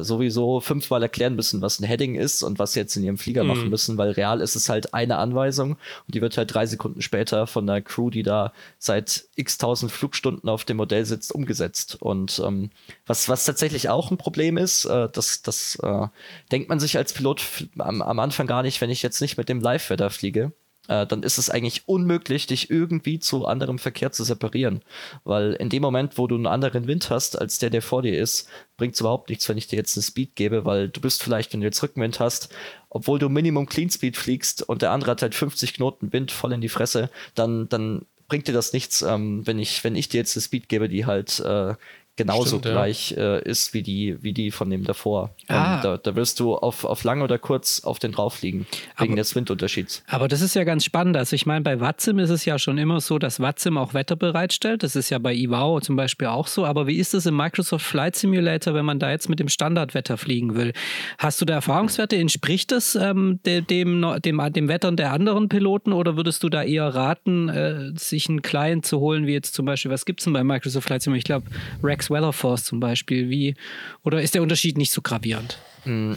äh, 0.00 0.02
sowieso 0.02 0.60
fünfmal 0.60 1.02
erklären 1.02 1.36
müssen, 1.36 1.60
was 1.60 1.78
ein 1.78 1.84
Heading 1.84 2.14
ist 2.14 2.42
und 2.42 2.58
was 2.58 2.72
sie 2.72 2.80
jetzt 2.80 2.96
in 2.96 3.04
ihrem 3.04 3.18
Flieger 3.18 3.44
machen 3.44 3.68
müssen, 3.68 3.98
weil 3.98 4.12
real 4.12 4.40
ist 4.40 4.56
es 4.56 4.68
halt 4.68 4.94
eine 4.94 5.18
Anweisung 5.18 5.72
und 5.72 6.14
die 6.14 6.22
wird 6.22 6.38
halt 6.38 6.54
drei 6.54 6.64
Sekunden 6.64 7.02
später 7.02 7.46
von 7.46 7.66
der 7.66 7.82
Crew, 7.82 8.08
die 8.08 8.22
da 8.22 8.52
seit 8.78 9.24
x 9.36 9.58
tausend 9.58 9.92
Flugstunden 9.92 10.48
auf 10.48 10.64
dem 10.64 10.78
Modell 10.78 11.04
sitzt, 11.04 11.32
umgesetzt. 11.32 12.00
Und 12.00 12.40
ähm, 12.44 12.70
was, 13.06 13.28
was 13.28 13.44
tatsächlich 13.44 13.90
auch 13.90 14.10
ein 14.10 14.16
Problem 14.16 14.56
ist, 14.56 14.86
äh, 14.86 15.08
das, 15.12 15.42
das 15.42 15.78
äh, 15.82 16.06
denkt 16.50 16.70
man 16.70 16.80
sich 16.80 16.96
als 16.96 17.12
Pilot 17.12 17.42
am, 17.78 18.00
am 18.00 18.18
Anfang 18.18 18.46
gar 18.46 18.62
nicht, 18.62 18.80
wenn 18.80 18.90
ich 18.90 19.02
jetzt 19.02 19.20
nicht 19.20 19.36
mit 19.36 19.50
dem 19.50 19.60
Live-Wetter 19.60 20.08
fliege 20.08 20.52
äh, 20.88 21.06
dann 21.06 21.22
ist 21.22 21.38
es 21.38 21.50
eigentlich 21.50 21.82
unmöglich, 21.86 22.46
dich 22.46 22.70
irgendwie 22.70 23.18
zu 23.18 23.46
anderem 23.46 23.78
Verkehr 23.78 24.12
zu 24.12 24.24
separieren. 24.24 24.82
Weil 25.24 25.54
in 25.54 25.68
dem 25.68 25.82
Moment, 25.82 26.18
wo 26.18 26.26
du 26.26 26.34
einen 26.34 26.46
anderen 26.46 26.86
Wind 26.86 27.10
hast, 27.10 27.40
als 27.40 27.58
der, 27.58 27.70
der 27.70 27.82
vor 27.82 28.02
dir 28.02 28.18
ist, 28.18 28.48
bringt 28.76 28.94
es 28.94 29.00
überhaupt 29.00 29.28
nichts, 29.28 29.48
wenn 29.48 29.58
ich 29.58 29.66
dir 29.66 29.76
jetzt 29.76 29.96
eine 29.96 30.02
Speed 30.02 30.36
gebe, 30.36 30.64
weil 30.64 30.88
du 30.88 31.00
bist 31.00 31.22
vielleicht, 31.22 31.52
wenn 31.52 31.60
du 31.60 31.66
jetzt 31.66 31.82
Rückenwind 31.82 32.20
hast, 32.20 32.48
obwohl 32.90 33.18
du 33.18 33.28
Minimum 33.28 33.66
Clean 33.66 33.90
Speed 33.90 34.16
fliegst 34.16 34.62
und 34.62 34.82
der 34.82 34.90
andere 34.90 35.12
hat 35.12 35.22
halt 35.22 35.34
50 35.34 35.74
Knoten 35.74 36.12
Wind 36.12 36.30
voll 36.30 36.52
in 36.52 36.60
die 36.60 36.68
Fresse, 36.68 37.10
dann, 37.34 37.68
dann 37.68 38.06
bringt 38.28 38.48
dir 38.48 38.52
das 38.52 38.72
nichts, 38.72 39.02
ähm, 39.02 39.46
wenn 39.46 39.58
ich, 39.58 39.84
wenn 39.84 39.96
ich 39.96 40.08
dir 40.08 40.18
jetzt 40.18 40.36
eine 40.36 40.42
Speed 40.42 40.68
gebe, 40.68 40.88
die 40.88 41.06
halt 41.06 41.40
äh, 41.40 41.74
genauso 42.16 42.46
Stimmt, 42.58 42.66
ja. 42.66 42.72
gleich 42.72 43.12
äh, 43.16 43.42
ist 43.48 43.74
wie 43.74 43.82
die, 43.82 44.22
wie 44.22 44.32
die 44.32 44.50
von 44.50 44.70
dem 44.70 44.84
davor. 44.84 45.30
Ah. 45.48 45.76
Ähm, 45.76 45.80
da, 45.82 45.96
da 45.96 46.14
wirst 46.16 46.38
du 46.40 46.54
auf, 46.54 46.84
auf 46.84 47.02
lang 47.04 47.22
oder 47.22 47.38
kurz 47.38 47.82
auf 47.84 47.98
den 47.98 48.12
drauf 48.12 48.34
fliegen, 48.34 48.66
wegen 48.98 49.12
Aber- 49.12 49.16
des 49.20 49.34
Windunterschieds. 49.34 50.02
Aber 50.08 50.28
das 50.28 50.40
ist 50.40 50.54
ja 50.54 50.64
ganz 50.64 50.84
spannend. 50.84 51.16
Also 51.16 51.34
ich 51.34 51.46
meine, 51.46 51.62
bei 51.62 51.80
Watzim 51.80 52.18
ist 52.18 52.30
es 52.30 52.44
ja 52.44 52.58
schon 52.58 52.78
immer 52.78 53.00
so, 53.00 53.18
dass 53.18 53.40
Watzim 53.40 53.76
auch 53.78 53.94
Wetter 53.94 54.16
bereitstellt. 54.16 54.82
Das 54.82 54.94
ist 54.96 55.10
ja 55.10 55.18
bei 55.18 55.34
Iwao 55.34 55.80
zum 55.80 55.96
Beispiel 55.96 56.28
auch 56.28 56.46
so. 56.46 56.64
Aber 56.64 56.86
wie 56.86 56.96
ist 56.98 57.14
es 57.14 57.26
im 57.26 57.36
Microsoft 57.36 57.84
Flight 57.84 58.16
Simulator, 58.16 58.74
wenn 58.74 58.84
man 58.84 58.98
da 58.98 59.10
jetzt 59.10 59.28
mit 59.28 59.40
dem 59.40 59.48
Standardwetter 59.48 60.16
fliegen 60.16 60.54
will? 60.54 60.72
Hast 61.18 61.40
du 61.40 61.44
da 61.44 61.54
Erfahrungswerte? 61.54 62.16
Entspricht 62.16 62.70
das 62.72 62.94
ähm, 62.94 63.40
de, 63.44 63.60
dem, 63.60 64.00
no- 64.00 64.18
dem, 64.18 64.40
dem 64.52 64.68
Wettern 64.68 64.96
der 64.96 65.12
anderen 65.12 65.48
Piloten 65.48 65.92
oder 65.92 66.16
würdest 66.16 66.42
du 66.42 66.48
da 66.48 66.62
eher 66.62 66.86
raten, 66.94 67.48
äh, 67.48 67.90
sich 67.96 68.28
einen 68.28 68.42
Client 68.42 68.86
zu 68.86 69.00
holen, 69.00 69.26
wie 69.26 69.32
jetzt 69.32 69.54
zum 69.54 69.66
Beispiel, 69.66 69.90
was 69.90 70.04
gibt 70.04 70.20
es 70.20 70.24
denn 70.24 70.32
bei 70.32 70.44
Microsoft 70.44 70.86
Flight 70.86 71.02
Simulator? 71.02 71.18
Ich 71.18 71.24
glaube, 71.24 71.46
Rex 71.82 72.03
Weatherforce 72.10 72.64
zum 72.64 72.80
Beispiel. 72.80 73.28
Wie, 73.30 73.54
oder 74.02 74.22
ist 74.22 74.34
der 74.34 74.42
Unterschied 74.42 74.78
nicht 74.78 74.92
so 74.92 75.02
gravierend? 75.02 75.58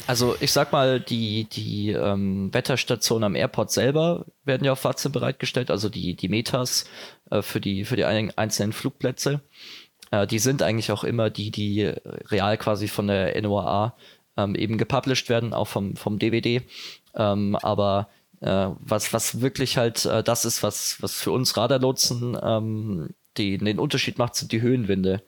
Also 0.08 0.38
ich 0.40 0.54
sag 0.54 0.72
mal, 0.72 1.02
die, 1.02 1.44
die 1.46 1.92
ähm, 1.92 2.54
Wetterstationen 2.54 3.26
am 3.26 3.36
Airport 3.36 3.70
selber 3.72 4.26
werden 4.46 4.64
ja 4.64 4.72
auf 4.72 4.80
Fahrzeug 4.80 5.12
bereitgestellt, 5.12 5.70
also 5.70 5.90
die, 5.90 6.16
die 6.16 6.30
Metas 6.30 6.86
äh, 7.32 7.42
für, 7.42 7.60
die, 7.60 7.84
für 7.84 7.98
die 7.98 8.06
ein, 8.06 8.32
einzelnen 8.38 8.72
Flugplätze. 8.72 9.42
Äh, 10.12 10.26
die 10.26 10.40
sind 10.40 10.64
eigentlich 10.64 10.92
auch 10.92 11.04
immer 11.04 11.30
die, 11.30 11.52
die 11.52 11.84
real 12.30 12.58
quasi 12.58 12.88
von 12.88 13.08
der 13.08 13.40
NOAA 13.42 13.94
ähm, 14.38 14.56
eben 14.56 14.78
gepublished 14.78 15.28
werden, 15.28 15.54
auch 15.54 15.68
vom, 15.68 15.98
vom 15.98 16.18
DVD. 16.18 16.62
Ähm, 17.16 17.58
aber 17.58 18.08
äh, 18.40 18.70
was, 18.80 19.12
was 19.12 19.42
wirklich 19.42 19.78
halt 19.78 20.06
äh, 20.06 20.24
das 20.24 20.46
ist, 20.46 20.64
was, 20.64 21.02
was 21.02 21.22
für 21.22 21.32
uns 21.32 21.58
Radarlotsen 21.58 22.38
ähm, 22.42 23.10
die, 23.38 23.58
den 23.58 23.80
Unterschied 23.80 24.18
macht, 24.18 24.36
sind 24.36 24.52
die 24.52 24.62
Höhenwinde. 24.62 25.24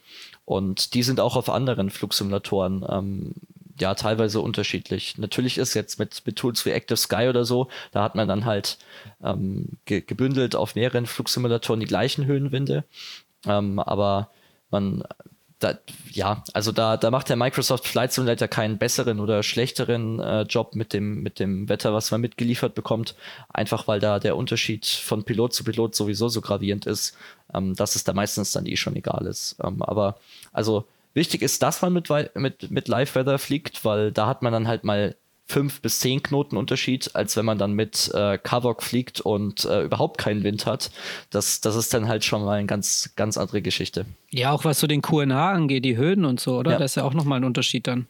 Und 0.50 0.96
die 0.96 1.04
sind 1.04 1.20
auch 1.20 1.36
auf 1.36 1.48
anderen 1.48 1.92
Flugsimulatoren 1.92 2.84
ähm, 2.90 3.36
ja 3.80 3.94
teilweise 3.94 4.42
unterschiedlich. 4.42 5.20
Natürlich 5.20 5.60
ist 5.60 5.76
jetzt 5.76 6.00
mit, 6.00 6.24
mit 6.26 6.38
Tools 6.38 6.66
wie 6.66 6.72
Active 6.72 6.98
Sky 6.98 7.28
oder 7.30 7.46
so, 7.46 7.68
da 7.92 8.02
hat 8.02 8.16
man 8.16 8.28
dann 8.28 8.46
halt 8.46 8.80
ähm, 9.24 9.78
ge 9.86 10.02
gebündelt 10.02 10.56
auf 10.56 10.74
mehreren 10.74 11.06
Flugsimulatoren 11.06 11.80
die 11.80 11.86
gleichen 11.86 12.26
Höhenwinde. 12.26 12.84
Ähm, 13.46 13.78
aber 13.78 14.32
man, 14.72 15.04
da, 15.60 15.78
ja, 16.10 16.44
also 16.54 16.72
da, 16.72 16.96
da 16.96 17.12
macht 17.12 17.28
der 17.28 17.36
Microsoft 17.36 17.86
Flight 17.86 18.14
Simulator 18.14 18.48
keinen 18.48 18.78
besseren 18.78 19.20
oder 19.20 19.44
schlechteren 19.44 20.20
äh, 20.20 20.42
Job 20.44 20.74
mit 20.74 20.94
dem, 20.94 21.22
mit 21.22 21.40
dem 21.40 21.68
Wetter, 21.68 21.94
was 21.94 22.12
man 22.12 22.22
mitgeliefert 22.22 22.76
bekommt. 22.76 23.16
Einfach 23.50 23.88
weil 23.88 24.00
da 24.00 24.20
der 24.20 24.38
Unterschied 24.38 24.86
von 24.86 25.24
Pilot 25.24 25.54
zu 25.54 25.66
Pilot 25.66 25.96
sowieso 25.96 26.30
so 26.30 26.40
gravierend 26.40 26.86
ist, 26.86 27.16
ähm, 27.54 27.76
dass 27.76 27.96
es 27.96 28.06
da 28.06 28.14
meistens 28.14 28.54
dann 28.54 28.66
eh 28.66 28.78
schon 28.78 28.96
egal 28.96 29.26
ist. 29.26 29.58
Ähm, 29.62 29.82
aber 29.84 30.18
also 30.54 30.86
wichtig 31.14 31.42
ist, 31.42 31.62
dass 31.62 31.82
man 31.82 31.92
mit, 31.92 32.10
mit, 32.36 32.72
mit 32.72 32.88
Live 32.88 33.16
Weather 33.16 33.38
fliegt, 33.38 33.84
weil 33.84 34.14
da 34.14 34.28
hat 34.28 34.42
man 34.42 34.54
dann 34.54 34.68
halt 34.68 34.86
mal 34.86 35.16
fünf 35.50 35.82
bis 35.82 36.00
zehn 36.00 36.22
Knoten 36.22 36.58
Unterschied, 36.58 37.16
als 37.16 37.36
wenn 37.36 37.46
man 37.46 37.58
dann 37.58 37.74
mit 37.74 38.12
äh, 38.14 38.38
Kavok 38.38 38.84
fliegt 38.84 39.20
und 39.20 39.66
äh, 39.66 39.82
überhaupt 39.82 40.20
keinen 40.20 40.44
Wind 40.44 40.68
hat. 40.68 40.92
Das, 41.32 41.60
das 41.60 41.76
ist 41.76 41.94
dann 41.94 42.08
halt 42.08 42.24
schon 42.24 42.46
mal 42.46 42.60
eine 42.60 42.68
ganz, 42.68 43.14
ganz 43.16 43.36
andere 43.38 43.62
Geschichte. 43.64 44.06
Ja, 44.30 44.52
auch 44.52 44.64
was 44.64 44.80
so 44.80 44.86
den 44.86 45.02
QNH 45.02 45.52
angeht, 45.52 45.86
die 45.86 45.98
Höhen 45.98 46.24
und 46.24 46.40
so, 46.40 46.58
oder? 46.60 46.74
Ja. 46.74 46.78
Das 46.78 46.92
ist 46.92 46.96
ja 46.96 47.04
auch 47.04 47.16
nochmal 47.16 47.40
ein 47.40 47.46
Unterschied 47.46 47.88
dann. 47.88 48.06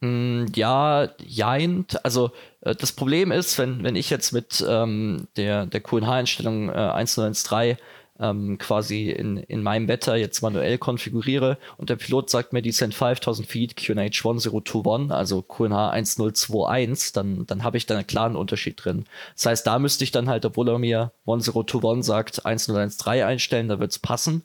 Mm, 0.00 0.46
Ja, 0.54 1.10
jein. 1.18 1.84
Also 2.02 2.30
äh, 2.62 2.74
das 2.74 2.92
Problem 2.92 3.30
ist, 3.30 3.58
wenn, 3.58 3.82
wenn 3.84 3.94
ich 3.96 4.08
jetzt 4.08 4.32
mit 4.32 4.64
ähm, 4.66 5.28
der, 5.36 5.66
der 5.66 5.80
QNH-Einstellung 5.80 6.70
äh, 6.70 6.72
1013 6.72 7.76
ähm, 8.20 8.58
quasi 8.58 9.10
in, 9.10 9.36
in 9.36 9.62
meinem 9.62 9.88
Wetter 9.88 10.16
jetzt 10.16 10.42
manuell 10.42 10.78
konfiguriere 10.78 11.58
und 11.76 11.90
der 11.90 11.96
Pilot 11.96 12.30
sagt 12.30 12.52
mir, 12.52 12.62
die 12.62 12.72
sind 12.72 12.94
5000 12.94 13.46
Feet 13.46 13.76
QNH 13.76 14.02
1021, 14.02 15.10
also 15.10 15.42
QNH 15.42 15.90
1021, 15.90 17.12
dann, 17.12 17.46
dann 17.46 17.64
habe 17.64 17.76
ich 17.76 17.86
da 17.86 17.94
einen 17.94 18.06
klaren 18.06 18.36
Unterschied 18.36 18.84
drin. 18.84 19.04
Das 19.34 19.46
heißt, 19.46 19.66
da 19.66 19.78
müsste 19.78 20.04
ich 20.04 20.10
dann 20.10 20.28
halt, 20.28 20.44
obwohl 20.44 20.68
er 20.68 20.78
mir 20.78 21.12
1021 21.26 22.04
sagt, 22.04 22.46
1013 22.46 23.22
einstellen, 23.22 23.68
da 23.68 23.78
wird 23.78 23.92
es 23.92 23.98
passen. 23.98 24.42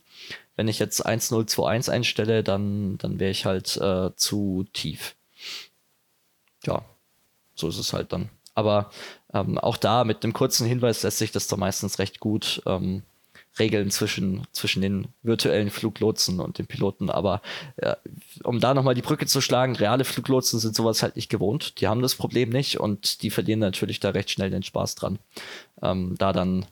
Wenn 0.56 0.68
ich 0.68 0.78
jetzt 0.78 1.06
1021 1.06 1.92
einstelle, 1.92 2.44
dann, 2.44 2.98
dann 3.00 3.20
wäre 3.20 3.32
ich 3.32 3.46
halt 3.46 3.76
äh, 3.78 4.12
zu 4.16 4.66
tief 4.74 5.16
ja, 6.66 6.84
so 7.56 7.68
ist 7.68 7.78
es 7.78 7.94
halt 7.94 8.14
dann. 8.14 8.30
Aber 8.56 8.92
ähm, 9.34 9.58
auch 9.58 9.78
da 9.78 10.04
mit 10.04 10.24
einem 10.24 10.34
kurzen 10.34 10.68
Hinweis 10.68 11.04
lässt 11.04 11.18
sich 11.18 11.32
das 11.32 11.48
doch 11.48 11.58
meistens 11.58 12.00
recht 12.00 12.20
gut 12.20 12.62
ähm, 12.66 13.04
regeln 13.60 13.92
zwischen, 13.92 14.48
zwischen 14.52 14.82
den 14.82 15.08
virtuellen 15.22 15.70
Fluglotsen 15.70 16.40
und 16.40 16.58
den 16.58 16.66
Piloten. 16.66 17.10
Aber 17.10 17.42
äh, 17.78 17.96
um 18.44 18.60
da 18.60 18.74
nochmal 18.74 18.96
die 18.96 19.02
Brücke 19.02 19.26
zu 19.26 19.42
schlagen, 19.42 19.76
reale 19.76 20.06
Fluglotsen 20.06 20.60
sind 20.60 20.76
sowas 20.76 21.04
halt 21.04 21.16
nicht 21.16 21.30
gewohnt. 21.30 21.80
Die 21.80 21.88
haben 21.88 22.02
das 22.02 22.16
Problem 22.16 22.50
nicht 22.50 22.80
und 22.80 23.22
die 23.22 23.30
verlieren 23.30 23.60
natürlich 23.60 24.00
da 24.00 24.10
recht 24.10 24.32
schnell 24.32 24.50
den 24.50 24.64
Spaß 24.64 24.96
dran, 24.96 25.20
ähm, 25.82 26.16
da 26.18 26.34
dann 26.34 26.66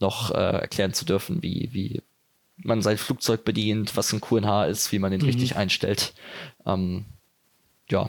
noch 0.00 0.30
äh, 0.32 0.34
erklären 0.34 0.94
zu 0.94 1.04
dürfen, 1.04 1.42
wie, 1.42 1.68
wie 1.72 2.02
man 2.56 2.82
sein 2.82 2.98
Flugzeug 2.98 3.44
bedient, 3.44 3.96
was 3.96 4.12
ein 4.12 4.20
QNH 4.20 4.66
ist, 4.66 4.92
wie 4.92 4.98
man 4.98 5.12
den 5.12 5.22
richtig 5.22 5.56
einstellt. 5.56 6.12
Ähm, 6.66 7.04
ja. 7.88 8.08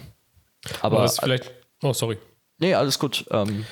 Aber 0.81 0.97
Aber 0.97 1.01
das 1.03 1.13
ist 1.13 1.21
vielleicht, 1.21 1.51
oh, 1.81 1.93
sorry. 1.93 2.17
Nee, 2.57 2.75
alles 2.75 2.99
gut. 2.99 3.25
Ähm, 3.31 3.65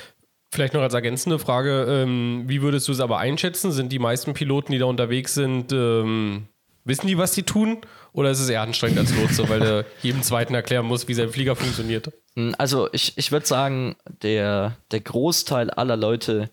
Vielleicht 0.52 0.74
noch 0.74 0.82
als 0.82 0.94
ergänzende 0.94 1.38
Frage, 1.38 1.86
ähm, 1.88 2.44
wie 2.46 2.60
würdest 2.60 2.88
du 2.88 2.92
es 2.92 3.00
aber 3.00 3.18
einschätzen? 3.18 3.70
Sind 3.70 3.92
die 3.92 4.00
meisten 4.00 4.34
Piloten, 4.34 4.72
die 4.72 4.78
da 4.78 4.86
unterwegs 4.86 5.34
sind, 5.34 5.72
ähm, 5.72 6.48
wissen 6.84 7.06
die, 7.06 7.18
was 7.18 7.32
die 7.32 7.44
tun? 7.44 7.78
Oder 8.12 8.30
ist 8.30 8.40
es 8.40 8.48
eher 8.48 8.62
anstrengend 8.62 8.98
als 8.98 9.14
Lotse, 9.14 9.48
weil 9.48 9.60
der 9.60 9.84
jedem 10.02 10.22
Zweiten 10.22 10.54
erklären 10.54 10.86
muss, 10.86 11.06
wie 11.06 11.14
sein 11.14 11.30
Flieger 11.30 11.54
funktioniert? 11.54 12.12
also 12.58 12.88
ich, 12.92 13.12
ich 13.16 13.32
würde 13.32 13.46
sagen, 13.46 13.96
der, 14.22 14.76
der 14.92 15.00
Großteil 15.00 15.70
aller 15.70 15.96
Leute, 15.96 16.48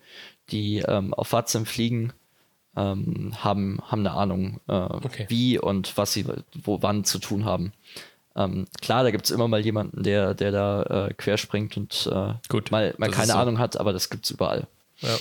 die 0.50 0.80
ähm, 0.80 1.14
auf 1.14 1.34
Watzim 1.34 1.66
fliegen, 1.66 2.14
ähm, 2.76 3.34
haben, 3.38 3.80
haben 3.86 4.06
eine 4.06 4.12
Ahnung, 4.12 4.60
äh, 4.68 4.90
wie 5.30 5.58
und 5.58 5.98
was 5.98 6.14
sie 6.14 6.26
wo 6.64 6.82
wann 6.82 7.04
zu 7.04 7.20
tun 7.20 7.46
haben. 7.46 7.74
Ähm, 8.38 8.68
klar, 8.82 9.04
da 9.04 9.12
gibt 9.12 9.26
es 9.26 9.32
immer 9.32 9.48
mal 9.48 9.60
jemanden, 9.60 10.04
der, 10.04 10.34
der 10.34 10.52
da 10.52 11.08
äh, 11.08 11.14
querspringt 11.14 11.76
und 11.76 12.08
äh, 12.12 12.34
Gut, 12.50 12.72
mal, 12.72 12.94
mal 12.98 13.10
keine 13.10 13.34
so. 13.34 13.38
Ahnung 13.38 13.58
hat, 13.58 13.80
aber 13.80 13.94
das 13.94 14.10
gibt 14.10 14.26
es 14.26 14.32
überall. 14.32 14.68
Ja. 15.00 15.18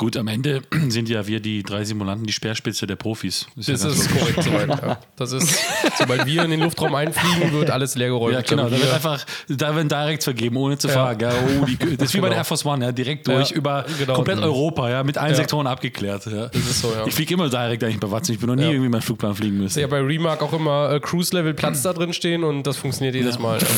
Gut, 0.00 0.16
am 0.16 0.28
Ende 0.28 0.62
sind 0.88 1.10
ja 1.10 1.26
wir, 1.26 1.40
die 1.40 1.62
drei 1.62 1.84
Simulanten, 1.84 2.26
die 2.26 2.32
Speerspitze 2.32 2.86
der 2.86 2.96
Profis. 2.96 3.46
Das 3.54 3.66
ja 3.66 3.74
ist 3.90 4.08
korrekt. 4.10 4.46
Ja. 4.46 4.98
Das 5.16 5.32
ist, 5.32 5.58
sobald 5.98 6.24
wir 6.24 6.42
in 6.42 6.50
den 6.52 6.60
Luftraum 6.60 6.94
einfliegen, 6.94 7.52
wird 7.60 7.68
alles 7.68 7.96
leergeräumt. 7.96 8.32
Ja, 8.32 8.40
genau. 8.40 8.64
Da 8.64 8.70
wird 8.70 8.82
wir- 8.84 8.94
einfach, 8.94 9.26
da 9.50 9.76
werden 9.76 9.90
Directs 9.90 10.24
vergeben, 10.24 10.56
ohne 10.56 10.78
zu 10.78 10.88
fragen. 10.88 11.20
Ja, 11.20 11.32
oh, 11.60 11.66
die, 11.66 11.76
das 11.98 12.08
ist 12.08 12.14
wie 12.14 12.20
bei 12.20 12.28
der 12.28 12.30
Genau. 12.30 12.36
Air 12.40 12.44
Force 12.46 12.64
One, 12.64 12.82
ja, 12.82 12.92
direkt 12.92 13.28
durch, 13.28 13.50
über 13.50 13.84
genau. 13.98 14.14
komplett 14.14 14.38
Mhm. 14.38 14.44
Europa, 14.44 14.88
ja, 14.88 15.02
mit 15.04 15.18
allen. 15.18 15.34
Sektoren 15.34 15.66
abgeklärt. 15.66 16.26
Ist 16.26 16.80
so. 16.80 16.94
Ich 17.04 17.14
fliege 17.14 17.34
immer 17.34 17.50
direkt 17.50 17.84
eigentlich 17.84 18.00
bei 18.00 18.10
Watson. 18.10 18.32
Ich 18.36 18.40
bin 18.40 18.48
noch 18.48 18.56
nie 18.56 18.70
irgendwie 18.70 18.88
meinen 18.88 19.02
Flugplan 19.02 19.34
fliegen 19.34 19.58
müssen. 19.58 19.78
ja 19.80 19.86
bei 19.86 20.00
Remark 20.00 20.40
auch 20.40 20.54
immer 20.54 20.92
äh, 20.94 21.00
Cruise-Level 21.00 21.52
Platz 21.52 21.82
da 21.82 21.92
drin 21.92 22.14
stehen 22.14 22.42
und 22.42 22.62
das 22.62 22.78
funktioniert 22.78 23.16
jedes 23.16 23.38
Mal. 23.38 23.58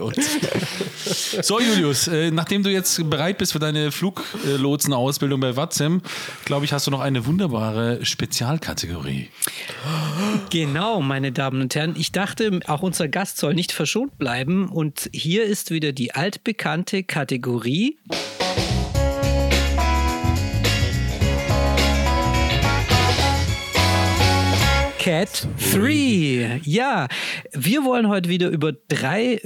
So, 1.42 1.60
Julius, 1.60 2.08
äh, 2.08 2.30
nachdem 2.30 2.62
du 2.62 2.70
jetzt 2.70 3.08
bereit 3.08 3.38
bist 3.38 3.52
für 3.52 3.59
deine 3.60 3.92
Fluglotsenausbildung 3.92 5.40
bei 5.40 5.56
Watzem, 5.56 6.02
glaube 6.44 6.64
ich, 6.64 6.72
hast 6.72 6.86
du 6.86 6.90
noch 6.90 7.00
eine 7.00 7.26
wunderbare 7.26 8.04
Spezialkategorie. 8.04 9.28
Genau, 10.50 11.00
meine 11.00 11.32
Damen 11.32 11.60
und 11.60 11.74
Herren. 11.74 11.94
Ich 11.96 12.12
dachte, 12.12 12.60
auch 12.66 12.82
unser 12.82 13.08
Gast 13.08 13.38
soll 13.38 13.54
nicht 13.54 13.72
verschont 13.72 14.18
bleiben. 14.18 14.68
Und 14.68 15.08
hier 15.12 15.44
ist 15.44 15.70
wieder 15.70 15.92
die 15.92 16.14
altbekannte 16.14 17.04
Kategorie. 17.04 17.98
Cat 24.98 25.48
3. 25.72 26.60
Ja, 26.64 27.08
wir 27.52 27.84
wollen 27.84 28.08
heute 28.08 28.28
wieder 28.28 28.50
über 28.50 28.72
drei, 28.72 29.40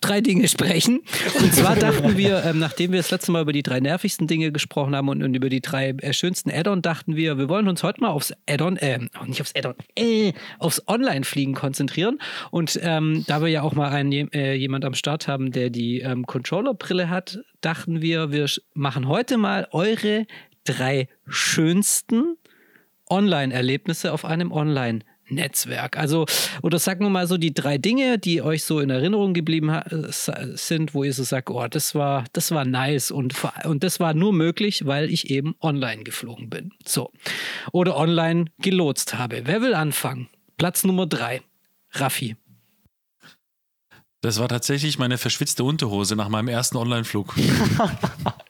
drei 0.00 0.20
Dinge 0.20 0.48
sprechen. 0.48 1.00
Und 1.38 1.54
zwar 1.54 1.76
dachten 1.76 2.16
wir, 2.16 2.44
ähm, 2.44 2.58
nachdem 2.58 2.92
wir 2.92 2.98
das 2.98 3.10
letzte 3.10 3.32
Mal 3.32 3.42
über 3.42 3.52
die 3.52 3.62
drei 3.62 3.80
nervigsten 3.80 4.26
Dinge 4.26 4.52
gesprochen 4.52 4.94
haben 4.94 5.08
und, 5.08 5.22
und 5.22 5.34
über 5.34 5.48
die 5.48 5.60
drei 5.60 5.90
äh, 5.90 6.12
schönsten 6.12 6.50
Add-on, 6.50 6.82
dachten 6.82 7.16
wir, 7.16 7.38
wir 7.38 7.48
wollen 7.48 7.68
uns 7.68 7.82
heute 7.82 8.00
mal 8.00 8.08
aufs 8.08 8.32
Add-on, 8.48 8.76
äh, 8.78 8.98
nicht 9.26 9.40
aufs 9.40 9.54
Add-on, 9.54 9.74
äh, 9.96 10.32
aufs 10.58 10.82
Online-Fliegen 10.86 11.54
konzentrieren. 11.54 12.18
Und 12.50 12.78
ähm, 12.82 13.24
da 13.26 13.40
wir 13.40 13.48
ja 13.48 13.62
auch 13.62 13.74
mal 13.74 13.90
einen, 13.90 14.12
äh, 14.32 14.54
jemand 14.54 14.84
am 14.84 14.94
Start 14.94 15.28
haben, 15.28 15.52
der 15.52 15.70
die 15.70 16.00
ähm, 16.00 16.26
Controller-Brille 16.26 17.10
hat, 17.10 17.40
dachten 17.60 18.02
wir, 18.02 18.32
wir 18.32 18.46
machen 18.74 19.08
heute 19.08 19.36
mal 19.36 19.68
eure 19.72 20.26
drei 20.64 21.08
schönsten 21.26 22.36
Online-Erlebnisse 23.08 24.12
auf 24.12 24.24
einem 24.24 24.52
Online- 24.52 25.04
Netzwerk. 25.30 25.96
Also, 25.96 26.26
oder 26.62 26.78
sagen 26.78 27.04
wir 27.04 27.10
mal 27.10 27.26
so 27.26 27.36
die 27.36 27.54
drei 27.54 27.78
Dinge, 27.78 28.18
die 28.18 28.42
euch 28.42 28.64
so 28.64 28.80
in 28.80 28.90
Erinnerung 28.90 29.34
geblieben 29.34 29.72
sind, 30.54 30.94
wo 30.94 31.04
ihr 31.04 31.12
so 31.12 31.22
sagt, 31.22 31.50
oh, 31.50 31.66
das 31.68 31.94
war, 31.94 32.24
das 32.32 32.50
war 32.50 32.64
nice 32.64 33.10
und, 33.10 33.34
und 33.64 33.84
das 33.84 34.00
war 34.00 34.14
nur 34.14 34.32
möglich, 34.32 34.86
weil 34.86 35.10
ich 35.10 35.30
eben 35.30 35.54
online 35.60 36.04
geflogen 36.04 36.50
bin. 36.50 36.72
So. 36.86 37.10
Oder 37.72 37.96
online 37.96 38.46
gelotst 38.58 39.14
habe. 39.14 39.42
Wer 39.44 39.62
will 39.62 39.74
anfangen? 39.74 40.28
Platz 40.56 40.84
Nummer 40.84 41.06
drei. 41.06 41.42
Raffi. 41.92 42.36
Das 44.20 44.38
war 44.38 44.48
tatsächlich 44.48 44.98
meine 44.98 45.16
verschwitzte 45.16 45.64
Unterhose 45.64 46.14
nach 46.14 46.28
meinem 46.28 46.48
ersten 46.48 46.76
Online-Flug. 46.76 47.34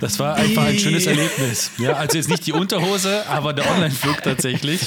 Das 0.00 0.18
war 0.18 0.34
einfach 0.34 0.64
ein 0.64 0.78
schönes 0.78 1.06
Erlebnis. 1.06 1.70
Ja, 1.78 1.94
also 1.94 2.16
jetzt 2.16 2.28
nicht 2.28 2.46
die 2.46 2.52
Unterhose, 2.52 3.26
aber 3.28 3.52
der 3.52 3.70
Online-Flug 3.70 4.22
tatsächlich. 4.22 4.80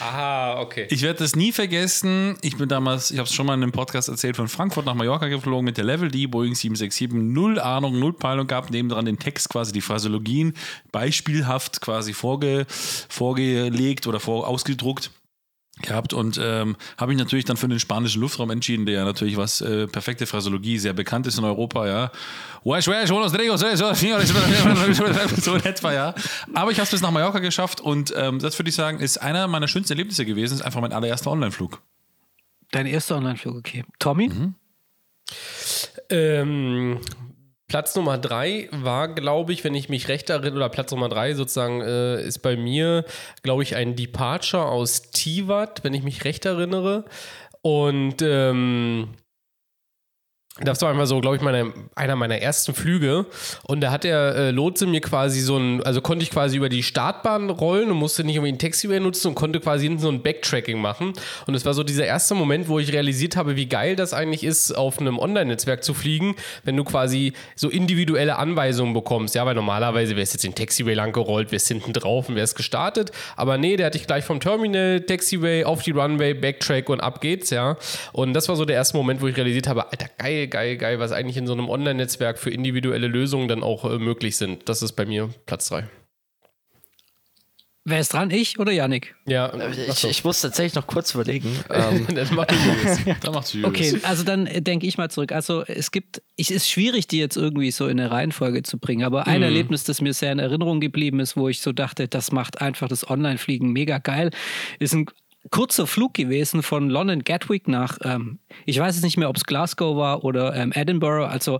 Aha, 0.00 0.60
okay. 0.60 0.86
Ich 0.90 1.02
werde 1.02 1.20
das 1.20 1.36
nie 1.36 1.52
vergessen. 1.52 2.36
Ich 2.42 2.56
bin 2.56 2.68
damals, 2.68 3.10
ich 3.10 3.18
habe 3.18 3.28
es 3.28 3.34
schon 3.34 3.46
mal 3.46 3.54
in 3.54 3.62
einem 3.62 3.72
Podcast 3.72 4.08
erzählt, 4.08 4.36
von 4.36 4.48
Frankfurt 4.48 4.86
nach 4.86 4.94
Mallorca 4.94 5.28
geflogen 5.28 5.64
mit 5.64 5.76
der 5.76 5.84
Level 5.84 6.10
D, 6.10 6.26
Boeing 6.26 6.54
767, 6.54 7.12
null 7.12 7.58
Ahnung, 7.58 7.98
null 7.98 8.12
Peilung 8.12 8.46
gehabt, 8.46 8.70
nebendran 8.70 9.04
den 9.04 9.18
Text 9.18 9.48
quasi, 9.48 9.72
die 9.72 9.80
Phraseologien 9.80 10.54
beispielhaft 10.92 11.80
quasi 11.80 12.12
vorge, 12.12 12.66
vorgelegt 13.08 14.06
oder 14.06 14.20
vor, 14.20 14.46
ausgedruckt 14.46 15.10
gehabt 15.82 16.12
und 16.12 16.40
ähm, 16.42 16.76
habe 16.96 17.12
ich 17.12 17.18
natürlich 17.18 17.44
dann 17.44 17.56
für 17.56 17.68
den 17.68 17.78
spanischen 17.78 18.20
Luftraum 18.20 18.50
entschieden, 18.50 18.86
der 18.86 18.94
ja 18.94 19.04
natürlich 19.04 19.36
was 19.36 19.60
äh, 19.60 19.86
perfekte 19.86 20.26
Phrasologie 20.26 20.78
sehr 20.78 20.94
bekannt 20.94 21.26
ist 21.26 21.38
in 21.38 21.44
Europa, 21.44 21.86
ja. 21.86 22.10
so 25.42 25.54
in 25.54 25.64
etwa, 25.64 25.92
ja. 25.92 26.14
Aber 26.54 26.70
ich 26.70 26.78
habe 26.78 26.84
es 26.84 26.90
bis 26.90 27.02
nach 27.02 27.10
Mallorca 27.10 27.40
geschafft 27.40 27.80
und 27.80 28.12
ähm, 28.16 28.38
das 28.38 28.58
würde 28.58 28.70
ich 28.70 28.74
sagen, 28.74 29.00
ist 29.00 29.18
einer 29.18 29.46
meiner 29.48 29.68
schönsten 29.68 29.92
Erlebnisse 29.92 30.24
gewesen, 30.24 30.54
ist 30.54 30.62
einfach 30.62 30.80
mein 30.80 30.92
allererster 30.92 31.30
Online-Flug. 31.30 31.82
Dein 32.70 32.86
erster 32.86 33.16
Online-Flug, 33.16 33.56
okay. 33.56 33.84
Tommy? 33.98 34.28
Mhm. 34.28 34.54
Ähm, 36.08 37.00
Platz 37.68 37.96
Nummer 37.96 38.16
drei 38.16 38.68
war, 38.70 39.08
glaube 39.08 39.52
ich, 39.52 39.64
wenn 39.64 39.74
ich 39.74 39.88
mich 39.88 40.08
recht 40.08 40.30
erinnere, 40.30 40.56
oder 40.56 40.68
Platz 40.68 40.92
Nummer 40.92 41.08
drei 41.08 41.34
sozusagen 41.34 41.80
äh, 41.80 42.22
ist 42.22 42.38
bei 42.38 42.56
mir, 42.56 43.04
glaube 43.42 43.64
ich, 43.64 43.74
ein 43.74 43.96
Departure 43.96 44.66
aus 44.66 45.10
Tivat, 45.10 45.82
wenn 45.82 45.92
ich 45.92 46.04
mich 46.04 46.24
recht 46.24 46.44
erinnere. 46.44 47.04
Und 47.62 48.22
ähm, 48.22 49.14
das 50.60 50.80
war 50.80 50.90
einfach 50.90 51.06
so, 51.06 51.20
glaube 51.20 51.36
ich, 51.36 51.42
meine, 51.42 51.72
einer 51.94 52.16
meiner 52.16 52.38
ersten 52.38 52.72
Flüge. 52.72 53.26
Und 53.64 53.82
da 53.82 53.90
hat 53.90 54.04
der 54.04 54.34
äh, 54.34 54.50
Lotse 54.52 54.86
mir 54.86 55.02
quasi 55.02 55.40
so 55.40 55.58
ein, 55.58 55.82
also 55.82 56.00
konnte 56.00 56.22
ich 56.22 56.30
quasi 56.30 56.56
über 56.56 56.70
die 56.70 56.82
Startbahn 56.82 57.50
rollen 57.50 57.90
und 57.90 57.98
musste 57.98 58.24
nicht 58.24 58.36
irgendwie 58.36 58.50
einen 58.50 58.58
Taxiway 58.58 58.98
nutzen 58.98 59.28
und 59.28 59.34
konnte 59.34 59.60
quasi 59.60 59.84
hinten 59.84 60.00
so 60.00 60.08
ein 60.08 60.22
Backtracking 60.22 60.80
machen. 60.80 61.12
Und 61.46 61.54
es 61.54 61.66
war 61.66 61.74
so 61.74 61.82
dieser 61.82 62.06
erste 62.06 62.34
Moment, 62.34 62.68
wo 62.68 62.78
ich 62.78 62.90
realisiert 62.90 63.36
habe, 63.36 63.56
wie 63.56 63.66
geil 63.66 63.96
das 63.96 64.14
eigentlich 64.14 64.44
ist, 64.44 64.72
auf 64.72 64.98
einem 64.98 65.18
Online-Netzwerk 65.18 65.84
zu 65.84 65.92
fliegen, 65.92 66.36
wenn 66.64 66.76
du 66.76 66.84
quasi 66.84 67.34
so 67.54 67.68
individuelle 67.68 68.36
Anweisungen 68.36 68.94
bekommst. 68.94 69.34
Ja, 69.34 69.44
weil 69.44 69.54
normalerweise 69.54 70.16
wärst 70.16 70.32
jetzt 70.32 70.44
den 70.44 70.54
Taxiway 70.54 70.94
lang 70.94 71.12
gerollt, 71.12 71.52
wärst 71.52 71.68
hinten 71.68 71.92
drauf 71.92 72.30
und 72.30 72.36
wärst 72.36 72.56
gestartet. 72.56 73.12
Aber 73.36 73.58
nee, 73.58 73.76
der 73.76 73.86
hatte 73.86 73.98
ich 73.98 74.06
gleich 74.06 74.24
vom 74.24 74.40
Terminal, 74.40 75.02
Taxiway, 75.02 75.64
auf 75.64 75.82
die 75.82 75.90
Runway, 75.90 76.32
Backtrack 76.32 76.88
und 76.88 77.00
ab 77.00 77.20
geht's, 77.20 77.50
ja. 77.50 77.76
Und 78.14 78.32
das 78.32 78.48
war 78.48 78.56
so 78.56 78.64
der 78.64 78.76
erste 78.76 78.96
Moment, 78.96 79.20
wo 79.20 79.28
ich 79.28 79.36
realisiert 79.36 79.68
habe, 79.68 79.90
Alter, 79.90 80.08
geil, 80.16 80.45
geil, 80.48 80.76
geil, 80.76 80.98
was 80.98 81.12
eigentlich 81.12 81.36
in 81.36 81.46
so 81.46 81.52
einem 81.52 81.68
Online-Netzwerk 81.68 82.38
für 82.38 82.50
individuelle 82.50 83.06
Lösungen 83.06 83.48
dann 83.48 83.62
auch 83.62 83.84
äh, 83.84 83.98
möglich 83.98 84.36
sind. 84.36 84.68
Das 84.68 84.82
ist 84.82 84.92
bei 84.92 85.06
mir 85.06 85.30
Platz 85.46 85.68
3. 85.68 85.88
Wer 87.88 88.00
ist 88.00 88.12
dran? 88.12 88.32
Ich 88.32 88.58
oder 88.58 88.72
Yannick? 88.72 89.14
Ja, 89.28 89.52
ich, 89.70 90.02
ich 90.02 90.24
muss 90.24 90.40
tatsächlich 90.40 90.74
noch 90.74 90.88
kurz 90.88 91.14
überlegen. 91.14 91.56
ähm. 91.72 92.04
dann 92.12 92.34
macht 92.34 92.52
dann 93.22 93.32
macht 93.32 93.56
Okay, 93.62 94.00
also 94.02 94.24
dann 94.24 94.48
äh, 94.48 94.60
denke 94.60 94.88
ich 94.88 94.98
mal 94.98 95.08
zurück. 95.08 95.30
Also 95.30 95.62
es 95.64 95.92
gibt, 95.92 96.20
es 96.36 96.50
ist 96.50 96.68
schwierig, 96.68 97.06
die 97.06 97.20
jetzt 97.20 97.36
irgendwie 97.36 97.70
so 97.70 97.86
in 97.86 98.00
eine 98.00 98.10
Reihenfolge 98.10 98.64
zu 98.64 98.78
bringen, 98.78 99.04
aber 99.04 99.28
ein 99.28 99.36
mhm. 99.36 99.44
Erlebnis, 99.44 99.84
das 99.84 100.00
mir 100.00 100.14
sehr 100.14 100.32
in 100.32 100.40
Erinnerung 100.40 100.80
geblieben 100.80 101.20
ist, 101.20 101.36
wo 101.36 101.48
ich 101.48 101.60
so 101.60 101.70
dachte, 101.70 102.08
das 102.08 102.32
macht 102.32 102.60
einfach 102.60 102.88
das 102.88 103.08
Online-Fliegen 103.08 103.70
mega 103.70 103.98
geil, 103.98 104.30
ist 104.80 104.92
ein 104.92 105.06
kurzer 105.50 105.86
Flug 105.86 106.14
gewesen 106.14 106.62
von 106.62 106.90
London 106.90 107.22
Gatwick 107.22 107.68
nach, 107.68 107.98
ähm, 108.02 108.38
ich 108.64 108.78
weiß 108.78 108.96
es 108.96 109.02
nicht 109.02 109.16
mehr, 109.16 109.28
ob 109.28 109.36
es 109.36 109.44
Glasgow 109.44 109.96
war 109.96 110.24
oder 110.24 110.54
ähm, 110.54 110.72
Edinburgh, 110.74 111.26
also 111.26 111.58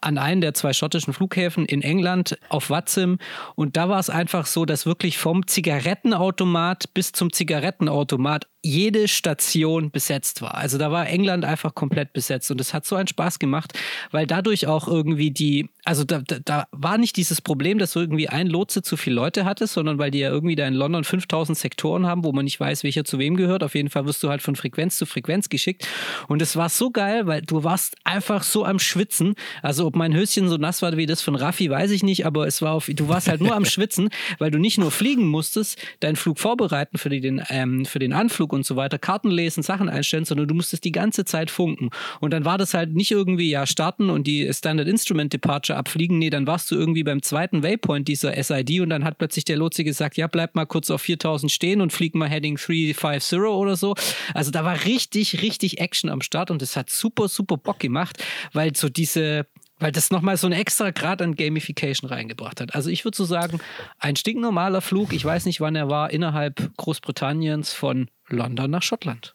an 0.00 0.18
einen 0.18 0.40
der 0.40 0.54
zwei 0.54 0.72
schottischen 0.72 1.12
Flughäfen 1.12 1.66
in 1.66 1.82
England 1.82 2.38
auf 2.48 2.70
Watzim. 2.70 3.18
Und 3.54 3.76
da 3.76 3.88
war 3.88 3.98
es 3.98 4.10
einfach 4.10 4.46
so, 4.46 4.64
dass 4.64 4.86
wirklich 4.86 5.18
vom 5.18 5.46
Zigarettenautomat 5.46 6.94
bis 6.94 7.12
zum 7.12 7.32
Zigarettenautomat 7.32 8.46
jede 8.66 9.06
Station 9.06 9.90
besetzt 9.90 10.42
war. 10.42 10.56
Also 10.56 10.76
da 10.76 10.90
war 10.90 11.08
England 11.08 11.44
einfach 11.44 11.74
komplett 11.74 12.12
besetzt 12.12 12.50
und 12.50 12.60
es 12.60 12.74
hat 12.74 12.84
so 12.84 12.96
einen 12.96 13.06
Spaß 13.06 13.38
gemacht, 13.38 13.72
weil 14.10 14.26
dadurch 14.26 14.66
auch 14.66 14.88
irgendwie 14.88 15.30
die, 15.30 15.70
also 15.84 16.02
da, 16.02 16.20
da, 16.26 16.38
da, 16.44 16.66
war 16.72 16.98
nicht 16.98 17.16
dieses 17.16 17.40
Problem, 17.40 17.78
dass 17.78 17.92
du 17.92 18.00
irgendwie 18.00 18.28
ein 18.28 18.48
Lotse 18.48 18.82
zu 18.82 18.96
viele 18.96 19.16
Leute 19.16 19.44
hattest, 19.44 19.74
sondern 19.74 19.98
weil 19.98 20.10
die 20.10 20.18
ja 20.18 20.30
irgendwie 20.30 20.56
da 20.56 20.66
in 20.66 20.74
London 20.74 21.04
5000 21.04 21.56
Sektoren 21.56 22.06
haben, 22.06 22.24
wo 22.24 22.32
man 22.32 22.44
nicht 22.44 22.58
weiß, 22.58 22.82
welcher 22.82 23.04
zu 23.04 23.18
wem 23.18 23.36
gehört. 23.36 23.62
Auf 23.62 23.76
jeden 23.76 23.88
Fall 23.88 24.04
wirst 24.04 24.22
du 24.22 24.28
halt 24.28 24.42
von 24.42 24.56
Frequenz 24.56 24.98
zu 24.98 25.06
Frequenz 25.06 25.48
geschickt 25.48 25.86
und 26.26 26.42
es 26.42 26.56
war 26.56 26.68
so 26.68 26.90
geil, 26.90 27.26
weil 27.26 27.42
du 27.42 27.62
warst 27.62 27.96
einfach 28.02 28.42
so 28.42 28.64
am 28.64 28.80
Schwitzen. 28.80 29.34
Also 29.62 29.86
ob 29.86 29.94
mein 29.94 30.14
Höschen 30.14 30.48
so 30.48 30.56
nass 30.56 30.82
war 30.82 30.96
wie 30.96 31.06
das 31.06 31.22
von 31.22 31.36
Raffi, 31.36 31.70
weiß 31.70 31.92
ich 31.92 32.02
nicht, 32.02 32.26
aber 32.26 32.46
es 32.46 32.62
war 32.62 32.72
auf, 32.72 32.86
du 32.86 33.08
warst 33.08 33.28
halt 33.28 33.40
nur 33.40 33.54
am 33.54 33.64
Schwitzen, 33.76 34.08
weil 34.38 34.50
du 34.50 34.58
nicht 34.58 34.78
nur 34.78 34.90
fliegen 34.90 35.28
musstest, 35.28 35.78
deinen 36.00 36.16
Flug 36.16 36.40
vorbereiten 36.40 36.98
für 36.98 37.10
den, 37.10 37.42
ähm, 37.48 37.84
für 37.84 38.00
den 38.00 38.12
Anflug 38.12 38.55
und 38.56 38.66
so 38.66 38.76
weiter, 38.76 38.98
Karten 38.98 39.30
lesen, 39.30 39.62
Sachen 39.62 39.88
einstellen, 39.88 40.24
sondern 40.24 40.48
du 40.48 40.54
musstest 40.54 40.84
die 40.84 40.92
ganze 40.92 41.24
Zeit 41.24 41.50
funken. 41.50 41.90
Und 42.20 42.32
dann 42.32 42.44
war 42.44 42.58
das 42.58 42.74
halt 42.74 42.94
nicht 42.94 43.10
irgendwie, 43.10 43.50
ja, 43.50 43.66
starten 43.66 44.10
und 44.10 44.26
die 44.26 44.52
Standard 44.52 44.88
Instrument 44.88 45.32
Departure 45.32 45.78
abfliegen. 45.78 46.18
Nee, 46.18 46.30
dann 46.30 46.46
warst 46.46 46.70
du 46.70 46.74
irgendwie 46.74 47.04
beim 47.04 47.22
zweiten 47.22 47.62
Waypoint 47.62 48.08
dieser 48.08 48.42
SID 48.42 48.80
und 48.80 48.90
dann 48.90 49.04
hat 49.04 49.18
plötzlich 49.18 49.44
der 49.44 49.56
Lotse 49.56 49.84
gesagt, 49.84 50.16
ja, 50.16 50.26
bleib 50.26 50.54
mal 50.54 50.66
kurz 50.66 50.90
auf 50.90 51.02
4000 51.02 51.52
stehen 51.52 51.80
und 51.80 51.92
flieg 51.92 52.14
mal 52.14 52.28
Heading 52.28 52.56
350 52.56 53.38
oder 53.38 53.76
so. 53.76 53.94
Also 54.34 54.50
da 54.50 54.64
war 54.64 54.84
richtig, 54.84 55.42
richtig 55.42 55.78
Action 55.80 56.10
am 56.10 56.20
Start 56.20 56.50
und 56.50 56.62
es 56.62 56.76
hat 56.76 56.90
super, 56.90 57.28
super 57.28 57.56
Bock 57.56 57.78
gemacht, 57.78 58.22
weil 58.52 58.74
so 58.74 58.88
diese, 58.88 59.46
weil 59.78 59.92
das 59.92 60.10
nochmal 60.10 60.36
so 60.36 60.46
einen 60.46 60.58
extra 60.58 60.90
Grad 60.90 61.20
an 61.22 61.34
Gamification 61.34 62.08
reingebracht 62.08 62.60
hat. 62.60 62.74
Also 62.74 62.90
ich 62.90 63.04
würde 63.04 63.16
so 63.16 63.24
sagen, 63.24 63.60
ein 63.98 64.16
stinknormaler 64.16 64.80
Flug, 64.80 65.12
ich 65.12 65.24
weiß 65.24 65.46
nicht, 65.46 65.60
wann 65.60 65.76
er 65.76 65.88
war, 65.88 66.10
innerhalb 66.10 66.70
Großbritanniens 66.76 67.72
von 67.72 68.08
London 68.28 68.70
nach 68.70 68.82
Schottland. 68.82 69.34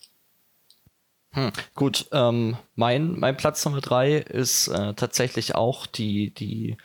Hm, 1.34 1.52
gut, 1.76 2.08
ähm, 2.12 2.58
mein, 2.76 3.18
mein 3.18 3.38
Platz 3.38 3.64
Nummer 3.64 3.80
drei 3.80 4.18
ist 4.18 4.68
äh, 4.68 4.94
tatsächlich 4.94 5.56
auch 5.56 5.86
die, 5.86 6.34
die 6.34 6.78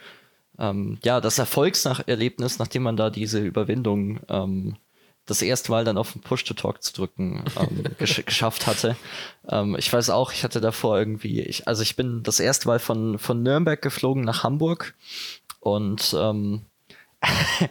ähm, 0.59 0.99
ja, 1.03 1.21
das 1.21 1.39
Erfolgserlebnis, 1.39 2.59
nachdem 2.59 2.85
man 2.85 2.97
da 2.97 3.11
diese 3.11 3.41
Überwindung 3.41 4.21
ähm, 4.29 4.77
das 5.27 5.43
erste 5.43 5.73
Mal 5.73 5.85
dann 5.85 5.99
auf 5.99 6.13
den 6.13 6.23
Push-to-Talk 6.23 6.83
zu 6.83 6.93
drücken 6.93 7.45
ähm, 7.59 7.85
gesch 7.99 8.25
geschafft 8.25 8.67
hatte. 8.67 8.97
Ähm, 9.49 9.77
ich 9.77 9.93
weiß 9.93 10.11
auch, 10.11 10.33
ich 10.33 10.45
hatte 10.45 10.61
davor 10.61 10.99
irgendwie, 10.99 11.41
ich, 11.41 11.67
also 11.67 11.83
ich 11.83 11.97
bin 11.97 12.23
das 12.23 12.41
erste 12.41 12.69
Mal 12.69 12.79
von, 12.79 13.19
von 13.19 13.43
Nürnberg 13.43 13.83
geflogen 13.83 14.25
nach 14.25 14.45
Hamburg 14.45 14.95
und 15.61 16.15
ähm, 16.17 16.63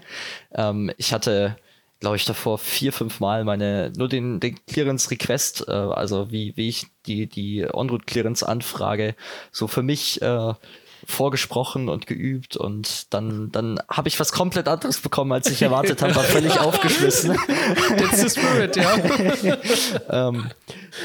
ähm, 0.54 0.92
ich 0.98 1.14
hatte, 1.14 1.56
glaube 2.00 2.18
ich, 2.18 2.26
davor 2.26 2.58
vier, 2.58 2.93
fünf 2.93 3.20
Mal 3.20 3.43
meine, 3.43 3.91
nur 3.98 4.08
den, 4.08 4.39
den 4.39 4.64
Clearance-Request, 4.66 5.66
äh, 5.68 5.72
also 5.72 6.32
wie, 6.32 6.56
wie 6.56 6.70
ich 6.70 6.88
die, 7.06 7.28
die 7.28 7.66
On-Route-Clearance 7.72 8.48
anfrage, 8.48 9.16
so 9.52 9.68
für 9.68 9.84
mich 9.84 10.22
äh, 10.22 10.54
vorgesprochen 11.06 11.88
und 11.88 12.08
geübt 12.08 12.58
und 12.58 13.14
dann, 13.14 13.52
dann 13.52 13.80
habe 13.89 14.08
ich 14.08 14.20
was 14.20 14.32
komplett 14.32 14.68
anderes 14.68 15.00
bekommen, 15.00 15.32
als 15.32 15.50
ich 15.50 15.62
erwartet 15.62 16.02
habe, 16.02 16.16
war 16.16 16.24
völlig 16.24 16.60
aufgeschmissen. 16.60 17.38
That's 17.98 18.22
the 18.22 18.30
spirit, 18.30 18.76
ja. 18.76 18.98
ähm, 20.30 20.50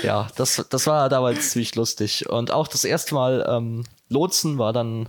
ja, 0.03 0.29
das, 0.37 0.67
das 0.71 0.87
war 0.87 1.09
damals 1.09 1.51
ziemlich 1.51 1.75
lustig. 1.75 2.29
Und 2.29 2.51
auch 2.51 2.67
das 2.67 2.85
erste 2.85 3.15
Mal 3.15 3.47
ähm, 3.49 3.85
Lotsen 4.09 4.59
war 4.59 4.73
dann 4.73 5.09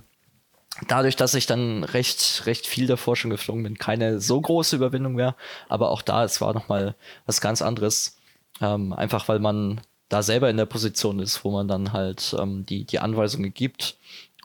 dadurch, 0.88 1.16
dass 1.16 1.34
ich 1.34 1.46
dann 1.46 1.84
recht, 1.84 2.44
recht 2.46 2.68
viel 2.68 2.88
davor 2.88 3.16
schon 3.16 3.32
geflogen 3.32 3.64
bin, 3.64 3.78
keine 3.78 4.20
so 4.20 4.40
große 4.40 4.76
Überwindung 4.76 5.14
mehr. 5.14 5.36
Aber 5.70 5.90
auch 5.92 6.02
da, 6.02 6.24
es 6.24 6.42
war 6.42 6.54
nochmal 6.54 6.96
was 7.26 7.42
ganz 7.42 7.62
anderes. 7.62 8.18
Ähm, 8.62 8.94
einfach 8.94 9.28
weil 9.28 9.40
man 9.40 9.82
da 10.10 10.22
selber 10.24 10.50
in 10.50 10.58
der 10.58 10.66
Position 10.66 11.20
ist, 11.20 11.44
wo 11.44 11.52
man 11.52 11.68
dann 11.68 11.94
halt 11.94 12.36
ähm, 12.38 12.66
die, 12.66 12.86
die 12.86 13.00
Anweisungen 13.00 13.54
gibt 13.54 13.98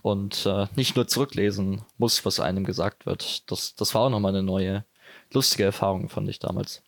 und 0.03 0.47
äh, 0.47 0.67
nicht 0.77 0.95
nur 0.95 1.09
zurücklesen 1.09 1.83
muss, 1.99 2.25
was 2.25 2.41
einem 2.41 2.65
gesagt 2.65 3.07
wird. 3.07 3.51
Das, 3.51 3.75
das 3.75 3.95
war 3.95 4.03
auch 4.03 4.11
nochmal 4.11 4.33
eine 4.33 4.45
neue, 4.45 4.85
lustige 5.33 5.65
Erfahrung, 5.65 6.09
fand 6.09 6.29
ich 6.29 6.39
damals. 6.39 6.83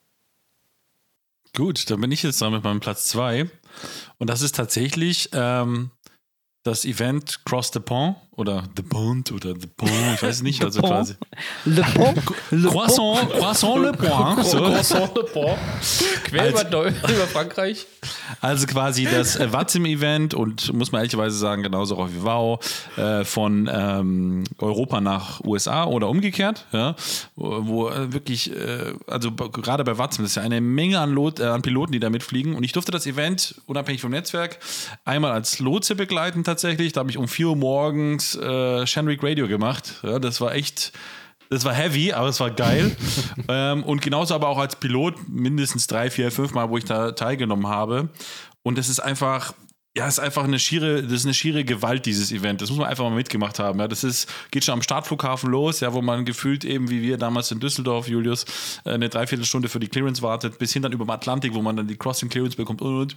Gut, 1.57 1.91
dann 1.91 2.01
bin 2.01 2.13
ich 2.13 2.23
jetzt 2.23 2.41
dran 2.41 2.53
mit 2.53 2.63
meinem 2.63 2.81
Platz 2.81 3.07
2. 3.09 3.51
Und 4.19 4.31
das 4.31 4.43
ist 4.43 4.55
tatsächlich 4.55 5.31
ähm, 5.33 5.91
das 6.63 6.85
Event 6.85 7.45
Cross 7.45 7.71
the 7.73 7.81
Pont 7.81 8.17
oder 8.39 8.63
The 8.77 8.83
Pont 8.83 9.33
oder 9.33 9.55
The 9.59 9.67
Pont, 9.67 9.91
ich 10.15 10.23
weiß 10.23 10.43
nicht, 10.43 10.63
also 10.63 10.81
quasi. 10.81 11.15
Le 11.65 11.83
Pont, 11.83 12.23
Le 12.53 12.69
Croissant, 12.69 13.17
Croissant 13.33 13.79
Le 13.79 13.91
Pont. 13.93 14.45
So. 14.45 14.59
Croissant 14.59 15.09
de 15.09 15.25
Pont. 15.25 15.59
Quer 16.23 16.43
Als- 16.43 16.63
über, 16.63 16.87
über 16.87 17.27
Frankreich. 17.33 17.87
Also 18.41 18.67
quasi 18.69 19.07
das 19.11 19.35
äh, 19.35 19.53
Watzim-Event 19.53 20.35
und 20.35 20.73
muss 20.73 20.93
man 20.93 21.01
ehrlicherweise 21.01 21.37
sagen, 21.37 21.65
genauso 21.65 21.99
auch 21.99 22.09
wie 22.11 22.23
Wow, 22.23 22.61
äh, 22.97 23.25
von 23.25 23.69
ähm, 23.73 24.45
Europa 24.59 25.01
nach 25.01 25.41
USA 25.45 25.85
oder 25.85 26.09
umgekehrt, 26.09 26.67
ja, 26.73 26.95
wo, 27.35 27.67
wo 27.67 27.89
äh, 27.89 28.13
wirklich, 28.13 28.55
äh, 28.55 28.93
also 29.09 29.33
gerade 29.33 29.83
bei 29.83 29.99
Watzim, 29.99 30.25
das 30.25 30.33
ist 30.33 30.37
ja 30.37 30.43
eine 30.43 30.61
Menge 30.61 31.01
an, 31.01 31.11
Lot, 31.11 31.41
äh, 31.41 31.45
an 31.45 31.63
Piloten, 31.63 31.91
die 31.91 32.01
da 32.01 32.09
mitfliegen 32.09 32.55
und 32.55 32.63
ich 32.63 32.73
durfte 32.73 32.93
das 32.93 33.07
Event, 33.07 33.57
unabhängig 33.67 34.01
vom 34.01 34.13
Netzwerk, 34.13 34.59
einmal 35.05 35.33
als 35.33 35.59
Lotse 35.59 35.97
begleiten 35.97 36.45
tatsächlich, 36.45 36.93
da 36.93 37.01
habe 37.01 37.11
ich 37.11 37.19
um 37.19 37.27
4 37.27 37.49
Uhr 37.49 37.57
morgens 37.57 38.28
äh, 38.35 38.87
Shenrik 38.87 39.23
Radio 39.23 39.49
gemacht, 39.49 39.95
ja, 40.03 40.19
das 40.19 40.41
war 40.41 40.55
echt... 40.55 40.93
Das 41.51 41.65
war 41.65 41.73
heavy, 41.73 42.13
aber 42.13 42.29
es 42.29 42.41
war 42.41 42.51
geil. 42.51 42.95
ähm, 43.49 43.83
und 43.83 44.03
genauso 44.03 44.35
aber 44.35 44.49
auch 44.49 44.59
als 44.59 44.77
Pilot 44.77 45.31
mindestens 45.31 45.87
drei, 45.87 46.11
vier, 46.11 46.31
fünf 46.31 46.53
Mal, 46.53 46.69
wo 46.69 46.77
ich 46.77 46.85
da 46.85 47.13
teilgenommen 47.13 47.69
habe. 47.69 48.11
Und 48.63 48.77
das 48.77 48.91
ist 48.91 49.01
einfach, 49.01 49.55
ja, 49.99 50.07
es 50.07 50.15
ist 50.15 50.21
einfach 50.21 50.45
eine 50.45 50.59
schiere, 50.61 51.03
das 51.03 51.13
ist 51.13 51.25
eine 51.25 51.35
schiere 51.35 51.65
Gewalt, 51.65 52.07
dieses 52.07 52.31
Event. 52.31 52.61
Das 52.63 52.71
muss 52.71 52.79
man 52.79 52.89
einfach 52.89 53.03
mal 53.03 53.17
mitgemacht 53.17 53.59
haben. 53.59 53.81
Ja, 53.81 53.89
das 53.89 54.05
ist, 54.05 54.31
geht 54.53 54.65
schon 54.65 54.75
am 54.75 54.83
Startflughafen 54.83 55.51
los, 55.51 55.81
ja, 55.81 55.93
wo 55.93 56.03
man 56.03 56.25
gefühlt 56.25 56.65
eben, 56.65 56.89
wie 56.89 57.03
wir 57.03 57.19
damals 57.19 57.51
in 57.51 57.59
Düsseldorf, 57.59 58.09
Julius, 58.09 58.45
äh, 58.85 58.91
eine 58.91 59.09
Dreiviertelstunde 59.09 59.69
für 59.69 59.81
die 59.81 59.89
Clearance 59.89 60.23
wartet, 60.23 60.59
bis 60.59 60.73
hin 60.73 60.83
dann 60.83 60.93
über 60.93 61.05
dem 61.05 61.11
Atlantik, 61.11 61.55
wo 61.55 61.63
man 61.63 61.77
dann 61.77 61.89
die 61.89 61.97
Crossing 61.97 62.29
Clearance 62.29 62.57
bekommt 62.57 62.81
und, 62.81 63.01
und. 63.01 63.17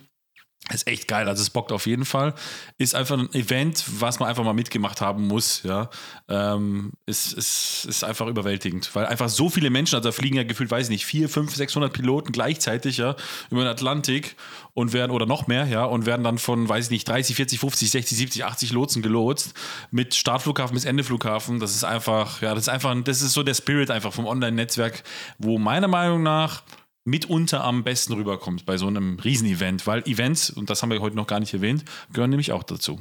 Ist 0.70 0.88
echt 0.88 1.08
geil, 1.08 1.28
also 1.28 1.42
es 1.42 1.50
bockt 1.50 1.72
auf 1.72 1.88
jeden 1.88 2.06
Fall. 2.06 2.34
Ist 2.78 2.94
einfach 2.94 3.18
ein 3.18 3.34
Event, 3.34 3.84
was 4.00 4.20
man 4.20 4.30
einfach 4.30 4.44
mal 4.44 4.54
mitgemacht 4.54 5.02
haben 5.02 5.28
muss, 5.28 5.64
ja. 5.64 5.90
Ähm, 6.30 6.92
ist, 7.08 7.34
ist, 7.34 7.86
ist 7.86 8.04
einfach 8.04 8.28
überwältigend, 8.28 8.90
weil 8.94 9.06
einfach 9.08 9.28
so 9.28 9.50
viele 9.50 9.70
Menschen, 9.70 9.96
also 9.96 10.10
da 10.10 10.14
fliegen 10.14 10.38
ja 10.38 10.44
gefühlt, 10.44 10.70
weiß 10.70 10.86
ich 10.86 10.92
nicht, 10.92 11.06
4, 11.06 11.30
5, 11.30 11.56
600 11.56 11.92
Piloten 11.92 12.32
gleichzeitig, 12.32 12.98
ja, 12.98 13.16
über 13.50 13.62
den 13.62 13.70
Atlantik 13.70 14.36
und 14.74 14.94
werden, 14.94 15.12
oder 15.12 15.26
noch 15.26 15.48
mehr, 15.48 15.66
ja, 15.66 15.84
und 15.84 16.06
werden 16.06 16.24
dann 16.24 16.38
von, 16.38 16.70
weiß 16.70 16.86
ich 16.86 16.92
nicht, 16.92 17.08
30, 17.08 17.36
40, 17.36 17.60
50, 17.60 17.92
60, 17.92 18.18
70, 18.18 18.46
80 18.46 18.72
Lotsen 18.72 19.02
gelotst, 19.02 19.54
mit 19.90 20.14
Startflughafen 20.14 20.76
bis 20.76 20.86
Endeflughafen. 20.86 21.60
Das 21.60 21.76
ist 21.76 21.84
einfach, 21.84 22.42
ja, 22.42 22.54
das 22.54 22.64
ist 22.64 22.70
einfach, 22.70 22.96
das 23.04 23.22
ist 23.22 23.34
so 23.34 23.44
der 23.44 23.56
Spirit 23.56 23.90
einfach 23.90 24.14
vom 24.14 24.28
Online-Netzwerk, 24.28 25.04
wo 25.40 25.58
meiner 25.58 25.88
Meinung 25.88 26.24
nach 26.24 26.62
mitunter 27.04 27.64
am 27.64 27.84
besten 27.84 28.14
rüberkommt 28.14 28.66
bei 28.66 28.78
so 28.78 28.88
einem 28.88 29.20
Riesenevent, 29.20 29.88
weil 29.88 30.04
Events, 30.04 30.50
und 30.50 30.70
das 30.70 30.82
haben 30.82 30.92
wir 30.92 31.02
heute 31.02 31.16
noch 31.16 31.28
gar 31.28 31.40
nicht 31.40 31.54
erwähnt, 31.54 31.84
gehören 32.14 32.30
nämlich 32.30 32.52
auch 32.52 32.64
dazu. 32.64 33.00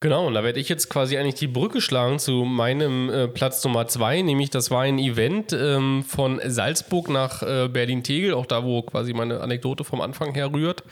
Genau, 0.00 0.26
und 0.26 0.34
da 0.34 0.44
werde 0.44 0.60
ich 0.60 0.68
jetzt 0.68 0.88
quasi 0.88 1.16
eigentlich 1.16 1.34
die 1.34 1.48
Brücke 1.48 1.80
schlagen 1.80 2.18
zu 2.18 2.44
meinem 2.44 3.10
äh, 3.10 3.28
Platz 3.28 3.64
Nummer 3.64 3.86
zwei, 3.88 4.22
nämlich 4.22 4.50
das 4.50 4.70
war 4.70 4.82
ein 4.82 4.98
Event 4.98 5.52
ähm, 5.52 6.04
von 6.06 6.40
Salzburg 6.44 7.08
nach 7.08 7.42
äh, 7.42 7.68
Berlin-Tegel, 7.68 8.34
auch 8.34 8.46
da, 8.46 8.64
wo 8.64 8.82
quasi 8.82 9.12
meine 9.12 9.40
Anekdote 9.40 9.82
vom 9.84 10.00
Anfang 10.00 10.34
her 10.34 10.52
rührt. 10.52 10.84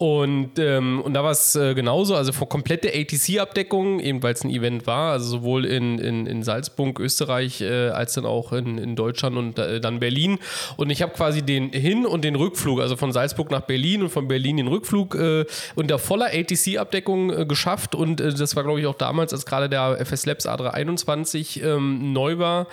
Und, 0.00 0.58
ähm, 0.58 1.02
und 1.02 1.12
da 1.12 1.22
war 1.22 1.30
es 1.30 1.54
äh, 1.56 1.74
genauso, 1.74 2.14
also 2.14 2.32
vor 2.32 2.48
komplette 2.48 2.88
ATC-Abdeckung, 2.88 4.00
eben 4.00 4.22
weil 4.22 4.32
es 4.32 4.42
ein 4.42 4.48
Event 4.48 4.86
war, 4.86 5.12
also 5.12 5.28
sowohl 5.28 5.66
in, 5.66 5.98
in, 5.98 6.24
in 6.24 6.42
Salzburg, 6.42 6.98
Österreich, 6.98 7.60
äh, 7.60 7.90
als 7.90 8.14
dann 8.14 8.24
auch 8.24 8.54
in, 8.54 8.78
in 8.78 8.96
Deutschland 8.96 9.36
und 9.36 9.58
äh, 9.58 9.78
dann 9.78 10.00
Berlin. 10.00 10.38
Und 10.78 10.88
ich 10.88 11.02
habe 11.02 11.12
quasi 11.12 11.42
den 11.42 11.68
Hin- 11.72 12.06
und 12.06 12.24
den 12.24 12.34
Rückflug, 12.34 12.80
also 12.80 12.96
von 12.96 13.12
Salzburg 13.12 13.50
nach 13.50 13.60
Berlin 13.60 14.00
und 14.00 14.08
von 14.08 14.26
Berlin 14.26 14.56
den 14.56 14.68
Rückflug 14.68 15.16
äh, 15.16 15.44
unter 15.74 15.98
voller 15.98 16.28
ATC-Abdeckung 16.32 17.30
äh, 17.30 17.44
geschafft. 17.44 17.94
Und 17.94 18.22
äh, 18.22 18.32
das 18.32 18.56
war, 18.56 18.64
glaube 18.64 18.80
ich, 18.80 18.86
auch 18.86 18.94
damals, 18.94 19.34
als 19.34 19.44
gerade 19.44 19.68
der 19.68 20.00
FS 20.00 20.24
Labs 20.24 20.48
A321 20.48 21.62
ähm, 21.62 22.14
neu 22.14 22.38
war. 22.38 22.68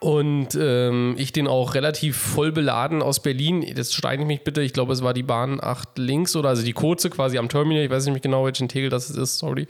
Und 0.00 0.56
ähm, 0.60 1.14
ich 1.18 1.32
den 1.32 1.48
auch 1.48 1.74
relativ 1.74 2.16
voll 2.16 2.52
beladen 2.52 3.02
aus 3.02 3.20
Berlin, 3.20 3.64
das 3.74 3.92
steige 3.92 4.22
ich 4.22 4.26
mich 4.26 4.44
bitte, 4.44 4.62
ich 4.62 4.72
glaube, 4.72 4.92
es 4.92 5.02
war 5.02 5.14
die 5.14 5.22
Bahn 5.22 5.58
8 5.60 5.98
links 5.98 6.36
oder 6.36 6.50
also 6.50 6.64
die 6.64 6.72
kurze 6.72 7.10
quasi 7.10 7.38
am 7.38 7.48
Terminal, 7.48 7.84
ich 7.84 7.90
weiß 7.90 8.04
nicht 8.04 8.12
mehr 8.12 8.20
genau, 8.20 8.44
welchen 8.44 8.68
Tegel 8.68 8.90
das 8.90 9.10
ist, 9.10 9.38
sorry. 9.38 9.66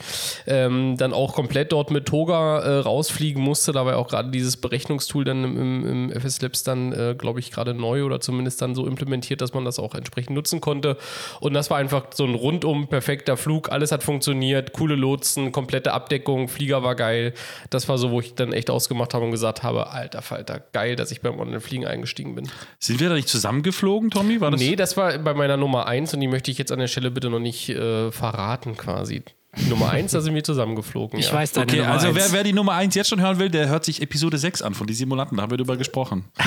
Ähm, 0.47 0.97
dann 0.97 1.13
auch 1.13 1.35
komplett 1.35 1.73
dort 1.73 1.91
mit 1.91 2.07
Toga 2.07 2.61
äh, 2.61 2.79
rausfliegen 2.81 3.43
musste. 3.43 3.73
Da 3.73 3.85
war 3.85 3.93
ja 3.93 3.99
auch 3.99 4.09
gerade 4.09 4.31
dieses 4.31 4.57
Berechnungstool 4.57 5.25
dann 5.25 5.45
im, 5.45 5.57
im, 5.57 6.11
im 6.11 6.13
FS 6.13 6.41
Labs 6.43 6.63
dann, 6.65 6.93
äh, 6.93 7.15
glaube 7.17 7.41
ich, 7.41 7.51
gerade 7.51 7.75
neu 7.75 8.05
oder 8.05 8.21
zumindest 8.21 8.61
dann 8.63 8.75
so 8.75 8.87
implementiert, 8.87 9.41
dass 9.41 9.55
man 9.55 9.65
das 9.65 9.79
auch 9.79 9.95
entsprechend 9.95 10.35
nutzen 10.35 10.61
konnte. 10.61 10.97
Und 11.41 11.55
das 11.55 11.71
war 11.71 11.79
einfach 11.79 12.07
so 12.15 12.25
ein 12.25 12.35
rundum 12.35 12.89
perfekter 12.89 13.37
Flug. 13.37 13.71
Alles 13.71 13.93
hat 13.93 14.03
funktioniert, 14.03 14.73
coole 14.73 14.97
Lotsen, 14.97 15.53
komplette 15.53 15.93
Abdeckung, 15.93 16.49
Flieger 16.49 16.83
war 16.83 16.95
geil. 16.95 17.33
Das 17.71 17.89
war 17.89 17.99
so, 17.99 18.11
wo 18.11 18.21
ich 18.21 18.35
dann 18.35 18.53
echt 18.53 18.71
ausgemacht 18.71 19.15
habe 19.15 19.25
und 19.25 19.31
gesagt 19.31 19.63
habe, 19.63 19.91
alter 19.91 20.06
Falter, 20.23 20.61
geil, 20.73 20.97
dass 20.97 21.11
ich 21.11 21.21
beim 21.21 21.39
Online-Fliegen 21.39 21.87
eingestiegen 21.87 22.35
bin. 22.35 22.49
Sind 22.79 23.01
wir 23.01 23.09
da 23.09 23.15
nicht 23.15 23.29
zusammengeflogen, 23.29 24.11
Tommy? 24.11 24.41
War 24.41 24.51
das? 24.51 24.61
Nee, 24.61 24.77
das 24.77 24.97
war 24.97 25.19
bei 25.19 25.35
meiner 25.35 25.57
Nummer 25.57 25.87
1 25.87 26.15
und 26.15 26.21
die 26.21 26.29
möchte 26.29 26.51
ich 26.51 26.59
jetzt 26.59 26.73
an 26.73 26.79
der 26.79 26.89
Stelle 26.89 27.11
bitte 27.11 27.31
noch 27.31 27.39
nicht 27.39 27.69
äh, 27.69 28.11
verraten 28.13 28.77
quasi. 28.77 29.23
Nummer 29.69 29.91
1, 29.91 30.13
da 30.13 30.21
sind 30.21 30.35
wir 30.35 30.45
zusammengeflogen. 30.45 31.19
Ich 31.27 31.29
ja. 31.29 31.33
weiß 31.33 31.53
deine 31.53 31.67
Okay, 31.67 31.79
Nummer 31.79 31.93
also 31.93 32.15
wer, 32.15 32.33
wer 32.33 32.45
die 32.45 32.53
Nummer 32.53 32.75
1 32.75 32.95
jetzt 32.95 33.09
schon 33.09 33.21
hören 33.21 33.39
will, 33.39 33.49
der 33.49 33.69
hört 33.69 33.85
sich 33.85 34.03
Episode 34.03 34.39
6 34.39 34.63
an 34.63 34.75
von 34.75 34.87
die 34.87 34.95
Simulanten, 34.95 35.37
da 35.37 35.45
haben 35.45 35.51
wir 35.51 35.57
drüber 35.57 35.77
gesprochen. 35.77 36.25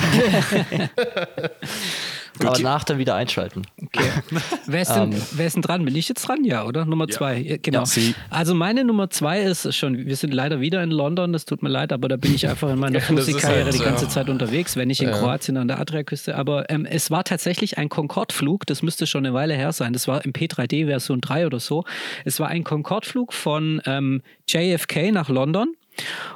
Aber 2.39 2.59
nach 2.59 2.83
dann 2.83 2.97
wieder 2.97 3.15
einschalten. 3.15 3.63
Wer 4.65 4.81
ist, 4.81 4.93
denn, 4.93 5.15
wer 5.31 5.47
ist 5.47 5.55
denn 5.55 5.61
dran? 5.61 5.83
Bin 5.83 5.95
ich 5.95 6.07
jetzt 6.09 6.21
dran? 6.21 6.43
Ja, 6.43 6.65
oder? 6.65 6.85
Nummer 6.85 7.07
zwei. 7.07 7.37
Ja, 7.39 7.57
genau. 7.61 7.83
Ja, 7.83 8.13
also 8.29 8.53
meine 8.53 8.83
Nummer 8.83 9.09
zwei 9.09 9.41
ist 9.41 9.75
schon, 9.75 10.05
wir 10.05 10.15
sind 10.15 10.33
leider 10.33 10.59
wieder 10.61 10.83
in 10.83 10.91
London, 10.91 11.33
das 11.33 11.45
tut 11.45 11.63
mir 11.63 11.69
leid, 11.69 11.91
aber 11.91 12.07
da 12.07 12.17
bin 12.17 12.35
ich 12.35 12.47
einfach 12.47 12.69
in 12.69 12.79
meiner 12.79 13.01
Flugkarriere 13.01 13.65
halt, 13.65 13.73
die 13.73 13.79
ganze 13.79 14.05
ja. 14.05 14.09
Zeit 14.09 14.29
unterwegs, 14.29 14.75
wenn 14.75 14.87
nicht 14.87 15.01
in 15.01 15.09
Ja. 15.09 15.17
Kroatien 15.17 15.57
an 15.57 15.67
der 15.67 15.79
Adriaküste. 15.79 16.35
Aber 16.35 16.69
ähm, 16.69 16.85
es 16.85 17.09
war 17.11 17.23
tatsächlich 17.23 17.77
ein 17.77 17.89
Concorde-Flug, 17.89 18.65
das 18.67 18.81
müsste 18.81 19.07
schon 19.07 19.25
eine 19.25 19.33
Weile 19.33 19.55
her 19.55 19.71
sein. 19.71 19.93
Das 19.93 20.07
war 20.07 20.23
im 20.23 20.33
P3D 20.33 20.85
Version 20.85 21.21
3 21.21 21.45
oder 21.47 21.59
so. 21.59 21.83
Es 22.25 22.39
war 22.39 22.49
ein 22.49 22.63
Concorde-Flug 22.63 23.33
von 23.33 23.81
ähm, 23.85 24.21
JFK 24.47 25.11
nach 25.11 25.29
London. 25.29 25.73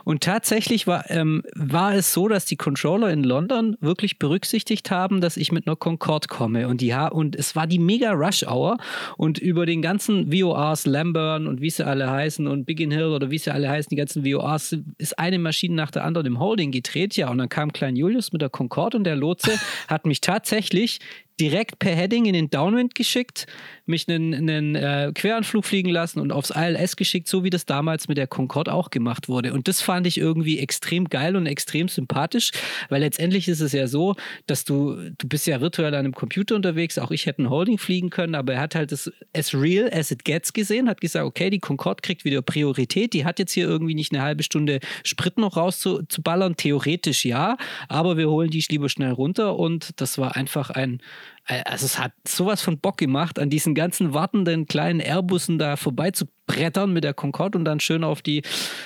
Und 0.03 0.21
tatsächlich 0.23 0.87
war, 0.87 1.09
ähm, 1.09 1.43
war 1.55 1.93
es 1.93 2.13
so, 2.13 2.27
dass 2.27 2.45
die 2.45 2.57
Controller 2.57 3.09
in 3.11 3.23
London 3.23 3.77
wirklich 3.79 4.19
berücksichtigt 4.19 4.91
haben, 4.91 5.21
dass 5.21 5.37
ich 5.37 5.51
mit 5.51 5.67
einer 5.67 5.75
Concorde 5.75 6.27
komme. 6.27 6.67
Und, 6.67 6.81
die, 6.81 6.93
und 6.93 7.35
es 7.35 7.55
war 7.55 7.67
die 7.67 7.79
mega 7.79 8.11
Rush 8.11 8.43
Hour. 8.43 8.77
Und 9.17 9.37
über 9.37 9.65
den 9.65 9.81
ganzen 9.81 10.31
VORs, 10.31 10.85
Lamburn 10.85 11.47
und 11.47 11.61
wie 11.61 11.69
sie 11.69 11.85
alle 11.85 12.09
heißen 12.09 12.47
und 12.47 12.65
Biggin 12.65 12.91
Hill 12.91 13.07
oder 13.07 13.31
wie 13.31 13.37
sie 13.37 13.51
alle 13.51 13.69
heißen, 13.69 13.89
die 13.89 13.95
ganzen 13.95 14.25
VORs, 14.25 14.75
ist 14.97 15.17
eine 15.17 15.39
Maschine 15.39 15.75
nach 15.75 15.91
der 15.91 16.03
anderen 16.03 16.27
im 16.27 16.39
Holding 16.39 16.71
gedreht. 16.71 17.15
Ja, 17.15 17.29
und 17.29 17.37
dann 17.37 17.49
kam 17.49 17.71
Klein 17.71 17.95
Julius 17.95 18.31
mit 18.33 18.41
der 18.41 18.49
Concorde 18.49 18.97
und 18.97 19.03
der 19.05 19.15
Lotse 19.15 19.51
hat 19.87 20.05
mich 20.05 20.21
tatsächlich 20.21 20.99
direkt 21.39 21.79
per 21.79 21.95
Heading 21.95 22.25
in 22.25 22.33
den 22.33 22.49
Downwind 22.49 22.95
geschickt, 22.95 23.47
mich 23.85 24.07
einen, 24.09 24.33
einen 24.33 24.75
äh, 24.75 25.11
Queranflug 25.13 25.65
fliegen 25.65 25.89
lassen 25.89 26.19
und 26.19 26.31
aufs 26.31 26.51
ILS 26.51 26.95
geschickt, 26.95 27.27
so 27.27 27.43
wie 27.43 27.49
das 27.49 27.65
damals 27.65 28.07
mit 28.07 28.17
der 28.17 28.27
Concorde 28.27 28.73
auch 28.73 28.89
gemacht 28.89 29.29
wurde. 29.29 29.53
Und 29.53 29.67
das 29.67 29.81
fand 29.81 30.07
ich 30.07 30.17
irgendwie 30.17 30.59
extrem 30.59 31.09
geil 31.09 31.35
und 31.35 31.45
extrem 31.45 31.87
sympathisch, 31.87 32.51
weil 32.89 33.01
letztendlich 33.01 33.47
ist 33.47 33.61
es 33.61 33.71
ja 33.71 33.87
so, 33.87 34.15
dass 34.47 34.65
du, 34.65 35.11
du 35.17 35.27
bist 35.27 35.47
ja 35.47 35.61
virtuell 35.61 35.93
an 35.93 35.99
einem 35.99 36.13
Computer 36.13 36.55
unterwegs, 36.55 36.97
auch 36.97 37.11
ich 37.11 37.25
hätte 37.25 37.43
ein 37.43 37.49
Holding 37.49 37.77
fliegen 37.77 38.09
können, 38.09 38.35
aber 38.35 38.53
er 38.53 38.61
hat 38.61 38.75
halt 38.75 38.91
das 38.91 39.11
as 39.35 39.53
real 39.53 39.89
as 39.93 40.11
it 40.11 40.25
gets 40.25 40.53
gesehen, 40.53 40.89
hat 40.89 41.01
gesagt, 41.01 41.25
okay, 41.25 41.49
die 41.49 41.59
Concorde 41.59 42.01
kriegt 42.01 42.25
wieder 42.25 42.41
Priorität, 42.41 43.13
die 43.13 43.25
hat 43.25 43.39
jetzt 43.39 43.51
hier 43.51 43.67
irgendwie 43.67 43.95
nicht 43.95 44.13
eine 44.13 44.23
halbe 44.23 44.43
Stunde 44.43 44.79
Sprit 45.03 45.37
noch 45.37 45.57
rauszuballern, 45.57 46.55
theoretisch 46.57 47.25
ja, 47.25 47.57
aber 47.87 48.17
wir 48.17 48.29
holen 48.29 48.49
die 48.49 48.63
lieber 48.69 48.89
schnell 48.89 49.11
runter. 49.11 49.57
Und 49.57 50.01
das 50.01 50.17
war 50.17 50.35
einfach 50.35 50.69
ein 50.69 51.01
also 51.45 51.85
es 51.85 51.99
hat 51.99 52.13
sowas 52.27 52.61
von 52.61 52.79
Bock 52.79 52.97
gemacht, 52.97 53.37
an 53.37 53.49
diesen 53.49 53.75
ganzen 53.75 54.13
wartenden 54.13 54.65
kleinen 54.65 54.99
Airbussen 55.01 55.59
da 55.59 55.75
vorbei 55.75 56.11
zu 56.11 56.25
brettern 56.47 56.93
mit 56.93 57.03
der 57.03 57.13
Concorde 57.13 57.57
und 57.57 57.65
dann 57.65 57.79
schön 57.79 58.03
auf 58.03 58.21
die 58.21 58.43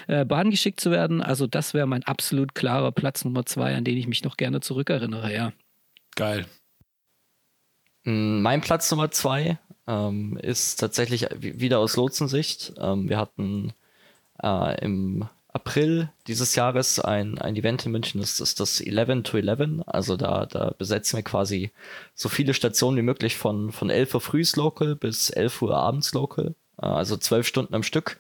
äh, 0.08 0.26
Bahn 0.26 0.50
geschickt 0.50 0.80
zu 0.80 0.90
werden. 0.90 1.22
Also 1.22 1.46
das 1.48 1.74
wäre 1.74 1.86
mein 1.88 2.04
absolut 2.04 2.56
klarer 2.56 2.92
Platz 2.92 3.24
Nummer 3.26 3.46
zwei, 3.46 3.76
an 3.76 3.84
den 3.84 3.98
ich 3.98 4.08
mich 4.08 4.24
noch 4.24 4.38
gerne 4.38 4.60
zurückerinnere, 4.60 5.34
ja. 5.34 5.54
Geil. 6.16 6.46
Mm, 8.06 8.42
Mein 8.42 8.62
Platz 8.62 8.90
Nummer 8.90 9.12
zwei 9.12 9.60
ähm, 9.88 10.38
ist 10.42 10.78
tatsächlich 10.80 11.28
wi- 11.36 11.60
wieder 11.60 11.80
aus 11.80 11.96
Lotsensicht. 11.96 12.74
Ähm, 12.80 13.08
wir 13.08 13.18
hatten 13.18 13.74
äh, 14.42 14.84
im 14.84 15.28
April 15.58 16.10
dieses 16.28 16.54
Jahres 16.54 17.00
ein, 17.00 17.40
ein 17.40 17.56
Event 17.56 17.84
in 17.86 17.92
München, 17.92 18.22
das 18.22 18.40
ist 18.40 18.60
das 18.60 18.80
11 18.80 19.24
to 19.24 19.38
11. 19.38 19.82
Also 19.88 20.16
da, 20.16 20.46
da 20.46 20.76
besetzen 20.78 21.18
wir 21.18 21.24
quasi 21.24 21.72
so 22.14 22.30
viele 22.30 22.54
Stationen 22.54 22.98
wie 22.98 23.02
möglich 23.02 23.38
von, 23.38 23.72
von 23.72 23.90
11 23.90 24.14
Uhr 24.14 24.22
frühs 24.22 24.56
Local 24.56 24.96
bis 24.96 25.32
11 25.32 25.62
Uhr 25.64 25.76
abends 25.76 26.14
Local. 26.14 26.54
Äh, 26.80 26.86
also 26.86 27.18
zwölf 27.18 27.48
Stunden 27.48 27.74
am 27.74 27.82
Stück. 27.82 28.20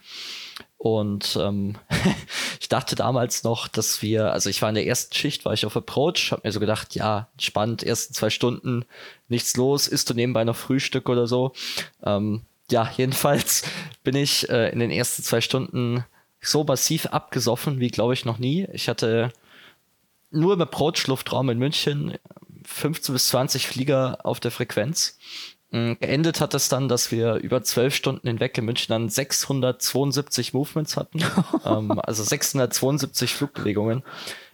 Und 0.77 1.37
ähm, 1.39 1.75
ich 2.59 2.69
dachte 2.69 2.95
damals 2.95 3.43
noch, 3.43 3.67
dass 3.67 4.01
wir, 4.01 4.31
also 4.31 4.49
ich 4.49 4.63
war 4.63 4.69
in 4.69 4.75
der 4.75 4.87
ersten 4.87 5.13
Schicht, 5.13 5.45
war 5.45 5.53
ich 5.53 5.65
auf 5.65 5.77
Approach, 5.77 6.31
habe 6.31 6.41
mir 6.43 6.51
so 6.51 6.59
gedacht, 6.59 6.95
ja, 6.95 7.27
spannend, 7.39 7.83
ersten 7.83 8.15
zwei 8.15 8.31
Stunden, 8.31 8.83
nichts 9.27 9.55
los, 9.57 9.87
isst 9.87 10.09
du 10.09 10.15
nebenbei 10.15 10.43
noch 10.43 10.55
Frühstück 10.55 11.07
oder 11.07 11.27
so. 11.27 11.53
Ähm, 12.03 12.41
ja, 12.71 12.91
jedenfalls 12.97 13.61
bin 14.03 14.15
ich 14.15 14.49
äh, 14.49 14.71
in 14.71 14.79
den 14.79 14.89
ersten 14.89 15.21
zwei 15.21 15.41
Stunden 15.41 16.03
so 16.49 16.63
massiv 16.63 17.07
abgesoffen 17.07 17.79
wie, 17.79 17.89
glaube 17.89 18.13
ich, 18.13 18.25
noch 18.25 18.37
nie. 18.37 18.67
Ich 18.73 18.89
hatte 18.89 19.31
nur 20.31 20.53
im 20.53 20.61
Approach-Luftraum 20.61 21.49
in 21.49 21.57
München 21.57 22.17
15 22.65 23.13
bis 23.13 23.27
20 23.27 23.67
Flieger 23.67 24.19
auf 24.25 24.39
der 24.39 24.51
Frequenz. 24.51 25.17
Mm, 25.71 25.93
Geendet 25.99 26.41
hat 26.41 26.53
es 26.53 26.69
dann, 26.69 26.89
dass 26.89 27.11
wir 27.11 27.35
über 27.35 27.63
zwölf 27.63 27.95
Stunden 27.95 28.27
hinweg 28.27 28.57
in 28.57 28.65
München 28.65 28.89
dann 28.89 29.09
672 29.09 30.53
Movements 30.53 30.97
hatten. 30.97 31.19
ähm, 31.65 31.99
also 31.99 32.23
672 32.23 33.33
Flugbewegungen. 33.33 34.03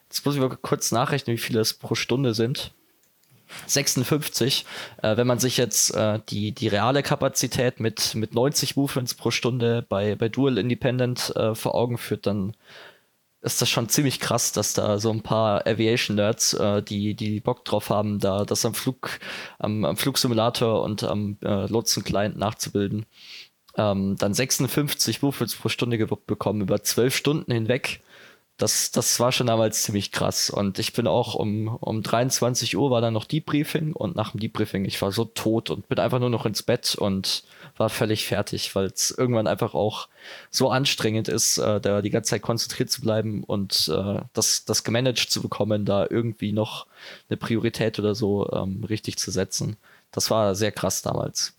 Jetzt 0.10 0.26
muss 0.26 0.36
ich 0.36 0.41
mal 0.41 0.49
kurz 0.49 0.91
nachrechnen, 0.91 1.36
wie 1.36 1.41
viele 1.41 1.60
es 1.60 1.74
pro 1.74 1.95
Stunde 1.95 2.34
sind. 2.34 2.72
56. 3.68 4.66
Äh, 5.02 5.18
wenn 5.18 5.28
man 5.28 5.40
sich 5.40 5.58
jetzt 5.58 5.96
äh, 5.96 6.20
die, 6.30 6.52
die 6.52 6.68
reale 6.68 7.04
Kapazität 7.04 7.80
mit, 7.80 8.16
mit 8.16 8.34
90 8.34 8.76
Movements 8.76 9.14
pro 9.14 9.32
Stunde 9.32 9.86
bei, 9.88 10.16
bei 10.16 10.30
Dual 10.30 10.58
Independent 10.58 11.34
äh, 11.36 11.56
vor 11.56 11.76
Augen 11.76 11.98
führt, 11.98 12.26
dann 12.28 12.56
ist 13.42 13.62
das 13.62 13.70
schon 13.70 13.90
ziemlich 13.90 14.22
krass, 14.22 14.54
dass 14.54 14.74
da 14.74 15.00
so 15.00 15.12
ein 15.12 15.22
paar 15.22 15.68
Aviation-Nerds, 15.68 16.54
äh, 16.54 16.82
die, 16.82 17.14
die 17.14 17.42
Bock 17.42 17.66
drauf 17.66 17.90
haben, 17.90 18.20
da 18.20 18.46
das 18.46 18.66
am 18.66 18.74
Flug, 18.74 19.20
am, 19.60 19.84
am 19.84 19.98
Flugsimulator 19.98 20.82
und 20.82 21.04
am 21.04 21.38
äh, 21.44 21.68
Lotsen-Client 21.68 22.38
nachzubilden. 22.38 23.06
Ähm, 23.76 24.16
dann 24.18 24.34
56 24.34 25.22
Movements 25.22 25.56
pro 25.56 25.68
Stunde 25.68 25.98
ge- 25.98 26.08
bekommen 26.26 26.62
über 26.62 26.84
zwölf 26.84 27.16
Stunden 27.16 27.52
hinweg. 27.52 28.02
Das, 28.58 28.92
das 28.92 29.20
war 29.20 29.32
schon 29.32 29.48
damals 29.48 29.82
ziemlich 29.82 30.12
krass. 30.12 30.50
Und 30.52 30.78
ich 30.78 30.94
bin 30.94 31.08
auch 31.08 31.34
um, 31.34 31.68
um 31.68 32.04
23 32.04 32.78
Uhr 32.78 32.92
war 32.92 33.02
dann 33.02 33.14
noch 33.14 33.26
Debriefing 33.26 33.94
und 33.94 34.16
nach 34.16 34.32
dem 34.32 34.40
Debriefing, 34.40 34.86
ich 34.86 35.02
war 35.02 35.12
so 35.12 35.26
tot 35.26 35.72
und 35.72 35.90
bin 35.90 35.98
einfach 35.98 36.20
nur 36.20 36.30
noch 36.30 36.46
ins 36.46 36.62
Bett 36.62 36.96
und 36.96 37.44
war 37.78 37.90
völlig 37.90 38.26
fertig, 38.26 38.76
weil 38.76 38.86
es 38.86 39.10
irgendwann 39.10 39.48
einfach 39.48 39.74
auch 39.74 40.08
so 40.52 40.70
anstrengend 40.70 41.28
ist, 41.28 41.58
äh, 41.58 41.82
da 41.82 42.02
die 42.04 42.12
ganze 42.12 42.32
Zeit 42.32 42.44
konzentriert 42.44 42.92
zu 42.92 43.02
bleiben 43.02 43.44
und 43.44 43.90
äh, 43.92 44.22
das, 44.34 44.66
das 44.66 44.84
gemanagt 44.84 45.32
zu 45.32 45.42
bekommen, 45.42 45.84
da 45.84 46.06
irgendwie 46.08 46.52
noch 46.52 46.86
eine 47.30 47.38
Priorität 47.38 47.98
oder 47.98 48.14
so 48.14 48.50
ähm, 48.52 48.84
richtig 48.84 49.18
zu 49.18 49.32
setzen. 49.32 49.78
Das 50.12 50.30
war 50.30 50.54
sehr 50.54 50.72
krass 50.72 51.02
damals. 51.02 51.56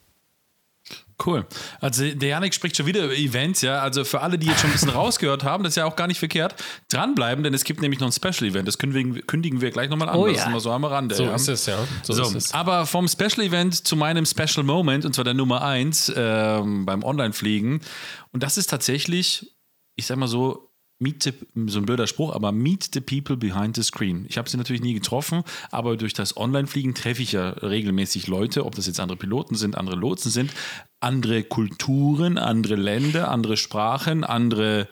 Cool. 1.24 1.46
Also 1.80 2.08
der 2.10 2.28
Janik 2.28 2.54
spricht 2.54 2.76
schon 2.76 2.86
wieder 2.86 3.04
über 3.04 3.14
Events, 3.14 3.60
ja. 3.62 3.80
Also 3.80 4.04
für 4.04 4.20
alle, 4.20 4.38
die 4.38 4.46
jetzt 4.48 4.60
schon 4.60 4.70
ein 4.70 4.72
bisschen 4.72 4.88
rausgehört 4.94 5.44
haben, 5.44 5.62
das 5.62 5.72
ist 5.72 5.76
ja 5.76 5.84
auch 5.84 5.96
gar 5.96 6.06
nicht 6.08 6.18
verkehrt, 6.18 6.54
dranbleiben, 6.90 7.44
denn 7.44 7.54
es 7.54 7.64
gibt 7.64 7.80
nämlich 7.82 8.00
noch 8.00 8.08
ein 8.08 8.12
Special-Event. 8.12 8.66
Das 8.66 8.78
kündigen, 8.78 9.14
wir- 9.14 9.22
kündigen 9.22 9.60
wir 9.60 9.70
gleich 9.70 9.90
nochmal 9.90 10.08
an. 10.08 10.16
Oh 10.16 10.26
das 10.26 10.36
ja. 10.36 10.42
ist 10.42 10.48
immer 10.48 10.60
so 10.60 10.72
am 10.72 10.84
Rande. 10.84 11.14
So 11.14 11.24
ja. 11.24 11.34
ist 11.34 11.48
es, 11.48 11.66
ja. 11.66 11.78
So, 12.02 12.12
So, 12.14 12.22
ist 12.24 12.34
es. 12.34 12.52
aber 12.54 12.86
vom 12.86 13.06
Special 13.08 13.40
Event 13.46 13.86
zu 13.86 13.94
meinem 13.96 14.26
Special 14.26 14.64
Moment, 14.64 15.04
und 15.04 15.14
zwar 15.14 15.24
der 15.24 15.34
Nummer 15.34 15.62
eins 15.62 16.12
ähm, 16.14 16.84
beim 16.84 17.02
Online-Fliegen. 17.04 17.80
Und 18.32 18.42
das 18.42 18.58
ist 18.58 18.70
tatsächlich, 18.70 19.54
ich 19.96 20.06
sag 20.06 20.16
mal 20.18 20.26
so, 20.28 20.70
meet 20.98 21.22
the, 21.22 21.32
so 21.66 21.78
ein 21.78 21.86
blöder 21.86 22.06
Spruch, 22.06 22.34
aber 22.34 22.52
meet 22.52 22.90
the 22.92 23.00
people 23.00 23.36
behind 23.36 23.76
the 23.76 23.82
screen. 23.82 24.26
Ich 24.28 24.38
habe 24.38 24.48
sie 24.48 24.56
natürlich 24.56 24.82
nie 24.82 24.94
getroffen, 24.94 25.42
aber 25.70 25.96
durch 25.96 26.14
das 26.14 26.36
Online-Fliegen 26.36 26.94
treffe 26.94 27.22
ich 27.22 27.32
ja 27.32 27.50
regelmäßig 27.50 28.26
Leute, 28.26 28.64
ob 28.64 28.74
das 28.74 28.86
jetzt 28.86 29.00
andere 29.00 29.18
Piloten 29.18 29.54
sind, 29.54 29.76
andere 29.76 29.96
Lotsen 29.96 30.30
sind, 30.30 30.52
andere 31.00 31.42
Kulturen, 31.42 32.38
andere 32.38 32.76
Länder, 32.76 33.30
andere 33.30 33.56
Sprachen, 33.56 34.24
andere 34.24 34.88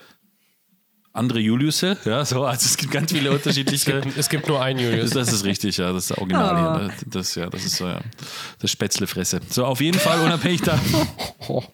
andere 1.15 1.41
Juliusse, 1.41 1.99
ja, 2.07 2.24
so, 2.24 2.45
also 2.45 2.65
es 2.65 2.77
gibt 2.79 2.91
ganz 2.91 3.12
viele 3.12 3.31
unterschiedliche. 3.33 4.01
Es 4.16 4.31
gibt 4.31 4.49
nur 4.49 4.62
einen 4.62 4.79
Julius. 4.79 5.11
Das 5.11 5.31
ist 5.31 5.45
richtig, 5.45 5.77
ja, 5.77 5.93
das 5.93 6.05
ist 6.05 6.11
der 6.11 6.19
Original 6.19 6.79
hier. 6.79 6.89
ne? 6.89 6.95
Das, 7.07 7.35
ja, 7.35 7.51
das 7.51 7.65
ist 7.66 7.77
so, 7.77 7.87
ja, 7.87 8.01
das 8.59 8.70
Spätzlefresse. 8.70 9.41
So, 9.51 9.66
auf 9.66 9.81
jeden 9.83 9.99
Fall 9.99 10.20
unabhängig 10.20 10.62
davon. 10.62 11.07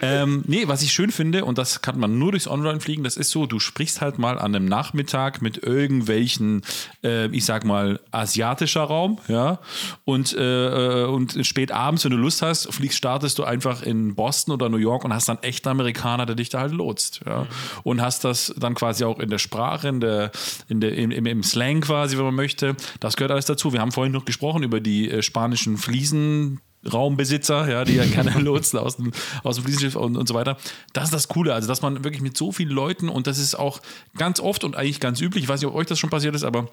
ähm, 0.00 0.44
nee, 0.46 0.66
was 0.66 0.82
ich 0.82 0.92
schön 0.92 1.10
finde, 1.10 1.44
und 1.44 1.58
das 1.58 1.82
kann 1.82 1.98
man 1.98 2.18
nur 2.18 2.32
durchs 2.32 2.48
Online-Fliegen, 2.48 3.04
das 3.04 3.16
ist 3.16 3.30
so, 3.30 3.46
du 3.46 3.58
sprichst 3.58 4.00
halt 4.00 4.18
mal 4.18 4.38
an 4.38 4.54
einem 4.54 4.66
Nachmittag 4.66 5.42
mit 5.42 5.62
irgendwelchen, 5.62 6.62
äh, 7.02 7.26
ich 7.28 7.44
sag 7.44 7.64
mal, 7.64 8.00
asiatischer 8.10 8.82
Raum, 8.82 9.18
ja, 9.28 9.58
und, 10.04 10.34
äh, 10.36 11.04
und 11.04 11.44
spät 11.46 11.72
abends, 11.72 12.04
wenn 12.04 12.12
du 12.12 12.16
Lust 12.16 12.42
hast, 12.42 12.72
fliegst, 12.72 12.98
startest 12.98 13.38
du 13.38 13.44
einfach 13.44 13.82
in 13.82 14.14
Boston 14.14 14.54
oder 14.54 14.68
New 14.68 14.78
York 14.78 15.04
und 15.04 15.12
hast 15.12 15.28
dann 15.28 15.38
echten 15.42 15.68
Amerikaner, 15.68 16.26
der 16.26 16.36
dich 16.36 16.48
da 16.48 16.60
halt 16.60 16.72
lotst, 16.72 17.20
ja, 17.26 17.46
und 17.82 18.00
hast 18.00 18.24
das 18.24 18.54
dann 18.56 18.74
quasi 18.74 19.04
auch 19.04 19.18
in 19.18 19.30
der 19.30 19.38
Sprache, 19.38 19.88
in 19.88 20.00
der, 20.00 20.30
in 20.68 20.80
der, 20.80 20.96
im, 20.96 21.10
im, 21.10 21.26
im 21.26 21.42
Slang 21.42 21.80
quasi, 21.80 22.16
wenn 22.16 22.24
man 22.24 22.34
möchte. 22.34 22.76
Das 23.00 23.16
gehört 23.16 23.32
alles 23.32 23.46
dazu. 23.46 23.72
Wir 23.72 23.80
haben 23.80 23.92
vorhin 23.92 24.12
noch 24.12 24.24
gesprochen 24.24 24.62
über 24.62 24.80
die 24.80 25.10
äh, 25.10 25.22
spanischen 25.22 25.76
Fliesen. 25.76 26.60
Raumbesitzer, 26.90 27.68
ja, 27.68 27.84
die 27.84 27.94
ja 27.94 28.04
gerne 28.04 28.30
lotsen 28.38 28.78
aus 28.78 28.96
dem, 28.96 29.12
aus 29.42 29.56
dem 29.56 29.64
Fliesenschiff 29.64 29.96
und, 29.96 30.16
und 30.16 30.26
so 30.28 30.34
weiter. 30.34 30.56
Das 30.92 31.04
ist 31.04 31.14
das 31.14 31.28
Coole, 31.28 31.54
also 31.54 31.68
dass 31.68 31.82
man 31.82 32.04
wirklich 32.04 32.22
mit 32.22 32.36
so 32.36 32.52
vielen 32.52 32.70
Leuten 32.70 33.08
und 33.08 33.26
das 33.26 33.38
ist 33.38 33.54
auch 33.54 33.80
ganz 34.16 34.40
oft 34.40 34.64
und 34.64 34.76
eigentlich 34.76 35.00
ganz 35.00 35.20
üblich, 35.20 35.44
ich 35.44 35.48
weiß 35.48 35.60
nicht, 35.60 35.68
ob 35.68 35.74
euch 35.74 35.86
das 35.86 35.98
schon 35.98 36.10
passiert 36.10 36.34
ist, 36.34 36.44
aber 36.44 36.68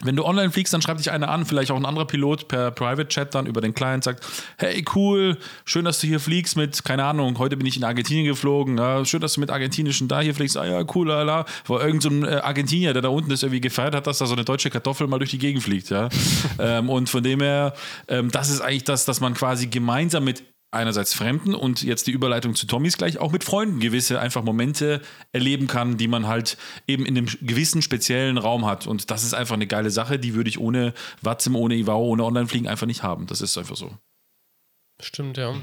wenn 0.00 0.16
du 0.16 0.24
online 0.24 0.50
fliegst, 0.50 0.72
dann 0.72 0.80
schreibt 0.80 1.00
dich 1.00 1.10
einer 1.10 1.28
an, 1.28 1.44
vielleicht 1.44 1.70
auch 1.70 1.76
ein 1.76 1.84
anderer 1.84 2.06
Pilot 2.06 2.48
per 2.48 2.70
Private 2.70 3.08
Chat 3.08 3.34
dann 3.34 3.46
über 3.46 3.60
den 3.60 3.74
Client 3.74 4.02
sagt, 4.02 4.24
hey 4.56 4.82
cool, 4.94 5.36
schön, 5.64 5.84
dass 5.84 6.00
du 6.00 6.06
hier 6.06 6.18
fliegst 6.18 6.56
mit, 6.56 6.82
keine 6.84 7.04
Ahnung, 7.04 7.38
heute 7.38 7.56
bin 7.58 7.66
ich 7.66 7.76
in 7.76 7.84
Argentinien 7.84 8.26
geflogen, 8.26 8.78
ja, 8.78 9.04
schön, 9.04 9.20
dass 9.20 9.34
du 9.34 9.40
mit 9.40 9.50
argentinischen 9.50 10.08
da 10.08 10.20
hier 10.20 10.34
fliegst, 10.34 10.56
ah 10.56 10.64
ja, 10.64 10.82
cool, 10.94 11.08
lala. 11.08 11.44
War 11.66 11.84
irgend 11.84 12.02
so 12.02 12.08
ein 12.08 12.24
äh, 12.24 12.40
Argentinier, 12.42 12.94
der 12.94 13.02
da 13.02 13.08
unten 13.10 13.30
ist 13.30 13.42
irgendwie 13.42 13.60
gefeiert 13.60 13.94
hat, 13.94 14.06
dass 14.06 14.18
da 14.18 14.26
so 14.26 14.34
eine 14.34 14.44
deutsche 14.44 14.70
Kartoffel 14.70 15.06
mal 15.06 15.18
durch 15.18 15.30
die 15.30 15.38
Gegend 15.38 15.62
fliegt, 15.62 15.90
ja. 15.90 16.08
ähm, 16.58 16.88
und 16.88 17.10
von 17.10 17.22
dem 17.22 17.40
her, 17.40 17.74
ähm, 18.08 18.30
das 18.30 18.48
ist 18.48 18.62
eigentlich 18.62 18.84
das, 18.84 19.04
dass 19.04 19.20
man 19.20 19.34
quasi 19.34 19.66
gemeinsam 19.66 20.24
mit 20.24 20.42
einerseits 20.72 21.14
Fremden 21.14 21.54
und 21.54 21.82
jetzt 21.82 22.06
die 22.06 22.12
Überleitung 22.12 22.54
zu 22.54 22.66
Tommys 22.66 22.96
gleich 22.96 23.18
auch 23.18 23.30
mit 23.30 23.44
Freunden 23.44 23.78
gewisse 23.78 24.18
einfach 24.18 24.42
Momente 24.42 25.02
erleben 25.30 25.66
kann, 25.66 25.98
die 25.98 26.08
man 26.08 26.26
halt 26.26 26.56
eben 26.88 27.04
in 27.06 27.16
einem 27.16 27.26
gewissen 27.42 27.82
speziellen 27.82 28.38
Raum 28.38 28.66
hat. 28.66 28.86
Und 28.86 29.10
das 29.10 29.22
ist 29.22 29.34
einfach 29.34 29.54
eine 29.54 29.66
geile 29.66 29.90
Sache, 29.90 30.18
die 30.18 30.34
würde 30.34 30.48
ich 30.48 30.58
ohne 30.58 30.94
Watzim, 31.20 31.54
ohne 31.54 31.76
Ivao, 31.76 32.02
ohne 32.02 32.24
Online-Fliegen 32.24 32.66
einfach 32.66 32.86
nicht 32.86 33.02
haben. 33.02 33.26
Das 33.26 33.40
ist 33.40 33.56
einfach 33.58 33.76
so. 33.76 33.96
Stimmt, 35.00 35.36
ja. 35.36 35.54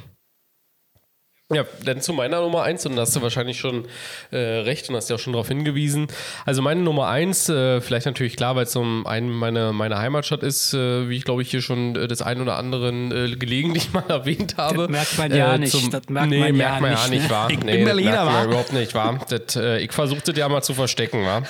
Ja, 1.51 1.65
dann 1.83 1.99
zu 1.99 2.13
meiner 2.13 2.41
Nummer 2.41 2.61
eins 2.61 2.85
und 2.85 2.95
da 2.95 3.01
hast 3.01 3.15
du 3.15 3.23
wahrscheinlich 3.23 3.57
schon 3.57 3.87
äh, 4.29 4.37
recht 4.37 4.87
und 4.87 4.95
hast 4.95 5.09
ja 5.09 5.15
auch 5.15 5.19
schon 5.19 5.33
darauf 5.33 5.47
hingewiesen. 5.47 6.05
Also 6.45 6.61
meine 6.61 6.81
Nummer 6.81 7.07
eins, 7.07 7.49
äh, 7.49 7.81
vielleicht 7.81 8.05
natürlich 8.05 8.35
klar, 8.35 8.55
weil 8.55 8.65
es 8.65 8.75
um 8.75 9.07
einen 9.07 9.31
meine, 9.31 9.73
meine 9.73 9.97
Heimatstadt 9.97 10.43
ist, 10.43 10.75
äh, 10.75 11.09
wie 11.09 11.17
ich 11.17 11.23
glaube 11.23 11.41
ich 11.41 11.49
hier 11.49 11.63
schon 11.63 11.95
äh, 11.95 12.07
des 12.07 12.21
einen 12.21 12.41
oder 12.41 12.55
anderen 12.55 13.11
äh, 13.11 13.35
gelegentlich 13.35 13.91
mal 13.93 14.03
erwähnt 14.07 14.57
habe. 14.57 14.83
Das 14.83 14.89
merkt 14.89 15.17
man 15.17 15.35
ja 15.35 15.57
nicht. 15.57 15.71
Zum, 15.71 15.89
Das 15.89 16.03
merkt 16.07 16.29
nee, 16.29 16.37
man 16.37 16.47
ja 16.49 16.53
merkt 16.53 16.81
man 16.81 16.91
ja 16.91 17.07
nicht, 17.07 17.09
nicht, 17.09 17.23
ne? 17.23 17.29
wahr? 17.31 17.49
Ich 17.51 17.57
bin 17.57 17.65
nee, 17.65 17.77
das 17.77 17.85
Berliner, 17.85 18.11
merkt 18.11 18.25
man 18.25 18.35
wa? 18.35 18.43
überhaupt 18.45 18.73
nicht, 18.73 18.93
wahr? 18.93 19.25
Das, 19.27 19.55
äh, 19.55 19.79
ich 19.79 19.91
versuchte 19.91 20.31
ja 20.33 20.47
mal 20.49 20.61
zu 20.61 20.75
verstecken, 20.75 21.25
war. 21.25 21.41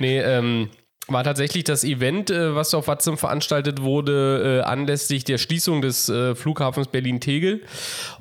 Nee, 0.00 0.18
ähm, 0.18 0.70
war 1.08 1.22
tatsächlich 1.22 1.64
das 1.64 1.84
Event, 1.84 2.30
äh, 2.30 2.54
was 2.54 2.74
auf 2.74 2.88
Watson 2.88 3.16
veranstaltet 3.16 3.82
wurde, 3.82 4.60
äh, 4.62 4.64
anlässlich 4.64 5.24
der 5.24 5.38
Schließung 5.38 5.80
des 5.82 6.08
äh, 6.08 6.34
Flughafens 6.34 6.88
Berlin-Tegel. 6.88 7.62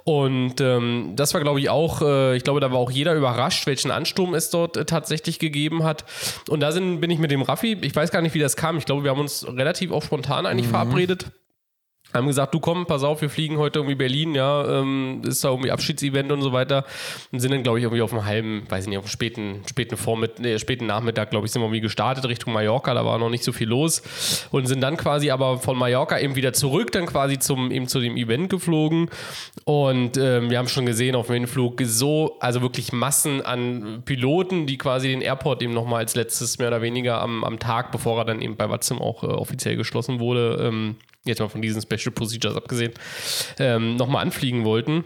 Und 0.04 0.62
ähm, 0.62 1.14
das 1.16 1.34
war, 1.34 1.42
glaube 1.42 1.60
ich, 1.60 1.70
auch, 1.70 2.02
äh, 2.02 2.38
ich 2.38 2.44
glaube, 2.44 2.60
da 2.60 2.72
war 2.72 2.78
auch 2.78 2.92
jeder 2.92 3.16
überrascht, 3.16 3.66
welchen 3.66 3.92
Ansturm 3.92 4.36
es 4.36 4.50
dort 4.50 4.78
äh, 4.78 4.86
tatsächlich 4.86 5.40
gegeben 5.40 5.84
hat. 5.84 6.06
Und 6.50 6.60
da 6.60 6.72
sind, 6.72 7.02
bin 7.02 7.10
ich 7.10 7.20
mit 7.20 7.32
dem 7.32 7.42
Raffi, 7.42 7.78
ich 7.82 7.96
weiß 7.96 8.12
gar 8.12 8.22
nicht, 8.22 8.36
wie 8.36 8.40
das 8.40 8.56
kam, 8.56 8.78
ich 8.78 8.86
glaube, 8.86 9.04
wir 9.04 9.12
haben 9.12 9.20
uns 9.20 9.48
relativ 9.48 9.92
auch 9.92 10.04
spontan 10.04 10.46
eigentlich 10.46 10.68
verabredet. 10.68 11.32
Haben 12.16 12.28
gesagt, 12.28 12.54
du 12.54 12.60
komm, 12.60 12.86
pass 12.86 13.04
auf, 13.04 13.22
wir 13.22 13.30
fliegen 13.30 13.58
heute 13.58 13.80
irgendwie 13.80 13.96
Berlin, 13.96 14.36
ja, 14.36 14.80
ähm, 14.80 15.22
ist 15.26 15.44
da 15.44 15.50
irgendwie 15.50 15.72
Abschiedsevent 15.72 16.32
und 16.32 16.42
so 16.42 16.54
weiter. 16.54 16.86
Und 17.32 17.40
sind 17.40 17.52
dann, 17.52 17.64
glaube 17.64 17.80
ich, 17.80 17.84
irgendwie 17.84 18.02
auf 18.02 18.14
einem 18.14 18.26
halben, 18.26 18.64
weiß 18.70 18.86
ich 18.86 18.90
nicht, 18.90 18.98
auf 18.98 19.06
einem 19.06 19.12
späten, 19.12 19.62
späten 19.70 19.98
Vormittag, 19.98 20.40
nee, 20.40 20.58
späten 20.58 20.86
Nachmittag, 20.86 21.30
glaube 21.30 21.46
ich, 21.46 21.52
sind 21.52 21.62
wir 21.62 21.66
irgendwie 21.66 21.82
gestartet 21.82 22.26
Richtung 22.26 22.54
Mallorca, 22.54 22.94
da 22.94 23.06
war 23.06 23.18
noch 23.18 23.30
nicht 23.30 23.44
so 23.44 23.52
viel 23.52 23.68
los. 23.68 24.02
Und 24.52 24.68
sind 24.68 24.82
dann 24.82 24.98
quasi 24.98 25.30
aber 25.30 25.60
von 25.60 25.78
Mallorca 25.78 26.20
eben 26.20 26.36
wieder 26.36 26.54
zurück, 26.54 26.92
dann 26.92 27.06
quasi 27.06 27.40
zum, 27.40 27.72
eben 27.72 27.88
zu 27.88 28.00
dem 28.00 28.18
Event 28.18 28.50
geflogen. 28.50 29.10
Und 29.66 30.18
ähm, 30.18 30.50
wir 30.50 30.58
haben 30.58 30.68
schon 30.68 30.86
gesehen 30.86 31.16
auf 31.16 31.28
dem 31.28 31.36
Hinflug 31.36 31.82
so, 31.84 32.38
also 32.40 32.62
wirklich 32.62 32.94
Massen 32.94 33.42
an 33.42 34.04
Piloten, 34.06 34.66
die 34.68 34.78
quasi 34.78 35.10
den 35.10 35.22
Airport 35.22 35.62
eben 35.62 35.74
nochmal 35.74 36.00
als 36.00 36.16
letztes 36.16 36.58
mehr 36.60 36.70
oder 36.70 36.82
weniger 36.82 37.22
am, 37.22 37.44
am 37.44 37.60
Tag, 37.60 37.92
bevor 37.92 38.20
er 38.20 38.26
dann 38.26 38.42
eben 38.42 38.56
bei 38.56 38.70
Watzim 38.70 39.02
auch 39.02 39.24
äh, 39.24 39.28
offiziell 39.28 39.76
geschlossen 39.76 40.20
wurde, 40.20 40.60
ähm, 40.62 40.96
jetzt 41.26 41.40
mal 41.40 41.50
von 41.50 41.62
diesen 41.62 41.82
Special 41.82 42.12
Procedures 42.14 42.56
abgesehen, 42.56 42.94
ähm, 43.60 43.96
nochmal 43.96 44.24
anfliegen 44.24 44.64
wollten. 44.64 45.04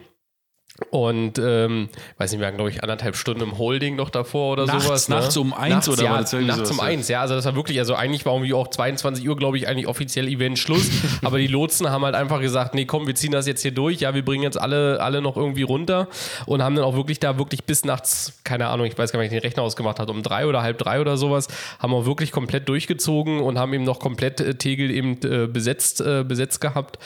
Und 0.92 1.40
ähm, 1.40 1.90
weiß 2.18 2.32
nicht, 2.32 2.40
wir 2.40 2.48
waren, 2.48 2.56
glaube 2.56 2.72
ich, 2.72 2.82
anderthalb 2.82 3.16
Stunden 3.16 3.44
im 3.44 3.58
Holding 3.58 3.96
noch 3.96 4.10
davor 4.10 4.54
oder 4.54 4.66
Nachts, 4.66 4.86
sowas. 4.86 5.10
Ne? 5.10 5.16
nachts 5.16 5.38
um 5.38 5.54
eins 5.54 5.72
nachts, 5.72 5.90
oder 5.90 6.04
ja, 6.04 6.20
irgendwie 6.20 6.46
Nachts 6.46 6.72
um 6.72 6.80
eins, 6.80 7.08
ja. 7.08 7.22
Also 7.22 7.36
das 7.36 7.46
war 7.46 7.56
wirklich, 7.56 7.80
also 7.80 7.96
eigentlich 7.96 8.26
war 8.26 8.34
irgendwie 8.34 8.54
auch 8.54 8.68
22 8.68 9.28
Uhr, 9.28 9.36
glaube 9.36 9.58
ich, 9.58 9.68
eigentlich 9.68 9.88
offiziell 9.88 10.28
Event 10.28 10.58
Schluss. 10.58 10.90
aber 11.24 11.38
die 11.38 11.48
Lotsen 11.48 11.90
haben 11.90 12.04
halt 12.04 12.16
einfach 12.16 12.42
gesagt, 12.42 12.76
nee, 12.76 12.86
komm, 12.86 13.08
wir 13.08 13.16
ziehen 13.16 13.32
das 13.32 13.46
jetzt 13.48 13.62
hier 13.62 13.72
durch. 13.72 14.00
Ja, 14.00 14.14
wir 14.16 14.24
bringen 14.24 14.44
jetzt 14.44 14.60
alle, 14.60 15.02
alle 15.02 15.22
noch 15.22 15.38
irgendwie 15.38 15.64
runter 15.64 16.08
und 16.46 16.64
haben 16.64 16.76
dann 16.76 16.86
auch 16.86 16.96
wirklich 16.96 17.20
da 17.20 17.38
wirklich 17.38 17.66
bis 17.66 17.86
nachts, 17.86 18.40
keine 18.44 18.68
Ahnung, 18.68 18.86
ich 18.86 18.98
weiß 18.98 19.12
gar 19.12 19.20
nicht, 19.20 19.32
wie 19.32 19.36
ich 19.36 19.42
den 19.42 19.48
Rechner 19.48 19.64
ausgemacht 19.64 20.00
hat, 20.00 20.10
um 20.10 20.24
drei 20.24 20.48
oder 20.48 20.62
halb 20.62 20.78
drei 20.78 21.02
oder 21.02 21.18
sowas, 21.18 21.48
haben 21.80 21.92
wir 21.92 22.06
wirklich 22.06 22.32
komplett 22.32 22.68
durchgezogen 22.70 23.40
und 23.42 23.60
haben 23.60 23.74
eben 23.74 23.84
noch 23.84 24.00
komplett 24.00 24.40
äh, 24.40 24.56
Tegel 24.56 24.92
eben 24.92 25.18
äh, 25.24 25.48
besetzt, 25.48 26.02
äh, 26.02 26.24
besetzt 26.24 26.62
gehabt. 26.62 26.98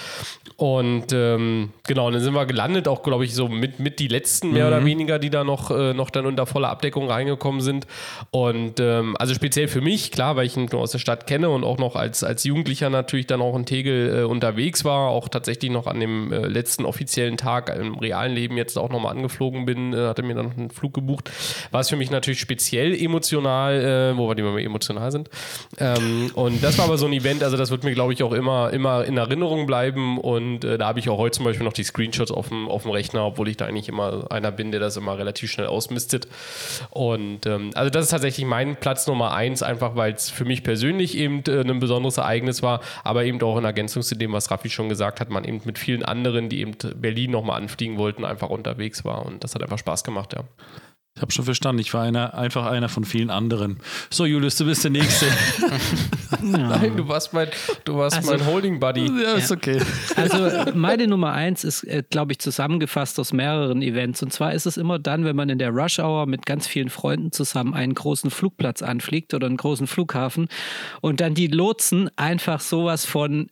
Und 0.57 1.11
ähm, 1.11 1.71
genau, 1.83 2.07
und 2.07 2.13
dann 2.13 2.21
sind 2.21 2.33
wir 2.33 2.45
gelandet, 2.45 2.87
auch 2.87 3.03
glaube 3.03 3.25
ich 3.25 3.33
so 3.33 3.47
mit, 3.63 3.79
mit 3.79 3.99
die 3.99 4.09
letzten 4.09 4.51
mehr 4.51 4.67
oder 4.67 4.83
weniger, 4.83 5.19
die 5.19 5.29
da 5.29 5.45
noch, 5.45 5.71
äh, 5.71 5.93
noch 5.93 6.09
dann 6.09 6.25
unter 6.25 6.45
voller 6.45 6.69
Abdeckung 6.69 7.09
reingekommen 7.09 7.61
sind. 7.61 7.87
Und 8.29 8.81
ähm, 8.81 9.15
also 9.17 9.33
speziell 9.33 9.69
für 9.69 9.79
mich, 9.79 10.11
klar, 10.11 10.35
weil 10.35 10.45
ich 10.45 10.57
ihn 10.57 10.67
nur 10.69 10.81
aus 10.81 10.91
der 10.91 10.99
Stadt 10.99 11.27
kenne 11.27 11.49
und 11.49 11.63
auch 11.63 11.77
noch 11.77 11.95
als, 11.95 12.25
als 12.25 12.43
Jugendlicher 12.43 12.89
natürlich 12.89 13.25
dann 13.25 13.41
auch 13.41 13.55
in 13.55 13.65
Tegel 13.65 14.19
äh, 14.19 14.23
unterwegs 14.23 14.83
war, 14.83 15.07
auch 15.07 15.29
tatsächlich 15.29 15.71
noch 15.71 15.87
an 15.87 16.01
dem 16.01 16.33
äh, 16.33 16.45
letzten 16.45 16.83
offiziellen 16.83 17.37
Tag 17.37 17.73
im 17.73 17.95
realen 17.95 18.33
Leben 18.33 18.57
jetzt 18.57 18.77
auch 18.77 18.89
nochmal 18.89 19.15
angeflogen 19.15 19.65
bin, 19.65 19.93
äh, 19.93 20.07
hatte 20.07 20.23
mir 20.23 20.35
dann 20.35 20.47
noch 20.47 20.57
einen 20.57 20.69
Flug 20.69 20.93
gebucht, 20.93 21.31
war 21.71 21.79
es 21.79 21.89
für 21.89 21.95
mich 21.95 22.11
natürlich 22.11 22.41
speziell 22.41 22.93
emotional, 22.93 24.13
äh, 24.13 24.17
wo 24.17 24.27
wir 24.27 24.35
die 24.35 24.41
mal 24.41 24.59
emotional 24.59 25.09
sind. 25.13 25.29
Ähm, 25.79 26.31
und 26.33 26.61
das 26.61 26.77
war 26.77 26.85
aber 26.85 26.97
so 26.97 27.05
ein 27.05 27.13
Event, 27.13 27.43
also 27.43 27.55
das 27.55 27.71
wird 27.71 27.85
mir, 27.85 27.93
glaube 27.93 28.11
ich, 28.11 28.23
auch 28.23 28.33
immer, 28.33 28.71
immer 28.73 29.05
in 29.05 29.15
Erinnerung 29.15 29.65
bleiben. 29.67 30.17
Und 30.17 30.65
äh, 30.65 30.77
da 30.77 30.87
habe 30.87 30.99
ich 30.99 31.07
auch 31.09 31.17
heute 31.17 31.37
zum 31.37 31.45
Beispiel 31.45 31.65
noch 31.65 31.73
die 31.73 31.83
Screenshots 31.83 32.31
auf 32.31 32.49
dem, 32.49 32.67
auf 32.67 32.83
dem 32.83 32.91
Rechner, 32.91 33.25
obwohl 33.25 33.47
ich 33.47 33.52
da 33.57 33.65
eigentlich 33.65 33.89
immer 33.89 34.31
einer 34.31 34.51
bin, 34.51 34.71
der 34.71 34.79
das 34.79 34.97
immer 34.97 35.17
relativ 35.17 35.51
schnell 35.51 35.67
ausmistet. 35.67 36.27
Und 36.89 37.45
ähm, 37.45 37.71
also 37.75 37.89
das 37.89 38.05
ist 38.05 38.11
tatsächlich 38.11 38.45
mein 38.45 38.75
Platz 38.75 39.07
Nummer 39.07 39.33
eins, 39.33 39.63
einfach 39.63 39.95
weil 39.95 40.13
es 40.13 40.29
für 40.29 40.45
mich 40.45 40.63
persönlich 40.63 41.17
eben 41.17 41.43
äh, 41.47 41.61
ein 41.61 41.79
besonderes 41.79 42.17
Ereignis 42.17 42.61
war, 42.63 42.81
aber 43.03 43.25
eben 43.25 43.41
auch 43.41 43.57
in 43.57 43.65
Ergänzung 43.65 44.01
zu 44.01 44.15
dem, 44.15 44.33
was 44.33 44.51
Raffi 44.51 44.69
schon 44.69 44.89
gesagt 44.89 45.19
hat, 45.19 45.29
man 45.29 45.43
eben 45.43 45.61
mit 45.65 45.79
vielen 45.79 46.03
anderen, 46.03 46.49
die 46.49 46.61
eben 46.61 46.75
Berlin 46.95 47.31
nochmal 47.31 47.61
anfliegen 47.61 47.97
wollten, 47.97 48.25
einfach 48.25 48.49
unterwegs 48.49 49.05
war. 49.05 49.25
Und 49.25 49.43
das 49.43 49.55
hat 49.55 49.63
einfach 49.63 49.79
Spaß 49.79 50.03
gemacht, 50.03 50.33
ja. 50.33 50.43
Ich 51.15 51.21
habe 51.21 51.31
schon 51.31 51.45
verstanden, 51.45 51.79
ich 51.79 51.93
war 51.93 52.01
einer, 52.01 52.33
einfach 52.33 52.65
einer 52.65 52.89
von 52.89 53.03
vielen 53.05 53.29
anderen. 53.29 53.77
So, 54.09 54.25
Julius, 54.25 54.55
du 54.55 54.65
bist 54.65 54.83
der 54.83 54.89
Nächste. 54.89 55.27
Nein, 56.41 56.97
du 56.97 57.07
warst 57.07 57.33
mein, 57.33 57.49
du 57.85 57.95
warst 57.97 58.17
Also- 58.17 58.31
mein 58.31 58.45
Holding 58.47 58.79
Buddy. 58.79 59.05
ja, 59.21 59.33
ist 59.33 59.51
okay. 59.51 59.79
Also 60.15 60.71
meine 60.73 61.07
Nummer 61.07 61.31
eins 61.33 61.63
ist, 61.63 61.83
äh, 61.83 62.03
glaube 62.09 62.31
ich, 62.31 62.39
zusammengefasst 62.39 63.19
aus 63.19 63.31
mehreren 63.31 63.83
Events. 63.83 64.23
Und 64.23 64.33
zwar 64.33 64.53
ist 64.53 64.65
es 64.65 64.75
immer 64.75 64.97
dann, 64.97 65.23
wenn 65.23 65.35
man 65.35 65.49
in 65.49 65.59
der 65.59 65.69
Rush 65.69 65.99
Hour 65.99 66.25
mit 66.25 66.47
ganz 66.47 66.65
vielen 66.65 66.89
Freunden 66.89 67.31
zusammen 67.31 67.75
einen 67.75 67.93
großen 67.93 68.31
Flugplatz 68.31 68.81
anfliegt 68.81 69.35
oder 69.35 69.45
einen 69.45 69.57
großen 69.57 69.85
Flughafen 69.85 70.47
und 71.01 71.21
dann 71.21 71.35
die 71.35 71.47
Lotsen 71.47 72.09
einfach 72.17 72.59
sowas 72.59 73.05
von 73.05 73.49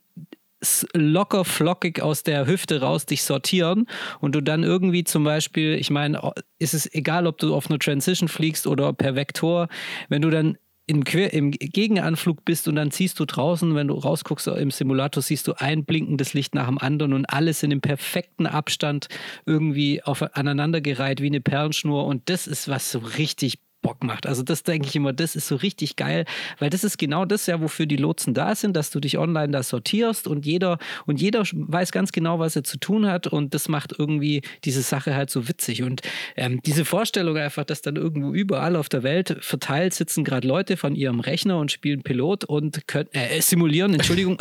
locker 0.94 1.44
flockig 1.44 2.00
aus 2.00 2.22
der 2.22 2.46
Hüfte 2.46 2.80
raus 2.80 3.06
dich 3.06 3.22
sortieren 3.22 3.86
und 4.20 4.34
du 4.34 4.40
dann 4.40 4.62
irgendwie 4.62 5.04
zum 5.04 5.24
Beispiel, 5.24 5.74
ich 5.74 5.90
meine, 5.90 6.32
ist 6.58 6.74
es 6.74 6.92
egal, 6.94 7.26
ob 7.26 7.38
du 7.38 7.54
auf 7.54 7.68
einer 7.68 7.78
Transition 7.78 8.28
fliegst 8.28 8.66
oder 8.66 8.92
per 8.92 9.14
Vektor, 9.14 9.68
wenn 10.08 10.22
du 10.22 10.30
dann 10.30 10.56
im, 10.86 11.04
Quer 11.04 11.32
im 11.32 11.52
Gegenanflug 11.52 12.44
bist 12.44 12.66
und 12.68 12.74
dann 12.74 12.90
ziehst 12.90 13.18
du 13.20 13.24
draußen, 13.24 13.74
wenn 13.74 13.88
du 13.88 13.94
rausguckst 13.94 14.48
im 14.48 14.70
Simulator, 14.70 15.22
siehst 15.22 15.46
du 15.46 15.54
ein 15.54 15.84
blinkendes 15.84 16.34
Licht 16.34 16.54
nach 16.54 16.66
dem 16.66 16.78
anderen 16.78 17.12
und 17.12 17.26
alles 17.26 17.62
in 17.62 17.70
dem 17.70 17.80
perfekten 17.80 18.46
Abstand 18.46 19.08
irgendwie 19.46 20.02
auf, 20.02 20.22
aneinandergereiht 20.36 21.20
wie 21.20 21.26
eine 21.26 21.40
Perlenschnur 21.40 22.04
und 22.06 22.28
das 22.28 22.46
ist 22.46 22.68
was 22.68 22.90
so 22.90 22.98
richtig 22.98 23.58
Bock 23.82 24.02
macht. 24.04 24.26
Also 24.26 24.42
das 24.42 24.62
denke 24.62 24.88
ich 24.88 24.96
immer, 24.96 25.12
das 25.12 25.36
ist 25.36 25.48
so 25.48 25.56
richtig 25.56 25.96
geil, 25.96 26.24
weil 26.58 26.70
das 26.70 26.84
ist 26.84 26.98
genau 26.98 27.24
das 27.24 27.46
ja, 27.46 27.60
wofür 27.60 27.86
die 27.86 27.96
Lotsen 27.96 28.32
da 28.32 28.54
sind, 28.54 28.76
dass 28.76 28.90
du 28.90 29.00
dich 29.00 29.18
online 29.18 29.52
da 29.52 29.62
sortierst 29.62 30.26
und 30.26 30.46
jeder 30.46 30.78
und 31.06 31.20
jeder 31.20 31.42
weiß 31.52 31.92
ganz 31.92 32.12
genau, 32.12 32.38
was 32.38 32.56
er 32.56 32.64
zu 32.64 32.78
tun 32.78 33.06
hat 33.06 33.26
und 33.26 33.54
das 33.54 33.68
macht 33.68 33.94
irgendwie 33.98 34.42
diese 34.64 34.82
Sache 34.82 35.14
halt 35.14 35.30
so 35.30 35.48
witzig 35.48 35.82
und 35.82 36.02
ähm, 36.36 36.60
diese 36.64 36.84
Vorstellung 36.84 37.36
einfach, 37.36 37.64
dass 37.64 37.82
dann 37.82 37.96
irgendwo 37.96 38.32
überall 38.32 38.76
auf 38.76 38.88
der 38.88 39.02
Welt 39.02 39.36
verteilt 39.40 39.94
sitzen 39.94 40.24
gerade 40.24 40.46
Leute 40.46 40.76
von 40.76 40.94
ihrem 40.94 41.20
Rechner 41.20 41.58
und 41.58 41.72
spielen 41.72 42.02
Pilot 42.02 42.44
und 42.44 42.86
können 42.86 43.08
äh, 43.12 43.40
simulieren, 43.40 43.94
Entschuldigung, 43.94 44.38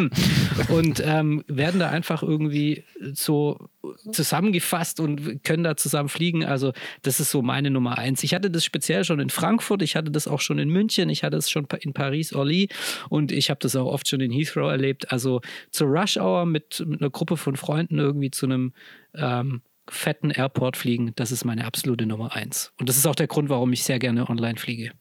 und 0.68 1.02
ähm, 1.04 1.44
werden 1.46 1.80
da 1.80 1.90
einfach 1.90 2.22
irgendwie 2.22 2.84
so 3.12 3.68
zusammengefasst 4.10 5.00
und 5.00 5.44
können 5.44 5.62
da 5.62 5.76
zusammen 5.76 6.08
fliegen. 6.08 6.44
Also 6.44 6.72
das 7.02 7.20
ist 7.20 7.30
so 7.30 7.42
meine 7.42 7.70
Nummer 7.70 7.98
eins. 7.98 8.22
Ich 8.22 8.34
hatte 8.34 8.50
das 8.50 8.63
speziell 8.64 9.04
schon 9.04 9.20
in 9.20 9.30
Frankfurt, 9.30 9.82
ich 9.82 9.96
hatte 9.96 10.10
das 10.10 10.28
auch 10.28 10.40
schon 10.40 10.58
in 10.58 10.68
München, 10.68 11.08
ich 11.08 11.22
hatte 11.22 11.36
es 11.36 11.50
schon 11.50 11.66
in 11.80 11.92
Paris, 11.92 12.32
Orly 12.32 12.68
und 13.08 13.32
ich 13.32 13.50
habe 13.50 13.60
das 13.60 13.76
auch 13.76 13.86
oft 13.86 14.08
schon 14.08 14.20
in 14.20 14.32
Heathrow 14.32 14.70
erlebt. 14.70 15.12
Also 15.12 15.40
zur 15.70 15.88
Rush 15.88 16.16
Hour 16.16 16.46
mit, 16.46 16.84
mit 16.86 17.00
einer 17.00 17.10
Gruppe 17.10 17.36
von 17.36 17.56
Freunden 17.56 17.98
irgendwie 17.98 18.30
zu 18.30 18.46
einem 18.46 18.72
ähm, 19.14 19.62
fetten 19.88 20.30
Airport 20.30 20.76
fliegen, 20.76 21.12
das 21.16 21.30
ist 21.30 21.44
meine 21.44 21.64
absolute 21.66 22.06
Nummer 22.06 22.34
eins. 22.34 22.72
Und 22.78 22.88
das 22.88 22.96
ist 22.96 23.06
auch 23.06 23.14
der 23.14 23.26
Grund, 23.26 23.48
warum 23.48 23.72
ich 23.72 23.84
sehr 23.84 23.98
gerne 23.98 24.28
online 24.28 24.56
fliege. 24.56 24.92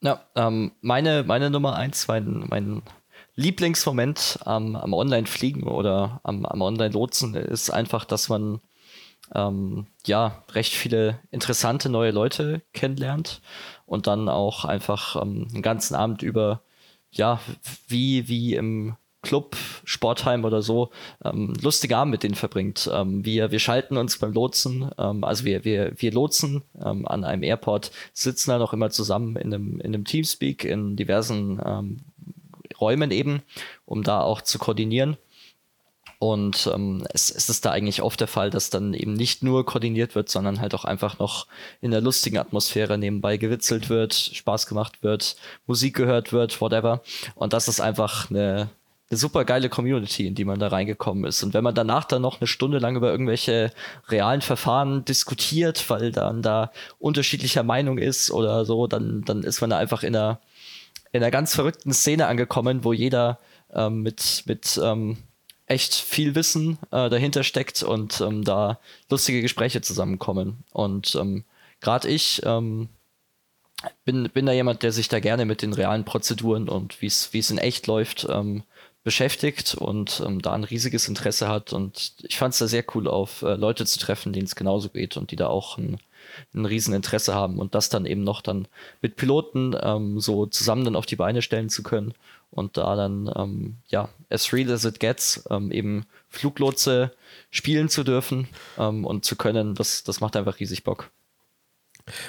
Ja, 0.00 0.24
ähm, 0.36 0.72
meine, 0.80 1.24
meine 1.24 1.50
Nummer 1.50 1.76
eins, 1.76 2.08
mein, 2.08 2.44
mein 2.48 2.82
Lieblingsmoment 3.36 4.38
am, 4.44 4.76
am 4.76 4.92
Online-Fliegen 4.92 5.64
oder 5.64 6.20
am, 6.22 6.44
am 6.44 6.60
Online-Lotsen 6.60 7.34
ist 7.34 7.70
einfach, 7.70 8.04
dass 8.04 8.28
man 8.28 8.60
ähm, 9.34 9.86
ja 10.06 10.42
recht 10.52 10.72
viele 10.72 11.20
interessante 11.30 11.88
neue 11.88 12.10
Leute 12.10 12.62
kennenlernt 12.72 13.40
und 13.86 14.06
dann 14.06 14.28
auch 14.28 14.64
einfach 14.64 15.20
ähm, 15.20 15.48
den 15.48 15.62
ganzen 15.62 15.94
Abend 15.94 16.22
über, 16.22 16.62
ja, 17.10 17.40
wie, 17.88 18.28
wie 18.28 18.54
im 18.54 18.96
Club, 19.24 19.56
Sportheim 19.84 20.44
oder 20.44 20.62
so, 20.62 20.90
ähm, 21.24 21.54
lustige 21.60 21.96
Abend 21.96 22.12
mit 22.12 22.22
denen 22.22 22.34
verbringt. 22.34 22.88
Ähm, 22.92 23.24
wir, 23.24 23.50
wir 23.50 23.58
schalten 23.58 23.96
uns 23.96 24.18
beim 24.18 24.32
Lotsen, 24.32 24.90
ähm, 24.98 25.24
also 25.24 25.44
wir, 25.44 25.64
wir, 25.64 25.92
wir 25.96 26.12
lotsen 26.12 26.62
ähm, 26.84 27.08
an 27.08 27.24
einem 27.24 27.42
Airport, 27.42 27.90
sitzen 28.12 28.50
dann 28.50 28.62
auch 28.62 28.72
immer 28.72 28.90
zusammen 28.90 29.36
in 29.36 29.52
einem, 29.52 29.80
in 29.80 29.86
einem 29.86 30.04
Teamspeak 30.04 30.64
in 30.64 30.94
diversen 30.94 31.60
ähm, 31.64 31.96
Räumen 32.80 33.10
eben, 33.10 33.42
um 33.86 34.02
da 34.02 34.20
auch 34.20 34.42
zu 34.42 34.58
koordinieren. 34.58 35.16
Und 36.24 36.70
ähm, 36.72 37.06
es, 37.12 37.30
es 37.30 37.50
ist 37.50 37.66
da 37.66 37.70
eigentlich 37.70 38.00
oft 38.00 38.18
der 38.18 38.28
Fall, 38.28 38.48
dass 38.48 38.70
dann 38.70 38.94
eben 38.94 39.12
nicht 39.12 39.42
nur 39.42 39.66
koordiniert 39.66 40.14
wird, 40.14 40.30
sondern 40.30 40.58
halt 40.58 40.74
auch 40.74 40.86
einfach 40.86 41.18
noch 41.18 41.46
in 41.82 41.90
der 41.90 42.00
lustigen 42.00 42.38
Atmosphäre 42.38 42.96
nebenbei 42.96 43.36
gewitzelt 43.36 43.90
wird, 43.90 44.14
Spaß 44.14 44.66
gemacht 44.66 45.02
wird, 45.02 45.36
Musik 45.66 45.94
gehört 45.94 46.32
wird, 46.32 46.62
whatever. 46.62 47.02
Und 47.34 47.52
das 47.52 47.68
ist 47.68 47.78
einfach 47.78 48.30
eine, 48.30 48.70
eine 49.10 49.18
super 49.18 49.44
geile 49.44 49.68
Community, 49.68 50.26
in 50.26 50.34
die 50.34 50.46
man 50.46 50.58
da 50.58 50.68
reingekommen 50.68 51.24
ist. 51.24 51.42
Und 51.42 51.52
wenn 51.52 51.62
man 51.62 51.74
danach 51.74 52.06
dann 52.06 52.22
noch 52.22 52.40
eine 52.40 52.46
Stunde 52.46 52.78
lang 52.78 52.96
über 52.96 53.10
irgendwelche 53.10 53.70
realen 54.08 54.40
Verfahren 54.40 55.04
diskutiert, 55.04 55.90
weil 55.90 56.10
dann 56.10 56.40
da 56.40 56.72
unterschiedlicher 56.98 57.64
Meinung 57.64 57.98
ist 57.98 58.30
oder 58.30 58.64
so, 58.64 58.86
dann, 58.86 59.24
dann 59.26 59.42
ist 59.42 59.60
man 59.60 59.68
da 59.68 59.76
einfach 59.76 60.02
in 60.02 60.16
einer, 60.16 60.40
in 61.12 61.22
einer 61.22 61.30
ganz 61.30 61.54
verrückten 61.54 61.92
Szene 61.92 62.28
angekommen, 62.28 62.82
wo 62.82 62.94
jeder 62.94 63.40
ähm, 63.74 64.00
mit, 64.00 64.44
mit 64.46 64.80
ähm, 64.82 65.18
echt 65.66 65.94
viel 65.94 66.34
Wissen 66.34 66.78
äh, 66.90 67.08
dahinter 67.08 67.42
steckt 67.42 67.82
und 67.82 68.20
ähm, 68.20 68.44
da 68.44 68.78
lustige 69.10 69.40
Gespräche 69.40 69.80
zusammenkommen. 69.80 70.64
Und 70.72 71.14
ähm, 71.14 71.44
gerade 71.80 72.08
ich 72.08 72.42
ähm, 72.44 72.88
bin, 74.04 74.28
bin 74.30 74.46
da 74.46 74.52
jemand, 74.52 74.82
der 74.82 74.92
sich 74.92 75.08
da 75.08 75.20
gerne 75.20 75.44
mit 75.44 75.62
den 75.62 75.72
realen 75.72 76.04
Prozeduren 76.04 76.68
und 76.68 77.00
wie 77.00 77.06
es 77.06 77.50
in 77.50 77.58
echt 77.58 77.86
läuft, 77.86 78.26
ähm, 78.28 78.62
beschäftigt 79.04 79.74
und 79.74 80.22
ähm, 80.24 80.40
da 80.40 80.52
ein 80.52 80.64
riesiges 80.64 81.08
Interesse 81.08 81.48
hat. 81.48 81.72
Und 81.72 82.14
ich 82.22 82.38
fand 82.38 82.54
es 82.54 82.58
da 82.58 82.66
sehr 82.66 82.84
cool, 82.94 83.06
auf 83.06 83.42
äh, 83.42 83.54
Leute 83.54 83.84
zu 83.86 83.98
treffen, 83.98 84.32
denen 84.32 84.46
es 84.46 84.56
genauso 84.56 84.88
geht 84.88 85.16
und 85.16 85.30
die 85.30 85.36
da 85.36 85.46
auch 85.46 85.76
ein, 85.76 85.98
ein 86.54 86.64
Rieseninteresse 86.64 87.34
haben 87.34 87.58
und 87.58 87.74
das 87.74 87.90
dann 87.90 88.06
eben 88.06 88.24
noch 88.24 88.40
dann 88.40 88.66
mit 89.02 89.16
Piloten 89.16 89.76
ähm, 89.80 90.20
so 90.20 90.46
zusammen 90.46 90.84
dann 90.84 90.96
auf 90.96 91.06
die 91.06 91.16
Beine 91.16 91.42
stellen 91.42 91.68
zu 91.68 91.82
können 91.82 92.14
und 92.54 92.76
da 92.76 92.96
dann, 92.96 93.30
ähm, 93.36 93.76
ja, 93.86 94.08
as 94.30 94.52
real 94.52 94.70
as 94.70 94.84
it 94.84 95.00
gets, 95.00 95.44
ähm, 95.50 95.70
eben 95.72 96.06
Fluglotse 96.28 97.12
spielen 97.50 97.88
zu 97.88 98.04
dürfen 98.04 98.48
ähm, 98.78 99.04
und 99.04 99.24
zu 99.24 99.36
können, 99.36 99.74
das, 99.74 100.04
das 100.04 100.20
macht 100.20 100.36
einfach 100.36 100.60
riesig 100.60 100.84
Bock. 100.84 101.10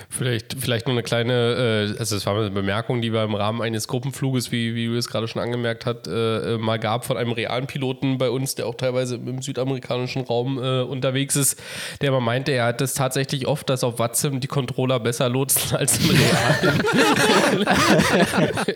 Vielleicht, 0.10 0.56
vielleicht 0.58 0.88
nur 0.88 0.94
eine 0.94 1.04
kleine, 1.04 1.92
äh, 1.94 2.00
also 2.00 2.16
es 2.16 2.26
war 2.26 2.38
eine 2.40 2.50
Bemerkung, 2.50 3.02
die 3.02 3.12
wir 3.12 3.24
im 3.24 3.36
Rahmen 3.36 3.62
eines 3.62 3.90
Gruppenfluges, 3.90 4.54
wie, 4.54 4.74
wie 4.74 4.86
du 4.86 4.96
es 4.96 5.10
gerade 5.10 5.28
schon 5.28 5.42
angemerkt 5.42 5.86
hast, 5.86 6.08
äh, 6.08 6.54
äh, 6.54 6.58
mal 6.58 6.80
gab 6.80 7.04
von 7.04 7.18
einem 7.18 7.34
realen 7.34 7.68
Piloten 7.68 8.18
bei 8.18 8.30
uns, 8.30 8.56
der 8.56 8.68
auch 8.68 8.76
teilweise 8.76 9.16
im 9.16 9.42
südamerikanischen 9.42 10.22
Raum 10.24 10.58
unterwegs 10.58 11.36
ist, 11.36 11.62
der 12.02 12.12
mal 12.12 12.22
meinte, 12.22 12.52
er 12.54 12.66
hat 12.66 12.80
es 12.82 12.94
tatsächlich 12.94 13.48
oft, 13.48 13.70
dass 13.70 13.84
auf 13.84 14.00
WhatsApp 14.00 14.40
die 14.40 14.48
Controller 14.48 15.00
besser 15.00 15.28
lotsen 15.28 15.76
als 15.76 16.00
im 16.00 16.10
realen. 16.12 17.66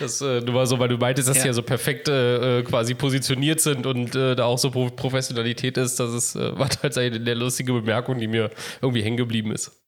das 0.00 0.20
nur 0.20 0.52
mal 0.52 0.66
so, 0.66 0.78
weil 0.78 0.88
du 0.88 0.96
meintest, 0.96 1.28
dass 1.28 1.36
Ja. 1.36 1.42
die 1.42 1.48
ja 1.48 1.54
so 1.54 1.62
perfekt 1.62 2.06
quasi 2.06 2.94
positioniert 2.94 3.60
sind 3.60 3.86
und 3.86 4.14
da 4.14 4.44
auch 4.44 4.58
so 4.58 4.70
Pro 4.70 4.90
Professionalität 4.90 5.76
ist, 5.76 6.00
das 6.00 6.12
ist, 6.12 6.34
war 6.34 6.68
tatsächlich 6.68 7.20
eine 7.20 7.34
lustige 7.34 7.72
Bemerkung, 7.72 8.18
die 8.18 8.26
mir 8.32 8.50
irgendwie 8.80 9.02
hängen 9.02 9.16
geblieben 9.16 9.52
ist. 9.52 9.84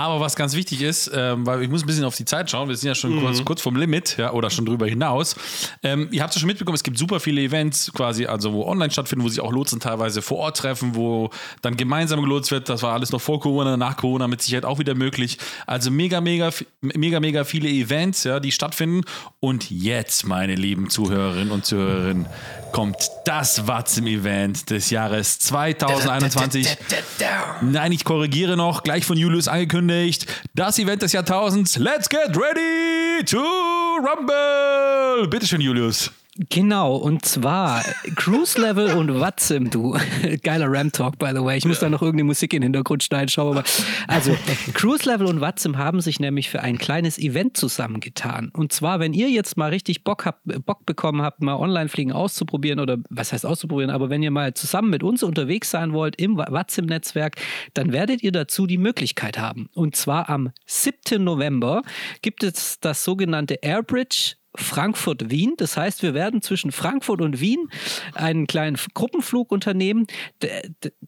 Aber 0.00 0.18
was 0.18 0.34
ganz 0.34 0.56
wichtig 0.56 0.80
ist, 0.80 1.10
ähm, 1.14 1.44
weil 1.44 1.62
ich 1.62 1.68
muss 1.68 1.82
ein 1.82 1.86
bisschen 1.86 2.04
auf 2.04 2.16
die 2.16 2.24
Zeit 2.24 2.50
schauen, 2.50 2.70
wir 2.70 2.76
sind 2.76 2.88
ja 2.88 2.94
schon 2.94 3.20
kurz, 3.20 3.44
kurz 3.44 3.60
vom 3.60 3.76
Limit, 3.76 4.16
ja, 4.16 4.32
oder 4.32 4.48
schon 4.48 4.64
drüber 4.64 4.86
hinaus. 4.86 5.36
Ähm, 5.82 6.08
ihr 6.10 6.22
habt 6.22 6.34
es 6.34 6.40
schon 6.40 6.46
mitbekommen, 6.46 6.74
es 6.74 6.82
gibt 6.82 6.96
super 6.96 7.20
viele 7.20 7.42
Events 7.42 7.92
quasi, 7.92 8.24
also 8.24 8.54
wo 8.54 8.64
online 8.64 8.90
stattfinden, 8.90 9.26
wo 9.26 9.28
sich 9.28 9.40
auch 9.40 9.52
Lotsen 9.52 9.78
teilweise 9.78 10.22
vor 10.22 10.38
Ort 10.38 10.56
treffen, 10.56 10.94
wo 10.94 11.28
dann 11.60 11.76
gemeinsam 11.76 12.22
gelotst 12.22 12.50
wird. 12.50 12.70
Das 12.70 12.82
war 12.82 12.94
alles 12.94 13.12
noch 13.12 13.20
vor 13.20 13.40
Corona, 13.40 13.76
nach 13.76 13.98
Corona 13.98 14.26
mit 14.26 14.40
Sicherheit 14.40 14.64
auch 14.64 14.78
wieder 14.78 14.94
möglich. 14.94 15.36
Also 15.66 15.90
mega, 15.90 16.22
mega, 16.22 16.50
mega, 16.80 17.20
mega 17.20 17.44
viele 17.44 17.68
Events, 17.68 18.24
ja, 18.24 18.40
die 18.40 18.52
stattfinden. 18.52 19.02
Und 19.38 19.70
jetzt, 19.70 20.26
meine 20.26 20.54
lieben 20.54 20.88
Zuhörerinnen 20.88 21.50
und 21.50 21.66
Zuhörerinnen, 21.66 22.24
kommt 22.72 22.96
das 23.26 23.66
Watzim-Event 23.66 24.70
des 24.70 24.88
Jahres 24.90 25.40
2021. 25.40 26.78
Nein, 27.60 27.92
ich 27.92 28.04
korrigiere 28.04 28.56
noch, 28.56 28.82
gleich 28.82 29.04
von 29.04 29.18
Julius 29.18 29.48
angekündigt. 29.48 29.89
Das 30.54 30.78
Event 30.78 31.02
des 31.02 31.12
Jahrtausends. 31.12 31.76
Let's 31.78 32.08
get 32.08 32.36
ready 32.36 33.24
to 33.24 33.38
rumble. 33.98 35.28
Bitteschön, 35.28 35.60
Julius. 35.60 36.10
Genau, 36.36 36.94
und 36.94 37.24
zwar 37.24 37.82
Cruise 38.14 38.60
Level 38.60 38.94
und 38.96 39.18
Watzim, 39.18 39.68
du. 39.68 39.98
Geiler 40.44 40.66
Ram 40.70 40.92
Talk, 40.92 41.18
by 41.18 41.30
the 41.34 41.42
way. 41.42 41.58
Ich 41.58 41.64
muss 41.64 41.80
da 41.80 41.90
noch 41.90 42.02
irgendeine 42.02 42.28
Musik 42.28 42.54
in 42.54 42.60
den 42.60 42.68
Hintergrund 42.68 43.02
schneiden, 43.02 43.28
schau 43.28 43.52
mal. 43.52 43.64
Also, 44.06 44.36
Cruise 44.72 45.10
Level 45.10 45.26
und 45.26 45.40
Watzim 45.40 45.76
haben 45.76 46.00
sich 46.00 46.20
nämlich 46.20 46.48
für 46.48 46.60
ein 46.60 46.78
kleines 46.78 47.18
Event 47.18 47.56
zusammengetan. 47.56 48.50
Und 48.52 48.72
zwar, 48.72 49.00
wenn 49.00 49.12
ihr 49.12 49.28
jetzt 49.28 49.56
mal 49.56 49.70
richtig 49.70 50.04
Bock, 50.04 50.24
habt, 50.24 50.42
Bock 50.64 50.86
bekommen 50.86 51.20
habt, 51.20 51.42
mal 51.42 51.56
Online-Fliegen 51.56 52.12
auszuprobieren 52.12 52.78
oder 52.78 52.98
was 53.10 53.32
heißt 53.32 53.44
auszuprobieren, 53.44 53.90
aber 53.90 54.08
wenn 54.08 54.22
ihr 54.22 54.30
mal 54.30 54.54
zusammen 54.54 54.90
mit 54.90 55.02
uns 55.02 55.24
unterwegs 55.24 55.70
sein 55.70 55.92
wollt 55.92 56.14
im 56.20 56.38
Watzim-Netzwerk, 56.38 57.36
dann 57.74 57.92
werdet 57.92 58.22
ihr 58.22 58.32
dazu 58.32 58.68
die 58.68 58.78
Möglichkeit 58.78 59.36
haben. 59.36 59.68
Und 59.74 59.96
zwar 59.96 60.30
am 60.30 60.52
7. 60.66 61.22
November 61.24 61.82
gibt 62.22 62.44
es 62.44 62.78
das 62.78 63.02
sogenannte 63.02 63.54
Airbridge 63.62 64.36
Frankfurt-Wien. 64.56 65.54
Das 65.56 65.76
heißt, 65.76 66.02
wir 66.02 66.14
werden 66.14 66.42
zwischen 66.42 66.72
Frankfurt 66.72 67.20
und 67.20 67.40
Wien 67.40 67.68
einen 68.14 68.46
kleinen 68.46 68.76
Gruppenflug 68.94 69.52
unternehmen. 69.52 70.06
Der, 70.42 70.62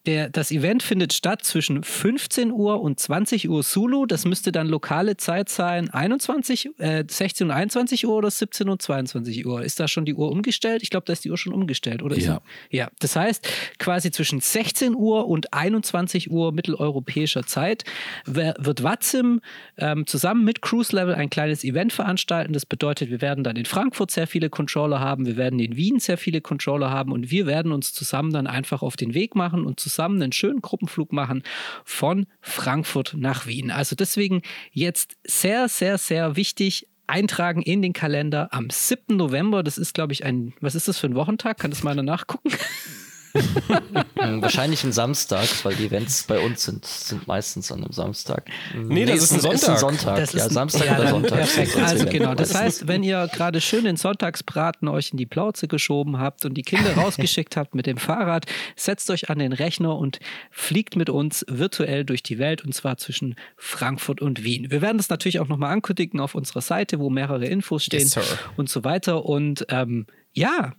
der, 0.06 0.30
das 0.30 0.50
Event 0.50 0.82
findet 0.82 1.12
statt 1.12 1.44
zwischen 1.44 1.82
15 1.82 2.52
Uhr 2.52 2.80
und 2.80 3.00
20 3.00 3.48
Uhr 3.48 3.62
Zulu. 3.62 4.06
Das 4.06 4.24
müsste 4.24 4.52
dann 4.52 4.68
lokale 4.68 5.16
Zeit 5.16 5.48
sein, 5.48 5.90
21, 5.90 6.70
äh, 6.78 7.04
16 7.08 7.48
und 7.48 7.50
21 7.52 8.06
Uhr 8.06 8.14
oder 8.14 8.30
17 8.30 8.68
und 8.68 8.80
22 8.80 9.46
Uhr. 9.46 9.62
Ist 9.62 9.80
da 9.80 9.88
schon 9.88 10.04
die 10.04 10.14
Uhr 10.14 10.30
umgestellt? 10.30 10.82
Ich 10.82 10.90
glaube, 10.90 11.04
da 11.06 11.12
ist 11.12 11.24
die 11.24 11.30
Uhr 11.30 11.38
schon 11.38 11.52
umgestellt, 11.52 12.02
oder? 12.02 12.16
Ja. 12.18 12.40
ja, 12.70 12.88
das 13.00 13.16
heißt, 13.16 13.48
quasi 13.78 14.10
zwischen 14.10 14.40
16 14.40 14.94
Uhr 14.94 15.26
und 15.26 15.52
21 15.52 16.30
Uhr 16.30 16.52
mitteleuropäischer 16.52 17.44
Zeit 17.44 17.84
wird 18.24 18.82
Watzim 18.82 19.40
ähm, 19.78 20.06
zusammen 20.06 20.44
mit 20.44 20.62
Cruise 20.62 20.94
Level 20.94 21.14
ein 21.14 21.30
kleines 21.30 21.64
Event 21.64 21.92
veranstalten. 21.92 22.52
Das 22.52 22.66
bedeutet, 22.66 23.10
wir 23.10 23.20
werden 23.20 23.31
dann 23.36 23.56
in 23.56 23.64
Frankfurt 23.64 24.10
sehr 24.10 24.26
viele 24.26 24.50
Controller 24.50 25.00
haben, 25.00 25.26
wir 25.26 25.36
werden 25.36 25.58
in 25.58 25.76
Wien 25.76 25.98
sehr 25.98 26.18
viele 26.18 26.40
Controller 26.40 26.90
haben 26.90 27.12
und 27.12 27.30
wir 27.30 27.46
werden 27.46 27.72
uns 27.72 27.92
zusammen 27.92 28.32
dann 28.32 28.46
einfach 28.46 28.82
auf 28.82 28.96
den 28.96 29.14
Weg 29.14 29.34
machen 29.34 29.64
und 29.64 29.80
zusammen 29.80 30.20
einen 30.20 30.32
schönen 30.32 30.60
Gruppenflug 30.60 31.12
machen 31.12 31.42
von 31.84 32.26
Frankfurt 32.40 33.14
nach 33.16 33.46
Wien. 33.46 33.70
Also 33.70 33.96
deswegen 33.96 34.42
jetzt 34.70 35.16
sehr, 35.24 35.68
sehr, 35.68 35.98
sehr 35.98 36.36
wichtig, 36.36 36.88
eintragen 37.06 37.62
in 37.62 37.82
den 37.82 37.92
Kalender 37.92 38.48
am 38.52 38.70
7. 38.70 39.16
November. 39.16 39.62
Das 39.62 39.78
ist, 39.78 39.94
glaube 39.94 40.12
ich, 40.12 40.24
ein, 40.24 40.54
was 40.60 40.74
ist 40.74 40.88
das 40.88 40.98
für 40.98 41.06
ein 41.06 41.14
Wochentag? 41.14 41.58
Kann 41.58 41.70
das 41.70 41.82
mal 41.82 41.94
nachgucken? 41.94 42.50
Hm, 43.34 44.42
Wahrscheinlich 44.42 44.84
ein 44.84 44.92
Samstag, 44.92 45.48
weil 45.64 45.74
die 45.74 45.86
Events 45.86 46.24
bei 46.24 46.38
uns 46.38 46.64
sind, 46.64 46.84
sind 46.84 47.26
meistens 47.26 47.72
an 47.72 47.82
einem 47.82 47.92
Samstag. 47.92 48.44
Hm, 48.72 48.88
Nee, 48.88 49.04
das 49.04 49.22
ist 49.22 49.32
ein 49.32 49.38
Ist 49.38 49.44
ein 49.68 49.76
Sonntag. 49.76 49.78
Sonntag. 49.78 50.16
Das 50.16 50.32
ja, 50.32 50.38
ist 50.40 50.48
ein- 50.48 50.54
Samstag 50.54 50.86
ja, 50.86 50.98
oder 50.98 51.08
Sonntag. 51.08 51.38
Perfekt. 51.38 51.76
Also 51.76 52.06
genau. 52.06 52.34
Das 52.34 52.54
heißt, 52.54 52.86
wenn 52.88 53.02
ihr 53.02 53.28
gerade 53.32 53.60
schön 53.60 53.84
den 53.84 53.96
Sonntagsbraten 53.96 54.88
euch 54.88 55.10
in 55.12 55.16
die 55.16 55.26
Plauze 55.26 55.66
geschoben 55.68 56.18
habt 56.18 56.44
und 56.44 56.54
die 56.54 56.62
Kinder 56.62 56.92
rausgeschickt 56.96 57.56
habt 57.56 57.74
mit 57.74 57.86
dem 57.86 57.96
Fahrrad, 57.96 58.46
setzt 58.76 59.10
euch 59.10 59.30
an 59.30 59.38
den 59.38 59.52
Rechner 59.52 59.96
und 59.96 60.18
fliegt 60.50 60.96
mit 60.96 61.08
uns 61.10 61.44
virtuell 61.48 62.04
durch 62.04 62.22
die 62.22 62.38
Welt 62.38 62.64
und 62.64 62.74
zwar 62.74 62.96
zwischen 62.98 63.34
Frankfurt 63.56 64.20
und 64.20 64.44
Wien. 64.44 64.70
Wir 64.70 64.82
werden 64.82 64.98
das 64.98 65.08
natürlich 65.08 65.40
auch 65.40 65.48
nochmal 65.48 65.72
ankündigen 65.72 66.20
auf 66.20 66.34
unserer 66.34 66.60
Seite, 66.60 66.98
wo 66.98 67.10
mehrere 67.10 67.46
Infos 67.46 67.84
stehen 67.84 68.00
Yes, 68.02 68.18
und 68.56 68.68
so 68.68 68.84
weiter. 68.84 69.24
Und 69.24 69.66
ähm, 69.68 70.06
ja, 70.32 70.74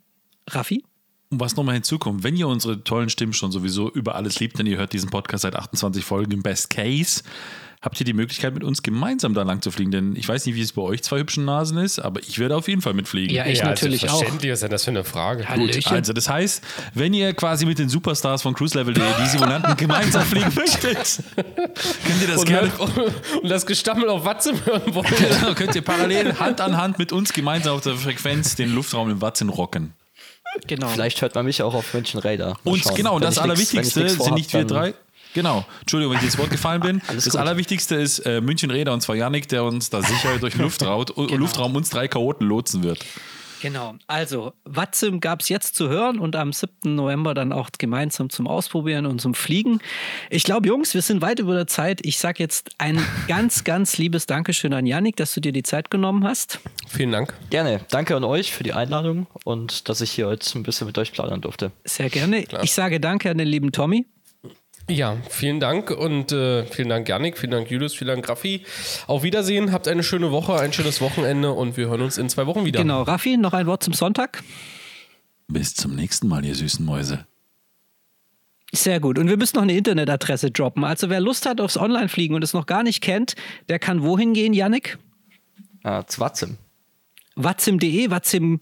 Raffi? 0.49 0.83
Und 1.33 1.39
was 1.39 1.55
nochmal 1.55 1.73
hinzukommt, 1.73 2.23
wenn 2.23 2.35
ihr 2.35 2.47
unsere 2.47 2.83
tollen 2.83 3.09
Stimmen 3.09 3.33
schon 3.33 3.51
sowieso 3.51 3.89
über 3.89 4.13
alles 4.13 4.39
liebt, 4.39 4.59
denn 4.59 4.67
ihr 4.67 4.77
hört 4.77 4.93
diesen 4.93 5.09
Podcast 5.09 5.41
seit 5.41 5.55
28 5.55 6.05
Folgen 6.05 6.31
im 6.31 6.43
Best 6.43 6.69
Case, 6.69 7.23
habt 7.81 7.99
ihr 7.99 8.05
die 8.05 8.13
Möglichkeit, 8.13 8.53
mit 8.53 8.63
uns 8.63 8.83
gemeinsam 8.83 9.33
da 9.33 9.41
lang 9.41 9.63
zu 9.63 9.71
fliegen. 9.71 9.89
Denn 9.89 10.15
ich 10.15 10.29
weiß 10.29 10.45
nicht, 10.45 10.53
wie 10.53 10.61
es 10.61 10.73
bei 10.73 10.83
euch 10.83 11.01
zwei 11.01 11.17
hübschen 11.17 11.43
Nasen 11.43 11.79
ist, 11.79 11.97
aber 11.97 12.21
ich 12.21 12.37
werde 12.37 12.55
auf 12.55 12.67
jeden 12.67 12.81
Fall 12.81 12.93
mitfliegen. 12.93 13.35
Ja, 13.35 13.47
ich 13.47 13.63
natürlich 13.63 14.03
auch. 14.03 14.19
selbstverständlich, 14.19 14.51
Was 14.51 14.57
ist 14.57 14.61
denn 14.61 14.69
das 14.69 14.83
für 14.83 14.91
eine 14.91 15.03
Frage? 15.03 15.43
Gut, 15.55 15.87
also 15.87 16.13
das 16.13 16.29
heißt, 16.29 16.63
wenn 16.93 17.15
ihr 17.15 17.33
quasi 17.33 17.65
mit 17.65 17.79
den 17.79 17.89
Superstars 17.89 18.43
von 18.43 18.53
cruiselevel.de, 18.53 19.03
die 19.23 19.27
Simulanten 19.27 19.75
gemeinsam 19.75 20.21
fliegen 20.21 20.53
möchtet, 20.55 21.23
könnt 21.35 22.21
ihr 22.21 22.27
das 22.27 22.41
Und, 22.41 22.47
gerne 22.47 22.71
und 23.41 23.49
das 23.49 23.65
Gestammel 23.65 24.07
auf 24.07 24.23
Watzim 24.23 24.63
hören 24.63 24.93
wollen. 24.93 25.07
Genau, 25.17 25.55
könnt 25.55 25.73
ihr 25.73 25.81
parallel 25.81 26.37
Hand 26.37 26.61
an 26.61 26.77
Hand 26.77 26.99
mit 26.99 27.11
uns 27.11 27.33
gemeinsam 27.33 27.75
auf 27.75 27.81
der 27.81 27.95
Frequenz 27.95 28.55
den 28.55 28.71
Luftraum 28.71 29.09
im 29.09 29.19
Watzen 29.19 29.49
rocken. 29.49 29.95
Genau. 30.67 30.87
Vielleicht 30.87 31.21
hört 31.21 31.35
man 31.35 31.45
mich 31.45 31.61
auch 31.61 31.73
auf 31.73 31.93
München 31.93 32.19
Radar. 32.19 32.57
Mal 32.63 32.71
Und 32.71 32.79
schauen. 32.83 32.95
genau, 32.95 33.15
und 33.15 33.23
das 33.23 33.37
Allerwichtigste 33.37 34.09
sind 34.09 34.33
nicht 34.35 34.53
wir 34.53 34.65
drei. 34.65 34.93
Genau, 35.33 35.65
Entschuldigung, 35.81 36.13
wenn 36.13 36.19
ich 36.19 36.25
ins 36.25 36.37
Wort 36.37 36.51
gefallen 36.51 36.81
bin. 36.81 37.01
Alles 37.07 37.23
das 37.25 37.33
gut. 37.33 37.41
Allerwichtigste 37.41 37.95
ist 37.95 38.19
äh, 38.19 38.39
München 38.39 38.69
Räder 38.69 38.93
und 38.93 39.01
zwar 39.01 39.15
Yannick, 39.15 39.47
der 39.49 39.63
uns 39.63 39.89
da 39.89 40.01
sicher 40.03 40.37
durch 40.39 40.55
Luftraum, 40.57 41.05
Luftraum 41.15 41.75
uns 41.75 41.89
drei 41.89 42.07
Chaoten 42.07 42.47
lotsen 42.47 42.83
wird. 42.83 42.99
Genau, 43.63 43.95
also 44.07 44.51
Watzim 44.65 45.21
gab 45.21 45.39
es 45.39 45.47
jetzt 45.47 45.75
zu 45.75 45.87
hören 45.87 46.19
und 46.19 46.35
am 46.35 46.51
7. 46.51 46.95
November 46.95 47.33
dann 47.33 47.53
auch 47.53 47.69
gemeinsam 47.77 48.29
zum 48.29 48.45
Ausprobieren 48.45 49.05
und 49.05 49.21
zum 49.21 49.33
Fliegen. 49.33 49.79
Ich 50.29 50.43
glaube, 50.43 50.67
Jungs, 50.67 50.93
wir 50.93 51.01
sind 51.01 51.21
weit 51.21 51.39
über 51.39 51.53
der 51.53 51.65
Zeit. 51.65 52.05
Ich 52.05 52.19
sage 52.19 52.43
jetzt 52.43 52.71
ein 52.77 52.99
ganz, 53.29 53.63
ganz 53.63 53.97
liebes 53.97 54.25
Dankeschön 54.25 54.73
an 54.73 54.85
Yannick, 54.85 55.15
dass 55.15 55.33
du 55.33 55.39
dir 55.39 55.53
die 55.53 55.63
Zeit 55.63 55.89
genommen 55.89 56.25
hast. 56.25 56.59
Vielen 56.89 57.13
Dank. 57.13 57.33
Gerne. 57.51 57.79
Danke 57.89 58.17
an 58.17 58.25
euch 58.25 58.51
für 58.51 58.65
die 58.65 58.73
Einladung 58.73 59.27
und 59.45 59.87
dass 59.87 60.01
ich 60.01 60.11
hier 60.11 60.27
heute 60.27 60.59
ein 60.59 60.63
bisschen 60.63 60.85
mit 60.85 60.97
euch 60.97 61.13
plaudern 61.13 61.39
durfte. 61.39 61.71
Sehr 61.85 62.09
gerne. 62.09 62.43
Ich 62.63 62.73
sage 62.73 62.99
danke 62.99 63.31
an 63.31 63.37
den 63.37 63.47
lieben 63.47 63.71
Tommy. 63.71 64.05
Ja, 64.89 65.17
vielen 65.29 65.59
Dank 65.61 65.91
und 65.91 66.31
äh, 66.33 66.65
vielen 66.65 66.89
Dank, 66.89 67.07
Janik, 67.07 67.37
vielen 67.37 67.51
Dank, 67.51 67.71
Julius, 67.71 67.93
vielen 67.93 68.09
Dank, 68.09 68.27
Raffi. 68.27 68.65
Auf 69.07 69.23
Wiedersehen, 69.23 69.71
habt 69.71 69.87
eine 69.87 70.03
schöne 70.03 70.31
Woche, 70.31 70.59
ein 70.59 70.73
schönes 70.73 70.99
Wochenende 70.99 71.51
und 71.51 71.77
wir 71.77 71.87
hören 71.87 72.01
uns 72.01 72.17
in 72.17 72.27
zwei 72.29 72.45
Wochen 72.47 72.65
wieder. 72.65 72.81
Genau, 72.81 73.03
Raffi, 73.03 73.37
noch 73.37 73.53
ein 73.53 73.65
Wort 73.65 73.83
zum 73.83 73.93
Sonntag. 73.93 74.43
Bis 75.47 75.73
zum 75.73 75.95
nächsten 75.95 76.27
Mal, 76.27 76.43
ihr 76.43 76.55
süßen 76.55 76.85
Mäuse. 76.85 77.25
Sehr 78.73 78.99
gut. 78.99 79.19
Und 79.19 79.29
wir 79.29 79.37
müssen 79.37 79.55
noch 79.55 79.63
eine 79.63 79.77
Internetadresse 79.77 80.51
droppen. 80.51 80.83
Also 80.83 81.09
wer 81.09 81.21
Lust 81.21 81.45
hat 81.45 81.61
aufs 81.61 81.77
Online-Fliegen 81.77 82.35
und 82.35 82.43
es 82.43 82.53
noch 82.53 82.65
gar 82.65 82.83
nicht 82.83 83.01
kennt, 83.01 83.35
der 83.69 83.79
kann 83.79 84.01
wohin 84.01 84.33
gehen, 84.33 84.53
Yannick? 84.53 84.97
Äh, 85.83 86.03
zu 86.07 86.19
Watzim. 86.19 86.57
Watzim.de, 87.35 88.09
Watzim. 88.09 88.59